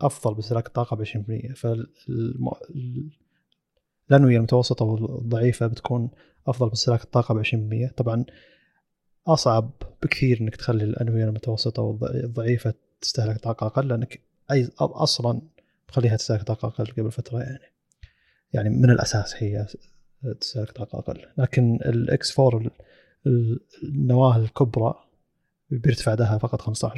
أفضل 0.00 0.34
باستهلاك 0.34 0.66
الطاقة 0.66 0.96
ب 0.96 1.04
20% 1.04 1.08
فالانويه 1.54 3.10
المتوسطة 4.36 4.84
والضعيفة 4.84 5.66
بتكون 5.66 6.10
أفضل 6.46 6.68
باستهلاك 6.68 7.04
الطاقة 7.04 7.34
ب 7.34 7.44
20% 7.44 7.92
طبعا 7.96 8.24
أصعب 9.26 9.70
بكثير 10.02 10.40
إنك 10.40 10.56
تخلي 10.56 10.84
الانويه 10.84 11.24
المتوسطة 11.24 11.82
والضعيفة 11.82 12.74
تستهلك 13.00 13.38
طاقة 13.38 13.66
أقل 13.66 13.88
لأنك 13.88 14.20
اي 14.50 14.68
أصلا 14.78 15.42
تخليها 15.88 16.16
تستهلك 16.16 16.42
طاقة 16.42 16.68
أقل 16.68 16.86
قبل 16.86 17.10
فترة 17.10 17.38
يعني. 17.38 17.72
يعني 18.52 18.70
من 18.70 18.90
الأساس 18.90 19.42
هي 19.42 19.66
تستهلك 20.40 20.70
طاقة 20.70 20.98
أقل. 20.98 21.26
لكن 21.38 21.74
الاكس 21.74 22.40
4 22.40 22.70
النواة 23.82 24.36
الكبرى 24.36 24.94
بيرتفع 25.70 26.14
دها 26.14 26.38
فقط 26.38 26.62
15% 26.62 26.92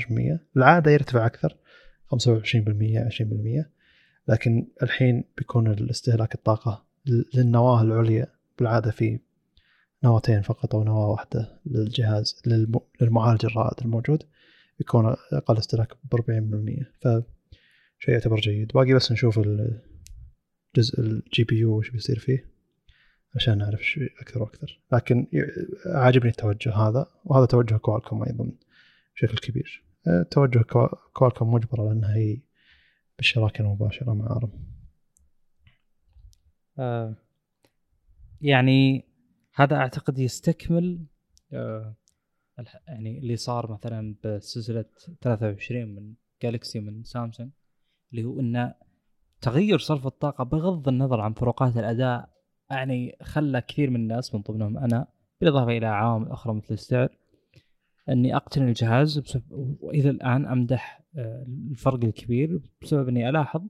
العادة 0.56 0.90
يرتفع 0.90 1.26
أكثر 1.26 1.56
25% 2.14 2.16
20% 2.16 3.64
لكن 4.28 4.66
الحين 4.82 5.24
بيكون 5.38 5.66
الاستهلاك 5.66 6.34
الطاقة 6.34 6.84
للنواة 7.34 7.82
العليا 7.82 8.26
بالعادة 8.58 8.90
في 8.90 9.18
نواتين 10.04 10.42
فقط 10.42 10.74
أو 10.74 10.84
نواة 10.84 11.08
واحدة 11.08 11.60
للجهاز 11.66 12.42
للمعالج 13.00 13.44
الرائد 13.44 13.80
الموجود 13.82 14.22
يكون 14.80 15.16
أقل 15.32 15.58
استهلاك 15.58 15.92
ب 16.12 16.16
40% 16.16 16.20
فشيء 17.00 18.14
يعتبر 18.14 18.40
جيد. 18.40 18.72
باقي 18.72 18.94
بس 18.94 19.12
نشوف 19.12 19.38
الجزء 19.38 21.00
ال 21.00 21.44
GPU 21.44 21.78
وش 21.78 21.90
بيصير 21.90 22.18
فيه 22.18 22.52
عشان 23.34 23.58
نعرف 23.58 23.80
أكثر 24.20 24.42
وأكثر. 24.42 24.80
لكن 24.92 25.26
عاجبني 25.86 26.30
التوجه 26.30 26.74
هذا 26.74 27.06
وهذا 27.24 27.46
توجه 27.46 27.76
Qualcomm 27.76 28.22
أيضا. 28.22 28.50
بشكل 29.14 29.38
كبير. 29.38 29.84
أه، 30.06 30.22
توجه 30.22 30.64
كوالكوم 31.12 31.54
مجبره 31.54 31.88
لانها 31.88 32.14
هي 32.14 32.40
بالشراكة 33.16 33.62
المباشرة 33.62 34.14
مع 34.14 34.36
أرم. 34.36 34.52
آه 36.78 37.16
يعني 38.40 39.04
هذا 39.54 39.76
أعتقد 39.76 40.18
يستكمل 40.18 41.06
آه 41.52 41.94
يعني 42.88 43.18
اللي 43.18 43.36
صار 43.36 43.72
مثلا 43.72 44.14
بسلسلة 44.24 44.84
23 45.20 45.94
من 45.94 46.14
جالكسي 46.42 46.80
من 46.80 47.04
سامسونج 47.04 47.50
اللي 48.12 48.24
هو 48.24 48.40
إنه 48.40 48.74
تغير 49.40 49.78
صرف 49.78 50.06
الطاقة 50.06 50.44
بغض 50.44 50.88
النظر 50.88 51.20
عن 51.20 51.32
فروقات 51.32 51.76
الأداء 51.76 52.30
يعني 52.70 53.16
خلى 53.22 53.60
كثير 53.60 53.90
من 53.90 53.96
الناس 53.96 54.34
من 54.34 54.40
ضمنهم 54.40 54.78
أنا 54.78 55.06
بالإضافة 55.40 55.76
إلى 55.76 55.86
عوامل 55.86 56.30
أخرى 56.30 56.54
مثل 56.54 56.74
السعر. 56.74 57.18
أني 58.08 58.36
اقتني 58.36 58.68
الجهاز 58.68 59.18
بسبب 59.18 59.76
وإلى 59.80 60.10
الآن 60.10 60.46
أمدح 60.46 61.02
آه، 61.16 61.46
الفرق 61.70 62.04
الكبير 62.04 62.60
بسبب 62.82 63.08
أني 63.08 63.28
ألاحظ 63.28 63.62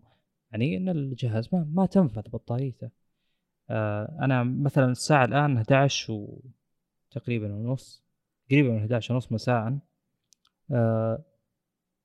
يعني 0.52 0.76
أن 0.76 0.88
الجهاز 0.88 1.48
ما, 1.52 1.68
ما 1.72 1.86
تنفذ 1.86 2.22
بطاريته. 2.22 2.90
آه، 3.70 4.18
أنا 4.20 4.44
مثلا 4.44 4.92
الساعة 4.92 5.24
الآن 5.24 5.56
11 5.56 6.12
و 6.12 6.40
تقريبا 7.10 7.54
ونص 7.54 8.02
قريبا 8.50 8.70
من 8.70 8.78
11 8.78 9.14
ونص 9.14 9.32
مساء. 9.32 9.78
آه، 10.70 11.24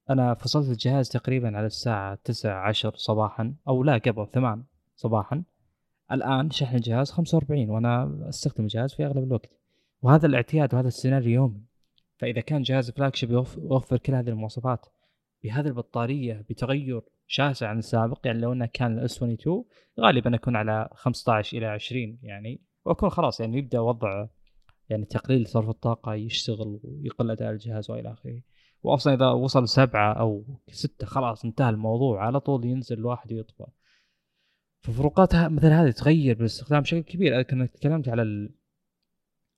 أنا 0.09 0.33
فصلت 0.33 0.69
الجهاز 0.69 1.09
تقريبا 1.09 1.57
على 1.57 1.65
الساعة 1.65 2.15
9 2.23 2.53
10 2.53 2.93
صباحا 2.95 3.53
أو 3.67 3.83
لا 3.83 3.97
قبل 3.97 4.27
8 4.33 4.63
صباحا. 4.95 5.43
الآن 6.11 6.49
شحن 6.51 6.75
الجهاز 6.75 7.11
45 7.11 7.69
وأنا 7.69 8.25
أستخدم 8.29 8.63
الجهاز 8.63 8.93
في 8.93 9.05
أغلب 9.05 9.23
الوقت. 9.23 9.49
وهذا 10.01 10.27
الاعتياد 10.27 10.73
وهذا 10.73 10.87
السيناريو 10.87 11.31
يومي. 11.31 11.66
فإذا 12.18 12.41
كان 12.41 12.61
جهاز 12.61 12.91
flagship 12.91 13.31
يوفر 13.31 13.98
كل 13.98 14.15
هذه 14.15 14.30
المواصفات 14.30 14.85
بهذه 15.44 15.68
البطارية 15.68 16.45
بتغير 16.49 17.02
شاسع 17.27 17.68
عن 17.68 17.77
السابق 17.77 18.19
يعني 18.26 18.39
لو 18.39 18.53
إنه 18.53 18.65
كان 18.65 18.99
ال 18.99 19.17
S22 19.17 19.65
غالبا 19.99 20.35
أكون 20.35 20.56
على 20.56 20.89
15 20.94 21.57
إلى 21.57 21.65
20 21.65 22.19
يعني 22.22 22.61
وأكون 22.85 23.10
خلاص 23.10 23.39
يعني 23.39 23.57
يبدأ 23.57 23.80
وضع 23.80 24.27
يعني 24.89 25.06
تقليل 25.06 25.48
صرف 25.48 25.69
الطاقة 25.69 26.14
يشتغل 26.14 26.80
ويقل 26.84 27.31
أداء 27.31 27.52
الجهاز 27.52 27.91
وإلى 27.91 28.11
آخره. 28.11 28.41
واصلا 28.84 29.14
إذا 29.14 29.27
وصل 29.30 29.68
سبعة 29.68 30.14
أو 30.14 30.45
ستة 30.68 31.06
خلاص 31.06 31.45
انتهى 31.45 31.69
الموضوع 31.69 32.26
على 32.26 32.39
طول 32.39 32.65
ينزل 32.65 32.98
الواحد 32.98 33.34
ويطفى 33.34 33.65
ففروقات 34.81 35.35
مثل 35.35 35.68
هذه 35.68 35.91
تغير 35.91 36.35
بالاستخدام 36.35 36.81
بشكل 36.81 37.02
كبير. 37.02 37.45
أنا 37.53 37.65
تكلمت 37.65 38.10
على 38.10 38.22
ال... 38.22 38.56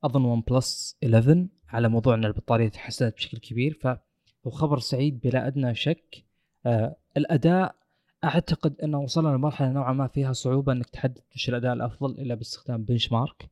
أظن 0.03 0.25
OnePlus 0.25 0.97
11 1.03 1.47
على 1.69 1.89
موضوع 1.89 2.13
إن 2.13 2.25
البطارية 2.25 2.69
تحسنت 2.69 3.15
بشكل 3.15 3.37
كبير. 3.37 3.73
فهو 3.81 4.51
خبر 4.51 4.79
سعيد 4.79 5.19
بلا 5.19 5.47
أدنى 5.47 5.75
شك. 5.75 6.23
آه 6.65 6.95
الأداء 7.17 7.75
أعتقد 8.23 8.81
إنه 8.83 8.99
وصلنا 8.99 9.29
لمرحلة 9.29 9.71
نوعا 9.71 9.93
ما 9.93 10.07
فيها 10.07 10.33
صعوبة 10.33 10.73
إنك 10.73 10.89
تحدد 10.89 11.21
وش 11.35 11.49
الأداء 11.49 11.73
الأفضل 11.73 12.11
إلا 12.11 12.35
باستخدام 12.35 12.83
benchmark 12.83 13.49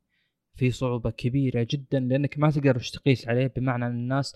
في 0.56 0.72
صعوبة 0.72 1.10
كبيرة 1.10 1.68
جدا 1.69 1.99
لأنك 1.99 2.39
ما 2.39 2.52
تقدر 2.52 2.80
تقيس 2.80 3.27
عليه 3.27 3.53
بمعنى 3.56 3.85
إن 3.85 3.91
الناس 3.91 4.35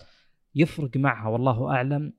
يفرق 0.54 0.96
معها. 0.96 1.28
والله 1.28 1.70
أعلم 1.70 2.12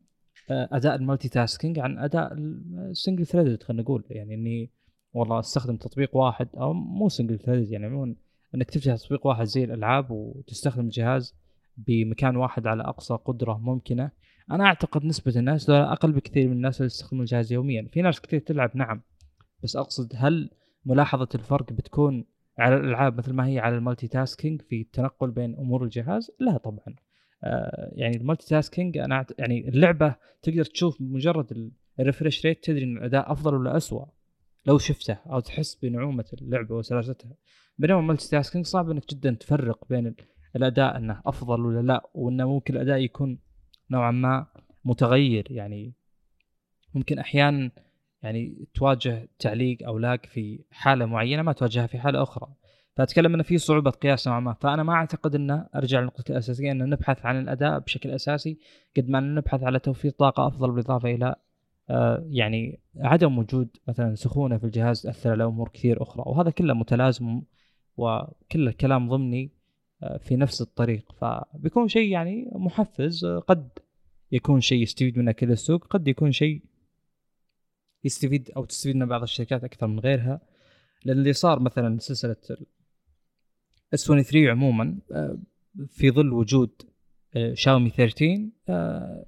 آه، 0.51 0.69
أداء 0.71 0.95
ال 0.95 1.29
multitasking 1.29 1.79
عن 1.79 1.99
أداء 1.99 2.33
ال 2.33 2.46
single 2.46 3.25
threaded 3.25 3.63
خلينا 3.63 3.83
نقول. 3.83 4.03
يعني 4.09 4.33
إني 4.33 4.69
والله 5.13 5.39
أستخدم 5.39 5.75
تطبيق 5.77 6.15
واحد 6.15 6.47
أو 6.55 6.73
مو 6.73 7.09
single 7.09 7.39
thread 7.39 7.71
يعني 7.71 7.85
عموما 7.85 8.15
إنك 8.55 8.69
تفتح 8.69 8.95
تطبيق 8.95 9.27
واحد 9.27 9.45
زي 9.45 9.63
الألعاب 9.63 10.11
وتستخدم 10.11 10.85
الجهاز 10.85 11.35
بمكان 11.77 12.35
واحد 12.35 12.67
على 12.67 12.83
أقصى 12.83 13.13
قدرة 13.13 13.57
ممكنة. 13.57 14.11
أنا 14.51 14.65
أعتقد 14.65 15.05
نسبة 15.05 15.33
الناس 15.35 15.69
أقل 15.69 16.11
بكثير 16.11 16.47
من 16.47 16.55
الناس 16.55 16.77
اللي 16.77 16.85
يستخدمون 16.85 17.23
الجهاز 17.23 17.53
يوميا. 17.53 17.87
في 17.91 18.01
ناس 18.01 18.21
كثير 18.21 18.39
تلعب 18.39 18.71
نعم 18.75 19.01
بس 19.63 19.75
أقصد 19.75 20.13
هل 20.15 20.49
ملاحظة 20.85 21.29
الفرق 21.35 21.73
بتكون 21.73 22.25
على 22.59 22.75
الألعاب 22.75 23.17
مثل 23.17 23.33
ما 23.33 23.47
هي 23.47 23.59
على 23.59 23.75
ال 23.77 24.07
multitasking 24.07 24.61
في 24.61 24.81
التنقل 24.81 25.31
بين 25.31 25.55
أمور 25.55 25.83
الجهاز؟ 25.83 26.31
لا 26.39 26.57
طبعا. 26.57 26.95
آه 27.43 27.91
يعني 27.95 28.17
ال 28.17 28.47
multitasking 28.47 28.97
أنا 28.97 29.25
يعني 29.39 29.69
اللعبة 29.69 30.15
تقدر 30.41 30.63
تشوف 30.63 30.97
مجرد 31.01 31.71
ال 31.99 32.05
refresh 32.05 32.45
rate 32.45 32.63
تدري 32.63 32.83
ان 32.83 32.97
الاداء 32.97 33.31
أفضل 33.31 33.55
ولا 33.55 33.77
اسوء 33.77 34.07
لو 34.65 34.77
شفته 34.77 35.13
أو 35.13 35.39
تحس 35.39 35.75
بنعومة 35.75 36.25
اللعبة 36.41 36.75
وسلاستها 36.75 37.31
بينما 37.77 37.99
ال 37.99 38.29
multitasking 38.29 38.65
صعب 38.65 38.91
إنك 38.91 39.09
جدا 39.09 39.31
تفرق 39.31 39.87
بين 39.89 40.15
الأداء 40.55 40.97
أنه 40.97 41.21
أفضل 41.25 41.65
ولا 41.65 41.81
لا 41.81 42.09
وأنه 42.13 42.49
ممكن 42.49 42.75
الأداء 42.75 42.97
يكون 42.97 43.39
نوعا 43.91 44.11
ما 44.11 44.45
متغير. 44.85 45.47
يعني 45.51 45.93
ممكن 46.93 47.19
أحيانا 47.19 47.71
يعني 48.23 48.67
تواجه 48.73 49.29
تعليق 49.39 49.77
أو 49.85 49.97
lag 49.97 50.25
في 50.25 50.63
حالة 50.71 51.05
معينة 51.05 51.41
ما 51.41 51.53
تواجهها 51.53 51.87
في 51.87 51.99
حالة 51.99 52.23
أخرى. 52.23 52.47
فأتكلم 52.95 53.33
إنه 53.33 53.43
في 53.43 53.57
صعوبة 53.57 53.91
قياس 53.91 54.27
نوعا 54.27 54.39
ما. 54.39 54.53
فأنا 54.53 54.83
ما 54.83 54.93
أعتقد 54.93 55.35
إنه 55.35 55.67
أرجع 55.75 55.99
للنقطه 55.99 56.31
الأساسية 56.31 56.71
ان 56.71 56.89
نبحث 56.89 57.25
عن 57.25 57.39
الأداء 57.39 57.79
بشكل 57.79 58.11
أساسي 58.11 58.57
قد 58.97 59.09
ما 59.09 59.19
نبحث 59.19 59.63
على 59.63 59.79
توفير 59.79 60.11
طاقة 60.11 60.47
أفضل 60.47 60.71
بالإضافة 60.71 61.09
إلى 61.09 61.35
آه 61.89 62.25
يعني 62.29 62.79
عدم 62.99 63.37
وجود 63.37 63.69
مثلا 63.87 64.15
سخونة 64.15 64.57
في 64.57 64.63
الجهاز 64.63 65.01
تأثر 65.01 65.31
على 65.31 65.43
أمور 65.43 65.69
كثير 65.69 66.03
أخرى. 66.03 66.23
وهذا 66.25 66.49
كله 66.49 66.73
متلازم 66.73 67.41
وكله 67.97 68.71
كلام 68.71 69.09
ضمني 69.09 69.51
في 70.21 70.35
نفس 70.35 70.61
الطريق 70.61 71.11
فبيكون 71.11 71.87
شيء 71.87 72.11
يعني 72.11 72.49
محفز 72.53 73.25
آه 73.25 73.39
قد 73.39 73.69
يكون 74.31 74.61
شيء 74.61 74.81
يستفيد 74.81 75.17
منه 75.17 75.31
كل 75.31 75.51
السوق 75.51 75.87
قد 75.87 76.07
يكون 76.07 76.31
شيء 76.31 76.61
يستفيد 78.03 78.51
أو 78.57 78.65
تستفيد 78.65 78.95
من 78.95 79.05
بعض 79.05 79.21
الشركات 79.21 79.63
أكثر 79.63 79.87
من 79.87 79.99
غيرها. 79.99 80.41
لأن 81.05 81.17
اللي 81.17 81.33
صار 81.33 81.59
مثلا 81.59 81.99
سلسلة 81.99 82.35
اس 83.93 84.05
23 84.05 84.47
عموما 84.47 84.99
آه، 85.11 85.37
في 85.87 86.11
ظل 86.11 86.33
وجود 86.33 86.81
آه، 87.35 87.53
شاومي 87.53 87.89
13 87.89 88.49
آه، 88.69 89.25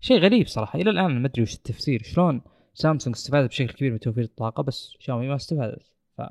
شيء 0.00 0.18
غريب 0.18 0.46
صراحة. 0.46 0.78
إلى 0.78 0.90
الآن 0.90 1.20
ما 1.20 1.26
أدري 1.26 1.42
وش 1.42 1.54
التفسير 1.54 2.02
شلون 2.02 2.40
سامسونج 2.74 3.16
استفادت 3.16 3.48
بشكل 3.48 3.72
كبير 3.72 3.92
من 3.92 4.00
توفير 4.00 4.24
الطاقة 4.24 4.62
بس 4.62 4.94
شاومي 4.98 5.28
ما 5.28 5.36
استفادت. 5.36 5.92
ف 6.16 6.22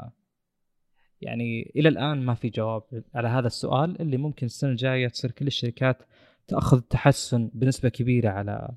يعني 1.23 1.71
إلى 1.75 1.89
الآن 1.89 2.25
ما 2.25 2.33
في 2.33 2.49
جواب 2.49 2.83
على 3.15 3.27
هذا 3.27 3.47
السؤال 3.47 4.01
اللي 4.01 4.17
ممكن 4.17 4.45
السنة 4.45 4.71
الجاية 4.71 5.07
تصير 5.07 5.31
كل 5.31 5.47
الشركات 5.47 5.97
تأخذ 6.47 6.81
تحسن 6.81 7.49
بنسبة 7.53 7.89
كبيرة 7.89 8.29
على 8.29 8.69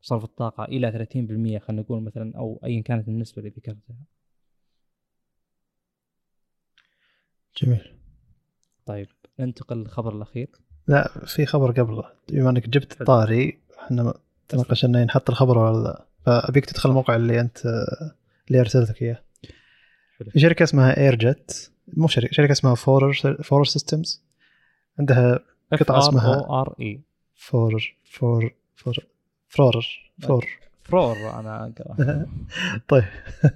صرف 0.00 0.24
الطاقة 0.24 0.64
إلى 0.64 0.92
30% 0.92 1.16
خلينا 1.16 1.82
نقول 1.82 2.02
مثلا 2.02 2.32
أو 2.36 2.60
ايا 2.64 2.82
كانت 2.82 3.08
النسبة 3.08 3.38
اللي 3.38 3.50
ذكرتها. 3.56 3.96
جميل. 7.62 7.94
طيب 8.86 9.08
ننتقل 9.38 9.76
للخبر 9.76 10.16
الأخير. 10.16 10.48
لا 10.88 11.08
في 11.26 11.46
خبر 11.46 11.70
قبله. 11.70 12.04
بما 12.28 12.50
إنك 12.50 12.68
جبت 12.68 13.00
الطاري 13.00 13.58
إحنا 13.78 14.14
تناقشنا 14.48 15.04
نحط 15.04 15.30
الخبر 15.30 15.58
ولا 15.58 15.82
لا. 15.84 16.06
فأبيك 16.26 16.66
تدخل 16.66 16.88
الموقع 16.88 17.16
اللي 17.16 17.40
أنت 17.40 17.58
اللي 18.48 18.60
ارسلت 18.60 18.90
لك 18.90 19.02
اياه 19.02 19.24
في 20.30 20.40
شركة 20.40 20.62
اسمها 20.62 21.00
اير 21.00 21.14
جت 21.14 21.72
مو 21.88 22.08
شركة 22.08 22.32
شركة 22.32 22.52
اسمها 22.52 22.74
فورر 22.74 23.42
فورر 23.42 23.64
سيستمز 23.64 24.22
عندها 24.98 25.38
قطعة 25.72 25.98
اسمها 25.98 26.34
أو 26.34 26.60
ار 26.60 26.74
اي 26.80 27.00
فور 27.34 27.96
فور 28.04 28.54
فور 28.76 28.96
فرور 29.48 29.84
فور 30.20 30.46
فرور 30.84 31.40
أنا 31.40 31.72
أقرأ. 31.78 32.26
طيب. 32.88 33.04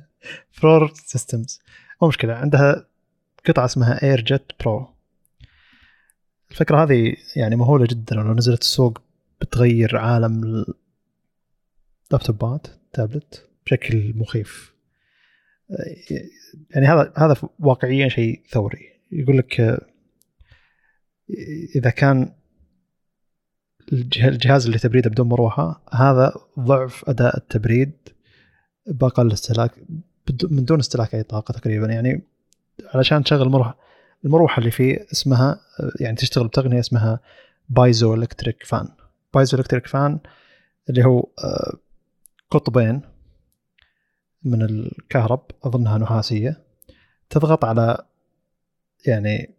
Frore 0.53 0.93
Systems 0.95 1.61
مو 2.03 2.09
مشكلة 2.09 2.35
عندها 2.35 2.87
قطعة 3.49 3.65
اسمها 3.65 4.03
AirJet 4.03 4.53
Pro 4.61 4.89
الفكرة 6.51 6.83
هذه 6.83 7.17
يعني 7.37 7.57
مهولة 7.57 7.87
جدا 7.87 8.17
لو 8.17 8.35
نزلت 8.35 8.63
السوق 8.63 9.03
بتغير 9.41 9.97
عالم 9.97 10.65
اللابتوبات 12.11 12.67
تابلت 12.93 13.49
بشكل 13.67 14.13
مخيف. 14.17 14.75
يعني 16.70 16.86
هذا 16.86 17.12
هذا 17.16 17.36
واقعيا 17.59 18.09
شيء 18.09 18.43
ثوري. 18.51 18.89
يقول 19.12 19.39
لك 19.39 19.81
إذا 21.77 21.90
كان 21.90 22.32
الجهاز 23.93 24.66
اللي 24.66 24.78
تبريده 24.78 25.11
بدون 25.11 25.28
مروحة 25.28 25.82
هذا 25.93 26.35
ضعف 26.59 27.09
أداء 27.09 27.36
التبريد 27.36 27.93
باقل 28.86 29.32
استهلاك 29.32 29.73
من 30.51 30.65
دون 30.65 30.78
استهلاك 30.78 31.15
أي 31.15 31.23
طاقة 31.23 31.53
تقريبا. 31.53 31.86
يعني 31.86 32.23
علشان 32.95 33.24
تشغل 33.24 33.49
مروحة 33.49 33.78
المروحة 34.24 34.61
اللي 34.61 34.70
فيه 34.70 35.07
اسمها 35.12 35.61
يعني 36.01 36.16
تشتغل 36.16 36.49
بتقنية 36.49 36.81
اسمها 36.81 37.20
piezoelectric 37.69 38.65
fan. 38.65 38.89
piezoelectric 39.35 39.86
fan 39.86 40.19
اللي 40.90 41.05
هو 41.05 41.28
قطبين 42.51 43.03
من 44.43 44.62
الكهرب 44.62 45.51
أظنها 45.65 45.98
نحاسية 45.98 46.62
تضغط 47.31 47.65
على 47.65 48.05
يعني 49.06 49.55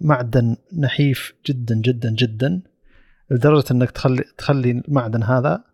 معدن 0.00 0.56
نحيف 0.78 1.34
جدا 1.46 1.74
جدا 1.74 2.10
جدا 2.10 2.62
لدرجة 3.30 3.64
إنك 3.70 3.90
تخلي 3.90 4.24
تخلي 4.38 4.70
المعدن 4.70 5.22
هذا 5.22 5.64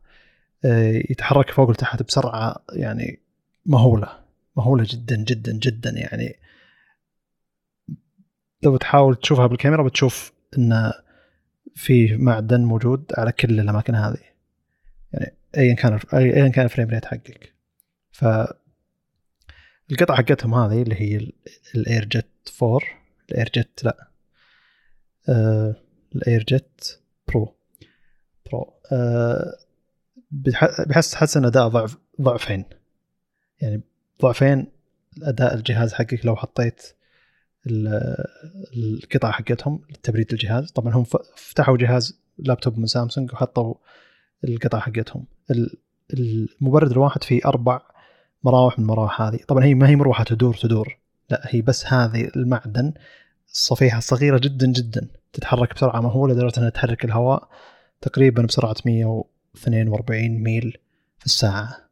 يتحرك 1.11 1.51
فوق 1.51 1.71
لتحت 1.71 2.03
بسرعة 2.03 2.57
يعني 2.73 3.21
مهولة 3.67 4.09
مهولة 4.57 4.87
جدا 4.89 5.17
جدا 5.17 5.53
جدا 5.53 5.91
يعني. 5.91 6.37
لو 8.63 8.77
تحاول 8.77 9.17
تشوفها 9.17 9.47
بالكاميرا 9.47 9.83
بتشوف 9.83 10.33
إن 10.59 10.93
في 11.75 12.17
معدن 12.17 12.61
موجود 12.61 13.13
على 13.19 13.33
كل 13.33 13.61
الأماكن 13.61 13.95
هذه. 13.95 14.19
يعني 15.13 15.37
ايا 15.57 15.75
كان 15.75 16.01
ايا 16.15 16.49
كان 16.49 16.65
الفريم 16.65 16.89
ريت 16.89 17.05
حقك. 17.05 17.55
ف 18.13 18.25
القطعة 19.91 20.17
حقتهم 20.17 20.55
هذه 20.55 20.83
اللي 20.83 20.95
هي 20.95 21.33
الاير 21.75 22.05
جت 22.05 22.53
4 22.63 22.81
ال 23.31 23.51
AirJet 23.55 23.85
لا. 23.85 24.11
ال 26.17 26.45
AirJet 26.49 27.01
Pro 27.29 27.57
Pro 28.47 28.75
بحس 30.87 31.15
حسن 31.15 31.45
أداء 31.45 31.69
ضعف 31.69 31.97
ضعفين. 32.21 32.65
يعني 33.61 33.83
ضعفين 34.23 34.67
أداء 35.23 35.55
الجهاز 35.55 35.93
حقك 35.93 36.27
لو 36.27 36.37
حطيت 36.37 36.83
القطع 38.77 39.31
حقتهم 39.31 39.83
لتبريد 39.91 40.33
الجهاز. 40.33 40.71
طبعا 40.71 40.95
هم 40.95 41.05
فتحوا 41.37 41.77
جهاز 41.77 42.21
لابتوب 42.39 42.79
من 42.79 42.87
سامسونج 42.87 43.33
وحطوا 43.33 43.75
القطع 44.45 44.79
حقتهم. 44.79 45.25
المبرد 46.15 46.91
الواحد 46.91 47.25
فيه 47.25 47.41
أربع 47.47 47.81
مراوح 48.45 48.79
من 48.79 48.85
المراوح 48.85 49.23
هذه. 49.23 49.39
طبعا 49.49 49.65
هي 49.65 49.75
ما 49.75 49.89
هي 49.89 49.97
مروحة 49.97 50.25
تدور 50.25 50.55
تدور. 50.55 50.99
لا 51.31 51.43
هي 51.45 51.63
بس 51.63 51.87
هذه 51.87 52.31
المعدن 52.37 52.93
الصفيحة 53.53 54.01
صغيرة 54.01 54.39
جدا 54.39 54.67
جدا 54.67 55.09
تتحرك 55.33 55.75
بسرعة 55.75 56.01
مهوله 56.01 56.35
لدرجة 56.35 56.59
إنها 56.59 56.71
تحرك 56.71 57.05
الهواء 57.05 57.49
تقريبا 58.01 58.43
بسرعة 58.43 58.77
142 58.87 60.29
ميل 60.29 60.79
في 61.19 61.27
الساعة. 61.27 61.91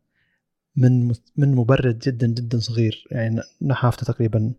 من 0.76 1.08
من 1.36 1.54
مبرد 1.54 1.98
جدا 1.98 2.26
جدا 2.26 2.58
صغير 2.58 3.04
يعني 3.10 3.40
نحافته 3.62 4.12
تقريبا 4.12 4.52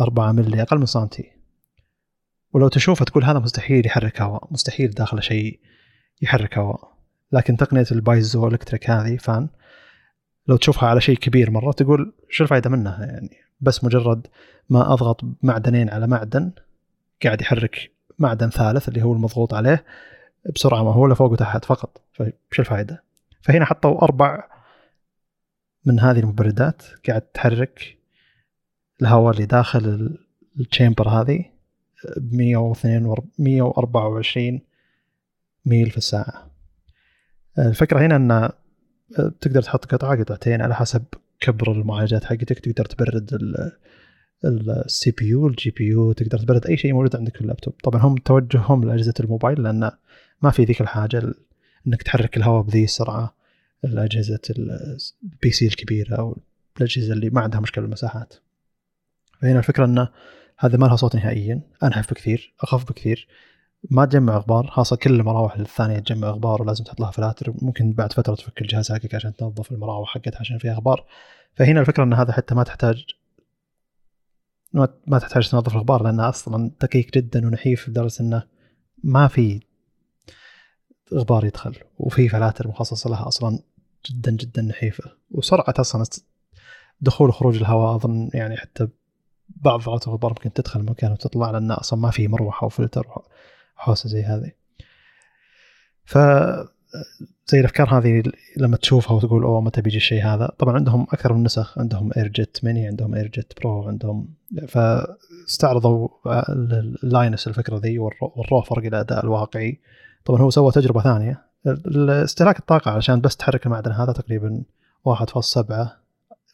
4 0.00 0.32
ملي 0.32 0.62
أقل 0.62 0.78
من 0.78 0.86
سنتي. 0.86 1.30
ولو 2.52 2.68
تشوفه 2.68 3.04
تقول 3.04 3.24
هذا 3.24 3.38
مستحيل 3.38 3.86
يحرك 3.86 4.20
هواء 4.20 4.48
مستحيل 4.50 4.90
داخله 4.90 5.20
شيء 5.20 5.60
يحرك 6.22 6.58
هواء 6.58 6.92
لكن 7.32 7.56
تقنية 7.56 7.86
ال 7.92 8.48
piezoelectric 8.48 8.90
هذه 8.90 9.16
fan 9.16 9.48
لو 10.48 10.56
تشوفها 10.56 10.88
على 10.88 11.00
شيء 11.00 11.16
كبير 11.16 11.50
مرة 11.50 11.72
تقول 11.72 12.12
شو 12.28 12.44
الفائده 12.44 12.70
منها 12.70 13.06
يعني؟ 13.06 13.36
بس 13.60 13.84
مجرد 13.84 14.26
ما 14.70 14.92
أضغط 14.92 15.20
معدنين 15.42 15.90
على 15.90 16.06
معدن 16.06 16.52
قاعد 17.24 17.40
يحرك 17.40 17.90
معدن 18.18 18.50
ثالث 18.50 18.88
اللي 18.88 19.02
هو 19.02 19.12
المضغوط 19.12 19.54
عليه 19.54 19.84
بسرعة 20.54 20.82
مهوله 20.82 21.14
فوق 21.14 21.32
وتحت 21.32 21.64
فقط. 21.64 22.00
فش 22.12 22.60
الفائده 22.60 23.02
فهنا 23.40 23.64
حطوا 23.64 24.02
أربع 24.02 24.44
من 25.84 26.00
هذه 26.00 26.20
المبردات 26.20 26.82
قاعد 27.08 27.20
تحرك 27.20 27.96
الهواء 29.02 29.34
اللي 29.34 29.46
داخل 29.46 30.16
ال 30.60 30.66
chamber 30.66 31.08
هذه 31.08 31.44
ب 32.16 32.34
124 32.34 34.60
ميل 35.66 35.90
في 35.90 35.96
الساعة. 35.96 36.50
الفكرة 37.58 38.00
هنا 38.00 38.16
أن 38.16 38.50
تقدر 39.40 39.62
تحط 39.62 39.84
قطعة 39.84 40.18
قطعتين 40.18 40.62
على 40.62 40.74
حسب 40.74 41.04
كبر 41.40 41.72
المعالجات 41.72 42.24
حقتك 42.24 42.58
تقدر 42.58 42.84
تبرد 42.84 43.38
ال 44.44 45.10
CPU 45.10 45.26
ال 45.26 45.70
GPU 45.70 46.12
تقدر 46.12 46.38
تبرد 46.38 46.66
أي 46.66 46.76
شيء 46.76 46.92
موجود 46.92 47.16
عندك 47.16 47.34
في 47.34 47.40
اللابتوب. 47.40 47.74
طبعا 47.84 48.02
هم 48.02 48.16
توجههم 48.16 48.84
لأجهزة 48.84 49.14
الموبايل 49.20 49.62
لأن 49.62 49.90
ما 50.42 50.50
في 50.50 50.64
ذيك 50.64 50.80
الحاجة 50.80 51.34
إنك 51.86 52.02
تحرك 52.02 52.36
الهواء 52.36 52.62
بذي 52.62 52.84
السرعة 52.84 53.34
الأجهزة 53.84 54.40
ال 55.22 55.50
PC 55.50 55.66
الكبيرة 55.66 56.16
أو 56.16 56.38
الأجهزة 56.76 57.12
اللي 57.12 57.30
ما 57.30 57.40
عندها 57.40 57.60
مشكلة 57.60 57.82
بالمساحات. 57.82 58.34
فهنا 59.40 59.58
الفكرة 59.58 59.84
انه 59.84 60.08
هذا 60.58 60.78
ما 60.78 60.86
لها 60.86 60.96
صوت 60.96 61.16
نهائيا. 61.16 61.60
أنحف 61.82 62.10
بكثير 62.10 62.54
أخف 62.60 62.84
بكثير. 62.84 63.28
ما 63.90 64.04
تجمع 64.04 64.36
غبار 64.38 64.66
خاصة 64.66 64.96
كل 64.96 65.20
المراوح 65.20 65.56
الثانية 65.56 65.98
تجمع 65.98 66.28
غبار 66.28 66.62
ولازم 66.62 66.84
تحط 66.84 67.00
لها 67.00 67.10
فلاتر 67.10 67.52
ممكن 67.62 67.92
بعد 67.92 68.12
فترة 68.12 68.34
تفك 68.34 68.62
الجهاز 68.62 68.92
حقك 68.92 69.14
عشان 69.14 69.36
تنظف 69.36 69.72
المراوح 69.72 70.14
حقتها 70.14 70.40
عشان 70.40 70.58
فيها 70.58 70.74
غبار 70.74 71.04
فهنا 71.54 71.80
الفكرة 71.80 72.04
إن 72.04 72.12
هذا 72.12 72.32
حتى 72.32 72.54
ما 72.54 72.62
تحتاج 72.62 73.04
ما 75.06 75.18
تحتاج 75.18 75.48
تنظف 75.48 75.74
الغبار 75.74 76.02
لأنه 76.02 76.28
أصلا 76.28 76.70
دقيق 76.80 77.10
جدا 77.12 77.46
ونحيف 77.46 77.88
لدرجة 77.88 78.20
إنه 78.22 78.42
ما 79.04 79.28
في 79.28 79.60
غبار 81.14 81.44
يدخل 81.44 81.74
وفي 81.98 82.28
فلاتر 82.28 82.68
مخصصة 82.68 83.10
لها 83.10 83.28
أصلا 83.28 83.58
جدا 84.10 84.30
جدا 84.30 84.62
نحيفة. 84.62 85.10
وسرعة 85.30 85.74
أصلا 85.78 86.04
دخول 87.00 87.28
وخروج 87.28 87.56
الهواء 87.56 87.96
أظن 87.96 88.30
يعني 88.34 88.56
حتى 88.56 88.88
بعض 89.48 89.88
الغبار 89.88 90.30
ممكن 90.30 90.52
تدخل 90.52 90.80
المكان 90.80 91.12
وتطلع 91.12 91.50
لأن 91.50 91.70
أصلا 91.70 91.98
ما 91.98 92.10
في 92.10 92.28
مروحة 92.28 92.66
وفلتر 92.66 93.06
وحوسه 93.82 94.08
زي 94.08 94.22
هذه. 94.22 94.50
ف 96.04 96.18
زي 97.46 97.60
الأفكار 97.60 97.98
هذه 97.98 98.22
لما 98.56 98.76
تشوفها 98.76 99.12
وتقول 99.12 99.42
أوه 99.42 99.60
متى 99.60 99.82
بيجي 99.82 99.96
الشيء 99.96 100.24
هذا. 100.24 100.52
طبعا 100.58 100.74
عندهم 100.74 101.02
أكثر 101.02 101.32
من 101.32 101.42
نسخ 101.42 101.78
عندهم 101.78 102.10
AirJet 102.16 102.64
Mini 102.64 102.86
عندهم 102.86 103.14
AirJet 103.14 103.60
Pro 103.60 103.88
عندهم 103.88 104.28
فاستعرضوا 104.68 106.08
ال 107.04 107.11
Linus 107.11 107.48
الفكرة 107.48 107.76
ذي 107.76 107.98
وروه 107.98 108.62
فرق 108.62 108.84
الاداء 108.84 109.24
الواقعي. 109.24 109.80
طبعا 110.24 110.40
هو 110.40 110.50
سوى 110.50 110.72
تجربة 110.72 111.02
ثانية. 111.02 111.42
استهلاك 112.08 112.58
الطاقة 112.58 112.90
عشان 112.90 113.20
بس 113.20 113.36
تحرك 113.36 113.66
المعدن 113.66 113.92
هذا 113.92 114.12
تقريبا 114.12 114.62
1.7 115.08 115.86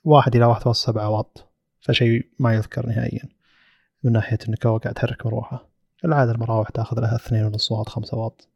1 0.04 0.36
إلى 0.36 0.54
1.7 0.54 0.96
واط 0.96 1.50
فشيء 1.80 2.26
ما 2.38 2.54
يذكر 2.54 2.86
نهائيا 2.86 3.22
من 4.04 4.12
ناحية 4.12 4.38
إنك 4.48 4.66
قاعد 4.66 4.94
تحرك 4.94 5.26
مروحة. 5.26 5.67
العادة 6.04 6.32
المراوح 6.32 6.70
تاخذ 6.70 7.00
لها 7.00 7.16
2.5 7.16 7.72
واط 7.72 7.88
5 7.88 8.16
واط. 8.16 8.48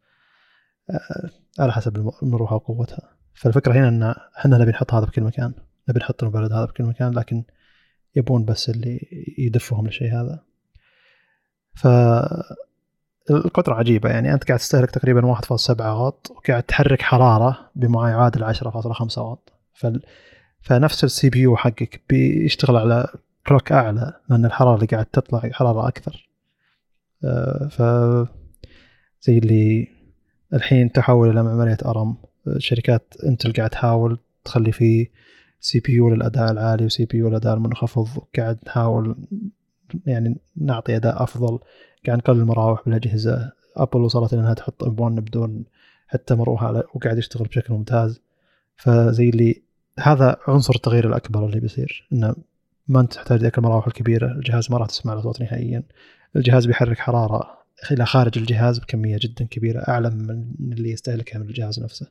آه، 0.90 1.30
على 1.62 1.72
حسب 1.72 1.96
الم- 1.96 2.12
المروحة 2.22 2.54
وقوتها. 2.56 3.08
فالفكرة 3.34 3.72
هنا 3.72 3.88
إن 3.88 4.14
إحنا 4.38 4.58
نبي 4.58 4.70
نحط 4.70 4.94
هذا 4.94 5.04
بكل 5.06 5.22
مكان. 5.22 5.52
نبي 5.88 6.00
نحط 6.00 6.22
المبرد 6.22 6.52
هذا 6.52 6.64
بكل 6.64 6.84
مكان 6.84 7.10
لكن 7.12 7.44
يبون 8.16 8.44
بس 8.44 8.68
اللي 8.70 9.08
يدفهم 9.38 9.86
للشيء 9.86 10.12
هذا. 10.14 10.38
ف 11.74 11.86
القدرة 13.30 13.74
عجيبة. 13.74 14.10
يعني 14.10 14.32
أنت 14.34 14.44
قاعد 14.44 14.58
تستهلك 14.58 14.90
تقريبا 14.90 15.26
1.7 15.34 15.80
واط 15.80 16.30
وقاعد 16.30 16.62
تحرك 16.62 17.02
حرارة 17.02 17.70
بما 17.74 18.10
يعادل 18.10 18.44
10.5 18.44 19.18
واط. 19.18 19.52
فال... 19.74 20.02
فنفس 20.60 21.04
ال 21.04 21.30
CPU 21.30 21.56
حقك 21.56 22.02
بيشتغل 22.08 22.76
على 22.76 23.08
clock 23.46 23.72
أعلى 23.72 24.12
لأن 24.28 24.44
الحرارة 24.44 24.74
اللي 24.74 24.86
قاعد 24.86 25.06
تطلع 25.06 25.50
حرارة 25.52 25.88
أكثر. 25.88 26.28
ف 27.70 27.82
زي 29.22 29.38
اللي 29.38 29.88
الحين 30.54 30.92
تحول 30.92 31.30
إلى 31.30 31.40
عملية 31.40 31.78
ARM. 31.84 32.16
شركات 32.58 33.14
Intel 33.26 33.52
قاعد 33.52 33.70
تحاول 33.70 34.18
تخلي 34.44 34.72
فيه 34.72 35.10
CPU 35.60 36.14
للأداء 36.14 36.52
العالي 36.52 36.84
و 36.84 37.04
CPU 37.04 37.28
للأداء 37.28 37.54
المنخفض 37.54 38.08
وقاعد 38.16 38.58
نحاول 38.66 39.16
يعني 40.06 40.36
نعطي 40.56 40.96
أداء 40.96 41.22
أفضل 41.22 41.58
قاعد 42.06 42.18
نقلل 42.18 42.40
المراوح 42.40 42.84
بالأجهزة. 42.84 43.52
ابل 43.76 44.00
وصلت 44.00 44.34
إنها 44.34 44.54
تحط 44.54 44.84
ام 44.84 45.00
1 45.00 45.14
بدون 45.14 45.64
حتى 46.06 46.34
مروحة 46.34 46.66
على 46.66 46.82
وقاعد 46.94 47.18
يشتغل 47.18 47.46
بشكل 47.46 47.74
ممتاز. 47.74 48.20
فزي 48.76 49.28
اللي 49.28 49.62
هذا 49.98 50.36
عنصر 50.48 50.74
التغيير 50.76 51.08
الأكبر 51.08 51.46
اللي 51.46 51.60
بيصير 51.60 52.08
إنه 52.12 52.34
ما 52.88 53.00
أنت 53.00 53.12
تحتاج 53.12 53.40
ذيك 53.40 53.58
المراوح 53.58 53.86
الكبيرة 53.86 54.32
الجهاز 54.32 54.70
ما 54.70 54.78
راح 54.78 54.86
تسمع 54.86 55.14
له 55.14 55.20
صوت 55.20 55.40
نهائيا. 55.40 55.82
الجهاز 56.36 56.66
بيحرك 56.66 56.98
حرارة 56.98 57.64
إلى 57.90 58.06
خارج 58.06 58.38
الجهاز 58.38 58.78
بكمية 58.78 59.18
جدا 59.20 59.44
كبيرة 59.44 59.80
أعلى 59.88 60.10
من 60.10 60.72
اللي 60.72 60.90
يستهلكها 60.90 61.38
من 61.38 61.48
الجهاز 61.48 61.80
نفسه 61.80 62.10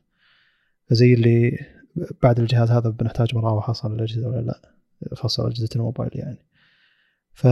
فزي 0.90 1.14
اللي 1.14 1.66
بعد 2.22 2.40
الجهاز 2.40 2.70
هذا 2.70 2.90
بنحتاج 2.90 3.34
مراوح 3.34 3.70
أصلا 3.70 3.94
للاجهزه 3.94 4.28
ولا 4.28 4.40
لا 4.40 4.74
خاصه 5.14 5.48
أجهزة 5.48 5.68
الموبايل 5.76 6.10
يعني 6.14 6.38
ف 7.32 7.46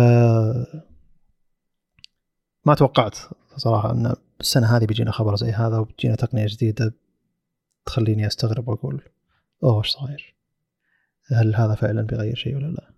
ما 2.65 2.75
توقعت 2.75 3.19
صراحة 3.57 3.91
أن 3.91 4.15
السنة 4.41 4.77
هذه 4.77 4.85
بيجينا 4.85 5.11
خبر 5.11 5.37
زي 5.37 5.51
هذا 5.51 5.79
وبتجينا 5.79 6.15
تقنية 6.15 6.47
جديدة 6.49 6.95
تخليني 7.87 8.27
أستغرب 8.27 8.69
وأقول 8.69 9.03
أوه 9.65 9.79
إيش 9.79 9.89
صاير؟ 9.89 10.35
هل 11.27 11.55
هذا 11.55 11.75
فعلا 11.75 12.03
بيغير 12.03 12.35
شيء 12.35 12.57
ولا 12.57 12.67
لا؟ 12.67 12.91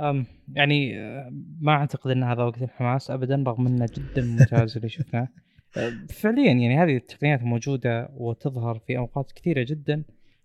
أم 0.00 0.26
يعني 0.54 1.00
آه، 1.00 1.32
ما 1.60 1.72
أعتقد 1.72 2.10
إن 2.10 2.22
هذا 2.22 2.42
وقت 2.42 2.62
الحماس 2.62 3.10
ابدا 3.10 3.44
رغم 3.46 3.66
إنه 3.66 3.86
جدا 3.94 4.24
ممتاز 4.24 4.76
اللي 4.76 4.88
شفناه. 4.88 5.28
آه، 5.76 5.92
فعليا 6.08 6.52
يعني 6.52 6.78
هذه 6.78 6.96
التقنيات 6.96 7.42
موجودة 7.42 8.08
وتظهر 8.16 8.78
في 8.78 8.98
أوقات 8.98 9.32
كثيرة 9.32 9.66
جدا 9.68 10.04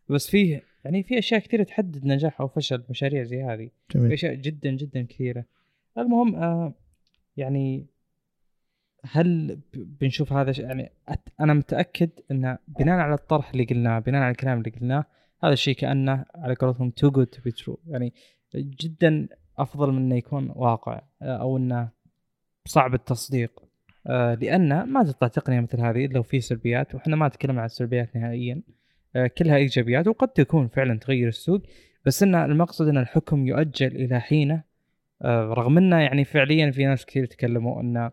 بس 0.09 0.29
فيه 0.29 0.61
يعني 0.85 1.03
في 1.03 1.19
أشياء 1.19 1.39
كثيرة 1.39 1.63
تحدد 1.63 2.05
نجاح 2.05 2.41
أو 2.41 2.47
فشل 2.47 2.83
مشاريع 2.89 3.23
زي 3.23 3.43
هذه. 3.43 3.69
في 3.89 3.97
جميل 3.97 4.11
أشياء 4.11 4.33
جدا 4.33 4.71
جدا 4.71 5.01
كثيرة. 5.01 5.45
المهم 5.97 6.35
آه 6.35 6.73
يعني 7.37 7.85
هل 9.05 9.59
بنشوف 9.73 10.33
هذا 10.33 10.53
يعني 10.61 10.91
أنا 11.39 11.53
متأكد 11.53 12.09
إن 12.31 12.57
بناء 12.67 12.99
على 12.99 13.13
الطرح 13.13 13.51
اللي 13.51 13.63
قلناه 13.63 13.99
بناء 13.99 14.21
على 14.21 14.31
الكلام 14.31 14.57
اللي 14.57 14.69
قلناه 14.69 15.05
هذا 15.43 15.53
الشيء 15.53 15.75
كأنه 15.75 16.25
على 16.35 16.53
قولتهم 16.53 16.89
too 16.89 17.11
good 17.11 17.27
to 17.27 17.41
be 17.41 17.51
true 17.51 17.79
يعني 17.87 18.13
جدا 18.55 19.27
أفضل 19.61 19.91
من 19.91 19.97
إنه 19.97 20.15
يكون 20.15 20.51
واقع 20.55 21.01
آه، 21.21 21.37
أو 21.37 21.57
إنه 21.57 21.89
صعب 22.65 22.93
التصديق. 22.93 23.63
آه، 24.07 24.33
لأن 24.33 24.83
ما 24.83 25.03
تطلع 25.03 25.27
تقنية 25.27 25.59
مثل 25.59 25.79
هذه 25.79 26.05
إلا 26.05 26.19
وفي 26.19 26.41
سلبيات 26.41 26.95
وإحنا 26.95 27.15
ما 27.15 27.27
نتكلم 27.27 27.59
عن 27.59 27.65
السلبيات 27.65 28.15
نهائيا. 28.15 28.61
آه، 29.15 29.27
كلها 29.27 29.55
إيجابيات 29.55 30.07
وقد 30.07 30.27
تكون 30.27 30.67
فعلا 30.67 30.99
تغير 30.99 31.27
السوق 31.27 31.61
بس 32.05 32.23
إن 32.23 32.35
المقصد 32.35 32.87
إن 32.87 32.97
الحكم 32.97 33.47
يؤجل 33.47 33.95
إلى 33.95 34.19
حينه. 34.19 34.71
رغم 35.25 35.77
إنه 35.77 35.99
يعني 35.99 36.25
فعليا 36.25 36.71
في 36.71 36.85
ناس 36.85 37.05
كثير 37.05 37.25
تكلموا 37.25 37.81
إن 37.81 38.11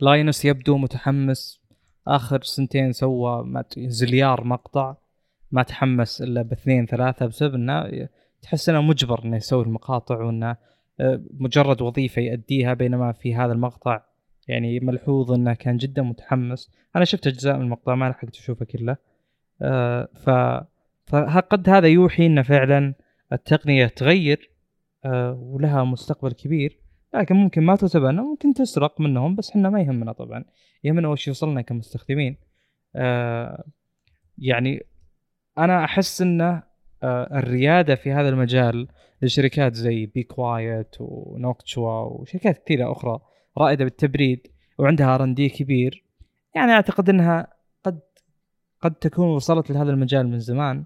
لاينوس 0.00 0.44
يبدو 0.44 0.78
متحمس 0.78 1.60
آخر 2.06 2.42
سنتين 2.42 2.92
سوى 2.92 3.62
زليار 3.76 4.44
مقطع 4.44 4.96
ما 5.50 5.62
تحمس 5.62 6.22
إلا 6.22 6.42
باثنين 6.42 6.86
ثلاثة 6.86 7.26
بسبب 7.26 7.54
إنه 7.54 8.08
تحس 8.44 8.68
إنه 8.68 8.82
مجبر 8.82 9.24
إنه 9.24 9.36
يسوي 9.36 9.64
المقاطع 9.64 10.24
وإنه 10.24 10.56
آه، 11.00 11.22
مجرد 11.30 11.82
وظيفة 11.82 12.22
يأديها 12.22 12.74
بينما 12.74 13.12
في 13.12 13.34
هذا 13.34 13.52
المقطع 13.52 14.00
يعني 14.48 14.80
ملحوظ 14.80 15.32
إنه 15.32 15.54
كان 15.54 15.76
جدا 15.76 16.02
متحمس. 16.02 16.70
أنا 16.96 17.04
شفت 17.04 17.26
أجزاء 17.26 17.56
من 17.56 17.62
المقطع 17.62 17.94
ما 17.94 18.10
لحقت 18.10 18.36
أشوفه 18.36 18.64
كله. 18.64 18.96
آه، 19.62 20.08
ف 20.14 20.30
فقد 21.06 21.68
هذا 21.68 21.88
يوحي 21.88 22.26
ان 22.26 22.42
فعلا 22.42 22.94
التقنية 23.32 23.86
تغير 23.86 24.50
آه، 25.04 25.32
ولها 25.32 25.84
مستقبل 25.84 26.32
كبير. 26.32 26.78
لكن 27.14 27.36
ممكن 27.36 27.62
ما 27.62 27.76
تتبنى 27.76 28.20
ممكن 28.20 28.54
تسرق 28.54 29.00
منهم 29.00 29.36
بس 29.36 29.50
إحنا 29.50 29.70
ما 29.70 29.80
يهمنا 29.80 30.12
طبعا. 30.12 30.44
يهمنا 30.84 31.08
وش 31.08 31.28
يوصلنا 31.28 31.62
كمستخدمين. 31.62 32.36
يعني 34.38 34.86
أنا 35.58 35.84
أحس 35.84 36.22
إنه 36.22 36.73
الريادة 37.38 37.94
في 37.94 38.12
هذا 38.12 38.28
المجال 38.28 38.88
لشركات 39.22 39.74
زي 39.74 40.06
be 40.06 40.22
quiet! 40.22 40.96
و 41.00 41.14
Noctua 41.14 42.00
وشركات 42.00 42.64
كثيرة 42.64 42.92
أخرى 42.92 43.18
رائدة 43.58 43.84
بالتبريد 43.84 44.46
وعندها 44.78 45.14
R&D 45.14 45.48
كبير. 45.48 46.04
يعني 46.54 46.72
أعتقد 46.72 47.08
إنها 47.08 47.48
قد 47.84 48.00
قد 48.80 48.94
تكون 48.94 49.28
وصلت 49.28 49.70
لهذا 49.70 49.90
المجال 49.90 50.28
من 50.28 50.38
زمان. 50.38 50.84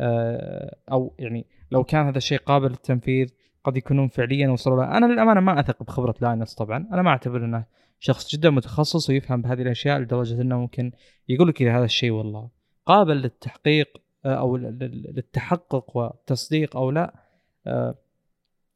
آه، 0.00 0.76
أو 0.92 1.14
يعني 1.18 1.46
لو 1.70 1.84
كان 1.84 2.06
هذا 2.06 2.18
الشيء 2.18 2.38
قابل 2.38 2.68
للتنفيذ 2.68 3.28
قد 3.64 3.76
يكونون 3.76 4.08
فعليا 4.08 4.48
وصلوا 4.48 4.76
له. 4.76 4.96
أنا 4.96 5.06
للأمانة 5.06 5.40
ما 5.40 5.60
أثق 5.60 5.82
بخبرة 5.82 6.14
Linus 6.20 6.54
طبعا. 6.54 6.88
أنا 6.92 7.02
ما 7.02 7.10
أعتبر 7.10 7.44
إنه 7.44 7.64
شخص 7.98 8.36
جدا 8.36 8.50
متخصص 8.50 9.10
ويفهم 9.10 9.42
بهذه 9.42 9.62
الأشياء 9.62 9.98
لدرجة 9.98 10.42
إنه 10.42 10.58
ممكن 10.58 10.92
يقول 11.28 11.48
لك 11.48 11.62
إذا 11.62 11.78
هذا 11.78 11.84
الشيء 11.84 12.10
والله 12.10 12.50
قابل 12.86 13.16
للتحقيق 13.16 13.88
آه، 13.96 14.05
أو 14.34 14.56
لل- 14.56 14.78
لل- 14.78 15.12
للتحقق 15.16 15.96
والتصديق 15.96 16.76
أو 16.76 16.90
لا 16.90 17.14
آه، 17.66 17.94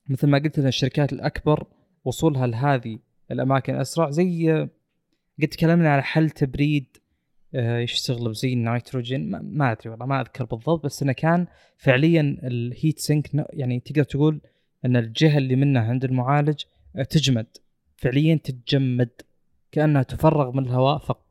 مثل 0.08 0.26
ما 0.28 0.38
قلت 0.38 0.58
إن 0.58 0.66
الشركات 0.66 1.12
الأكبر 1.12 1.66
وصولها 2.04 2.46
لهذه 2.46 2.98
الأماكن 3.30 3.74
اسرع 3.74 4.10
زي 4.10 4.52
قد 5.42 5.48
تكلمنا 5.48 5.92
على 5.92 6.02
حل 6.02 6.30
تبريد 6.30 6.96
آه، 7.54 7.78
يشتغل 7.78 8.28
بزي 8.28 8.52
النيتروجين 8.52 9.30
ما, 9.30 9.72
أدري 9.72 9.90
والله 9.90 10.06
ما 10.06 10.20
أذكر 10.20 10.44
بالضبط 10.44 10.84
بس 10.84 11.02
إنه 11.02 11.12
كان 11.12 11.46
فعليا 11.76 12.20
الهيت 12.42 12.98
سينك 12.98 13.30
يعني 13.50 13.80
تقدر 13.80 14.02
تقول 14.02 14.40
إن 14.84 14.96
الجهة 14.96 15.38
اللي 15.38 15.56
منها 15.56 15.82
عند 15.82 16.04
المعالج 16.04 16.62
آه، 16.96 17.02
تجمد 17.02 17.46
فعليا 17.96 18.34
تتجمد 18.44 19.10
كأنها 19.72 20.02
تفرغ 20.02 20.50
من 20.52 20.64
الهواء 20.64 20.98
فق 20.98 21.24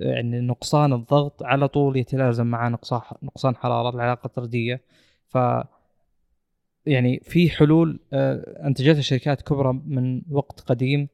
يعني 0.00 0.40
نقصان 0.40 0.92
الضغط 0.92 1.42
على 1.42 1.68
طول 1.68 1.96
يتلازم 1.96 2.46
مع 2.46 2.68
نقصان 2.68 3.00
نقصان 3.22 3.56
حرارة 3.56 3.94
العلاقة 3.94 4.26
الطردية. 4.26 4.80
ف 5.28 5.38
يعني 6.86 7.20
في 7.22 7.50
حلول 7.50 8.00
آه، 8.12 8.66
أنتجتها 8.66 9.00
شركات 9.00 9.42
كبرى 9.42 9.72
من 9.86 10.22
وقت 10.30 10.60
قديم 10.60 11.08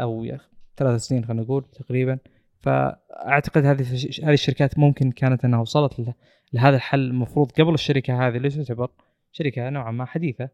أو 0.00 0.36
ثلاث 0.76 1.00
سنين 1.00 1.24
خلينا 1.24 1.42
نقول 1.42 1.64
تقريبا. 1.72 2.18
فأعتقد 2.60 3.64
هذه 3.64 3.82
هذه 4.22 4.32
الشركات 4.32 4.78
ممكن 4.78 5.10
كانت 5.12 5.44
أنها 5.44 5.60
وصلت 5.60 6.14
لهذا 6.52 6.76
الحل. 6.76 7.00
المفروض 7.00 7.52
قبل 7.52 7.74
الشركة 7.74 8.28
هذه 8.28 8.36
اللي 8.36 8.50
تعتبر 8.50 8.90
شركة 9.32 9.70
نوعا 9.70 9.90
ما 9.90 10.04
حديثة 10.04 10.48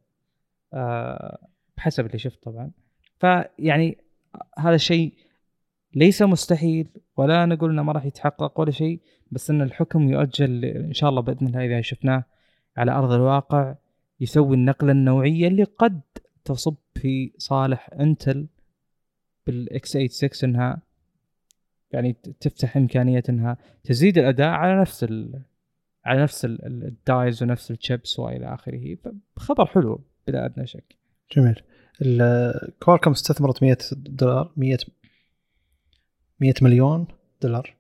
آه، 0.75 1.49
بحسب 1.77 2.07
اللي 2.07 2.19
شفت 2.19 2.43
طبعا. 2.43 2.71
فيعني 3.21 3.99
هذا 4.59 4.75
الشيء 4.75 5.15
ليس 5.95 6.23
مستحيل 6.23 6.89
ولا 7.17 7.47
نقول 7.47 7.71
إنه 7.71 7.83
ما 7.83 7.93
راح 7.93 8.05
يتحقق 8.07 8.61
ولا 8.61 8.71
شيء 8.71 9.01
بس 9.31 9.51
إن 9.51 9.63
الحكم 9.63 10.09
يؤجل 10.09 10.65
إن 10.65 10.93
شاء 10.93 11.11
الله 11.11 11.21
بإذن 11.23 11.47
الله 11.47 11.65
إذا 11.67 11.81
شفناه 11.81 12.25
على 12.77 12.93
أرض 12.93 13.13
الواقع 13.13 13.75
يسوي 14.21 14.57
النقلة 14.57 14.93
النوعية 14.93 15.49
اللي 15.49 15.65
قد 15.65 16.01
تصب 16.45 16.75
في 16.95 17.33
صالح 17.39 17.91
Intel 18.01 18.47
بالـ 19.47 19.89
x86 19.91 20.51
إنها 20.55 20.83
يعني 21.93 22.17
تفتح 22.41 22.77
إمكانية 22.77 23.23
إنها 23.29 23.57
تزيد 23.85 24.19
الأداء 24.19 24.49
على 24.49 24.81
نفس 24.81 25.05
ال 25.05 25.43
على 26.05 26.23
نفس 26.23 26.45
ال- 26.45 26.67
ال- 26.67 26.85
dies 26.85 27.43
ونفس 27.43 27.71
الشيبس 27.71 28.19
وإلى 28.19 28.55
آخره. 28.55 28.97
فخبر 29.37 29.67
حلو 29.67 30.01
بلا 30.29 30.45
أدنى 30.45 30.67
شك. 30.67 30.97
جميل. 31.37 31.63
Qualcomm 32.83 33.11
استثمرت 33.11 33.63
100 33.63 33.77
دولار 33.93 34.53
100 34.57 34.79
100 36.41 36.55
مليون 36.63 37.07
دولار. 37.43 37.77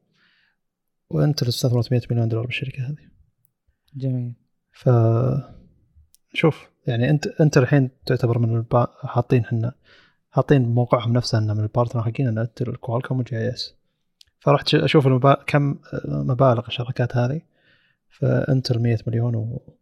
و 1.10 1.17
Intel 1.17 1.48
استثمرت 1.48 1.92
100 1.92 2.02
مليون 2.10 2.28
دولار 2.28 2.46
بالشركة 2.46 2.86
هذه. 2.86 3.08
جميل. 3.94 4.34
ف 4.72 4.88
شوف 6.34 6.68
يعني 6.86 7.10
أنت 7.10 7.26
أنت 7.26 7.58
الحين 7.58 7.90
تعتبر 8.06 8.38
من 8.38 8.56
البا... 8.56 8.86
حاطين 9.02 9.44
إحنا 9.44 9.74
حاطين 10.30 10.64
بموقعهم 10.64 11.12
نفسه 11.12 11.38
إنه 11.38 11.54
من 11.54 11.62
ال 11.62 11.67
partner 11.67 12.02
حقين 12.02 12.28
إنه 12.28 12.40
Intel 12.40 12.76
Qualcomm 12.76 13.18
و 13.18 13.48
GS 13.48 13.74
فرحت 14.38 14.74
أشوف 14.74 15.06
المبا... 15.06 15.34
كم 15.46 15.78
مبالغ 16.04 16.66
الشركات 16.66 17.16
هذه. 17.16 17.40
ف 18.08 18.20
Intel 18.20 18.78
100 18.78 18.98
مليون 19.06 19.34
و 19.34 19.74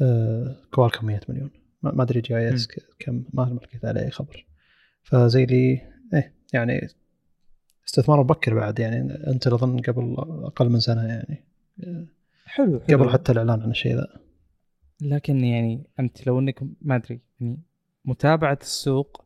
آه، 0.00 0.56
Qualcomm 0.70 1.06
100 1.06 1.20
مليون. 1.28 1.50
ما 1.82 2.02
أدري 2.02 2.20
GS. 2.20 2.68
كم 2.98 3.24
ما 3.32 3.58
لقيت 3.62 3.84
عليه 3.84 4.10
خبر. 4.10 4.46
فزي 5.02 5.46
لي 5.46 5.80
إيه 6.14 6.34
يعني 6.52 6.88
استثمار 7.86 8.20
مبكر 8.20 8.54
بعد 8.54 8.78
يعني 8.78 9.14
أنت 9.26 9.46
أظن 9.46 9.78
قبل 9.78 10.14
أقل 10.18 10.68
من 10.68 10.80
سنة 10.80 11.02
يعني. 11.02 11.44
حلو, 12.46 12.80
حلو. 12.80 12.98
قبل 12.98 13.10
حتى 13.10 13.32
الإعلان 13.32 13.62
عن 13.62 13.70
الشيء 13.70 13.96
ذا. 13.96 14.06
لكن 15.00 15.44
يعني 15.44 15.86
أنت 16.00 16.26
لو 16.26 16.38
أنك 16.38 16.62
ما 16.82 16.96
أدري 16.96 17.20
يعني 17.40 17.58
متابعة 18.04 18.58
السوق 18.62 19.24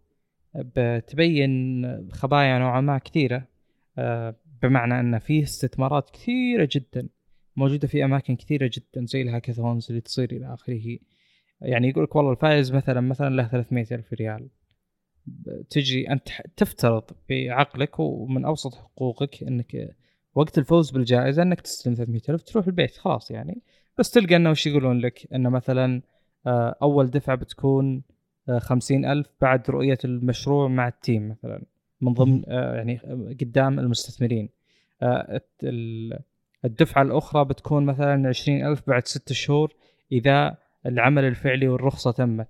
بتبين 0.55 2.11
خبايا 2.13 2.59
نوعا 2.59 2.81
ما 2.81 2.99
كثيرة 2.99 3.49
آه، 3.99 4.35
بمعنى 4.63 5.01
أن 5.01 5.19
فيه 5.19 5.43
استثمارات 5.43 6.11
كثيرة 6.11 6.69
جدا 6.73 7.09
موجودة 7.57 7.89
في 7.89 8.05
أماكن 8.05 8.37
كثيرة 8.37 8.71
جدا 8.73 9.07
زي 9.07 9.23
الهاكاثونز 9.23 9.87
اللي 9.91 10.01
تصير 10.01 10.33
إلى 10.33 10.55
آخره. 10.55 10.99
يعني 11.61 11.89
يقول 11.89 12.05
لك 12.05 12.17
والله 12.17 12.33
الفائز 12.33 12.73
مثلا 12.73 13.01
مثلا 13.01 13.35
له 13.35 13.49
300 13.49 13.87
ألف 13.93 14.13
ريال. 14.13 14.49
تجي 15.71 16.11
أنت 16.13 16.29
تفترض 16.57 17.05
بعقلك 17.31 18.01
ومن 18.01 18.45
أوسط 18.45 18.75
حقوقك 18.75 19.43
إنك 19.43 19.97
وقت 20.35 20.59
الفوز 20.59 20.91
بالجائزة 20.91 21.43
إنك 21.43 21.61
تستلم 21.61 21.95
300 21.95 22.21
ألف 22.29 22.43
تروح 22.43 22.67
البيت 22.67 22.97
خلاص 22.97 23.31
يعني. 23.31 23.63
بس 23.99 24.11
تلقى 24.11 24.37
إنه 24.37 24.51
وش 24.51 24.67
يقولون 24.67 24.99
لك؟ 24.99 25.29
انه 25.35 25.49
مثلا 25.51 26.03
آه، 26.47 26.77
أول 26.83 27.11
دفعة 27.11 27.37
بتكون 27.37 28.03
آه، 28.49 28.59
خمسين 28.59 29.05
ألف 29.05 29.27
بعد 29.41 29.71
رؤية 29.71 29.99
المشروع 30.05 30.69
مع 30.69 30.89
التيم 30.89 31.29
مثلا 31.29 31.63
من 32.01 32.13
ضمن 32.13 32.43
آه، 32.49 32.75
يعني 32.77 32.97
قدام 33.41 33.79
المستثمرين. 33.79 34.49
آه، 35.03 35.41
ال- 35.63 36.19
الدفعة 36.65 37.03
الأخرى 37.03 37.45
بتكون 37.45 37.85
مثلا 37.87 38.29
عشرين 38.29 38.67
ألف 38.67 38.83
بعد 38.87 39.07
ست 39.07 39.33
شهور 39.33 39.75
إذا 40.13 40.57
العمل 40.87 41.25
الفعلي 41.25 41.69
والرخصة 41.69 42.11
تمت. 42.11 42.49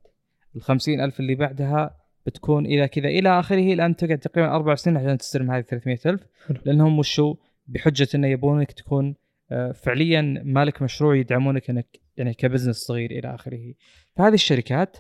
الخمسين 0.56 1.00
ألف 1.00 1.20
اللي 1.20 1.34
بعدها 1.34 1.96
بتكون 2.27 2.66
إذا 2.66 2.86
كذا. 2.86 3.09
إلى 3.09 3.40
آخره 3.40 3.73
الآن 3.73 3.97
تقعد 3.97 4.19
تقريبا 4.19 4.55
أربع 4.55 4.74
سنين 4.74 4.97
عشان 4.97 5.19
تستلم 5.19 5.51
هذه 5.51 5.61
300 5.61 5.99
ألف. 6.07 6.27
حلو. 6.47 6.59
لأنهم 6.65 6.99
وشو؟ 6.99 7.36
بحجة 7.66 8.09
أنه 8.15 8.27
يبونك 8.28 8.73
تكون 8.73 9.15
آه، 9.51 9.73
فعليا 9.73 10.43
مالك 10.45 10.82
مشروع 10.82 11.16
يدعمونك 11.16 11.70
إنك 11.70 11.86
يعني 12.16 12.35
كبزنس 12.35 12.77
صغير 12.77 13.11
إلى 13.11 13.35
آخره. 13.35 13.74
فهذه 14.16 14.35
الشركات 14.35 14.97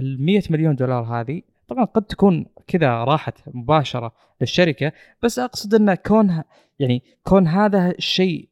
ال 0.00 0.22
100 0.22 0.42
مليون 0.50 0.76
دولار 0.76 1.02
هذه 1.02 1.42
طبعا 1.68 1.84
قد 1.84 2.02
تكون 2.02 2.46
كذا 2.66 3.04
راحت 3.04 3.38
مباشرة 3.46 4.12
للشركة. 4.40 4.92
بس 5.22 5.38
أقصد 5.38 5.74
إن 5.74 5.94
كونها 5.94 6.44
يعني 6.78 7.02
كون 7.24 7.46
هذا 7.46 7.90
الشيء 7.90 8.48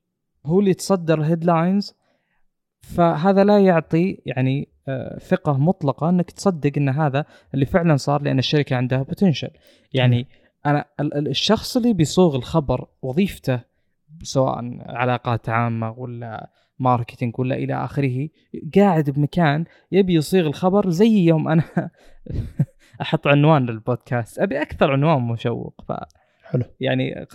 هو 0.47 0.61
اللي 0.61 0.71
يتصدر 0.71 1.19
ال 1.19 1.26
headlines 1.26 1.95
فهذا 2.81 3.45
لا 3.45 3.59
يعطي 3.59 4.19
يعني 4.27 4.69
ثقة 5.21 5.59
مطلقة 5.59 6.09
إنك 6.09 6.31
تصدق 6.31 6.73
إن 6.77 6.89
هذا 6.89 7.25
اللي 7.55 7.67
فعلا 7.67 7.97
صار 7.97 8.23
لأن 8.23 8.39
الشركة 8.39 8.77
عندها 8.77 9.03
potential 9.03 9.51
يعني 9.93 10.27
أنا 10.67 10.85
ال- 11.01 11.15
ال- 11.15 11.29
الشخص 11.29 11.77
اللي 11.77 11.93
بيصوغ 11.93 12.37
الخبر 12.37 12.87
وظيفته 13.03 13.61
سواء 14.23 14.79
علاقات 14.87 15.49
عامة 15.49 15.91
ولا 15.99 16.51
marketing 16.79 17.39
ولا 17.41 17.55
إلى 17.55 17.75
آخره 17.85 18.29
قاعد 18.77 19.11
بمكان 19.11 19.65
يبي 19.93 20.15
يصيغ 20.15 20.47
الخبر 20.47 20.91
زي 20.91 21.25
يوم 21.25 21.49
أنا 21.49 21.63
أحط 23.03 23.27
عنوان 23.27 23.67
للبودكاست. 23.67 24.39
أبي 24.39 24.63
أكثر 24.63 24.93
عنوان 24.93 25.23
مشوق 25.23 25.81
ف 25.89 25.93
حلو. 26.45 26.63
يعني 26.81 27.27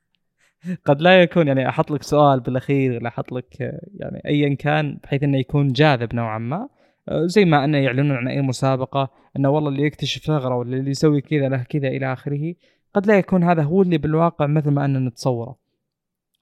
قد 0.86 1.00
لا 1.00 1.22
يكون 1.22 1.48
يعني 1.48 1.68
أحط 1.68 1.90
لك 1.90 2.02
سؤال 2.02 2.40
بالأخير 2.40 2.92
ولا 2.92 3.08
أحط 3.08 3.32
لك 3.32 3.60
يعني 3.94 4.22
ايا 4.26 4.54
كان 4.54 4.98
بحيث 5.02 5.22
إنه 5.22 5.38
يكون 5.38 5.72
جاذب 5.72 6.14
نوعا 6.14 6.38
ما. 6.38 6.68
زي 7.10 7.44
ما 7.44 7.64
أنه 7.64 7.78
يعلنون 7.78 8.16
عن 8.16 8.28
أي 8.28 8.40
مسابقة 8.42 9.10
أنه 9.36 9.50
والله 9.50 9.68
اللي 9.68 9.82
يكتشف 9.82 10.22
ثغرة 10.22 10.56
ولا 10.56 10.76
اللي 10.76 10.90
يسوي 10.90 11.20
كذا 11.20 11.48
له 11.48 11.62
كذا 11.62 11.88
إلى 11.88 12.12
آخره 12.12 12.54
قد 12.94 13.06
لا 13.06 13.18
يكون 13.18 13.44
هذا 13.44 13.62
هو 13.62 13.82
اللي 13.82 13.98
بالواقع 13.98 14.46
مثل 14.46 14.70
ما 14.70 14.84
أننا 14.84 14.98
نتصوره. 15.08 15.58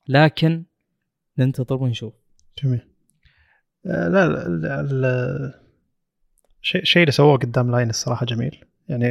لكن 0.08 0.64
ننتظر 1.38 1.82
ونشوف. 1.82 2.14
جميل. 2.64 2.80
آه، 3.86 4.08
لا 4.08 4.28
لا 4.28 4.82
لا- 4.82 5.60
شيء 6.62 6.84
شيء 6.84 7.02
اللي 7.02 7.12
سووه 7.12 7.36
قدام 7.36 7.70
لاين 7.70 7.90
الصراحة 7.90 8.26
جميل. 8.26 8.64
يعني 8.88 9.06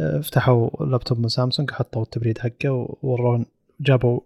آه، 0.00 0.20
فتحوا 0.20 0.86
لابتوب 0.86 1.20
من 1.20 1.28
سامسونج 1.28 1.70
حطوا 1.70 2.02
التبريد 2.02 2.38
حقه 2.38 2.70
وورون 3.02 3.46
جابوا 3.80 4.20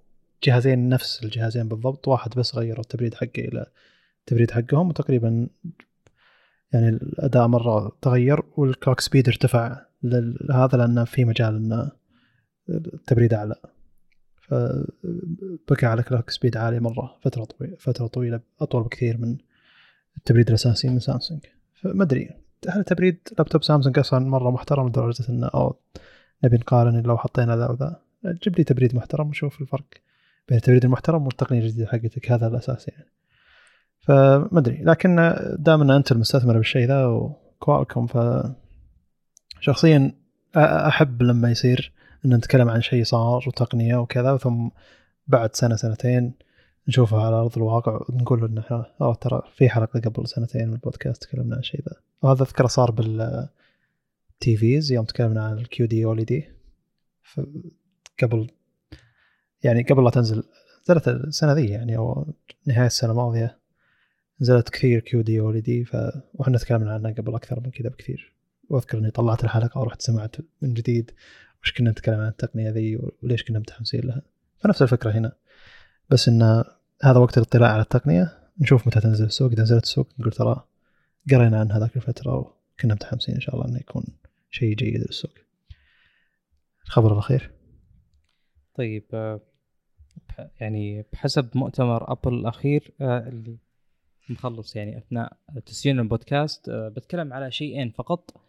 جهازين 0.44 0.89
نفس 0.89 1.24
الجهازين 1.24 1.69
بالضبط 1.69 2.09
واحد 2.09 2.35
بس 2.36 2.55
غيروا 2.57 2.81
التبريد 2.81 3.15
حقه 3.15 3.31
إلى 3.39 3.66
التبريد 4.20 4.51
حقهم 4.51 4.89
وتقريبا 4.89 5.47
يعني 6.72 6.88
الأداء 6.88 7.47
مرة 7.47 7.97
تغير 8.02 8.42
وال 8.56 8.69
clock 8.69 9.01
speed 9.01 9.28
ارتفع 9.28 9.86
لهذا 10.02 10.78
لأنه 10.78 11.05
في 11.05 11.24
مجال 11.24 11.56
إنه 11.56 11.90
التبريد 12.68 13.34
أعلى. 13.34 13.55
فبقى 14.48 15.86
على 15.86 16.02
clock 16.02 16.30
speed 16.30 16.56
عالي 16.56 16.80
مرة 16.80 17.18
فترة 17.22 17.44
طويله 17.44 17.76
فترة 17.78 18.06
طويلة 18.06 18.40
أطول 18.60 18.82
بكثير 18.82 19.18
من 19.18 19.36
التبريد 20.16 20.48
الأساسي 20.48 20.88
من 20.88 20.98
سامسونج. 20.98 21.40
فما 21.74 22.05
أدري 22.05 22.30
هل 22.68 22.84
تبريد 22.84 23.28
لابتوب 23.38 23.62
سامسونج 23.62 23.98
أصلا 23.98 24.28
مرة 24.28 24.51
محترم 24.51 24.88
لدرجة 24.88 25.28
إنه 25.28 25.47
أو 25.47 25.76
نبي 26.44 26.56
نقارن 26.56 27.02
لو 27.02 27.18
حطينا 27.18 27.56
ذا 27.56 27.68
وذا؟ 27.68 28.01
جيب 28.26 28.59
لي 28.59 28.64
تبريد 28.64 28.94
محترم 28.94 29.28
وشوف 29.28 29.60
الفرق 29.60 29.86
بين 30.48 30.59
التبريد 30.59 30.84
المحترم 30.84 31.26
والتقنية 31.26 31.60
الجديدة 31.60 31.86
حقتك 31.86 32.32
هذا 32.32 32.47
الأساس 32.47 32.88
يعني. 32.88 33.10
فما 34.01 34.59
أدري 34.59 34.82
لكن 34.82 35.35
دام 35.59 35.90
أنت 35.90 36.12
المستثمر 36.12 36.56
بالشيء 36.56 36.86
ذا 36.89 37.06
وكوالكم 37.06 38.06
ف 38.06 38.18
شخصيا 39.60 40.14
أحب 40.56 41.22
لما 41.22 41.51
يصير 41.51 41.93
إن 42.24 42.35
نتكلم 42.35 42.68
عن 42.68 42.81
شيء 42.81 43.05
صار 43.05 43.44
وتقنية 43.48 43.97
وكذا 43.97 44.36
ثم 44.36 44.68
بعد 45.27 45.56
سنة 45.56 45.77
سنتين 45.77 46.32
نشوفها 46.89 47.27
على 47.27 47.36
أرض 47.36 47.56
الواقع 47.56 48.01
ونقول 48.09 48.44
إنه 48.44 48.62
إحنا- 48.62 49.01
آه 49.01 49.14
ترى 49.14 49.43
في 49.56 49.68
حلقة 49.68 50.01
قبل 50.01 50.28
سنتين 50.28 50.68
من 50.68 50.74
البودكاست 50.74 51.22
تكلمنا 51.22 51.55
عن 51.55 51.60
الشيء 51.60 51.81
ذا. 51.89 51.97
وهذا 52.22 52.43
أذكره 52.43 52.66
صار 52.66 52.90
بال 52.90 53.48
TVs 54.40 54.92
يوم 54.93 55.05
تكلمنا 55.05 55.44
عن 55.44 55.59
ال 55.59 55.86
QD-OLED 55.86 56.48
قبل 58.22 58.51
يعني 59.62 59.82
قبل 59.82 60.05
لا 60.05 60.10
تنزل 60.10 60.43
نزلت 60.90 61.09
السنة 61.09 61.52
ذي 61.52 61.66
يعني 61.66 61.97
أو 61.97 62.27
نهاية 62.66 62.86
السنة 62.86 63.10
الماضية. 63.10 63.59
نزلت 64.40 64.68
كثير 64.68 65.00
QD-OLED 65.01 65.84
ف 65.84 65.96
وإحنا 66.34 66.58
تكلمنا 66.58 66.94
عنها 66.94 67.12
قبل 67.12 67.34
أكثر 67.34 67.60
من 67.60 67.70
كذا 67.70 67.88
بكثير. 67.88 68.32
وأذكر 68.68 68.98
إني 68.98 69.10
طلعت 69.10 69.44
الحلقة 69.44 69.80
ورحت 69.80 70.02
سمعت 70.02 70.36
من 70.62 70.74
جديد 70.74 71.10
وش 71.62 71.72
كنا 71.72 71.90
نتكلم 71.90 72.20
عن 72.20 72.28
التقنية 72.28 72.70
ذي 72.70 72.98
وليش 73.22 73.44
كنا 73.44 73.58
متحمسين 73.58 74.00
لها. 74.00 74.22
فنفس 74.58 74.82
الفكرة 74.82 75.10
هنا. 75.10 75.32
بس 76.10 76.28
إن 76.28 76.64
هذا 77.02 77.18
وقت 77.18 77.38
الاطلاع 77.38 77.72
على 77.72 77.82
التقنية 77.82 78.38
نشوف 78.60 78.86
متى 78.86 79.00
تنزل 79.00 79.24
السوق. 79.24 79.52
إذا 79.52 79.62
نزلت 79.62 79.84
السوق 79.84 80.08
نقول 80.18 80.32
ترى 80.32 80.64
قرينا 81.30 81.60
عن 81.60 81.72
هذاك 81.72 81.96
الفترة 81.96 82.36
وكنا 82.36 82.94
متحمسين 82.94 83.34
إن 83.34 83.40
شاء 83.40 83.54
الله 83.54 83.68
إنه 83.68 83.78
يكون 83.78 84.04
شيء 84.50 84.74
جيد 84.74 85.00
للسوق. 85.00 85.32
الخبر 86.86 87.12
الأخير. 87.12 87.50
طيب 88.74 89.04
آه، 89.14 89.40
يعني 90.60 91.04
بحسب 91.12 91.48
مؤتمر 91.54 92.12
أبل 92.12 92.34
الأخير 92.34 92.92
آه، 93.00 93.28
اللي 93.28 93.56
مخلص 94.31 94.77
يعني 94.77 94.98
أثناء 94.98 95.36
تسجيل 95.66 96.01
البودكاست. 96.01 96.69
آه، 96.69 96.89
بتكلم 96.89 97.32
على 97.32 97.51
شيئين 97.51 97.90
فقط. 97.90 98.40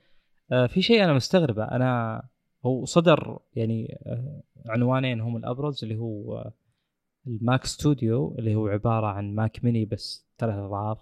آه، 0.51 0.67
في 0.67 0.81
شيء 0.81 1.03
أنا 1.03 1.13
مستغربه. 1.13 1.63
أنا 1.63 2.21
هو 2.65 2.85
صدر 2.85 3.39
يعني 3.55 3.97
آه، 4.05 4.43
عنوانين 4.65 5.21
هم 5.21 5.37
الأبرز 5.37 5.83
اللي 5.83 5.97
هو 5.97 6.51
ال 7.27 7.37
Mac 7.37 7.65
Studio 7.65 8.35
اللي 8.39 8.55
هو 8.55 8.67
عبارة 8.67 9.07
عن 9.07 9.35
Mac 9.35 9.63
Mini 9.63 9.85
بس 9.85 10.27
ثلاث 10.37 10.55
أضعاف 10.55 10.99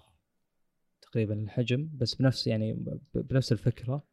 تقريبا 1.02 1.34
الحجم 1.34 1.90
بس 1.94 2.16
بنفس 2.16 2.48
يعني 2.48 2.86
بنفس 3.14 3.52
الفكرة. 3.52 4.04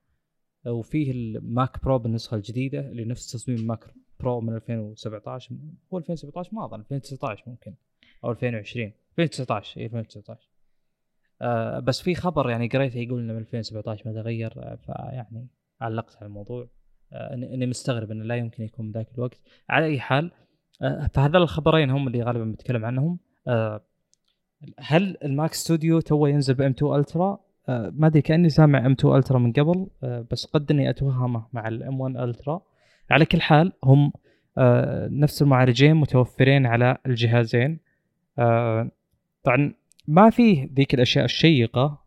وفيه 0.66 1.10
ال 1.10 1.29
Mac 1.29 1.84
Pro 1.84 1.98
بالنسخة 1.98 2.34
الجديدة 2.34 2.80
اللي 2.80 3.04
نفس 3.04 3.32
تصميم 3.32 3.58
ال 3.58 3.65
Mac 3.65 3.84
Pro 4.20 4.40
من 4.40 4.54
2017 4.54 5.56
هو 5.92 5.98
2017 5.98 6.54
ما 6.54 6.64
أظن 6.64 6.80
2019 6.80 7.44
ممكن 7.46 7.74
أو 8.24 8.30
2020 8.30 8.92
2019 9.18 9.80
اي 9.80 9.86
2019 9.86 10.55
آه 11.42 11.78
بس 11.78 12.00
في 12.00 12.14
خبر 12.14 12.50
يعني 12.50 12.68
قريته 12.68 12.98
يقول 12.98 13.20
إنه 13.20 13.32
من 13.32 13.38
2017 13.38 14.02
ما 14.06 14.22
تغير 14.22 14.52
آه، 14.56 14.78
فيعني 14.86 15.48
علقت 15.80 16.16
على 16.16 16.26
الموضوع. 16.26 16.68
آه 17.12 17.34
اني 17.34 17.66
مستغرب 17.66 18.10
إنه 18.10 18.24
لا 18.24 18.36
يمكن 18.36 18.62
يكون 18.62 18.90
بذاك 18.90 19.08
الوقت. 19.14 19.40
على 19.70 19.86
أي 19.86 20.00
حال 20.00 20.30
فهذول 21.14 21.42
الخبرين 21.42 21.90
هم 21.90 22.06
اللي 22.08 22.22
غالبا 22.22 22.44
بنتكلم 22.44 22.84
عنهم. 22.84 23.18
هل 24.78 25.16
ال 25.24 25.32
Mac 25.32 25.54
Studio 25.54 26.00
تو 26.00 26.26
ينزل 26.26 26.54
ب 26.54 26.70
M2 26.70 26.94
Ultra؟ 26.94 27.38
ما 27.68 28.06
أدري 28.06 28.22
كأني 28.22 28.48
سامع 28.48 28.86
M2 28.86 28.92
Ultra 28.92 29.38
من 29.38 29.52
قبل 29.52 29.86
بس 30.02 30.46
قد 30.46 30.70
إني 30.70 30.90
أتوهمه 30.90 31.46
مع 31.52 31.68
ال 31.68 32.00
M1 32.00 32.16
Ultra. 32.16 32.62
على 33.10 33.24
كل 33.24 33.40
حال 33.40 33.72
هم 33.84 34.12
نفس 35.20 35.42
المعالجين 35.42 35.94
متوفرين 35.96 36.66
على 36.66 36.98
الجهازين. 37.06 37.80
طبعا 39.42 39.74
ما 40.08 40.30
فيه 40.30 40.68
ذيك 40.74 40.94
الأشياء 40.94 41.24
الشيقة 41.24 42.06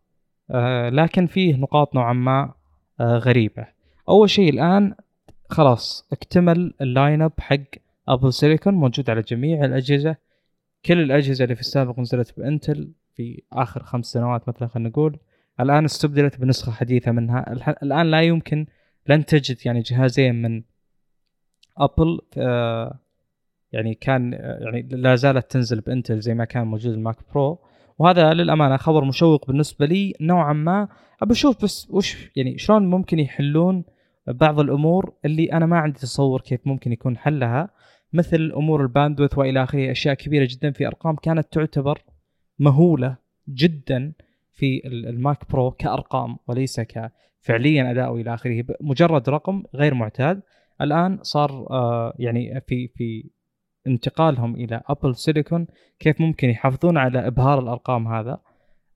آه، 0.50 0.88
لكن 0.88 1.26
فيه 1.26 1.56
نقاط 1.56 1.94
نوعا 1.94 2.12
ما 2.12 2.54
آه، 3.00 3.18
غريبة. 3.18 3.66
أول 4.08 4.30
شيء 4.30 4.50
الآن 4.50 4.94
خلاص 5.48 6.08
اكتمل 6.12 6.74
ال 6.80 7.22
lineup 7.22 7.32
حق 7.38 7.58
Apple 8.08 8.32
Silicon 8.32 8.74
موجود 8.74 9.10
على 9.10 9.22
جميع 9.22 9.64
الأجهزة. 9.64 10.16
كل 10.86 11.00
الأجهزة 11.00 11.44
اللي 11.44 11.54
في 11.54 11.60
السابق 11.60 11.98
نزلت 11.98 12.34
ب 12.36 12.45
Intel 12.45 12.92
في 13.14 13.42
آخر 13.52 13.82
خمس 13.82 14.06
سنوات 14.06 14.48
مثلا 14.48 14.68
خلينا 14.68 14.88
نقول. 14.88 15.18
الآن 15.60 15.84
استبدلت 15.84 16.40
بنسخة 16.40 16.72
حديثة 16.72 17.12
منها. 17.12 17.52
الآن 17.82 18.10
لا 18.10 18.20
يمكن 18.22 18.66
لن 19.06 19.24
تجد 19.24 19.56
يعني 19.66 19.80
جهازين 19.80 20.42
من 20.42 20.62
Apple 21.78 22.20
آه، 22.38 22.98
يعني 23.72 23.94
كان 23.94 24.32
يعني 24.32 24.82
لا 24.90 25.16
زالت 25.16 25.50
تنزل 25.50 25.80
ب 25.80 25.87
Intel 25.87 26.20
زي 26.20 26.34
ما 26.34 26.44
كان 26.44 26.66
موجود 26.66 26.92
ال 26.92 26.98
Mac 26.98 27.16
Pro. 27.34 27.58
وهذا 28.00 28.34
للأمانة 28.34 28.76
خبر 28.76 29.04
مشوق 29.04 29.46
بالنسبة 29.46 29.86
لي 29.86 30.14
نوعا 30.20 30.52
ما. 30.52 30.88
ابى 31.22 31.32
أشوف 31.32 31.64
بس 31.64 31.86
وش 31.90 32.30
يعني 32.36 32.58
شلون 32.58 32.86
ممكن 32.86 33.18
يحلون 33.18 33.84
بعض 34.26 34.60
الأمور 34.60 35.12
اللي 35.24 35.52
أنا 35.52 35.66
ما 35.66 35.78
عندي 35.78 35.98
تصور 35.98 36.40
كيف 36.40 36.60
ممكن 36.66 36.92
يكون 36.92 37.16
حلها 37.16 37.68
مثل 38.12 38.52
أمور 38.56 38.82
ال 38.82 38.88
bandwidth 38.88 39.38
وإلى 39.38 39.62
آخره 39.62 39.90
أشياء 39.90 40.14
كبيرة 40.14 40.48
جدا 40.50 40.70
في 40.72 40.86
أرقام 40.86 41.16
كانت 41.16 41.46
تعتبر 41.52 41.98
مهولة 42.58 43.16
جدا 43.48 44.12
في 44.52 44.82
ال- 44.86 45.06
ال 45.06 45.17
Mac 45.17 45.50
Pro 45.50 45.70
كأرقام 45.70 46.36
وليس 46.48 46.80
كفعليا 46.80 47.90
أداء 47.90 48.12
وإلى 48.12 48.34
آخره 48.34 48.64
مجرد 48.80 49.28
رقم 49.28 49.62
غير 49.74 49.94
معتاد. 49.94 50.42
الآن 50.80 51.18
صار 51.22 51.66
آه 51.70 52.14
يعني 52.18 52.60
في 52.66 52.88
في 52.88 53.30
انتقالهم 53.86 54.54
إلى 54.54 54.80
Apple 54.88 55.16
Silicon 55.16 55.66
كيف 55.98 56.20
ممكن 56.20 56.50
يحافظون 56.50 56.98
على 56.98 57.26
إبهار 57.26 57.58
الأرقام 57.58 58.08
هذا. 58.08 58.40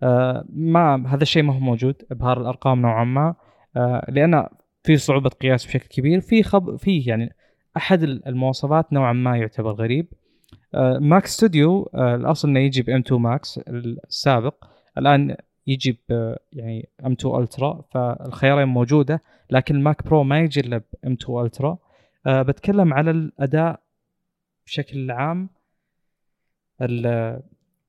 آه 0.03 0.45
ما 0.49 1.09
هذا 1.09 1.23
الشيء 1.23 1.43
ما 1.43 1.55
هو 1.55 1.59
موجود 1.59 2.03
إبهار 2.11 2.41
الأرقام 2.41 2.81
نوعا 2.83 3.05
ما. 3.05 3.35
آه 3.77 4.07
لأن 4.09 4.47
في 4.83 4.97
صعوبة 4.97 5.31
قياس 5.31 5.67
بشكل 5.67 5.89
كبير 5.89 6.21
في 6.21 6.43
خب 6.43 6.77
في 6.77 7.01
يعني 7.01 7.35
أحد 7.77 8.03
المواصفات 8.03 8.93
نوعا 8.93 9.13
ما 9.13 9.37
يعتبر 9.37 9.73
غريب. 9.73 10.09
آه 10.75 10.99
Mac 10.99 11.27
Studio 11.27 11.91
آه 11.95 12.15
الأصل 12.15 12.49
إنه 12.49 12.61
يجي 12.61 12.83
ب 12.83 13.01
M2 13.01 13.21
Max 13.23 13.59
السابق. 13.69 14.65
الآن 14.99 15.37
يجي 15.67 16.01
ب 16.09 16.35
يعني 16.53 16.89
M2 17.07 17.13
Ultra 17.13 17.85
فالخيارين 17.91 18.69
موجودة 18.69 19.23
لكن 19.51 19.77
ال 19.77 19.84
Mac 19.84 20.05
Pro 20.05 20.23
ما 20.23 20.41
يجي 20.41 20.61
إلا 20.61 20.83
ب 21.03 21.13
M2 21.13 21.41
Ultra 21.45 21.79
بتكلم 22.27 22.95
على 22.95 23.11
الأداء 23.11 23.81
بشكل 24.67 25.11
عام 25.11 25.49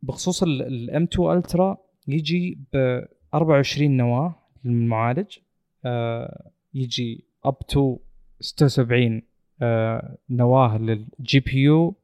بخصوص 0.02 0.44
ال 0.44 1.04
M2 1.04 1.38
Ultra 1.38 1.78
يجي 2.08 2.60
ب 2.74 3.02
24 3.34 3.98
نواة 3.98 4.36
للمعالج 4.64 5.38
أه 5.86 6.52
يجي 6.74 7.26
up 7.46 7.60
to 7.60 7.98
76 8.40 9.22
أه 9.62 10.18
نواة 10.30 10.78
لل 10.78 11.40
GPU 11.40 11.96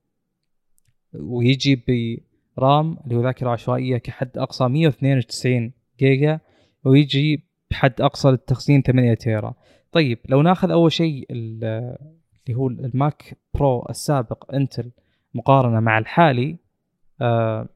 ويجي 1.14 1.84
ب 2.58 2.68
RAM 2.68 2.98
اللي 3.04 3.16
هو 3.16 3.22
ذاكرة 3.24 3.50
عشوائية 3.50 3.98
كحد 3.98 4.38
أقصى 4.38 4.68
192 4.68 5.72
جيجا 6.00 6.40
ويجي 6.84 7.44
بحد 7.72 8.02
أقصى 8.02 8.28
للتخزين 8.28 8.82
8 8.82 9.14
تيرا. 9.14 9.54
طيب 9.92 10.20
لو 10.30 10.42
ناخذ 10.42 10.72
أول 10.72 10.92
شيء 10.92 11.28
اللي 12.48 12.58
هو 12.58 12.68
ال 12.68 12.85
Mac 12.85 13.38
Pro 13.54 13.86
السابق 13.90 14.54
Intel 14.54 14.92
مقارنة 15.34 15.80
مع 15.80 15.98
الحالي 15.98 16.58
آه، 17.22 17.70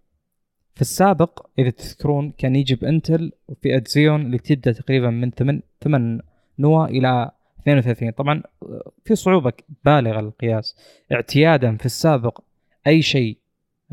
في 0.75 0.81
السابق 0.81 1.45
إذا 1.59 1.69
تذكرون 1.69 2.31
كان 2.31 2.55
يجي 2.55 2.75
ب 2.75 2.84
Intel 2.84 3.31
فئه 3.61 3.83
زيون 3.87 4.21
اللي 4.21 4.37
تبدأ 4.37 4.71
تقريبا 4.71 5.09
من 5.09 5.31
8 5.31 5.61
8 5.81 6.21
نواه 6.59 6.85
إلى 6.85 7.31
32 7.61 8.11
طبعا 8.11 8.43
آه، 8.63 8.91
في 9.05 9.15
صعوبة 9.15 9.53
بالغة 9.85 10.21
للقياس. 10.21 10.77
اعتيادا 11.11 11.77
في 11.77 11.85
السابق 11.85 12.41
أي 12.87 13.01
شيء 13.01 13.37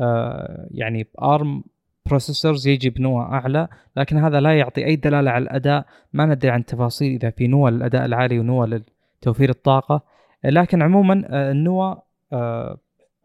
آه، 0.01 0.67
يعني 0.71 1.07
بأرم 1.15 1.63
بروسيسورز 2.05 2.67
يجي 2.67 2.89
بنواه 2.89 3.23
أعلى 3.23 3.67
لكن 3.97 4.17
هذا 4.17 4.39
لا 4.39 4.57
يعطي 4.57 4.85
أي 4.85 4.95
دلالة 4.95 5.31
على 5.31 5.43
الأداء. 5.43 5.85
ما 6.13 6.25
ندري 6.25 6.51
عن 6.51 6.65
تفاصيل 6.65 7.13
إذا 7.13 7.29
في 7.29 7.47
نواه 7.47 7.71
للأداء 7.71 8.05
العالي 8.05 8.39
ونواه 8.39 8.81
لتوفير 9.21 9.49
الطاقة. 9.49 10.01
لكن 10.45 10.81
عموما 10.81 11.23
آه، 11.29 11.51
النواه 11.51 12.03
آه، 12.33 12.77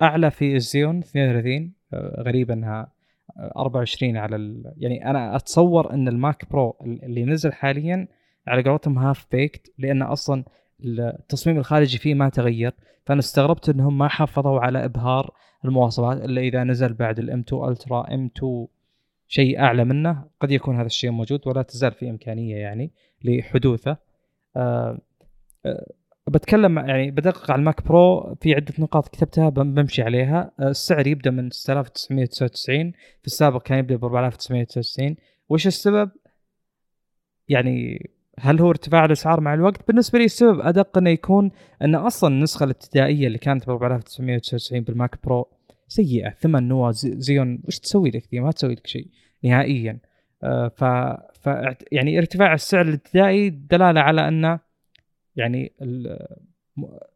أعلى 0.03 0.31
في 0.31 0.57
الزيون 0.57 0.99
32 0.99 1.73
آه، 1.93 2.23
غريبه 2.23 2.55
انها 2.55 2.93
آه، 3.37 3.53
24 3.57 4.17
على 4.17 4.37
ال... 4.37 4.73
يعني 4.77 5.11
أنا 5.11 5.37
أتصور 5.37 5.93
إن 5.95 6.09
ال 6.09 6.19
Mac 6.19 6.51
Pro 6.51 6.77
اللي 6.83 7.25
نزل 7.25 7.53
حاليا 7.53 8.09
على 8.47 8.63
قولتهم 8.63 8.99
half 8.99 9.27
baked 9.33 9.73
لأن 9.79 10.03
أصلا 10.03 10.45
التصميم 10.85 11.59
الخارجي 11.59 11.99
فيه 11.99 12.15
ما 12.15 12.29
تغير 12.29 12.73
فأنا 13.07 13.21
استغربت 13.21 13.69
إنهم 13.69 13.99
ما 13.99 14.09
حافظوا 14.09 14.61
على 14.61 14.85
إبهار 14.85 15.31
المواصفات 15.65 16.25
إلا 16.25 16.41
إذا 16.41 16.65
نزل 16.65 16.93
بعد 16.95 17.19
ال 17.19 17.30
M 17.30 17.41
2 17.41 17.65
Ultra 17.65 18.15
M 18.15 18.31
2 18.37 18.67
شيء 19.29 19.61
أعلى 19.61 19.85
منه 19.85 20.25
قد 20.41 20.51
يكون 20.51 20.77
هذا 20.77 20.87
الشيء 20.87 21.11
موجود 21.11 21.41
ولا 21.47 21.63
تزال 21.63 21.93
في 21.93 22.11
إمكانية 22.11 22.57
يعني 22.57 22.91
لحدوثه. 23.25 23.97
أه 24.57 24.99
بتكلم 26.29 26.79
يعني 26.79 27.11
بدقق 27.11 27.51
على 27.51 27.59
ال 27.59 27.65
Mac 27.65 27.83
Pro 27.87 28.35
في 28.41 28.55
عدة 28.55 28.75
نقاط 28.79 29.09
كتبتها 29.09 29.49
بم- 29.49 29.75
بمشي 29.75 30.03
عليها. 30.03 30.51
أه 30.61 30.69
السعر 30.69 31.07
يبدأ 31.07 31.31
من 31.31 31.51
6999 31.51 32.93
في 33.21 33.27
السابق 33.27 33.63
كان 33.63 33.79
يبدأ 33.79 33.97
ب 33.97 34.05
4999 34.05 35.17
وش 35.49 35.67
السبب؟ 35.67 36.11
يعني 37.49 38.09
هل 38.41 38.61
هو 38.61 38.71
ارتفاع 38.71 39.05
الأسعار 39.05 39.41
مع 39.41 39.55
الوقت؟ 39.55 39.87
بالنسبة 39.89 40.19
لي 40.19 40.25
السبب 40.25 40.61
أدق 40.61 40.99
أنه 40.99 41.11
يكون 41.11 41.51
أن 41.83 41.95
أصلا 41.95 42.35
النسخة 42.35 42.65
الابتدائية 42.65 43.27
اللي 43.27 43.39
كانت 43.39 43.67
ب 43.67 43.71
4999 43.71 44.81
بالماك 44.81 45.19
برو 45.25 45.49
سيئة. 45.89 46.31
ثمان 46.31 46.69
نواه 46.69 46.91
زي- 46.91 47.15
زيون. 47.21 47.61
وش 47.69 47.79
تسوي 47.79 48.11
لك 48.11 48.23
ذي 48.33 48.41
ما 48.41 48.51
تسوي 48.51 48.75
لك 48.75 48.87
شيء 48.87 49.07
نهائيا. 49.45 49.99
آه، 50.43 50.69
ف... 50.69 50.85
ف 51.41 51.47
يعني 51.93 52.19
ارتفاع 52.19 52.55
السعر 52.55 52.89
الابتدائي 52.89 53.51
دلالة 53.51 54.01
على 54.01 54.29
انه 54.29 54.61
يعني 55.39 55.73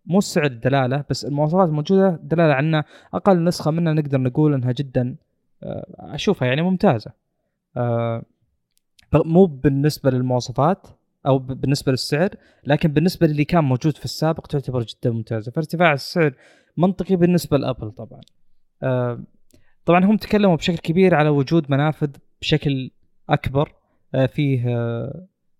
مو 0.06 0.18
السعر 0.18 0.46
دلاله 0.46 1.04
بس 1.10 1.24
المواصفات 1.24 1.68
الموجوده 1.68 2.20
دلاله 2.22 2.58
انه 2.58 2.84
أقل 3.14 3.44
نسخة 3.44 3.70
منها 3.70 3.92
نقدر 3.92 4.20
نقول 4.20 4.54
إنها 4.54 4.72
جدا 4.72 5.16
آه، 5.62 5.86
أشوفها 5.98 6.48
يعني 6.48 6.62
ممتازة. 6.62 7.12
آه، 7.76 8.22
مو 9.14 9.44
بالنسبة 9.46 10.10
للمواصفات 10.10 10.86
أو 11.26 11.38
بالنسبة 11.38 11.92
للسعر 11.92 12.30
لكن 12.64 12.92
بالنسبة 12.92 13.26
للي 13.26 13.44
كان 13.44 13.64
موجود 13.64 13.96
في 13.96 14.04
السابق 14.04 14.46
تعتبر 14.46 14.82
جدا 14.82 15.10
ممتازة. 15.10 15.52
فارتفاع 15.52 15.92
السعر 15.92 16.34
منطقي 16.76 17.16
بالنسبة 17.16 17.58
ل 17.58 17.63
Apple 17.63 17.90
طبعا. 17.90 18.20
آه، 18.82 19.20
طبعا 19.84 20.04
هم 20.04 20.16
تكلموا 20.16 20.56
بشكل 20.56 20.78
كبير 20.78 21.14
على 21.14 21.28
وجود 21.28 21.70
منافذ 21.70 22.10
بشكل 22.40 22.90
أكبر 23.28 23.74
فيه 24.26 24.64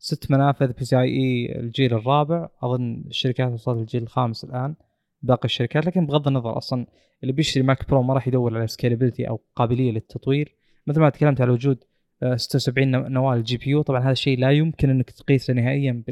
ست 0.05 0.31
منافذ 0.31 0.73
PCI 0.73 1.53
الجيل 1.61 1.95
الرابع. 1.95 2.49
أظن 2.63 3.05
الشركات 3.07 3.53
وصلت 3.53 3.79
للجيل 3.79 4.03
الخامس 4.03 4.45
الآن 4.45 4.75
باقي 5.23 5.45
الشركات. 5.45 5.87
لكن 5.87 6.07
بغض 6.07 6.29
النظر 6.29 6.57
أصلا 6.59 6.87
اللي 7.23 7.33
بيشتري 7.33 7.63
Mac 7.63 7.89
Pro 7.91 8.03
ما 8.03 8.15
راح 8.15 8.29
يدور 8.29 8.57
على 8.59 8.67
scalability 8.67 9.29
أو 9.29 9.41
قابلية 9.57 9.91
للتطوير. 9.93 10.55
مثل 10.87 11.01
ما 11.01 11.11
تكلمت 11.11 11.41
على 11.41 11.51
وجود 11.51 11.85
آه، 12.23 12.37
76 12.37 12.91
نو- 12.91 13.09
نواه 13.09 13.35
ال 13.35 13.57
GPU 13.57 13.83
طبعا 13.83 14.01
هذا 14.01 14.11
الشيء 14.13 14.39
لا 14.39 14.51
يمكن 14.51 14.91
أنك 14.91 15.11
تقيسه 15.11 15.53
نهائيا 15.55 16.05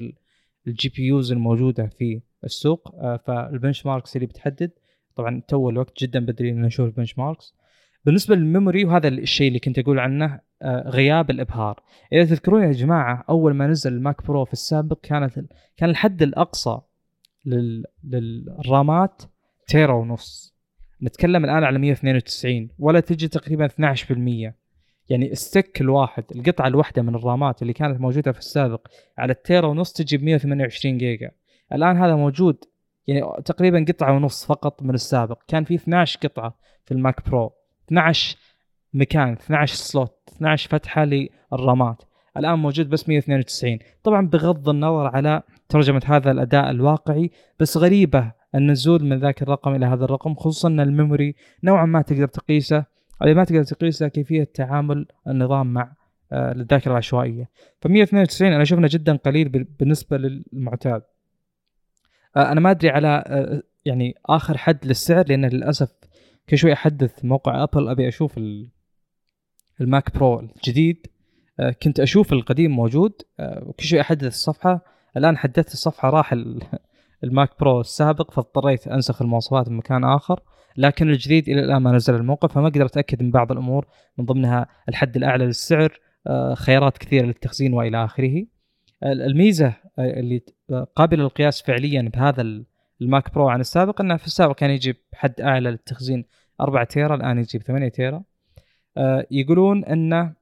بال 0.66 0.88
GPUs 0.88 1.32
الموجودة 1.32 1.86
في 1.86 2.20
السوق. 2.44 2.94
آه، 2.94 3.16
فال 3.26 3.86
benchmarks 3.86 4.16
اللي 4.16 4.26
بتحدد 4.26 4.70
طبعا 5.16 5.42
تو 5.48 5.70
الوقت 5.70 6.02
جدا 6.02 6.20
بدري 6.26 6.50
ان 6.50 6.62
نشوف 6.62 6.86
ال 6.86 7.18
benchmarks 7.18 7.54
بالنسبة 8.04 8.34
لل 8.34 8.47
memory 8.47 8.84
وهذا 8.84 9.08
الشيء 9.08 9.48
اللي 9.48 9.58
كنت 9.58 9.78
أقول 9.78 9.98
عنه 9.98 10.40
آه، 10.62 10.88
غياب 10.88 11.30
الإبهار. 11.30 11.82
إذا 12.12 12.24
تذكرون 12.24 12.62
يا 12.62 12.72
جماعة 12.72 13.24
أول 13.28 13.54
ما 13.54 13.66
نزل 13.66 13.92
ال 13.92 14.01
Mac 14.01 14.26
Pro 14.26 14.44
في 14.44 14.52
السابق 14.52 15.00
كانت 15.02 15.40
كان 15.76 15.90
الحد 15.90 16.22
الأقصى 16.22 16.80
لل... 17.46 17.84
للرامات 18.04 19.22
تيرا 19.66 19.92
ونص. 19.92 20.54
نتكلم 21.02 21.44
الآن 21.44 21.64
على 21.64 21.78
192 21.78 22.68
ولا 22.78 23.00
تجي 23.00 23.28
تقريبا 23.28 23.68
12% 23.68 24.52
يعني 25.10 25.32
ال 25.32 25.40
stick 25.40 25.80
الواحد 25.80 26.24
القطعة 26.36 26.66
الواحدة 26.66 27.02
من 27.02 27.14
الرامات 27.14 27.62
اللي 27.62 27.72
كانت 27.72 28.00
موجودة 28.00 28.32
في 28.32 28.38
السابق 28.38 28.86
على 29.18 29.32
التيرا 29.32 29.66
ونص 29.66 29.92
تجي 29.92 30.16
ب 30.16 30.22
128 30.22 30.98
جيجا. 30.98 31.30
الآن 31.72 31.96
هذا 31.96 32.14
موجود 32.14 32.64
يعني 33.06 33.42
تقريبا 33.44 33.84
قطعة 33.88 34.12
ونص 34.12 34.46
فقط 34.46 34.82
من 34.82 34.94
السابق. 34.94 35.42
كان 35.48 35.64
في 35.64 35.74
12 35.74 36.18
قطعة 36.22 36.58
في 36.84 36.94
ال 36.94 37.03
Mac 37.03 37.30
Pro. 37.30 37.52
12 37.90 38.36
مكان 38.94 39.32
12 39.32 39.74
slot 39.74 40.12
12 40.36 40.68
فتحة 40.70 41.04
للرامات 41.04 42.02
الآن 42.36 42.58
موجود 42.58 42.88
بس 42.88 43.08
192 43.08 43.78
طبعا 44.04 44.26
بغض 44.26 44.68
النظر 44.68 45.06
على 45.06 45.42
ترجمة 45.68 46.02
هذا 46.06 46.30
الأداء 46.30 46.70
الواقعي 46.70 47.30
بس 47.60 47.76
غريبة 47.76 48.32
النزول 48.54 49.04
من 49.04 49.18
ذاك 49.18 49.42
الرقم 49.42 49.74
إلى 49.74 49.86
هذا 49.86 50.04
الرقم 50.04 50.34
خصوصا 50.34 50.68
إن 50.68 50.80
ال 50.80 50.88
memory 50.88 51.34
نوعا 51.64 51.86
ما 51.86 52.02
تقدر 52.02 52.26
تقيسه 52.26 52.84
اللي 53.22 53.34
ما 53.34 53.44
تقدر 53.44 53.62
تقيسه 53.62 54.08
كيفية 54.08 54.44
تعامل 54.44 55.06
النظام 55.26 55.72
مع 55.72 55.92
آه، 56.32 56.52
الذاكرة 56.52 56.92
العشوائية. 56.92 57.48
ف 57.80 57.86
192 57.86 58.52
أنا 58.52 58.64
انه 58.72 58.88
جدا 58.90 59.16
قليل 59.16 59.48
بالنسبة 59.48 60.16
للمعتاد. 60.16 61.02
آه، 62.36 62.52
أنا 62.52 62.60
ما 62.60 62.70
أدري 62.70 62.90
على 62.90 63.24
آه، 63.26 63.62
يعني 63.84 64.14
آخر 64.26 64.58
حد 64.58 64.86
للسعر 64.86 65.24
لأن 65.28 65.44
للأسف 65.44 65.92
كل 66.50 66.58
شوي 66.58 66.72
أحدث 66.72 67.24
موقع 67.24 67.62
Apple 67.62 67.88
أبي 67.88 68.08
أشوف 68.08 68.40
ال 69.80 69.89
Mac 69.89 70.14
Pro 70.14 70.40
الجديد. 70.40 71.06
كنت 71.82 72.00
أشوف 72.00 72.32
القديم 72.32 72.70
موجود. 72.70 73.12
وكل 73.40 73.84
شوي 73.84 74.00
أحدث 74.00 74.26
الصفحة. 74.26 74.84
الآن 75.16 75.36
حدثت 75.36 75.72
الصفحة 75.72 76.10
راح 76.10 76.34
ال 77.24 77.33
Mac 77.33 77.60
Pro 77.60 77.80
السابق 77.80 78.30
فاضطريت 78.30 78.88
أنسخ 78.88 79.22
المواصفات 79.22 79.68
من 79.68 79.76
مكان 79.76 80.04
آخر. 80.04 80.40
لكن 80.76 81.10
الجديد 81.10 81.48
إلى 81.48 81.60
الآن 81.60 81.82
ما 81.82 81.92
نزل 81.92 82.14
الموقع 82.14 82.48
فما 82.48 82.66
أقدر 82.66 82.86
اتاكد 82.86 83.22
من 83.22 83.30
بعض 83.30 83.52
الأمور 83.52 83.86
من 84.18 84.24
ضمنها 84.24 84.66
الحد 84.88 85.16
الأعلى 85.16 85.46
للسعر. 85.46 86.00
آه، 86.26 86.54
خيارات 86.54 86.98
كثيرة 86.98 87.26
للتخزين 87.26 87.74
وإلى 87.74 88.04
آخره. 88.04 88.46
الميزة 89.04 89.66
آه، 89.98 90.20
اللي 90.20 90.42
قابلة 90.96 91.22
للقياس 91.22 91.62
فعليا 91.62 92.10
بهذا 92.14 92.64
ال 93.02 93.10
Mac 93.10 93.34
Pro 93.34 93.48
عن 93.48 93.60
السابق 93.60 94.00
إنه 94.00 94.16
في 94.16 94.26
السابق 94.26 94.54
كان 94.54 94.70
يجيب 94.70 94.96
حد 95.14 95.40
أعلى 95.40 95.70
للتخزين 95.70 96.24
4 96.60 96.84
تيرا 96.84 97.14
الآن 97.14 97.38
يجيب 97.38 97.62
8 97.62 97.88
تيرا 97.88 98.22
آه، 98.96 99.26
يقولون 99.30 99.84
إنه 99.84 100.40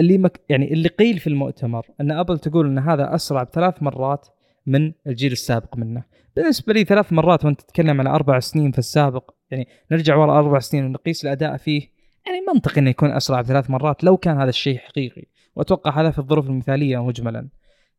اللي 0.00 0.18
مك 0.18 0.40
يعني 0.48 0.72
اللي 0.72 0.88
قيل 0.88 1.18
في 1.18 1.26
المؤتمر 1.26 1.86
إن 2.00 2.12
أبل 2.12 2.38
تقول 2.38 2.66
إن 2.66 2.78
هذا 2.78 3.14
أسرع 3.14 3.42
بثلاث 3.42 3.82
مرات 3.82 4.28
من 4.66 4.92
الجيل 5.06 5.32
السابق 5.32 5.76
منه. 5.76 6.04
بالنسبة 6.36 6.72
لي 6.72 6.84
ثلاث 6.84 7.12
مرات 7.12 7.44
وأنت 7.44 7.60
تتكلم 7.60 8.00
على 8.00 8.10
أربع 8.10 8.40
سنين 8.40 8.72
في 8.72 8.78
السابق 8.78 9.30
يعني 9.50 9.68
نرجع 9.92 10.16
ورا 10.16 10.38
أربع 10.38 10.58
سنين 10.58 10.84
ونقيس 10.84 11.24
الأداء 11.24 11.56
فيه 11.56 11.88
يعني 12.26 12.40
منطقي 12.54 12.80
إنه 12.80 12.90
يكون 12.90 13.10
أسرع 13.10 13.40
بثلاث 13.40 13.70
مرات 13.70 14.04
لو 14.04 14.16
كان 14.16 14.40
هذا 14.40 14.48
الشيء 14.48 14.78
حقيقي. 14.78 15.22
وأتوقع 15.56 16.00
هذا 16.00 16.10
في 16.10 16.18
الظروف 16.18 16.46
المثالية 16.46 17.04
مجملا. 17.04 17.48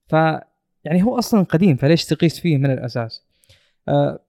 ف 0.08 0.14
يعني 0.84 1.04
هو 1.04 1.18
أصلا 1.18 1.44
قديم 1.44 1.76
فليش 1.76 2.06
تقيس 2.06 2.40
فيه 2.40 2.58
من 2.58 2.72
الأساس؟ 2.72 3.22
آه، 3.22 3.27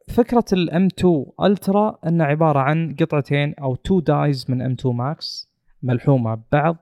فكرة 0.09 0.45
ال 0.53 0.70
M 0.70 0.87
2 0.87 1.27
Ultra 1.45 1.99
إنه 2.07 2.25
عبارة 2.25 2.59
عن 2.59 2.97
قطعتين 3.01 3.55
أو 3.55 3.75
two 3.75 4.01
dies 4.01 4.47
من 4.49 4.63
M 4.63 4.73
2 4.73 4.97
Max 4.97 5.53
ملحومة 5.83 6.35
ببعض 6.35 6.77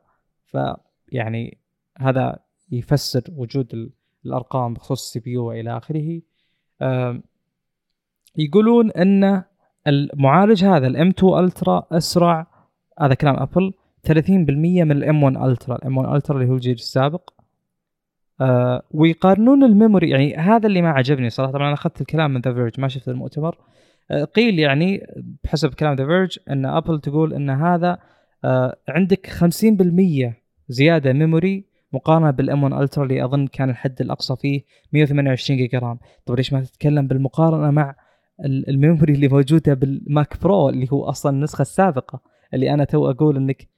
فيعني 0.44 1.58
هذا 1.98 2.38
يفسر 2.70 3.22
وجود 3.36 3.90
الأرقام 4.26 4.74
بخصوص 4.74 5.06
ال 5.06 5.20
CPU 5.20 5.44
وإلى 5.44 5.76
آخره. 5.76 6.20
يقولون 8.36 8.90
إن 8.90 9.42
المعالج 9.86 10.64
هذا 10.64 10.86
ال 10.86 10.97
M 10.97 11.08
2 11.08 11.44
Ultra 11.44 11.86
أسرع 11.92 12.46
هذا 13.00 13.14
كلام 13.14 13.36
Apple 13.36 13.72
30% 14.06 14.10
من 14.30 14.92
ال 14.92 15.07
M 15.07 15.22
1 15.22 15.36
Ultra 15.36 15.76
ال 15.76 15.86
M 15.86 15.96
1 15.96 16.14
Ultra 16.14 16.36
اللي 16.36 16.50
هو 16.50 16.54
الجيل 16.54 16.74
السابق. 16.74 17.30
آه 18.40 18.82
ويقارنون 18.90 19.64
ال 19.64 19.71
memory 19.71 20.10
يعني 20.10 20.36
هذا 20.36 20.66
اللي 20.66 20.82
ما 20.82 20.90
عجبني 20.90 21.30
صراحة. 21.30 21.52
طبعا 21.52 21.66
أنا 21.66 21.74
أخذت 21.74 22.00
الكلام 22.00 22.30
من 22.30 22.40
The 22.40 22.54
Verge 22.54 22.80
ما 22.80 22.88
شفت 22.88 23.08
المؤتمر. 23.08 23.58
آه 24.10 24.24
قيل 24.24 24.58
يعني 24.58 25.06
بحسب 25.44 25.74
كلام 25.74 25.94
The 25.94 26.06
Verge 26.06 26.38
إن 26.50 26.66
Apple 26.66 27.00
تقول 27.00 27.34
إن 27.34 27.50
هذا 27.50 27.98
آه 28.44 28.76
عندك 28.88 29.26
50% 29.26 30.34
زيادة 30.68 31.12
memory 31.12 31.64
مقارنة 31.92 32.30
بال 32.30 32.52
M 32.52 32.62
1 32.62 32.82
Ultra 32.82 33.04
اللي 33.04 33.24
أظن 33.24 33.46
كان 33.46 33.70
الحد 33.70 34.00
الأقصى 34.00 34.36
فيه 34.36 34.62
128 34.92 35.58
جيجا 35.58 35.78
RAM. 35.78 35.98
طيب 36.26 36.36
ليش 36.36 36.52
ما 36.52 36.60
تتكلم 36.60 37.06
بالمقارنة 37.06 37.70
مع 37.70 37.94
ال 38.44 38.54
memory 38.54 39.12
اللي 39.12 39.28
موجودة 39.28 39.74
بال 39.74 40.01
Mac 40.01 40.42
Pro 40.42 40.68
اللي 40.68 40.86
هو 40.92 41.04
أصلا 41.04 41.32
النسخة 41.32 41.62
السابقة 41.62 42.20
اللي 42.54 42.74
أنا 42.74 42.84
تو 42.84 43.10
أقول 43.10 43.36
إنك 43.36 43.68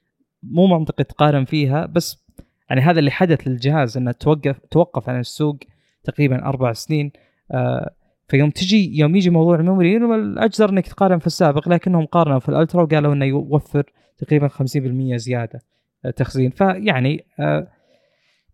مو 0.42 0.66
منطقي 0.66 1.04
تقارن 1.04 1.44
فيها 1.44 1.86
بس 1.86 2.27
يعني 2.70 2.80
هذا 2.80 2.98
اللي 2.98 3.10
حدث 3.10 3.48
للجهاز 3.48 3.96
إنه 3.96 4.12
توقف 4.12 4.58
توقف 4.70 5.08
عن 5.08 5.20
السوق 5.20 5.56
تقريبا 6.04 6.44
أربع 6.44 6.72
سنين. 6.72 7.12
آه 7.50 7.90
فيوم 8.28 8.50
تجي 8.50 8.98
يوم 8.98 9.16
يجي 9.16 9.30
موضوع 9.30 9.54
ال 9.54 9.60
memory 9.60 9.96
الاجدر 9.96 10.70
إنك 10.70 10.86
تقارن 10.86 11.18
في 11.18 11.26
السابق 11.26 11.68
لكنهم 11.68 12.06
قارنوا 12.06 12.38
في 12.38 12.48
ال 12.48 12.54
Ultra 12.54 12.82
وقالوا 12.82 13.14
إنه 13.14 13.24
يوفر 13.24 13.92
تقريبا 14.18 14.48
50% 14.48 15.16
زيادة 15.16 15.60
آه، 16.04 16.10
تخزين. 16.10 16.50
فيعني 16.50 17.24
آه 17.40 17.68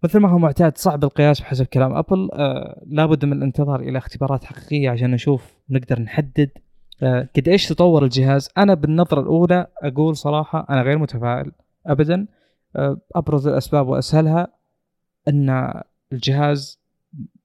مثل 0.04 0.18
ما 0.18 0.28
هو 0.28 0.38
معتاد 0.38 0.78
صعب 0.78 1.04
القياس 1.04 1.40
بحسب 1.40 1.66
كلام 1.66 1.94
Apple. 1.94 2.28
آه 2.32 2.82
لابد 2.86 3.24
من 3.24 3.32
الانتظار 3.32 3.80
إلى 3.80 3.98
اختبارات 3.98 4.44
حقيقية 4.44 4.90
عشان 4.90 5.10
نشوف 5.10 5.54
ونقدر 5.70 6.00
نحدد 6.00 6.50
آه 7.02 7.28
قد 7.36 7.48
إيش 7.48 7.68
تطور 7.68 8.04
الجهاز. 8.04 8.50
أنا 8.58 8.74
بالنظرة 8.74 9.20
الأولى 9.20 9.66
أقول 9.82 10.16
صراحة 10.16 10.66
أنا 10.70 10.82
غير 10.82 10.98
متفائل 10.98 11.52
ابدا. 11.86 12.26
أبرز 13.16 13.46
الأسباب 13.46 13.88
وأسهلها 13.88 14.48
أن 15.28 15.72
الجهاز 16.12 16.80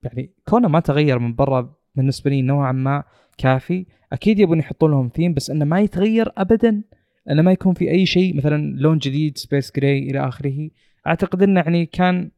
يعني 0.03 0.33
كونه 0.47 0.67
ما 0.67 0.79
تغير 0.79 1.19
من 1.19 1.35
برا 1.35 1.75
بالنسبة 1.95 2.29
لي 2.29 2.41
نوعا 2.41 2.71
ما 2.71 3.03
كافي. 3.37 3.85
أكيد 4.13 4.39
يبون 4.39 4.59
يحطون 4.59 4.91
لهم 4.91 5.09
ثيم 5.15 5.33
بس 5.33 5.49
أنه 5.49 5.65
ما 5.65 5.79
يتغير 5.79 6.31
ابدا 6.37 6.83
أنه 7.29 7.41
ما 7.41 7.51
يكون 7.51 7.73
في 7.73 7.91
أي 7.91 8.05
شيء 8.05 8.37
مثلا 8.37 8.75
لون 8.77 8.97
جديد 8.97 9.37
space 9.37 9.71
gray 9.75 9.99
إلى 9.99 10.27
آخره. 10.27 10.69
أعتقد 11.07 11.43
أنه 11.43 11.59
يعني 11.59 11.85
كان 11.85 12.31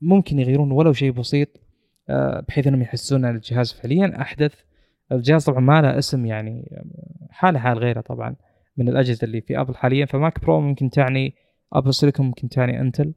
ممكن 0.00 0.38
يغيرون 0.38 0.72
ولو 0.72 0.92
شيء 0.92 1.10
بسيط 1.10 1.48
آه، 2.08 2.44
بحيث 2.48 2.66
أنهم 2.66 2.82
يحسون 2.82 3.24
أن 3.24 3.34
الجهاز 3.34 3.72
فعليا 3.72 4.20
أحدث. 4.20 4.54
الجهاز 5.12 5.44
طبعا 5.44 5.60
ما 5.60 5.82
له 5.82 5.98
اسم 5.98 6.26
يعني 6.26 6.82
حاله 7.30 7.58
حال 7.58 7.78
غيره 7.78 8.00
طبعا 8.00 8.36
من 8.76 8.88
الأجهزة 8.88 9.24
اللي 9.24 9.40
في 9.40 9.60
Apple 9.60 9.74
حاليا. 9.74 10.06
ف 10.06 10.14
Mac 10.14 10.40
Pro 10.40 10.60
ممكن 10.60 10.90
تعني 10.90 11.34
Apple 11.72 11.94
Silicon 11.94 12.26
ممكن 12.26 12.48
تعني 12.48 12.80
Intel 12.80 13.12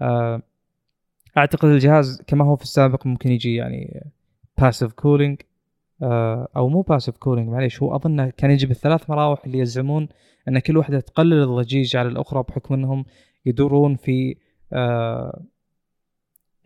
آه، 0.00 0.42
أعتقد 1.36 1.68
الجهاز 1.68 2.22
كما 2.26 2.44
هو 2.44 2.56
في 2.56 2.62
السابق 2.62 3.06
ممكن 3.06 3.32
يجي 3.32 3.54
يعني 3.54 4.06
passive 4.58 4.92
cooling 4.92 5.42
آه، 6.02 6.48
أو 6.56 6.68
مو 6.68 6.80
passive 6.80 7.16
cooling 7.16 7.48
معليش 7.48 7.82
هو 7.82 7.96
أظن 7.96 8.30
كان 8.30 8.50
يجي 8.50 8.66
بالثلاث 8.66 9.10
مراوح 9.10 9.44
اللي 9.44 9.58
يزعمون 9.58 10.08
إن 10.48 10.58
كل 10.58 10.76
واحدة 10.76 11.00
تقلل 11.00 11.42
الضجيج 11.42 11.96
على 11.96 12.08
الأخرى 12.08 12.42
بحكم 12.48 12.74
إنهم 12.74 13.04
يدورون 13.46 13.96
في 13.96 14.36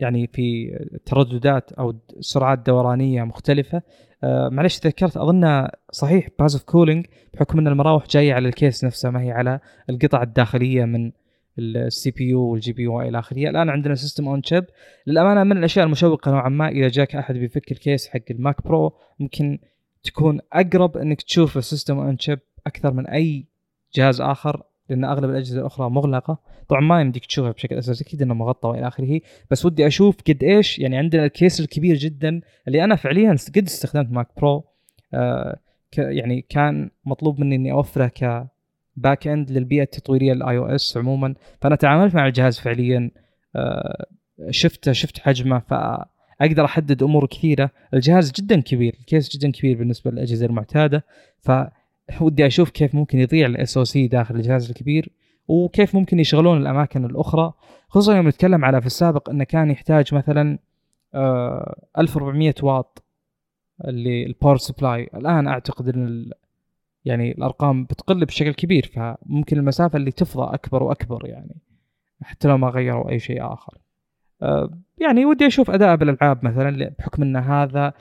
يعني 0.03 0.27
في 0.27 0.77
ترددات 1.05 1.71
أو 1.71 1.95
سرعات 2.19 2.59
دورانية 2.59 3.23
مختلفة. 3.23 3.81
آه 4.23 4.49
معلش 4.49 4.79
تذكرت 4.79 5.17
أظن 5.17 5.67
صحيح 5.91 6.27
passive 6.39 6.63
cooling 6.63 7.05
بحكم 7.33 7.59
إن 7.59 7.67
المراوح 7.67 8.07
جاية 8.07 8.33
على 8.33 8.47
ال 8.47 8.54
case 8.54 8.83
نفسه 8.83 9.09
ما 9.09 9.21
هي 9.21 9.31
على 9.31 9.59
القطع 9.89 10.23
الداخلية 10.23 10.85
من 10.85 11.11
ال 11.59 12.11
CPU 12.11 12.41
وال 12.41 12.73
GPU 12.73 12.97
وإلى 12.97 13.19
آخره. 13.19 13.49
الآن 13.49 13.69
عندنا 13.69 13.95
system 13.95 14.27
on 14.27 14.43
chip 14.43 14.65
للأمانة 15.07 15.43
من 15.43 15.57
الأشياء 15.57 15.85
المشوقة 15.85 16.31
نوعا 16.31 16.49
ما 16.49 16.67
إذا 16.67 16.87
جاك 16.87 17.15
أحد 17.15 17.35
بيفك 17.35 17.71
ال 17.71 17.78
case 17.78 18.07
حق 18.07 18.19
ال 18.31 18.39
Mac 18.39 18.63
Pro 18.63 18.93
ممكن 19.19 19.59
تكون 20.03 20.39
أقرب 20.53 20.97
إنك 20.97 21.21
تشوف 21.21 21.57
ال 21.57 21.63
system 21.63 21.99
on 21.99 22.17
chip 22.17 22.39
أكثر 22.67 22.93
من 22.93 23.07
أي 23.07 23.45
جهاز 23.95 24.21
آخر 24.21 24.63
لأن 24.89 25.05
أغلب 25.05 25.29
الأجهزة 25.29 25.59
الأخرى 25.59 25.89
مغلقة. 25.89 26.37
طبعا 26.69 26.81
ما 26.81 27.01
يمديك 27.01 27.25
تشوفها 27.25 27.51
بشكل 27.51 27.77
أساسي 27.77 28.03
أكيد 28.03 28.21
انه 28.21 28.33
مغطى 28.33 28.67
وإلى 28.67 28.87
آخره. 28.87 29.21
بس 29.51 29.65
ودي 29.65 29.87
أشوف 29.87 30.17
قد 30.27 30.43
إيش 30.43 30.79
يعني 30.79 30.97
عندنا 30.97 31.25
ال 31.25 31.32
case 31.32 31.59
الكبير 31.59 31.95
جدا 31.95 32.41
اللي 32.67 32.83
أنا 32.83 32.95
فعليا 32.95 33.35
قد 33.55 33.63
استخدمت 33.63 34.11
ماك 34.11 34.27
برو. 34.37 34.63
آه 35.13 35.59
يعني 35.97 36.41
كان 36.41 36.89
مطلوب 37.05 37.39
مني 37.39 37.55
إني 37.55 37.71
أوفره 37.71 38.07
ك 38.07 38.47
back 38.95 39.27
end 39.27 39.51
للبيئة 39.51 39.83
التطويرية 39.83 40.33
لل 40.33 40.57
iOS 40.57 40.97
عموما. 40.97 41.35
فأنا 41.61 41.75
تعاملت 41.75 42.15
مع 42.15 42.27
الجهاز 42.27 42.59
فعليا 42.59 43.11
آه 43.55 44.05
شفته 44.49 44.91
شفت 44.91 45.19
حجمه 45.19 45.59
فأقدر 45.59 46.65
أحدد 46.65 47.03
امور 47.03 47.25
كثيرة. 47.25 47.69
الجهاز 47.93 48.31
جدا 48.31 48.61
كبير 48.61 48.95
ال 48.99 49.07
case 49.07 49.37
جدا 49.37 49.51
كبير 49.51 49.77
بالنسبة 49.77 50.11
للأجهزة 50.11 50.45
المعتادة. 50.45 51.05
ف 51.39 51.51
ودي 52.21 52.47
أشوف 52.47 52.69
كيف 52.69 52.95
ممكن 52.95 53.19
يضيع 53.19 53.45
ال 53.47 53.77
SoC 53.77 54.07
داخل 54.07 54.35
الجهاز 54.35 54.69
الكبير 54.69 55.09
وكيف 55.47 55.95
ممكن 55.95 56.19
يشغلون 56.19 56.57
الأماكن 56.57 57.05
الأخرى 57.05 57.53
خصوصا 57.89 58.15
يوم 58.15 58.27
نتكلم 58.27 58.65
على 58.65 58.81
في 58.81 58.87
السابق 58.87 59.29
إنه 59.29 59.43
كان 59.43 59.71
يحتاج 59.71 60.13
مثلا 60.15 60.59
1400 61.15 62.49
آه، 62.49 62.65
واط 62.65 63.03
اللي 63.85 64.25
ال 64.25 64.30
power 64.30 64.57
supply 64.57 65.09
الآن 65.13 65.47
أعتقد 65.47 65.89
إن 65.89 66.31
يعني 67.05 67.31
الأرقام 67.31 67.83
بتقل 67.83 68.25
بشكل 68.25 68.53
كبير 68.53 68.91
فممكن 68.93 69.57
المسافة 69.57 69.97
اللي 69.97 70.11
تفضى 70.11 70.53
أكبر 70.53 70.83
وأكبر 70.83 71.25
يعني 71.25 71.55
حتى 72.21 72.47
لو 72.47 72.57
ما 72.57 72.67
غيروا 72.69 73.09
أي 73.09 73.19
شيء 73.19 73.53
آخر. 73.53 73.77
آه، 74.41 74.69
يعني 74.97 75.25
ودي 75.25 75.47
أشوف 75.47 75.71
أداء 75.71 75.95
بالألعاب 75.95 76.45
مثلا 76.45 76.95
بحكم 76.99 77.23
إن 77.23 77.35
هذا 77.35 77.93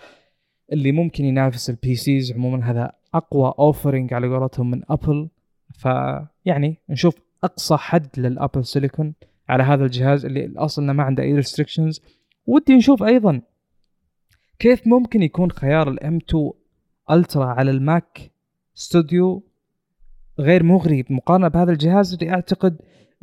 اللي 0.72 0.92
ممكن 0.92 1.24
ينافس 1.24 1.70
ال 1.70 1.94
PCs 1.94 2.32
عموما 2.32 2.70
هذا 2.70 2.92
أقوى 3.14 3.54
offering 3.58 4.14
على 4.14 4.28
قولتهم 4.28 4.70
من 4.70 4.82
Apple 4.90 5.28
فيعني 5.72 6.78
نشوف 6.88 7.14
أقصى 7.44 7.76
حد 7.76 8.08
لل 8.16 8.30
Apple 8.30 8.64
silicon 8.64 9.14
على 9.48 9.62
هذا 9.62 9.84
الجهاز 9.84 10.24
اللي 10.24 10.52
أصلا 10.56 10.92
ما 10.92 11.02
عنده 11.02 11.22
أي 11.22 11.34
restrictions 11.34 12.00
ودي 12.46 12.76
نشوف 12.76 13.02
أيضا 13.02 13.42
كيف 14.58 14.86
ممكن 14.86 15.22
يكون 15.22 15.50
خيار 15.50 15.88
ال 15.90 16.18
M2 16.28 16.50
Ultra 17.10 17.44
على 17.44 17.70
الماك 17.70 18.30
ستوديو 18.74 19.42
غير 20.38 20.62
مغري 20.62 21.04
مقارنة 21.10 21.48
بهذا 21.48 21.72
الجهاز 21.72 22.12
اللي 22.12 22.30
أعتقد 22.30 22.76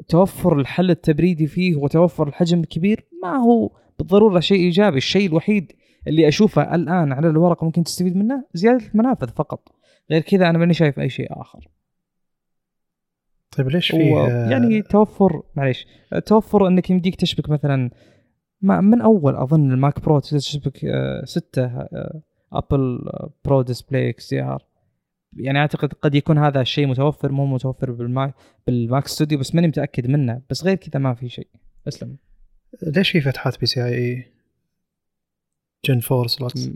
توفر 0.08 0.60
الحل 0.60 0.90
التبريدي 0.90 1.48
فيه 1.48 1.76
وتوفر 1.76 2.28
الحجم 2.28 2.60
الكبير. 2.60 3.06
ما 3.24 3.38
هو 3.38 3.72
بالضرورة 4.00 4.40
شيء 4.40 4.60
إيجابي. 4.60 4.98
الشيء 4.98 5.30
الوحيد 5.30 5.72
اللي 6.08 6.28
أشوفه 6.28 6.76
الآن 6.76 7.12
على 7.12 7.30
الورق 7.30 7.64
ممكن 7.64 7.84
تستفيد 7.84 8.16
منه 8.16 8.46
زيادة 8.54 8.86
المنافذ 8.94 9.28
فقط. 9.28 9.68
غير 10.12 10.22
كذا 10.22 10.50
أنا 10.50 10.58
ماني 10.58 10.74
شايف 10.74 11.00
أي 11.00 11.10
شيء 11.10 11.42
آخر. 11.42 11.68
طيب 13.58 13.68
ليش 13.68 13.92
في 13.92 13.98
يعني 14.52 14.82
توفر 14.82 15.42
معليش 15.56 15.88
توفر 16.26 16.68
إنك 16.68 16.90
يمديك 16.90 17.16
تشبك 17.16 17.50
مثلا 17.50 17.90
ما 18.62 18.82
من 18.82 19.02
أول 19.02 19.36
أظن 19.36 19.72
الماك 19.72 20.00
برو 20.00 20.20
تشبك 20.20 20.86
آه، 20.86 21.26
ستة 21.26 21.66
آه، 21.66 22.22
Apple 22.54 23.00
Pro 23.46 23.62
Display 23.62 24.10
XDR. 24.10 24.66
يعني 25.34 25.60
أعتقد 25.60 25.94
قد 25.94 26.16
يكون 26.16 26.38
هذا 26.38 26.62
الشيء 26.62 26.88
متوفر 26.88 27.32
مو 27.32 27.46
متوفر 27.46 27.92
بالماك 27.92 28.34
بالماك 28.68 29.08
ستوديو 29.08 29.40
بس 29.40 29.56
ماني 29.56 29.68
متأكد 29.68 30.08
منه. 30.08 30.42
بس 30.50 30.64
غير 30.64 30.76
كذا 30.76 31.00
ما 31.00 31.14
في 31.14 31.30
شيء. 31.30 31.48
أسلم. 31.88 32.18
ليش 32.84 33.10
في 33.10 33.22
فتحات 33.22 33.60
PCIe؟ 33.60 33.86
Gen 33.86 36.02
4 36.12 36.28
slots 36.28 36.72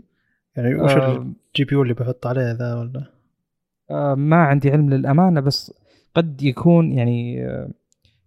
يعني 0.56 0.74
وش 0.74 0.92
آه 0.92 1.16
ال 1.16 1.64
GPU 1.64 1.82
اللي 1.82 1.94
بحط 1.94 2.26
عليه 2.26 2.52
ذا 2.52 2.74
ولا؟ 2.74 3.06
آه 3.90 4.14
ما 4.14 4.36
عندي 4.36 4.70
علم 4.70 4.90
للأمانة 4.90 5.40
بس 5.40 5.72
قد 6.14 6.42
يكون 6.42 6.92
يعني 6.92 7.46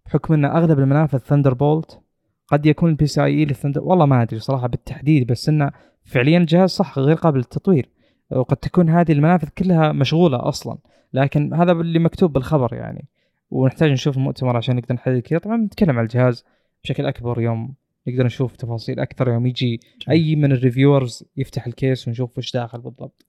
بحكم 0.06 0.34
إن 0.34 0.44
أغلب 0.44 0.78
المنافذ 0.78 1.18
Thunderbolt 1.18 2.00
قد 2.48 2.66
يكون 2.66 2.90
ال 2.90 3.06
PCIe 3.06 3.44
للثندر 3.44 3.80
والله 3.80 4.06
ما 4.06 4.22
أدري 4.22 4.40
صراحة 4.40 4.66
بالتحديد 4.66 5.26
بس 5.26 5.48
إنه 5.48 5.70
فعليا 6.04 6.38
الجهاز 6.38 6.70
صح 6.70 6.98
غير 6.98 7.16
قابل 7.16 7.38
للتطوير. 7.38 7.88
وقد 8.30 8.56
تكون 8.56 8.90
هذه 8.90 9.12
المنافذ 9.12 9.48
كلها 9.48 9.92
مشغولة 9.92 10.48
أصلا 10.48 10.78
لكن 11.12 11.54
هذا 11.54 11.72
اللي 11.72 11.98
مكتوب 11.98 12.32
بالخبر 12.32 12.74
يعني. 12.74 13.08
ونحتاج 13.50 13.90
نشوف 13.90 14.16
المؤتمر 14.16 14.56
عشان 14.56 14.76
نقدر 14.76 14.94
نحدد 14.94 15.18
كذا. 15.18 15.38
طبعا 15.38 15.56
نتكلم 15.56 15.98
عن 15.98 16.04
الجهاز 16.04 16.44
بشكل 16.84 17.06
أكبر 17.06 17.40
يوم 17.40 17.74
نقدر 18.08 18.26
نشوف 18.26 18.56
تفاصيل 18.56 19.00
أكثر 19.00 19.28
يوم 19.28 19.46
يجي 19.46 19.80
أي 20.10 20.36
من 20.36 20.52
ال 20.52 20.59
reviewers 20.59 21.24
يفتح 21.36 21.66
ال 21.66 21.74
case 21.74 22.08
ونشوف 22.08 22.38
وش 22.38 22.52
داخل 22.52 22.80
بالضبط. 22.80 23.26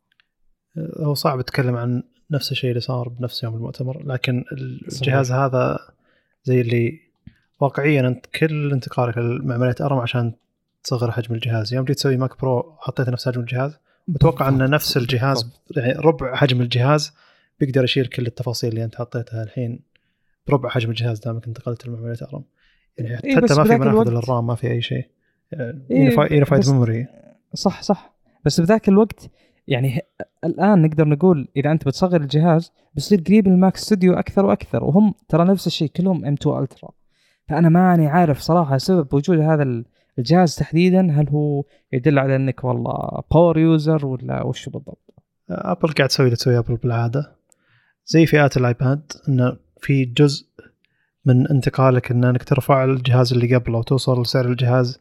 أه، 0.78 1.04
هو 1.04 1.14
صعب 1.14 1.40
اتكلم 1.40 1.76
عن 1.76 2.04
نفس 2.32 2.52
الشيء 2.52 2.70
اللي 2.70 2.82
صار 2.82 3.10
بنفس 3.10 3.44
يوم 3.44 3.56
المؤتمر 3.56 4.04
لكن 4.06 4.46
الجهاز 4.52 5.28
صحيح. 5.28 5.40
هذا 5.40 5.80
زي 6.44 6.62
اللي 6.62 7.00
واقعيا 7.60 8.08
أنت 8.08 8.26
كل 8.26 8.72
انتقالك 8.72 9.18
لمعمارية 9.18 9.76
ARM 9.82 9.98
عشان 9.98 10.34
تصغر 10.84 11.12
حجم 11.12 11.36
الجهاز. 11.36 11.74
يوم 11.74 11.86
جيت 11.86 11.96
تسوي 11.96 12.18
ماك 12.18 12.40
برو 12.40 12.76
حطيت 12.80 13.10
نفس 13.10 13.30
حجم 13.30 13.42
الجهاز 13.42 13.78
متوقع 14.08 14.50
أن 14.50 14.70
نفس 14.70 14.98
الجهاز 14.98 15.52
يعني 15.78 15.94
ربع 15.94 16.36
حجم 16.36 16.62
الجهاز 16.62 17.14
بيقدر 17.60 17.84
يشيل 17.84 18.06
كل 18.06 18.26
التفاصيل 18.28 18.70
اللي 18.70 18.84
أنت 18.84 18.96
حطيتها. 18.96 19.44
الحين 19.44 19.80
بربع 20.48 20.70
حجم 20.70 20.90
الجهاز 20.90 21.20
دامك 21.20 21.48
انتقلت 21.48 21.88
لمعمارية 21.88 22.18
ARM. 22.34 22.44
يعني 22.98 23.24
إيه 23.24 23.36
حتى 23.36 23.56
ما 23.56 23.64
في 23.64 23.76
منافذ 23.76 24.12
لل 24.12 24.26
RAM 24.26 24.48
ما 24.48 24.56
في 24.56 24.72
أي 24.72 24.82
شيء. 24.82 25.06
unified 25.90 26.32
إيه 26.32 26.74
memory. 26.74 27.08
صح 27.54 27.82
صح. 27.82 28.16
بس 28.46 28.62
بذاك 28.62 28.90
الوقت 28.90 29.30
يعني 29.68 30.02
الآن 30.44 30.82
نقدر 30.82 31.08
نقول 31.08 31.48
إذا 31.58 31.72
أنت 31.72 31.86
بتصغر 31.88 32.22
الجهاز 32.22 32.72
بيصير 32.96 33.22
قريب 33.28 33.48
من 33.48 33.54
الماك 33.54 33.78
ستوديو 33.78 34.14
أكثر 34.14 34.46
وأكثر 34.46 34.84
وهم 34.84 35.14
ترى 35.30 35.46
نفس 35.46 35.68
الشيء 35.68 35.88
كلهم 35.88 36.26
M2 36.26 36.34
Ultra 36.34 36.90
فأنا 37.48 37.70
ماني 37.70 38.08
عارف 38.08 38.40
صراحة 38.40 38.78
سبب 38.78 39.14
وجود 39.14 39.40
هذا 39.40 39.84
الجهاز 40.20 40.56
تحديدا 40.56 41.12
هل 41.12 41.30
هو 41.30 41.64
يدل 41.94 42.20
على 42.20 42.36
إنك 42.36 42.64
والله 42.64 43.22
power 43.32 43.58
user 43.58 44.06
ولا 44.06 44.44
وش 44.44 44.70
بالضبط؟ 44.70 45.14
ابل 45.50 45.92
قاعد 45.92 46.10
تسوي 46.10 46.26
اللي 46.26 46.36
تسوي 46.36 46.58
ابل 46.58 46.76
بالعادة. 46.76 47.36
زي 48.06 48.26
فئات 48.26 48.58
الآيباد 48.58 49.12
إنه 49.30 49.58
في 49.82 50.06
جزء 50.06 50.49
من 51.26 51.48
انتقالك 51.48 52.12
إن 52.12 52.24
أنك 52.24 52.44
ترفع 52.44 52.84
الجهاز 52.84 53.34
اللي 53.34 53.56
قبله 53.56 53.78
وتوصل 53.78 54.22
لسعر 54.22 54.46
الجهاز 54.46 55.00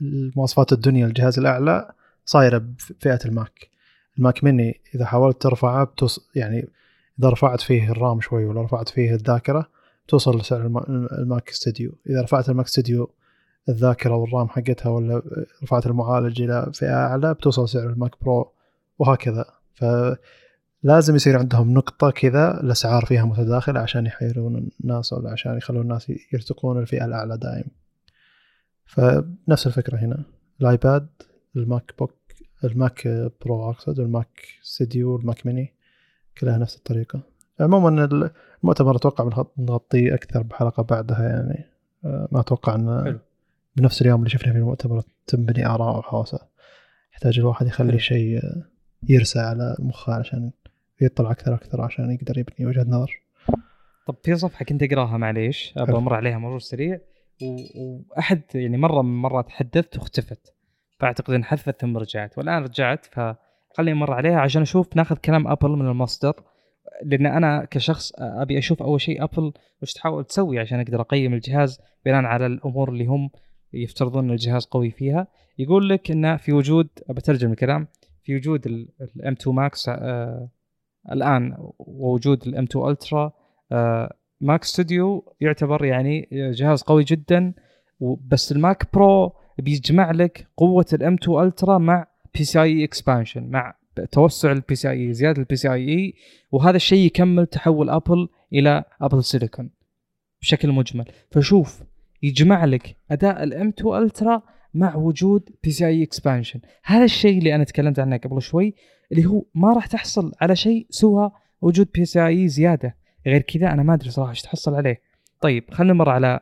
المواصفات 0.00 0.72
الدنيا 0.72 1.06
الجهاز 1.06 1.38
الأعلى 1.38 1.92
صايره 2.24 2.58
بفئة 2.58 3.18
الماك. 3.24 3.70
الماك 4.18 4.44
ميني 4.44 4.80
إذا 4.94 5.04
حاولت 5.04 5.42
ترفعه 5.42 5.84
بتوص 5.84 6.30
يعني 6.34 6.68
إذا 7.18 7.28
رفعت 7.28 7.60
فيه 7.60 7.90
ال 7.90 7.98
RAM 7.98 8.20
شوي 8.20 8.44
ولا 8.44 8.62
رفعت 8.62 8.88
فيه 8.88 9.14
الذاكرة 9.14 9.68
توصل 10.08 10.38
لسعر 10.38 10.66
الماك 11.18 11.50
ستوديو. 11.50 11.92
إذا 12.10 12.22
رفعت 12.22 12.48
الماك 12.48 12.66
ستوديو 12.66 13.10
الذاكرة 13.68 14.16
وال 14.16 14.29
RAM 14.29 14.48
حقتها 14.48 14.90
ولا 14.90 15.22
رفعت 15.62 15.86
المعالج 15.86 16.42
إلى 16.42 16.70
فئة 16.74 16.94
أعلى 16.94 17.34
بتوصل 17.34 17.68
سعر 17.68 17.90
الماك 17.90 18.24
برو 18.24 18.52
وهكذا. 18.98 19.44
فلازم 20.82 21.14
يصير 21.16 21.38
عندهم 21.38 21.74
نقطة 21.74 22.10
كذا 22.10 22.60
الأسعار 22.60 23.04
فيها 23.04 23.24
متداخلة 23.24 23.80
عشان 23.80 24.06
يحيرون 24.06 24.70
الناس 24.80 25.12
ولا 25.12 25.30
عشان 25.30 25.56
يخلون 25.56 25.82
الناس 25.82 26.12
يرتقون 26.32 26.78
الفئة 26.78 27.04
الأعلى 27.04 27.38
دائم 27.38 27.64
فنفس 28.86 29.66
الفكرة 29.66 29.96
هنا. 29.98 30.24
الآيباد 30.60 31.08
الماك 31.56 31.94
بوك 31.98 32.14
الماك 32.64 33.08
برو 33.44 33.70
أقصد 33.70 34.00
والماك 34.00 34.48
ستوديو 34.62 35.12
والماك 35.12 35.46
ميني 35.46 35.74
كلها 36.38 36.58
نفس 36.58 36.76
الطريقة. 36.76 37.20
عموما 37.60 38.08
المؤتمر 38.62 38.96
أتوقع 38.96 39.44
بنغطيه 39.56 40.14
أكثر 40.14 40.42
بحلقة 40.42 40.82
بعدها 40.82 41.28
يعني. 41.28 41.64
آه، 42.04 42.28
ما 42.32 42.40
أتوقع 42.40 42.74
انه 42.74 43.20
بنفس 43.76 44.02
اليوم 44.02 44.18
اللي 44.18 44.30
شفنا 44.30 44.52
فيه 44.52 44.58
المؤتمر 44.58 45.02
تنبني 45.26 45.66
آراء 45.66 45.98
وحوسه 45.98 46.38
يحتاج 47.12 47.38
الواحد 47.38 47.66
يخلي 47.66 47.98
شيء 47.98 48.40
يرسى 49.08 49.38
على 49.38 49.76
مخه 49.78 50.14
عشان 50.14 50.50
يطلع 51.00 51.30
أكثر 51.30 51.54
أكثر 51.54 51.80
عشان 51.80 52.10
يقدر 52.10 52.38
يبني 52.38 52.66
وجهة 52.66 52.86
نظر. 52.88 53.22
طب 54.06 54.16
في 54.22 54.36
صفحة 54.36 54.64
كنت 54.64 54.82
أقراها 54.82 55.16
معليش 55.16 55.74
أبغى 55.76 55.98
أمر 55.98 56.14
عليها 56.14 56.38
مرور 56.38 56.58
سريع. 56.58 56.98
وأحد 57.76 58.42
يعني 58.54 58.76
مرة 58.76 59.02
من 59.02 59.22
مرات 59.22 59.46
تحدثت 59.46 59.98
واختفت 59.98 60.54
فأعتقد 60.98 61.34
إن 61.34 61.44
حذفت 61.44 61.80
ثم 61.80 61.96
رجعت 61.96 62.38
والآن 62.38 62.62
رجعت 62.62 63.06
فخليني 63.06 63.98
أمر 63.98 64.12
عليها 64.12 64.40
عشان 64.40 64.62
أشوف 64.62 64.96
ناخذ 64.96 65.16
كلام 65.16 65.48
أبل 65.48 65.70
من 65.70 65.86
المصدر. 65.86 66.42
لأن 67.02 67.26
أنا 67.26 67.64
كشخص 67.70 68.12
أبي 68.18 68.58
أشوف 68.58 68.82
أول 68.82 69.00
شيء 69.00 69.24
أبل 69.24 69.52
وش 69.82 69.92
تحاول 69.92 70.24
تسوي 70.24 70.58
عشان 70.58 70.80
أقدر 70.80 71.00
أقيم 71.00 71.34
الجهاز 71.34 71.80
بناء 72.04 72.24
على 72.24 72.46
الأمور 72.46 72.88
اللي 72.88 73.06
هم 73.06 73.30
يفترضون 73.72 74.24
إن 74.24 74.30
الجهاز 74.30 74.66
قوي 74.66 74.90
فيها. 74.90 75.26
يقول 75.58 75.88
لك 75.88 76.10
انه 76.10 76.36
في 76.36 76.52
وجود 76.52 76.88
بترجم 77.08 77.50
الكلام 77.50 77.88
في 78.22 78.36
وجود 78.36 78.66
ال 78.66 79.32
M2 79.32 79.56
Max 79.56 79.88
آه 79.88 80.48
الآن 81.12 81.56
ووجود 81.78 82.46
ال 82.46 82.64
M2 82.64 82.88
Ultra 82.88 83.32
آه 83.72 84.16
ماك 84.40 84.64
ستوديو 84.64 85.34
يعتبر 85.40 85.84
يعني 85.84 86.28
جهاز 86.32 86.82
قوي 86.82 87.04
جدا. 87.04 87.54
بس 88.00 88.52
الماك 88.52 88.94
برو 88.94 89.32
بيجمع 89.58 90.10
لك 90.10 90.46
قوة 90.56 90.86
ال 90.92 91.14
M2 91.14 91.46
Ultra 91.46 91.78
مع 91.78 92.06
PCIe 92.34 92.62
expansion 92.62 93.50
مع 93.50 93.74
توسع 94.12 94.52
ال 94.52 94.74
PCIe 94.74 95.12
زيادة 95.12 95.38
ال 95.38 95.56
PCIe 95.56 96.14
وهذا 96.52 96.76
الشيء 96.76 97.06
يكمل 97.06 97.46
تحول 97.46 97.90
Apple 97.90 98.28
إلى 98.52 98.84
Apple 99.00 99.24
silicon 99.24 99.70
بشكل 100.40 100.72
مجمل. 100.72 101.04
فشوف 101.30 101.82
يجمع 102.22 102.64
لك 102.64 102.96
أداء 103.10 103.42
ال 103.42 103.68
M2 103.68 104.02
Ultra 104.02 104.42
مع 104.74 104.96
وجود 104.96 105.48
PCIe 105.64 105.86
expansion 105.86 106.60
هذا 106.84 107.04
الشيء 107.04 107.38
اللي 107.38 107.54
أنا 107.54 107.64
تكلمت 107.64 107.98
عنه 107.98 108.16
قبل 108.16 108.42
شوي. 108.42 108.74
اللي 109.12 109.26
هو 109.26 109.44
ما 109.54 109.72
راح 109.72 109.86
تحصل 109.86 110.32
على 110.40 110.56
شيء 110.56 110.86
سوى 110.90 111.30
وجود 111.60 111.88
PCIe 111.94 112.48
زيادة. 112.48 112.96
غير 113.26 113.40
كذا 113.40 113.72
أنا 113.72 113.82
ما 113.82 113.94
أدري 113.94 114.10
صراحة 114.10 114.30
إيش 114.30 114.42
تحصل 114.42 114.74
عليه. 114.74 115.00
طيب 115.40 115.70
خلينا 115.70 115.92
نمر 115.92 116.08
على 116.08 116.40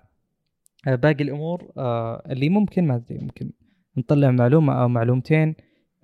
آه، 0.89 0.95
باقي 0.95 1.25
الأمور 1.25 1.73
آه، 1.77 2.23
اللي 2.31 2.49
ممكن 2.49 2.87
ما 2.87 2.95
أدري 2.95 3.19
ممكن 3.19 3.51
نطلع 3.97 4.31
معلومة 4.31 4.83
أو 4.83 4.89
معلومتين. 4.89 5.55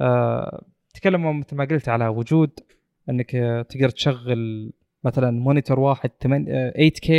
آه، 0.00 0.64
تكلموا 0.94 1.32
مثل 1.32 1.56
ما 1.56 1.64
قلت 1.64 1.88
على 1.88 2.08
وجود 2.08 2.50
إنك 3.10 3.30
تقدر 3.68 3.88
تشغل 3.88 4.72
مثلا 5.04 5.30
monitor 5.30 5.80
واحد 5.80 6.10
8K 6.10 7.10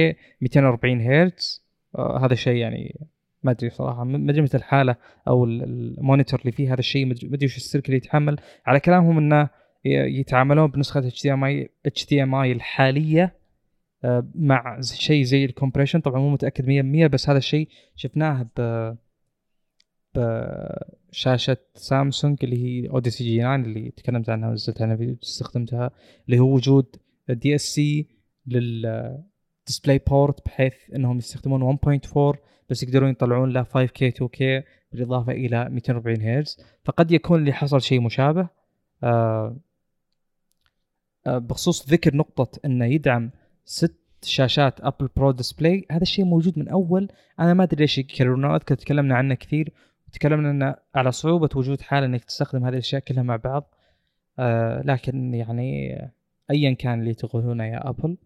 240 0.42 1.02
هرتز. 1.02 1.66
هذا 1.98 2.34
الشيء 2.34 2.56
يعني 2.56 3.08
ما 3.44 3.52
أدري 3.52 3.70
صراحة 3.70 4.04
ما 4.04 4.32
أدري 4.32 4.42
متى 4.42 4.58
الحالة 4.58 4.96
أو 5.28 5.46
ال 5.46 5.58
monitor 5.58 6.40
اللي 6.40 6.52
فيه 6.52 6.74
هذا 6.74 6.80
الشيء 6.80 7.06
ما 7.06 7.12
ادري 7.12 7.46
وش 7.46 7.58
السلك 7.58 7.86
اللي 7.86 7.98
يتحمل. 7.98 8.38
على 8.66 8.80
كلامهم 8.80 9.18
إنه 9.18 9.50
يتعاملون 9.86 10.68
بنسخة 10.72 11.00
اتش 11.08 11.24
دي 11.24 11.34
إم 11.34 11.44
اي 11.44 11.70
اتش 11.86 12.06
دي 12.06 12.24
إم 12.24 12.36
آي 12.36 12.52
الحالية 12.52 13.36
آه 14.04 14.28
مع 14.36 14.82
شيء 14.82 15.24
زي 15.24 15.46
ال 15.46 15.50
compression 15.50 16.00
طبعا 16.00 16.20
مو 16.20 16.30
متأكد 16.30 16.66
100% 17.08 17.12
بس 17.12 17.30
هذا 17.30 17.38
الشيء 17.38 17.68
شفناه 17.96 18.50
ب 18.58 18.94
بشاشه 20.16 21.58
سامسونج 21.76 22.38
اللي 22.44 22.64
هي 22.64 22.90
Odyssey 22.90 23.24
G9 23.24 23.56
اللي 23.56 23.92
تكلمت 23.92 24.30
عنها 24.30 24.50
ونزلت 24.50 24.82
عنها 24.82 24.96
فيديو 24.96 25.18
استخدمتها 25.24 25.92
اللي 26.26 26.40
هو 26.40 26.54
وجود 26.54 26.96
DSC 27.30 28.08
لل 28.48 29.18
DisplayPort 29.68 30.46
بحيث 30.46 30.74
إنهم 30.96 31.18
يستخدمون 31.18 31.78
1.4 31.78 32.38
بس 32.72 32.84
يقدرون 32.84 33.10
يطلعون 33.10 33.50
له 33.50 33.64
5K 33.64 34.12
2K 34.20 34.64
بالإضافة 34.92 35.32
إلى 35.32 35.70
240 35.70 36.22
هرتز. 36.22 36.58
فقد 36.84 37.12
يكون 37.12 37.40
اللي 37.40 37.54
حصل 37.54 37.82
شيء 37.82 38.02
مشابه. 38.02 38.48
آه 39.04 39.58
آه 41.28 41.38
بخصوص 41.38 41.90
ذكر 41.90 42.16
نقطة 42.16 42.60
إنه 42.66 42.86
يدعم 42.86 43.32
ست 43.66 43.98
شاشات 44.24 44.82
Apple 44.82 45.10
Pro 45.16 45.32
Display 45.32 45.86
هذا 45.92 46.02
الشيء 46.02 46.26
موجود 46.26 46.60
من 46.60 46.70
أول. 46.70 47.12
أنا 47.40 47.54
ما 47.54 47.64
أدري 47.64 47.82
ليش 47.82 47.98
يكررونه 47.98 48.56
أذكر 48.56 48.76
تكلمنا 48.76 49.16
عنه 49.16 49.34
كثير. 49.36 49.74
تكلمنا 50.14 50.52
إنه 50.52 50.76
على 50.96 51.12
صعوبة 51.12 51.50
وجود 51.56 51.82
حالة 51.82 52.06
إنك 52.06 52.24
تستخدم 52.24 52.66
هذه 52.66 52.74
الأشياء 52.74 53.02
كلها 53.02 53.24
مع 53.24 53.36
بعض. 53.36 53.76
آه 54.40 54.82
لكن 54.86 55.34
يعني 55.34 55.98
ايا 56.52 56.74
كان 56.74 57.00
اللي 57.00 57.14
تقولونه 57.14 57.66
يا 57.66 57.90
Apple 57.90 58.18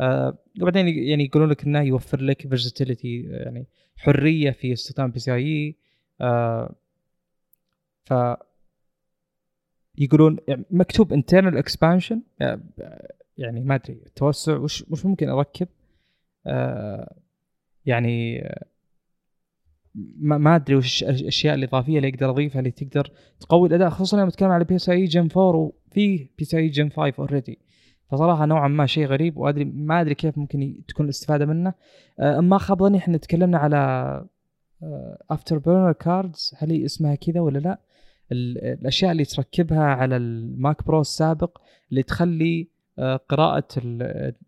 آه 0.00 0.38
وبعدين 0.60 0.88
يعني 0.88 1.24
يقولون 1.24 1.50
لك 1.50 1.64
إنه 1.64 1.82
يوفر 1.82 2.20
لك 2.20 2.42
versatility 2.42 3.22
يعني 3.22 3.66
حرية 3.96 4.50
في 4.50 4.72
استخدام 4.72 5.10
PCI 5.10 5.76
آه 6.20 6.74
ف 8.04 8.14
يقولون 9.98 10.38
يعني 10.48 10.64
مكتوب 10.70 11.14
internal 11.14 11.62
expansion 11.62 12.16
يعني 13.38 13.60
ما 13.60 13.74
أدري 13.74 14.00
توسع 14.16 14.56
وش 14.56 14.84
وش 14.90 15.06
ممكن 15.06 15.28
أركب؟ 15.28 15.68
آه 16.46 17.14
يعني 17.86 18.42
ما, 19.94 20.38
ما 20.38 20.56
أدري 20.56 20.76
وش 20.76 21.04
الأشياء 21.04 21.54
الإضافية 21.54 21.96
اللي 21.98 22.08
أقدر 22.08 22.30
أضيفها 22.30 22.58
اللي 22.58 22.70
تقدر 22.70 23.10
تقوي 23.40 23.68
الأداء 23.68 23.90
خصوصا 23.90 24.16
لما 24.16 24.28
اتكلم 24.28 24.50
على 24.50 24.64
PCI 24.64 24.88
Gen 24.88 25.28
4 25.36 25.54
وفي 25.56 26.16
PCI 26.38 26.54
Gen 26.54 26.90
5 26.90 27.12
already 27.18 27.58
فصراحة 28.10 28.46
نوعا 28.46 28.68
ما 28.68 28.86
شيء 28.86 29.06
غريب 29.06 29.36
وأدري 29.36 29.64
ما 29.64 30.00
أدري 30.00 30.14
كيف 30.14 30.38
ممكن 30.38 30.74
تكون 30.88 31.04
الاستفادة 31.04 31.46
منه. 31.46 31.74
آه 32.20 32.40
ما 32.40 32.58
خاب 32.58 32.82
ظني 32.82 32.98
إحنا 32.98 33.18
تكلمنا 33.18 33.58
على 33.58 34.24
Afterburner 35.30 35.92
cards 35.92 36.54
هل 36.58 36.70
هي 36.70 36.84
اسمها 36.84 37.14
كذا 37.14 37.40
ولا 37.40 37.58
لا؟ 37.58 37.78
الأشياء 38.32 39.12
اللي 39.12 39.24
تركبها 39.24 39.84
على 39.84 40.16
ال 40.16 40.34
Mac 40.34 40.86
Pro 40.86 41.00
السابق 41.00 41.58
اللي 41.90 42.02
تخلي 42.02 42.68
آه 42.98 43.16
قراءة 43.16 43.68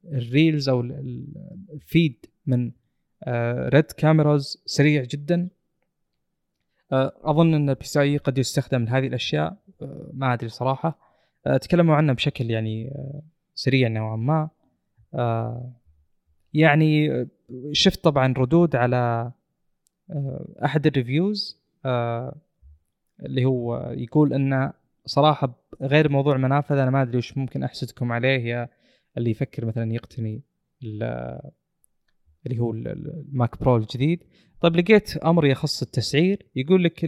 ال 0.04 0.15
reels 0.15 0.68
أو 0.68 0.80
ال 1.74 1.85
feed 1.85 2.26
من 2.46 2.72
RED 3.68 3.84
cameras 3.84 4.62
سريع 4.66 5.02
جدا. 5.02 5.48
آه 6.92 7.12
أظن 7.22 7.54
إن 7.54 7.70
ال 7.70 7.84
PC 7.84 8.16
قد 8.16 8.38
يستخدم 8.38 8.84
لهذه 8.84 9.06
الأشياء 9.06 9.56
آه 9.82 10.10
ما 10.12 10.32
أدري 10.32 10.48
صراحة. 10.48 10.98
آه 11.46 11.56
تكلموا 11.56 11.94
عنه 11.94 12.12
بشكل 12.12 12.50
يعني 12.50 12.92
سريع 13.60 13.88
نوعا 13.88 14.16
ما 14.16 14.50
يعني 16.54 17.08
شفت 17.72 18.04
طبعا 18.04 18.34
ردود 18.36 18.76
على 18.76 19.32
أحد 20.64 20.86
ال 20.86 20.96
reviews 20.96 21.60
اللي 23.22 23.44
هو 23.44 23.92
يقول 23.96 24.32
انه 24.32 24.72
صراحة 25.06 25.54
غير 25.82 26.08
موضوع 26.08 26.36
المنافذ 26.36 26.76
أنا 26.78 26.90
ما 26.90 27.02
أدري 27.02 27.18
وش 27.18 27.36
ممكن 27.36 27.62
أحسدكم 27.62 28.12
عليه 28.12 28.44
يا 28.44 28.68
اللي 29.18 29.30
يفكر 29.30 29.64
مثلا 29.64 29.92
يقتني 29.94 30.42
اللي 30.82 32.58
هو 32.58 32.72
ال 32.72 32.94
Mac 32.94 33.60
Pro 33.60 33.76
الجديد 33.76 34.24
طيب 34.60 34.76
لقيت 34.76 35.16
أمر 35.16 35.46
يخص 35.46 35.82
التسعير 35.82 36.46
يقول 36.56 36.84
لك. 36.84 37.06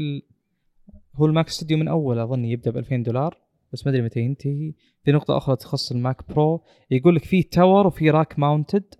هو 1.15 1.27
ال 1.27 1.32
Mac 1.32 1.49
Studio 1.49 1.79
من 1.79 1.89
أول 1.89 2.19
أظن 2.19 2.45
يبدأ 2.45 2.71
ب 2.71 2.77
2000 2.77 2.97
دولار 2.97 3.42
بس 3.73 3.87
ما 3.87 3.93
أدري 3.93 4.03
متى 4.03 4.21
ينتهي. 4.21 4.73
في 5.05 5.13
نقطة 5.13 5.37
أخرى 5.37 5.57
تخص 5.57 5.93
ال 5.93 6.02
Mac 6.02 6.29
Pro 6.29 6.65
يقول 6.91 7.17
لك 7.17 7.25
في 7.25 7.43
tower 7.43 7.87
وفي 7.87 8.11
rack 8.11 8.39
mounted. 8.39 8.95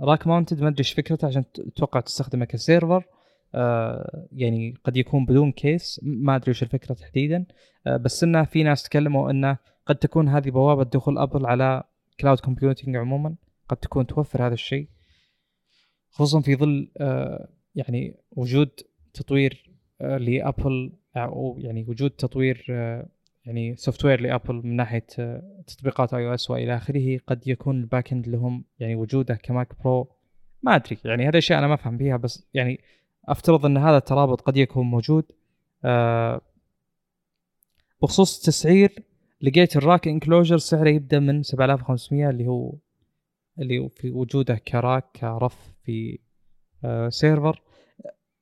rack 0.00 0.26
mounted 0.26 0.60
ما 0.60 0.68
أدري 0.68 0.78
إيش 0.78 0.92
فكرته 0.92 1.26
عشان 1.26 1.52
تتوقع 1.52 2.00
تستخدمه 2.00 2.44
ك 2.44 2.52
server. 2.52 3.04
آه 3.54 4.26
يعني 4.32 4.74
قد 4.84 4.96
يكون 4.96 5.24
بدون 5.24 5.52
case. 5.52 6.00
ما 6.02 6.36
أدري 6.36 6.50
وش 6.50 6.62
الفكرة 6.62 6.94
تحديدا. 6.94 7.46
آه 7.86 7.96
بس 7.96 8.24
إنه 8.24 8.44
في 8.44 8.62
ناس 8.62 8.82
تكلموا 8.82 9.30
إنه 9.30 9.58
قد 9.86 9.96
تكون 9.96 10.28
هذه 10.28 10.50
بوابة 10.50 10.82
دخول 10.82 11.18
Apple 11.18 11.46
على 11.46 11.82
cloud 12.20 12.40
computing 12.40 12.96
عموما. 12.96 13.34
قد 13.68 13.76
تكون 13.76 14.06
توفر 14.06 14.46
هذا 14.46 14.54
الشيء. 14.54 14.88
خصوصا 16.10 16.40
في 16.40 16.56
ظل 16.56 16.90
آه 16.98 17.48
يعني 17.74 18.16
وجود 18.30 18.70
تطوير 19.14 19.72
آه 20.00 20.16
ل 20.16 20.29
Apple 20.29 20.92
أو 21.16 21.56
يعني 21.58 21.84
وجود 21.88 22.10
تطوير 22.10 22.66
آه 22.70 23.08
يعني 23.46 23.76
software 23.76 24.04
ل 24.04 24.20
Apple 24.20 24.54
من 24.54 24.76
ناحية 24.76 25.06
تطبيقات 25.66 26.14
iOS 26.14 26.50
وإلى 26.50 26.76
آخره 26.76 27.18
قد 27.26 27.48
يكون 27.48 27.80
ال 27.80 27.86
back 27.86 28.12
end 28.12 28.28
لهم 28.28 28.64
يعني 28.78 28.94
وجوده 28.94 29.34
ك 29.34 29.46
Mac 29.46 29.82
Pro. 29.84 30.08
ما 30.62 30.76
أدري 30.76 30.98
يعني 31.04 31.28
هذا 31.28 31.38
الشيء 31.38 31.58
أنا 31.58 31.66
ما 31.66 31.74
أفهم 31.74 31.98
فيها 31.98 32.16
بس 32.16 32.46
يعني 32.54 32.80
أفترض 33.24 33.66
أن 33.66 33.76
هذا 33.76 33.96
الترابط 33.96 34.40
قد 34.40 34.56
يكون 34.56 34.86
موجود. 34.86 35.24
آه 35.84 36.40
بخصوص 38.02 38.38
التسعير 38.38 39.02
لقيت 39.42 39.76
ال 39.76 39.82
rack 39.82 40.08
enclosure 40.08 40.58
سعره 40.58 40.88
يبدأ 40.88 41.18
من 41.18 41.42
7500 41.42 42.30
اللي 42.30 42.46
هو 42.46 42.74
اللي 43.58 43.88
في 43.96 44.10
وجوده 44.10 44.54
ك 44.54 44.64
rack 44.64 45.04
ك 45.20 45.29
rough 45.29 45.74
في 45.84 46.18
آه 46.84 47.08
server 47.08 47.62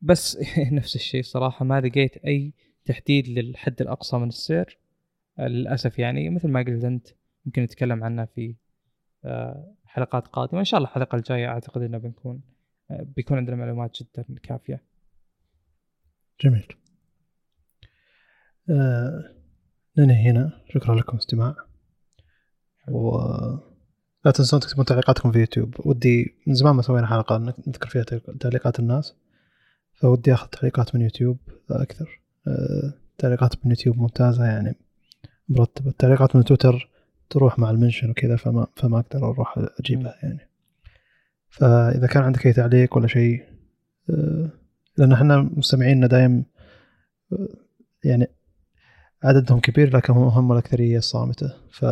بس 0.01 0.39
نفس 0.79 0.97
الشيء 0.97 1.23
صراحة 1.23 1.65
ما 1.65 1.81
لقيت 1.81 2.17
أي 2.17 2.53
تحديد 2.85 3.29
للحد 3.29 3.81
الأقصى 3.83 4.19
من 4.19 4.29
السعر. 4.29 4.84
للأسف 5.39 5.99
يعني 5.99 6.31
مثل 6.31 6.49
ما 6.49 6.61
قلت 6.61 6.85
أنت 6.85 7.09
ممكن 7.47 7.63
نتكلم 7.63 8.05
عنها 8.05 8.25
في 8.25 8.57
حلقات 9.85 10.27
قادمة. 10.29 10.61
إن 10.61 10.65
شاء 10.65 10.79
الله 10.79 10.89
الحلقة 10.89 11.17
الجاية 11.17 11.47
أعتقد 11.47 11.83
إنه 11.83 11.99
بنكون 11.99 12.43
بيكون 12.91 13.37
عندنا 13.37 13.57
معلومات 13.57 13.97
جدا 14.03 14.25
كافية. 14.43 14.83
جميل. 16.41 16.67
آه 18.71 19.35
ننهي 19.99 20.31
هنا. 20.31 20.61
شكرا 20.69 20.95
لكم 20.95 21.17
استماع. 21.17 21.57
و 22.89 23.19
لا 24.25 24.31
تنسون 24.31 24.61
تكتبون 24.61 24.85
تعليقاتكم 24.85 25.33
في 25.33 25.39
يوتيوب. 25.39 25.75
ودي 25.87 26.35
من 26.47 26.55
زمان 26.55 26.75
ما 26.75 26.83
سوينا 26.83 27.07
حلقة 27.07 27.39
نذكر 27.39 27.89
فيها 27.89 28.03
تعليقات 28.41 28.81
الناس. 28.81 29.17
فودي 29.93 30.35
آخذ 30.35 30.49
تعليقات 30.49 30.95
من 30.95 31.01
يوتيوب 31.01 31.39
أكثر. 31.71 32.23
آه 32.49 32.95
تعليقات 33.19 33.67
من 33.67 33.71
يوتيوب 33.71 33.97
ممتازة 33.97 34.45
يعني. 34.45 34.75
مرتبة 35.49 35.91
التعليقات 35.91 36.37
من 36.37 36.45
تويتر 36.45 36.91
تروح 37.31 37.59
مع 37.59 37.71
ال 37.71 37.76
mention 37.76 38.11
وكذا 38.11 38.37
فما 38.37 38.67
فما 38.77 38.99
أقدر 38.99 39.25
أروح 39.25 39.59
أجيبها 39.81 40.15
يعني. 40.23 40.49
فإذا 41.49 42.07
كان 42.07 42.23
عندك 42.23 42.47
أي 42.47 42.53
تعليق 42.53 42.97
ولا 42.97 43.07
شيء 43.07 43.45
آه، 44.11 44.51
لأن 44.97 45.13
إحنا 45.13 45.51
مستمعيننا 45.57 46.07
دايم 46.07 46.45
آه، 47.33 47.49
يعني 48.05 48.27
عددهم 49.23 49.61
كبير 49.61 49.97
لكن 49.97 50.13
هم 50.13 50.53
الأكثرية 50.53 50.99
الصامتة. 50.99 51.55
ف 51.71 51.85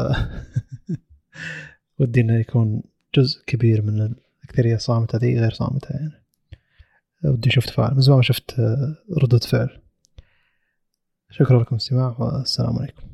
ودي 1.99 2.21
إنه 2.21 2.41
يكون 2.41 2.83
جزء 3.15 3.45
كبير 3.47 3.83
من 3.83 4.15
الأكثرية 4.43 4.75
الصامتة 4.75 5.19
ذي 5.19 5.41
غير 5.41 5.53
صامتة 5.53 5.89
يعني. 5.91 6.23
ودي 7.25 7.51
أشوف 7.51 7.67
تفاعل 7.67 7.95
من 7.95 8.01
زمان 8.01 8.17
ما 8.17 8.23
شفت 8.23 8.61
آه، 8.61 8.97
ردود 9.23 9.45
فعل. 9.45 9.81
شكرا 11.31 11.61
لكم 11.61 11.77
استماع 11.77 12.17
والسلام 12.19 12.79
عليكم. 12.79 13.12